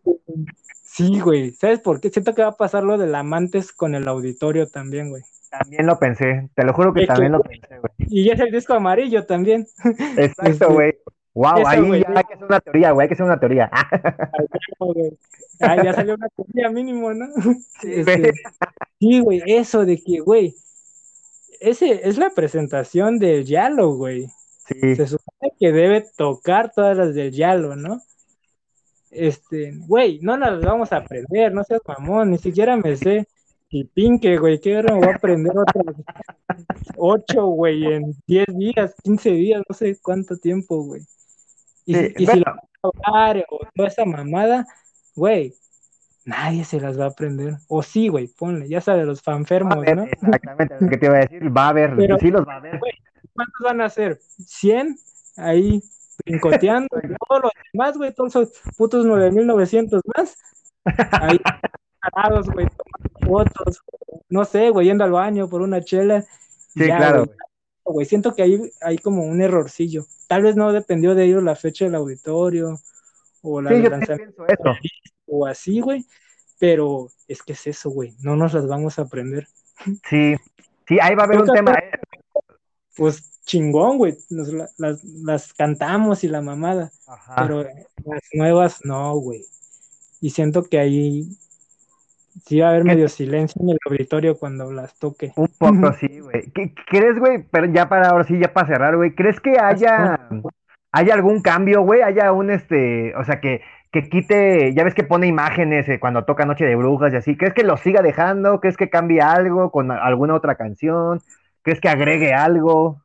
sí, 0.83 1.19
güey. 1.19 1.51
¿Sabes 1.51 1.81
por 1.81 1.99
qué? 1.99 2.09
Siento 2.09 2.33
que 2.33 2.41
va 2.41 2.47
a 2.49 2.57
pasar 2.57 2.83
lo 2.83 2.97
del 2.97 3.13
amantes 3.13 3.71
con 3.73 3.93
el 3.95 4.07
auditorio 4.07 4.67
también, 4.67 5.09
güey. 5.09 5.23
También 5.49 5.85
lo 5.85 5.99
pensé, 5.99 6.49
te 6.53 6.63
lo 6.63 6.71
juro 6.73 6.93
que 6.93 7.05
también 7.07 7.33
lo 7.33 7.41
pensé, 7.41 7.79
güey. 7.79 7.91
Y 7.97 8.29
es 8.29 8.39
el 8.39 8.51
disco 8.51 8.75
amarillo 8.75 9.25
también. 9.25 9.67
Exacto, 10.15 10.49
este, 10.49 10.65
güey. 10.65 10.93
Wow, 11.33 11.65
ahí 11.67 12.01
ya 12.01 12.07
hay 12.15 12.23
que 12.23 12.33
hacer 12.33 12.45
una 12.45 12.59
teoría, 12.59 12.91
güey, 12.91 13.05
hay 13.05 13.07
que 13.07 13.13
hacer 13.13 13.25
una 13.25 13.39
teoría. 13.39 13.69
ah, 15.61 15.83
ya 15.83 15.93
salió 15.93 16.15
una 16.15 16.27
teoría 16.29 16.69
mínimo, 16.69 17.13
¿no? 17.13 17.27
Este, 17.83 18.33
sí, 18.99 19.19
güey, 19.19 19.41
eso 19.45 19.85
de 19.85 20.01
que, 20.01 20.19
güey, 20.19 20.55
ese 21.59 22.07
es 22.07 22.17
la 22.17 22.31
presentación 22.31 23.19
del 23.19 23.45
Yalo, 23.45 23.93
güey. 23.95 24.27
Sí. 24.67 24.95
Se 24.95 25.07
supone 25.07 25.53
que 25.59 25.71
debe 25.71 26.05
tocar 26.17 26.71
todas 26.71 26.97
las 26.97 27.13
del 27.13 27.31
Yalo, 27.31 27.75
¿no? 27.75 28.01
Este, 29.11 29.73
güey, 29.87 30.19
no 30.21 30.37
las 30.37 30.61
vamos 30.61 30.91
a 30.91 30.97
aprender, 30.97 31.53
no 31.53 31.63
seas 31.63 31.81
mamón, 31.87 32.31
ni 32.31 32.37
siquiera 32.37 32.75
me 32.77 32.95
sé 32.95 33.27
y 33.71 33.83
pinque, 33.83 34.37
güey, 34.37 34.59
¿qué 34.59 34.77
hora 34.77 34.93
me 34.93 34.99
voy 34.99 35.09
a 35.09 35.15
aprender 35.15 35.53
otras 35.57 35.95
ocho, 36.97 37.45
güey, 37.47 37.85
en 37.85 38.15
diez 38.25 38.47
días, 38.47 38.95
quince 39.03 39.31
días, 39.31 39.63
no 39.67 39.75
sé 39.75 39.97
cuánto 40.01 40.37
tiempo, 40.37 40.83
güey. 40.83 41.01
Y, 41.89 42.25
si 42.25 42.39
lo 42.39 42.45
vas 42.45 42.93
a 43.03 43.09
hablar 43.09 43.45
o 43.49 43.59
toda 43.73 43.87
esa 43.87 44.05
mamada, 44.05 44.67
güey, 45.15 45.55
nadie 46.23 46.63
se 46.63 46.79
las 46.79 46.99
va 46.99 47.05
a 47.05 47.09
aprender. 47.09 47.55
O 47.67 47.81
sí, 47.81 48.09
güey, 48.09 48.27
ponle, 48.27 48.69
ya 48.69 48.79
sabes, 48.79 49.07
los 49.07 49.23
fanfermos, 49.23 49.77
¿no? 49.77 50.03
Exactamente 50.03 50.75
lo 50.79 50.87
que 50.87 50.97
te 50.97 51.05
iba 51.07 51.15
a 51.15 51.21
decir, 51.21 51.57
va 51.57 51.65
a 51.65 51.69
haber, 51.69 52.19
sí 52.19 52.29
los 52.29 52.47
va 52.47 52.53
a 52.53 52.57
haber. 52.57 52.79
¿Cuántos 53.33 53.61
van 53.63 53.81
a 53.81 53.89
ser? 53.89 54.19
¿100? 54.37 54.99
Ahí, 55.37 55.81
brincoteando, 56.25 56.89
todos 57.27 57.43
los 57.43 57.51
demás, 57.73 57.97
güey, 57.97 58.13
todos 58.13 58.35
esos 58.35 58.51
putos 58.77 59.05
9900 59.05 60.01
más. 60.15 60.37
Ahí, 61.11 61.39
parados, 62.11 62.49
güey, 62.51 62.67
tomando 62.67 63.19
fotos, 63.25 63.81
no 64.29 64.45
sé, 64.45 64.69
güey, 64.69 64.87
yendo 64.87 65.05
al 65.05 65.11
baño 65.11 65.49
por 65.49 65.61
una 65.61 65.81
chela. 65.81 66.21
Sí, 66.75 66.85
claro. 66.85 67.25
Güey 67.25 67.48
güey. 67.93 68.05
Siento 68.05 68.33
que 68.33 68.43
hay, 68.43 68.59
hay 68.81 68.97
como 68.97 69.23
un 69.23 69.41
errorcillo. 69.41 70.05
Tal 70.27 70.43
vez 70.43 70.55
no 70.55 70.71
dependió 70.71 71.15
de 71.15 71.25
ellos 71.25 71.43
la 71.43 71.55
fecha 71.55 71.85
del 71.85 71.95
auditorio 71.95 72.79
o 73.41 73.61
la 73.61 73.69
sí, 73.69 73.81
lanzamiento 73.81 74.45
o 75.27 75.45
así, 75.45 75.79
güey. 75.79 76.05
Pero 76.59 77.09
es 77.27 77.41
que 77.41 77.53
es 77.53 77.67
eso, 77.67 77.89
güey. 77.89 78.15
No 78.21 78.35
nos 78.35 78.53
las 78.53 78.67
vamos 78.67 78.99
a 78.99 79.03
aprender. 79.03 79.47
Sí, 80.09 80.35
sí, 80.87 80.97
ahí 81.01 81.15
va 81.15 81.23
a 81.23 81.25
haber 81.25 81.41
un 81.41 81.47
tema. 81.47 81.73
Eh. 81.73 81.91
Pues 82.95 83.41
chingón, 83.45 83.97
güey. 83.97 84.17
las, 84.29 85.03
las, 85.03 85.53
cantamos 85.53 86.23
y 86.23 86.27
la 86.27 86.41
mamada. 86.41 86.91
Pero 87.35 87.63
las 87.63 88.23
nuevas 88.33 88.79
no, 88.83 89.15
güey. 89.15 89.45
Y 90.21 90.31
siento 90.31 90.63
que 90.63 90.79
ahí 90.79 91.29
Sí, 92.49 92.59
va 92.59 92.69
a 92.69 92.71
haber 92.71 92.83
medio 92.83 93.07
silencio 93.07 93.61
en 93.61 93.69
el 93.69 93.77
auditorio 93.85 94.35
cuando 94.35 94.71
las 94.71 94.97
toque. 94.97 95.31
Un 95.35 95.49
poco, 95.59 95.93
sí, 95.93 96.19
güey. 96.19 96.51
¿Crees, 96.87 97.19
güey? 97.19 97.43
Pero 97.43 97.67
ya 97.67 97.87
para 97.87 98.09
ahora 98.09 98.23
sí, 98.23 98.39
ya 98.39 98.51
para 98.51 98.65
cerrar, 98.65 98.97
güey. 98.97 99.13
¿Crees 99.13 99.39
que 99.39 99.59
haya, 99.59 100.19
haya 100.91 101.13
algún 101.13 101.43
cambio, 101.43 101.83
güey? 101.83 102.01
Haya 102.01 102.31
un, 102.31 102.49
este, 102.49 103.15
o 103.15 103.23
sea, 103.23 103.39
que, 103.39 103.61
que 103.91 104.09
quite, 104.09 104.73
ya 104.73 104.83
ves 104.83 104.95
que 104.95 105.03
pone 105.03 105.27
imágenes 105.27 105.87
eh, 105.89 105.99
cuando 105.99 106.25
toca 106.25 106.47
Noche 106.47 106.65
de 106.65 106.75
Brujas 106.75 107.13
y 107.13 107.17
así. 107.17 107.37
¿Crees 107.37 107.53
que 107.53 107.63
lo 107.63 107.77
siga 107.77 108.01
dejando? 108.01 108.59
¿Crees 108.59 108.77
que 108.77 108.89
cambie 108.89 109.21
algo 109.21 109.69
con 109.69 109.91
alguna 109.91 110.33
otra 110.33 110.55
canción? 110.55 111.21
¿Crees 111.61 111.79
que 111.79 111.89
agregue 111.89 112.33
algo? 112.33 113.03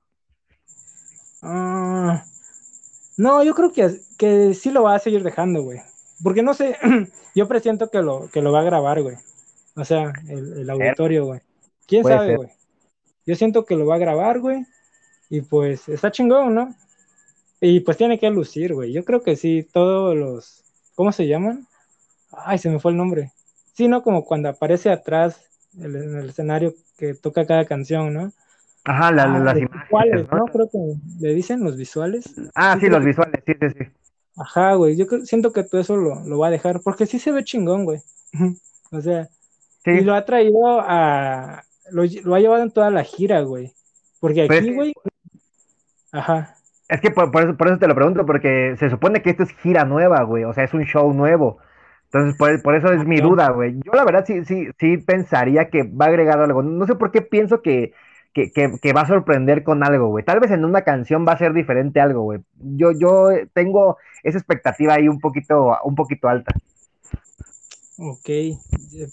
Ah, 1.43 2.25
no, 3.19 3.45
yo 3.45 3.55
creo 3.55 3.71
que, 3.71 3.91
que 4.17 4.55
sí 4.55 4.71
lo 4.71 4.85
va 4.85 4.95
a 4.95 5.01
seguir 5.01 5.23
dejando, 5.23 5.61
güey. 5.61 5.81
Porque 6.23 6.43
no 6.43 6.55
sé, 6.55 6.79
yo 7.35 7.47
presiento 7.47 7.91
que 7.91 8.01
lo, 8.01 8.31
que 8.33 8.41
lo 8.41 8.51
va 8.51 8.61
a 8.61 8.65
grabar, 8.65 9.03
güey. 9.03 9.19
O 9.77 9.85
sea, 9.85 10.13
el, 10.29 10.69
auditorio, 10.71 11.27
güey. 11.27 11.41
¿Quién 11.87 12.05
sabe, 12.05 12.37
güey? 12.37 12.51
Yo 13.27 13.35
siento 13.35 13.65
que 13.65 13.77
lo 13.77 13.87
va 13.87 13.97
a 13.97 13.99
grabar, 13.99 14.41
güey. 14.41 14.65
Y 15.31 15.41
pues 15.41 15.89
está 15.89 16.13
chingón, 16.13 16.55
¿no? 16.55 16.75
Y 17.61 17.81
pues 17.81 17.97
tiene 17.97 18.19
que 18.19 18.31
lucir, 18.31 18.75
güey. 18.75 18.93
Yo 18.93 19.05
creo 19.05 19.23
que 19.23 19.37
sí, 19.37 19.67
todos 19.73 20.17
los. 20.17 20.63
¿Cómo 20.95 21.13
se 21.13 21.27
llaman? 21.27 21.67
Ay, 22.31 22.59
se 22.59 22.71
me 22.71 22.79
fue 22.79 22.93
el 22.93 22.99
nombre. 22.99 23.33
Sí, 23.73 23.89
¿no? 23.89 24.03
Como 24.03 24.25
cuando 24.25 24.49
aparece 24.49 24.91
atrás 24.91 25.51
en 25.77 26.19
el 26.19 26.29
escenario 26.29 26.75
que 26.97 27.15
toca 27.15 27.47
cada 27.47 27.65
canción, 27.65 28.13
¿no? 28.15 28.33
Ajá, 28.85 29.11
la, 29.11 29.25
ah, 29.25 29.39
las 29.39 29.57
imágenes. 29.57 30.31
¿no? 30.31 30.45
Creo 30.47 30.69
que 30.69 30.79
le 31.21 31.35
dicen 31.35 31.65
los 31.65 31.77
visuales. 31.77 32.35
Ah, 32.55 32.77
sí, 32.79 32.89
los 32.89 33.05
visuales, 33.05 33.43
sí, 33.47 33.53
sí, 33.59 33.67
sí. 33.79 33.85
Ajá, 34.37 34.75
güey, 34.75 34.97
yo 34.97 35.07
siento 35.25 35.53
que 35.53 35.63
todo 35.63 35.81
eso 35.81 35.97
lo, 35.97 36.21
lo 36.25 36.39
va 36.39 36.49
a 36.49 36.51
dejar, 36.51 36.81
porque 36.81 37.07
sí 37.07 37.19
se 37.19 37.33
ve 37.33 37.45
chingón, 37.45 37.85
güey. 37.85 38.01
o 38.93 39.01
sea, 39.01 39.29
y 39.85 40.01
lo 40.01 40.15
ha 40.15 40.25
traído 40.25 40.81
a, 40.81 41.65
lo, 41.91 42.03
ha 42.03 42.41
llevado 42.41 42.63
en 42.63 42.71
toda 42.71 42.91
la 42.91 43.05
gira, 43.05 43.41
güey. 43.43 43.73
Porque 44.21 44.43
aquí, 44.43 44.73
güey. 44.73 44.93
Ajá. 46.13 46.55
Es 46.89 47.01
que 47.01 47.11
por, 47.11 47.29
eso, 47.43 47.57
por 47.57 47.69
eso 47.69 47.79
te 47.79 47.89
lo 47.89 47.95
pregunto, 47.95 48.27
porque 48.27 48.77
se 48.79 48.91
supone 48.91 49.23
que 49.23 49.31
esto 49.31 49.43
es 49.43 49.51
gira 49.57 49.85
nueva, 49.85 50.23
güey. 50.23 50.45
O 50.45 50.53
sea, 50.53 50.65
es 50.65 50.75
un 50.75 50.85
show 50.85 51.13
nuevo. 51.13 51.59
Entonces, 52.13 52.63
por, 52.63 52.77
eso 52.77 52.93
es 52.93 53.05
mi 53.05 53.21
duda, 53.21 53.51
güey. 53.51 53.81
Yo 53.85 53.93
la 53.93 54.05
verdad 54.05 54.25
sí, 54.27 54.45
sí, 54.45 54.69
sí 54.79 54.99
pensaría 54.99 55.69
que 55.69 55.83
va 55.83 56.07
a 56.07 56.09
agregar 56.09 56.39
algo. 56.39 56.63
No 56.63 56.87
sé 56.87 56.95
por 56.95 57.11
qué 57.11 57.23
pienso 57.23 57.61
que, 57.61 57.93
que, 58.33 58.93
va 58.93 59.01
a 59.03 59.07
sorprender 59.07 59.65
con 59.65 59.83
algo, 59.83 60.09
güey. 60.09 60.25
Tal 60.25 60.41
vez 60.41 60.51
en 60.51 60.65
una 60.65 60.83
canción 60.83 61.27
va 61.27 61.33
a 61.33 61.39
ser 61.39 61.53
diferente 61.53 62.01
algo, 62.01 62.23
güey. 62.23 62.41
Yo, 62.55 62.93
yo 62.93 63.31
tengo 63.53 63.99
esa 64.23 64.39
expectativa 64.39 64.95
ahí 64.95 65.09
un 65.09 65.21
poquito, 65.21 65.77
un 65.85 65.95
poquito 65.95 66.29
alta. 66.29 66.55
Ok, 67.97 68.29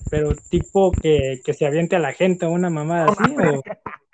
pero 0.10 0.32
tipo 0.50 0.92
que, 0.92 1.40
se 1.54 1.66
aviente 1.66 1.96
a 1.96 2.00
la 2.00 2.14
gente 2.14 2.48
una 2.48 2.70
mamada 2.70 3.12
así, 3.12 3.36
¿o? 3.38 3.62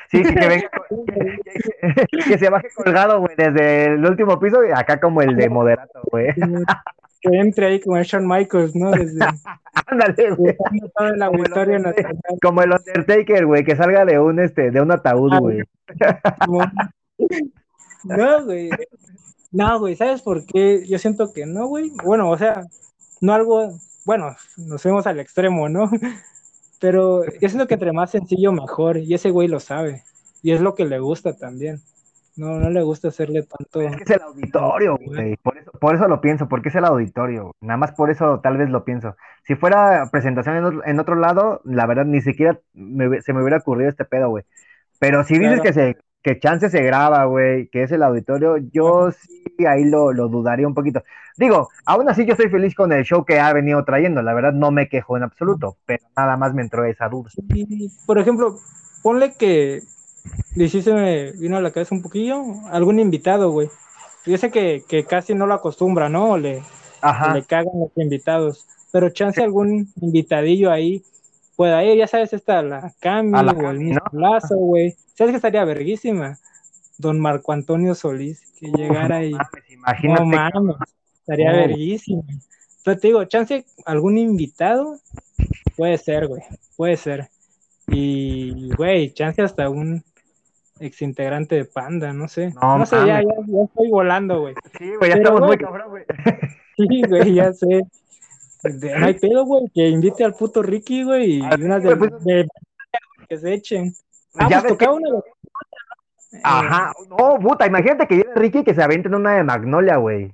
Sí, 0.09 0.23
que, 0.23 0.47
venga, 0.47 0.69
que, 2.27 2.37
se 2.37 2.49
baje 2.49 2.69
colgado, 2.75 3.19
güey, 3.19 3.35
desde 3.35 3.85
el 3.93 4.05
último 4.05 4.39
piso 4.39 4.63
y 4.63 4.71
acá 4.71 4.99
como 4.99 5.21
el 5.21 5.35
de 5.35 5.49
moderato, 5.49 6.01
güey. 6.11 6.33
Que 7.19 7.37
entre 7.39 7.65
ahí 7.65 7.79
como 7.81 7.97
el 7.97 8.05
Shawn 8.05 8.27
Michaels, 8.27 8.75
¿no? 8.75 8.91
Desde, 8.91 9.19
Ándale, 9.87 10.31
güey. 10.31 10.55
Como 12.41 12.61
el 12.61 12.71
Undertaker, 12.71 13.45
güey, 13.45 13.63
que 13.65 13.75
salga 13.75 14.05
de 14.05 14.19
un 14.19 14.39
este, 14.39 14.71
de 14.71 14.81
un 14.81 14.91
ataúd, 14.91 15.33
ah, 15.33 15.39
güey. 15.39 15.63
No, 18.03 18.45
güey. 18.45 18.69
No, 19.51 19.79
güey, 19.79 19.95
¿sabes 19.95 20.21
por 20.21 20.45
qué? 20.45 20.85
Yo 20.87 20.99
siento 20.99 21.33
que 21.33 21.45
no, 21.45 21.67
güey. 21.67 21.91
Bueno, 22.03 22.29
o 22.29 22.37
sea, 22.37 22.63
no 23.21 23.33
algo, 23.33 23.77
bueno, 24.07 24.37
nos 24.55 24.81
fuimos 24.81 25.05
al 25.05 25.19
extremo, 25.19 25.67
¿no? 25.67 25.91
Pero 26.79 27.25
yo 27.25 27.49
siento 27.49 27.67
que 27.67 27.73
entre 27.73 27.91
más 27.91 28.11
sencillo, 28.11 28.53
mejor. 28.53 28.97
Y 28.99 29.13
ese 29.13 29.31
güey 29.31 29.49
lo 29.49 29.59
sabe. 29.59 30.03
Y 30.41 30.53
es 30.53 30.61
lo 30.61 30.75
que 30.75 30.85
le 30.85 30.99
gusta 30.99 31.35
también. 31.35 31.81
No, 32.37 32.57
no 32.57 32.69
le 32.69 32.81
gusta 32.83 33.09
hacerle 33.09 33.43
tanto. 33.43 33.81
Es 33.81 33.97
que 33.97 34.03
es 34.03 34.11
el 34.11 34.21
auditorio, 34.21 34.97
güey. 34.97 35.35
Por 35.35 35.57
eso, 35.57 35.71
por 35.71 35.95
eso 35.95 36.07
lo 36.07 36.21
pienso, 36.21 36.47
porque 36.47 36.69
es 36.69 36.75
el 36.75 36.85
auditorio. 36.85 37.53
Nada 37.59 37.75
más 37.75 37.91
por 37.91 38.09
eso 38.09 38.39
tal 38.39 38.55
vez 38.55 38.69
lo 38.69 38.85
pienso. 38.85 39.17
Si 39.43 39.55
fuera 39.55 40.07
presentación 40.09 40.81
en 40.85 40.99
otro, 41.01 41.15
lado, 41.15 41.59
la 41.65 41.85
verdad 41.85 42.05
ni 42.05 42.21
siquiera 42.21 42.61
se 42.73 43.33
me 43.33 43.41
hubiera 43.41 43.57
ocurrido 43.57 43.89
este 43.89 44.05
pedo, 44.05 44.29
güey. 44.29 44.45
Pero 44.99 45.25
si 45.25 45.37
dices 45.37 45.59
que 45.59 45.73
se 45.73 45.97
que 46.27 46.39
chance 46.39 46.69
se 46.69 46.83
graba, 46.83 47.23
güey, 47.23 47.67
que 47.69 47.83
es 47.83 47.91
el 47.93 48.03
auditorio, 48.03 48.57
yo 48.57 49.11
sí 49.11 49.65
ahí 49.65 49.85
lo, 49.85 50.11
lo, 50.11 50.27
dudaría 50.27 50.67
un 50.67 50.73
poquito. 50.73 51.01
Digo, 51.37 51.69
aún 51.85 52.09
así 52.09 52.25
yo 52.25 52.33
estoy 52.33 52.49
feliz 52.49 52.75
con 52.75 52.91
el 52.91 53.05
show 53.05 53.23
que 53.23 53.39
ha 53.39 53.53
venido 53.53 53.85
trayendo, 53.85 54.21
la 54.21 54.33
verdad 54.33 54.51
no 54.51 54.69
me 54.69 54.89
quejo 54.89 55.15
en 55.15 55.23
absoluto, 55.23 55.77
pero 55.85 56.03
nada 56.17 56.35
más 56.35 56.53
me 56.53 56.63
entró 56.63 56.83
esa 56.83 57.07
duda. 57.07 57.29
por 58.05 58.19
ejemplo, 58.19 58.57
ponle 59.01 59.35
que 59.39 59.83
y 60.57 60.67
sí 60.67 60.81
se 60.81 60.93
me 60.93 61.31
vino 61.31 61.55
a 61.55 61.61
la 61.61 61.71
cabeza 61.71 61.95
un 61.95 62.01
poquillo, 62.01 62.43
algún 62.71 62.99
invitado, 62.99 63.51
güey. 63.51 63.69
Yo 64.25 64.37
sé 64.37 64.51
que, 64.51 64.83
casi 65.07 65.33
no 65.33 65.47
lo 65.47 65.53
acostumbra, 65.53 66.09
¿no? 66.09 66.37
Le, 66.37 66.61
le 67.33 67.43
cagan 67.43 67.79
los 67.79 67.91
invitados. 67.95 68.67
Pero 68.91 69.09
chance 69.11 69.41
algún 69.41 69.87
invitadillo 70.01 70.71
ahí 70.71 71.03
pueda 71.57 71.83
ir, 71.83 71.97
ya 71.97 72.07
sabes, 72.07 72.31
está 72.31 72.61
la 72.61 72.93
Cami 72.99 73.33
o 73.37 73.69
el 73.71 73.79
mismo 73.79 73.99
Lazo, 74.13 74.55
güey. 74.55 74.95
¿Sabes 75.15 75.31
que 75.31 75.37
estaría 75.37 75.65
verguísima? 75.65 76.37
Don 76.97 77.19
Marco 77.19 77.51
Antonio 77.51 77.95
Solís, 77.95 78.41
que 78.57 78.67
llegara 78.67 79.17
ahí. 79.17 79.35
Imagínate. 79.69 80.23
No 80.23 80.25
mames, 80.25 80.75
estaría 81.19 81.51
verguísima. 81.51 82.23
Entonces 82.77 83.01
te 83.01 83.07
digo, 83.07 83.25
chance 83.25 83.65
algún 83.85 84.17
invitado, 84.17 84.99
puede 85.75 85.97
ser, 85.97 86.27
güey, 86.27 86.43
puede 86.77 86.95
ser. 86.95 87.27
Y, 87.87 88.73
güey, 88.75 89.11
chance 89.13 89.41
hasta 89.41 89.69
un 89.69 90.03
exintegrante 90.79 91.55
de 91.55 91.65
Panda, 91.65 92.13
no 92.13 92.27
sé. 92.27 92.53
No, 92.61 92.85
sé, 92.85 92.97
ya, 92.97 93.21
ya, 93.21 93.29
ya, 93.47 93.63
estoy 93.63 93.89
volando, 93.89 94.41
güey. 94.41 94.53
Sí, 94.77 94.95
güey, 94.95 95.09
ya 95.09 95.17
estamos 95.17 95.41
muy 95.41 95.57
cabrón, 95.57 95.89
güey. 95.89 96.05
Sí, 96.77 97.01
güey, 97.09 97.33
ya 97.33 97.51
sé. 97.53 97.81
No 98.63 99.05
hay 99.05 99.13
pedo, 99.13 99.45
güey, 99.45 99.69
que 99.73 99.87
invite 99.87 100.23
al 100.23 100.33
puto 100.33 100.61
Ricky, 100.61 101.03
güey, 101.03 101.37
y 101.37 101.41
ah, 101.43 101.55
unas 101.59 101.83
de, 101.83 101.95
pues, 101.95 102.23
de, 102.23 102.47
que 103.29 103.37
se 103.37 103.53
echen. 103.53 103.93
Ah, 104.35 104.47
ya 104.49 104.61
pues 104.61 104.73
una 104.89 105.09
de... 105.09 105.23
Ajá, 106.43 106.93
no, 107.09 107.39
puta, 107.39 107.65
imagínate 107.65 108.07
que 108.07 108.15
llegue 108.17 108.33
Ricky 108.35 108.59
y 108.59 108.63
que 108.63 108.75
se 108.75 108.83
aventen 108.83 109.15
una 109.15 109.35
de 109.35 109.43
Magnolia, 109.43 109.97
güey. 109.97 110.33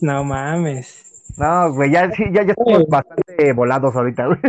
No 0.00 0.24
mames. 0.24 1.04
No, 1.36 1.72
güey, 1.72 1.90
ya, 1.90 2.10
ya, 2.32 2.44
ya 2.44 2.52
estamos 2.52 2.86
bastante 2.88 3.52
volados 3.52 3.94
ahorita, 3.94 4.26
güey. 4.26 4.40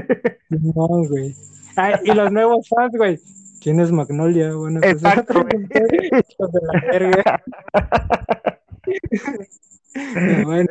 No, 0.50 0.88
güey. 1.08 1.36
Ay, 1.76 1.96
y 2.04 2.12
los 2.14 2.32
nuevos 2.32 2.68
fans, 2.68 2.94
güey. 2.96 3.20
¿Quién 3.62 3.80
es 3.80 3.92
Magnolia? 3.92 4.54
Bueno, 4.54 4.82
pues 4.82 4.94
Exacto, 4.94 5.44
de 5.44 6.60
la 6.62 6.82
verga. 6.92 7.44
bueno, 10.46 10.68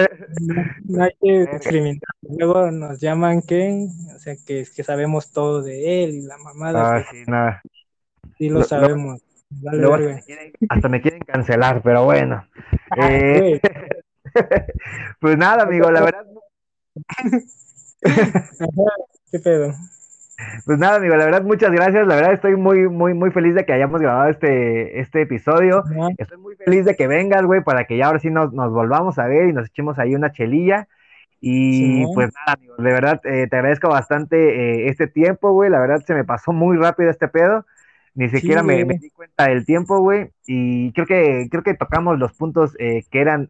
no, 0.85 1.05
hay 1.05 1.11
que 1.21 1.47
discriminar. 1.53 2.01
Luego 2.23 2.71
nos 2.71 3.01
llaman 3.01 3.43
que, 3.43 3.89
o 4.15 4.19
sea, 4.19 4.35
que, 4.37 4.67
que 4.75 4.85
sabemos 4.85 5.31
todo 5.33 5.63
de 5.63 6.05
él 6.05 6.15
y 6.15 6.23
la 6.23 6.39
mamada. 6.39 6.97
Ah, 6.97 7.05
sí, 7.11 7.25
nada. 7.27 7.63
Sí 8.39 8.49
lo, 8.49 8.65
sabemos. 8.65 9.21
hasta, 10.69 10.89
me 10.89 11.01
quieren, 11.01 11.21
cancelar, 11.21 11.83
pero 11.83 12.05
bueno. 12.05 12.47
Ah, 12.95 13.09
eh, 13.11 13.59
pues 15.21 15.39
nada, 15.39 15.63
amigo, 15.63 15.91
la 15.91 16.03
verdad. 16.03 16.27
¿Qué 19.31 19.39
pedo? 19.39 19.73
Pues 20.65 20.79
nada, 20.79 20.97
amigo, 20.97 21.17
la 21.17 21.25
verdad, 21.25 21.43
muchas 21.43 21.71
gracias. 21.73 22.07
La 22.07 22.15
verdad, 22.15 22.33
estoy 22.35 22.57
muy, 22.57 22.89
muy, 22.89 23.15
muy 23.15 23.31
feliz 23.31 23.55
de 23.55 23.65
que 23.65 23.73
hayamos 23.73 24.01
grabado 24.01 24.31
este, 24.31 25.01
este 25.01 25.23
episodio. 25.23 25.83
Estoy 26.17 26.39
muy 26.39 26.55
feliz 26.57 26.85
de 26.85 26.95
que 26.95 27.07
vengas, 27.07 27.43
güey, 27.45 27.63
para 27.63 27.85
que 27.85 27.97
ya 27.97 28.07
ahora 28.07 28.21
sí 28.21 28.31
nos, 28.31 28.53
nos 28.53 28.73
volvamos 28.73 29.19
a 29.19 29.27
ver 29.27 29.49
y 29.49 29.53
nos 29.53 29.69
echemos 29.69 29.99
ahí 29.99 30.15
una 30.15 30.33
chelilla. 30.33 30.89
Y 31.45 32.05
pues 32.15 32.31
nada, 32.35 32.57
amigo, 32.57 32.77
de 32.79 32.93
verdad, 32.93 33.21
eh, 33.25 33.49
te 33.51 33.57
agradezco 33.57 33.89
bastante 33.89 34.37
eh, 34.37 34.89
este 34.89 35.09
tiempo, 35.09 35.51
güey. 35.51 35.71
La 35.71 35.81
verdad, 35.81 36.01
se 36.07 36.15
me 36.15 36.25
pasó 36.25 36.53
muy 36.53 36.77
rápido 36.77 37.11
este 37.11 37.27
pedo. 37.27 37.67
Ni 38.15 38.29
siquiera 38.29 38.63
me, 38.63 38.85
di 38.85 39.11
cuenta 39.11 39.49
del 39.49 39.67
tiempo, 39.67 39.99
güey. 39.99 40.31
Y 40.47 40.93
creo 40.93 41.07
que, 41.07 41.49
creo 41.51 41.65
que 41.65 41.75
tocamos 41.75 42.17
los 42.19 42.33
puntos 42.35 42.77
eh, 42.79 43.03
que 43.11 43.21
eran 43.21 43.49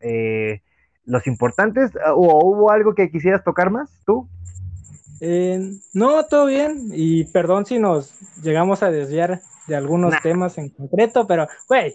los 1.05 1.27
importantes. 1.27 1.90
¿O 2.14 2.48
hubo 2.48 2.70
algo 2.70 2.94
que 2.94 3.10
quisieras 3.10 3.44
tocar 3.44 3.70
más, 3.70 3.90
tú? 4.06 4.27
Eh, 5.24 5.78
no, 5.94 6.24
todo 6.24 6.47
bien. 6.47 6.90
Y 6.93 7.24
perdón 7.27 7.65
si 7.65 7.78
nos 7.78 8.12
llegamos 8.43 8.82
a 8.82 8.90
desviar 8.90 9.40
de 9.69 9.77
algunos 9.77 10.20
temas 10.20 10.59
en 10.59 10.70
concreto, 10.70 11.28
pero, 11.28 11.47
güey, 11.69 11.94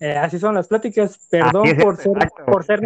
eh, 0.00 0.16
así 0.16 0.40
son 0.40 0.56
las 0.56 0.66
pláticas. 0.66 1.20
Perdón 1.30 1.68
por 1.80 1.96
ser, 1.96 2.12
por 2.44 2.64
ser 2.64 2.80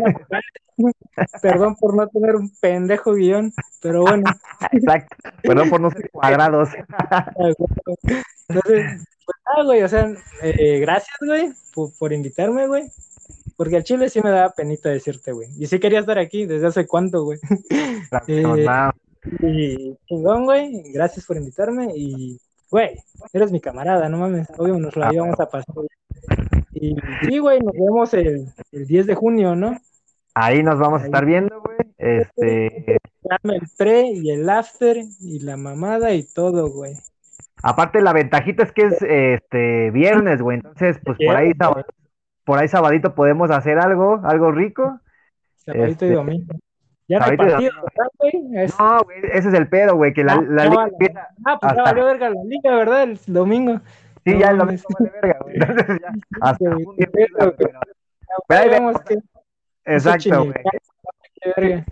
Perdón 1.42 1.74
por 1.76 1.96
no 1.96 2.06
tener 2.08 2.36
un 2.36 2.52
pendejo 2.60 3.14
guion, 3.14 3.50
pero 3.80 4.02
bueno. 4.02 4.30
Exacto. 4.72 5.16
Perdón 5.42 5.70
por 5.70 5.80
no 5.80 5.90
ser 5.90 6.10
cuadrados. 6.10 6.68
Entonces, 8.46 9.06
pues 9.24 9.36
nada, 9.46 9.64
güey, 9.64 9.82
o 9.82 9.88
sea, 9.88 10.12
eh, 10.42 10.80
gracias, 10.80 11.16
güey, 11.24 11.50
por, 11.98 12.12
invitarme, 12.12 12.66
güey. 12.66 12.84
Porque 13.56 13.76
al 13.76 13.84
chile 13.84 14.10
sí 14.10 14.20
me 14.20 14.30
daba 14.30 14.50
penita 14.50 14.90
decirte, 14.90 15.32
güey. 15.32 15.48
Y 15.58 15.66
sí 15.66 15.80
quería 15.80 16.00
estar 16.00 16.18
aquí 16.18 16.44
desde 16.44 16.66
hace 16.66 16.86
cuánto, 16.86 17.24
güey. 17.24 17.38
Claro, 18.10 18.94
y 19.40 19.96
chingón, 20.06 20.44
güey. 20.44 20.92
Gracias 20.92 21.26
por 21.26 21.36
invitarme. 21.36 21.88
Y, 21.94 22.38
güey, 22.70 22.96
eres 23.32 23.52
mi 23.52 23.60
camarada, 23.60 24.08
no 24.08 24.18
mames. 24.18 24.48
Obvio, 24.56 24.78
nos 24.78 24.96
la 24.96 25.12
íbamos 25.12 25.38
a 25.40 25.48
pasar. 25.48 25.74
Y 26.72 26.96
sí, 27.22 27.38
güey, 27.38 27.60
nos 27.60 27.72
vemos 27.72 28.14
el, 28.14 28.46
el 28.72 28.86
10 28.86 29.06
de 29.06 29.14
junio, 29.14 29.56
¿no? 29.56 29.76
Ahí 30.34 30.62
nos 30.62 30.78
vamos 30.78 31.02
a 31.02 31.06
estar 31.06 31.24
viendo, 31.24 31.60
güey. 31.60 31.78
Este. 31.98 32.98
El 33.42 33.68
pre 33.76 34.06
y 34.06 34.30
el 34.30 34.48
after 34.48 34.96
y 35.20 35.40
la 35.40 35.56
mamada 35.56 36.14
y 36.14 36.22
todo, 36.22 36.70
güey. 36.70 36.94
Aparte, 37.62 38.00
la 38.00 38.12
ventajita 38.12 38.62
es 38.62 38.72
que 38.72 38.82
es 38.82 39.02
este 39.02 39.90
viernes, 39.90 40.40
güey. 40.40 40.58
Entonces, 40.58 40.98
pues 41.04 41.18
por 41.18 41.34
ahí, 41.34 41.52
por 42.44 42.58
ahí 42.58 42.68
sabadito 42.68 43.14
podemos 43.14 43.50
hacer 43.50 43.78
algo, 43.78 44.20
algo 44.22 44.52
rico. 44.52 45.00
Sabadito 45.56 46.06
y 46.06 46.08
este, 46.08 46.12
domingo. 46.12 46.54
Ya 47.08 47.18
no 47.18 47.24
hay 47.24 47.36
partido, 47.36 47.72
güey? 48.18 48.32
No, 48.78 49.02
güey, 49.02 49.18
ese 49.32 49.48
es 49.48 49.54
el 49.54 49.68
pedo, 49.68 49.96
güey, 49.96 50.12
que 50.12 50.24
la, 50.24 50.34
ah, 50.34 50.44
la 50.46 50.64
liga 50.66 50.88
empieza. 50.88 51.28
Ah, 51.46 51.58
pues 51.58 51.72
ya 51.74 51.82
valió 51.82 52.04
verga 52.04 52.30
la 52.30 52.44
liga, 52.44 52.76
¿verdad? 52.76 53.02
El 53.04 53.18
domingo. 53.26 53.80
Sí, 54.24 54.38
ya 54.38 54.50
el 54.50 54.58
domingo 54.58 54.82
vale 54.98 55.12
verga, 55.22 55.38
güey. 55.40 55.54
Entonces 55.60 56.00
ya, 56.00 56.12
hasta 56.42 56.64
un 56.64 56.96
día 56.96 57.08
pero, 57.12 57.56
pero 58.46 58.60
ahí 58.60 58.94
que... 59.06 59.18
Exacto, 59.86 60.44
güey. 60.44 61.84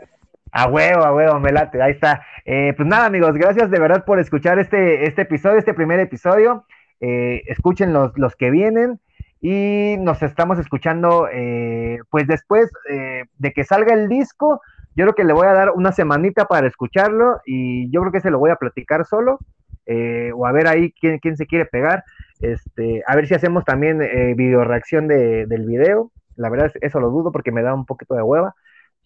A 0.52 0.68
huevo, 0.68 1.05
a 1.05 1.14
huevo, 1.14 1.40
me 1.40 1.52
late, 1.52 1.82
ahí 1.82 1.93
está. 1.93 2.22
Eh, 2.44 2.74
pues 2.76 2.86
nada, 2.86 3.06
amigos, 3.06 3.34
gracias 3.34 3.70
de 3.70 3.80
verdad 3.80 4.05
por 4.05 4.18
escuchar 4.18 4.59
este, 4.59 5.06
este 5.06 5.22
episodio, 5.22 5.59
este 5.59 5.74
primer 5.74 5.98
episodio. 6.01 6.66
Eh, 7.01 7.43
escuchen 7.47 7.93
los, 7.93 8.12
los 8.16 8.36
que 8.36 8.51
vienen 8.51 9.01
y 9.40 9.97
nos 9.98 10.22
estamos 10.22 10.59
escuchando 10.59 11.28
eh, 11.30 11.98
pues 12.10 12.26
después 12.26 12.70
eh, 12.90 13.24
de 13.38 13.52
que 13.52 13.64
salga 13.64 13.93
el 13.93 14.09
disco 14.09 14.60
yo 14.97 15.05
creo 15.05 15.14
que 15.14 15.24
le 15.24 15.32
voy 15.35 15.47
a 15.47 15.52
dar 15.52 15.70
una 15.73 15.93
semanita 15.93 16.47
para 16.47 16.66
escucharlo 16.66 17.40
y 17.47 17.90
yo 17.93 18.01
creo 18.01 18.12
que 18.12 18.20
se 18.20 18.31
lo 18.31 18.39
voy 18.39 18.51
a 18.51 18.56
platicar 18.56 19.05
solo. 19.06 19.39
eh, 19.86 20.32
o 20.35 20.47
a 20.47 20.52
ver 20.52 20.66
ahí 20.68 20.93
quién, 20.93 21.18
quién 21.20 21.36
se 21.36 21.47
quiere 21.47 21.66
pegar. 21.66 22.05
Este, 22.40 23.02
a 23.06 23.16
ver 23.16 23.27
si 23.28 23.35
hacemos 23.35 23.64
también 23.64 24.02
eh, 24.02 24.35
video 24.36 24.64
reacción 24.64 25.09
de, 25.09 25.47
del 25.47 25.66
video. 25.66 26.12
La 26.36 26.51
verdad, 26.51 26.73
eso 26.81 27.01
lo 27.01 27.10
dudo 27.10 27.32
porque 27.32 27.52
me 27.52 27.62
da 27.62 27.74
un 27.74 27.86
poquito 27.86 28.14
de 28.14 28.23
hueva. 28.23 28.55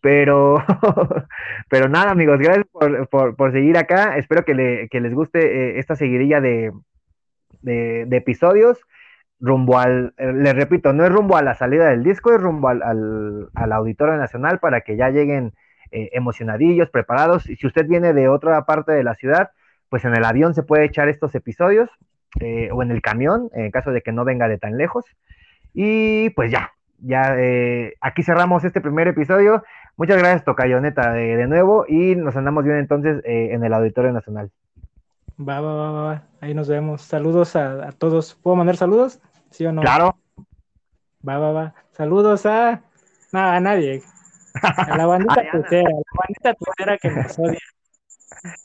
Pero, 0.02 0.56
pero 1.70 1.88
nada, 1.88 2.10
amigos, 2.12 2.38
gracias 2.38 2.66
por, 2.72 3.36
por, 3.36 3.52
seguir 3.52 3.76
acá. 3.78 4.16
Espero 4.16 4.44
que, 4.44 4.54
le, 4.54 4.88
que 4.88 5.00
les 5.00 5.14
guste 5.14 5.40
eh, 5.76 5.78
esta 5.78 5.96
seguidilla 5.96 6.40
de, 6.40 6.72
de, 7.62 8.16
episodios. 8.16 8.80
Rumbo 9.40 9.78
al, 9.78 10.14
eh, 10.18 10.32
les 10.34 10.54
repito, 10.54 10.92
no 10.92 11.04
es 11.04 11.10
rumbo 11.12 11.36
a 11.36 11.42
la 11.42 11.54
salida 11.54 11.88
del 11.90 12.04
disco, 12.04 12.32
es 12.32 12.40
rumbo 12.40 12.68
al, 12.68 12.82
al, 12.82 13.48
al 13.54 13.72
Auditorio 13.72 14.16
Nacional 14.16 14.58
para 14.60 14.82
que 14.82 14.96
ya 14.96 15.10
lleguen 15.10 15.52
eh, 15.92 16.10
emocionadillos, 16.12 16.90
preparados. 16.90 17.48
Y 17.48 17.56
si 17.56 17.66
usted 17.66 17.86
viene 17.86 18.12
de 18.12 18.28
otra 18.28 18.64
parte 18.64 18.92
de 18.92 19.04
la 19.04 19.14
ciudad, 19.14 19.50
pues 19.88 20.04
en 20.04 20.14
el 20.14 20.24
avión 20.24 20.54
se 20.54 20.62
puede 20.62 20.84
echar 20.84 21.08
estos 21.08 21.34
episodios 21.34 21.90
o 22.72 22.82
en 22.84 22.92
el 22.92 23.02
camión, 23.02 23.50
en 23.54 23.72
caso 23.72 23.90
de 23.90 24.02
que 24.02 24.12
no 24.12 24.24
venga 24.24 24.46
de 24.46 24.56
tan 24.56 24.76
lejos. 24.76 25.04
Y 25.74 26.30
pues 26.30 26.52
ya, 26.52 26.70
ya 26.98 27.36
aquí 28.00 28.22
cerramos 28.22 28.62
este 28.62 28.80
primer 28.80 29.08
episodio. 29.08 29.64
Muchas 30.00 30.16
gracias, 30.16 30.44
Tocayoneta, 30.44 31.12
de, 31.12 31.36
de 31.36 31.46
nuevo 31.46 31.84
y 31.86 32.16
nos 32.16 32.34
andamos 32.34 32.64
bien 32.64 32.78
entonces 32.78 33.22
eh, 33.22 33.50
en 33.52 33.62
el 33.62 33.74
Auditorio 33.74 34.10
Nacional. 34.12 34.50
Va, 35.38 35.60
va, 35.60 35.74
va, 35.74 35.90
va, 35.90 36.22
ahí 36.40 36.54
nos 36.54 36.68
vemos. 36.68 37.02
Saludos 37.02 37.54
a, 37.54 37.92
todos. 37.92 38.34
¿Puedo 38.34 38.56
mandar 38.56 38.78
saludos? 38.78 39.20
¿Sí 39.50 39.66
o 39.66 39.72
no? 39.72 39.82
Claro. 39.82 40.16
Va, 41.28 41.38
va, 41.38 41.52
va. 41.52 41.74
Saludos 41.92 42.46
a. 42.46 42.80
nada 43.30 43.56
a 43.56 43.60
nadie. 43.60 44.02
A 44.54 44.96
la 44.96 45.06
bandita 45.06 45.50
tuitera, 45.50 45.88
a 45.88 45.92
la 45.92 46.02
bandita 46.18 46.54
tuitera 46.54 46.98
que 46.98 47.10
nos 47.10 47.38
odia. 47.38 47.58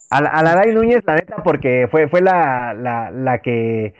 A 0.09 0.21
la, 0.21 0.29
a 0.29 0.43
la 0.43 0.55
Day 0.55 0.73
Núñez, 0.73 1.03
la 1.05 1.15
neta, 1.15 1.43
porque 1.43 1.87
fue, 1.89 2.07
fue 2.07 2.21
la, 2.21 2.73
la, 2.73 3.11
la 3.11 3.41
que 3.41 3.93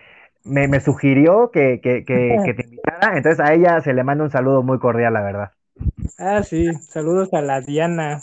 me, 0.43 0.67
me 0.67 0.79
sugirió 0.79 1.51
que, 1.51 1.81
que, 1.81 2.05
que, 2.05 2.37
que, 2.45 2.53
te 2.53 2.63
invitara. 2.63 3.17
Entonces 3.17 3.39
a 3.39 3.53
ella 3.53 3.81
se 3.81 3.93
le 3.93 4.03
manda 4.03 4.23
un 4.23 4.29
saludo 4.29 4.63
muy 4.63 4.79
cordial, 4.79 5.13
la 5.13 5.21
verdad. 5.21 5.51
Ah, 6.17 6.43
sí, 6.43 6.71
saludos 6.87 7.33
a 7.33 7.41
la 7.41 7.61
Diana. 7.61 8.21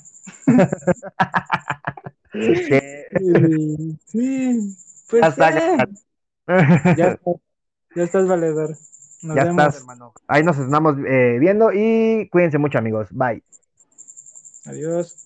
sí, 2.33 2.81
pues 5.11 5.23
ya, 5.23 5.29
está, 5.29 5.51
ya, 6.97 7.19
estás, 7.97 8.27
valedor. 8.27 8.77
Ya 9.23 9.43
estás, 9.43 9.77
hermano. 9.77 10.13
Ahí 10.27 10.43
nos 10.43 10.59
estamos 10.59 10.97
eh, 11.07 11.37
viendo 11.39 11.73
y 11.73 12.29
cuídense 12.31 12.59
mucho, 12.59 12.79
amigos. 12.79 13.09
Bye. 13.11 13.43
Adiós. 14.65 15.22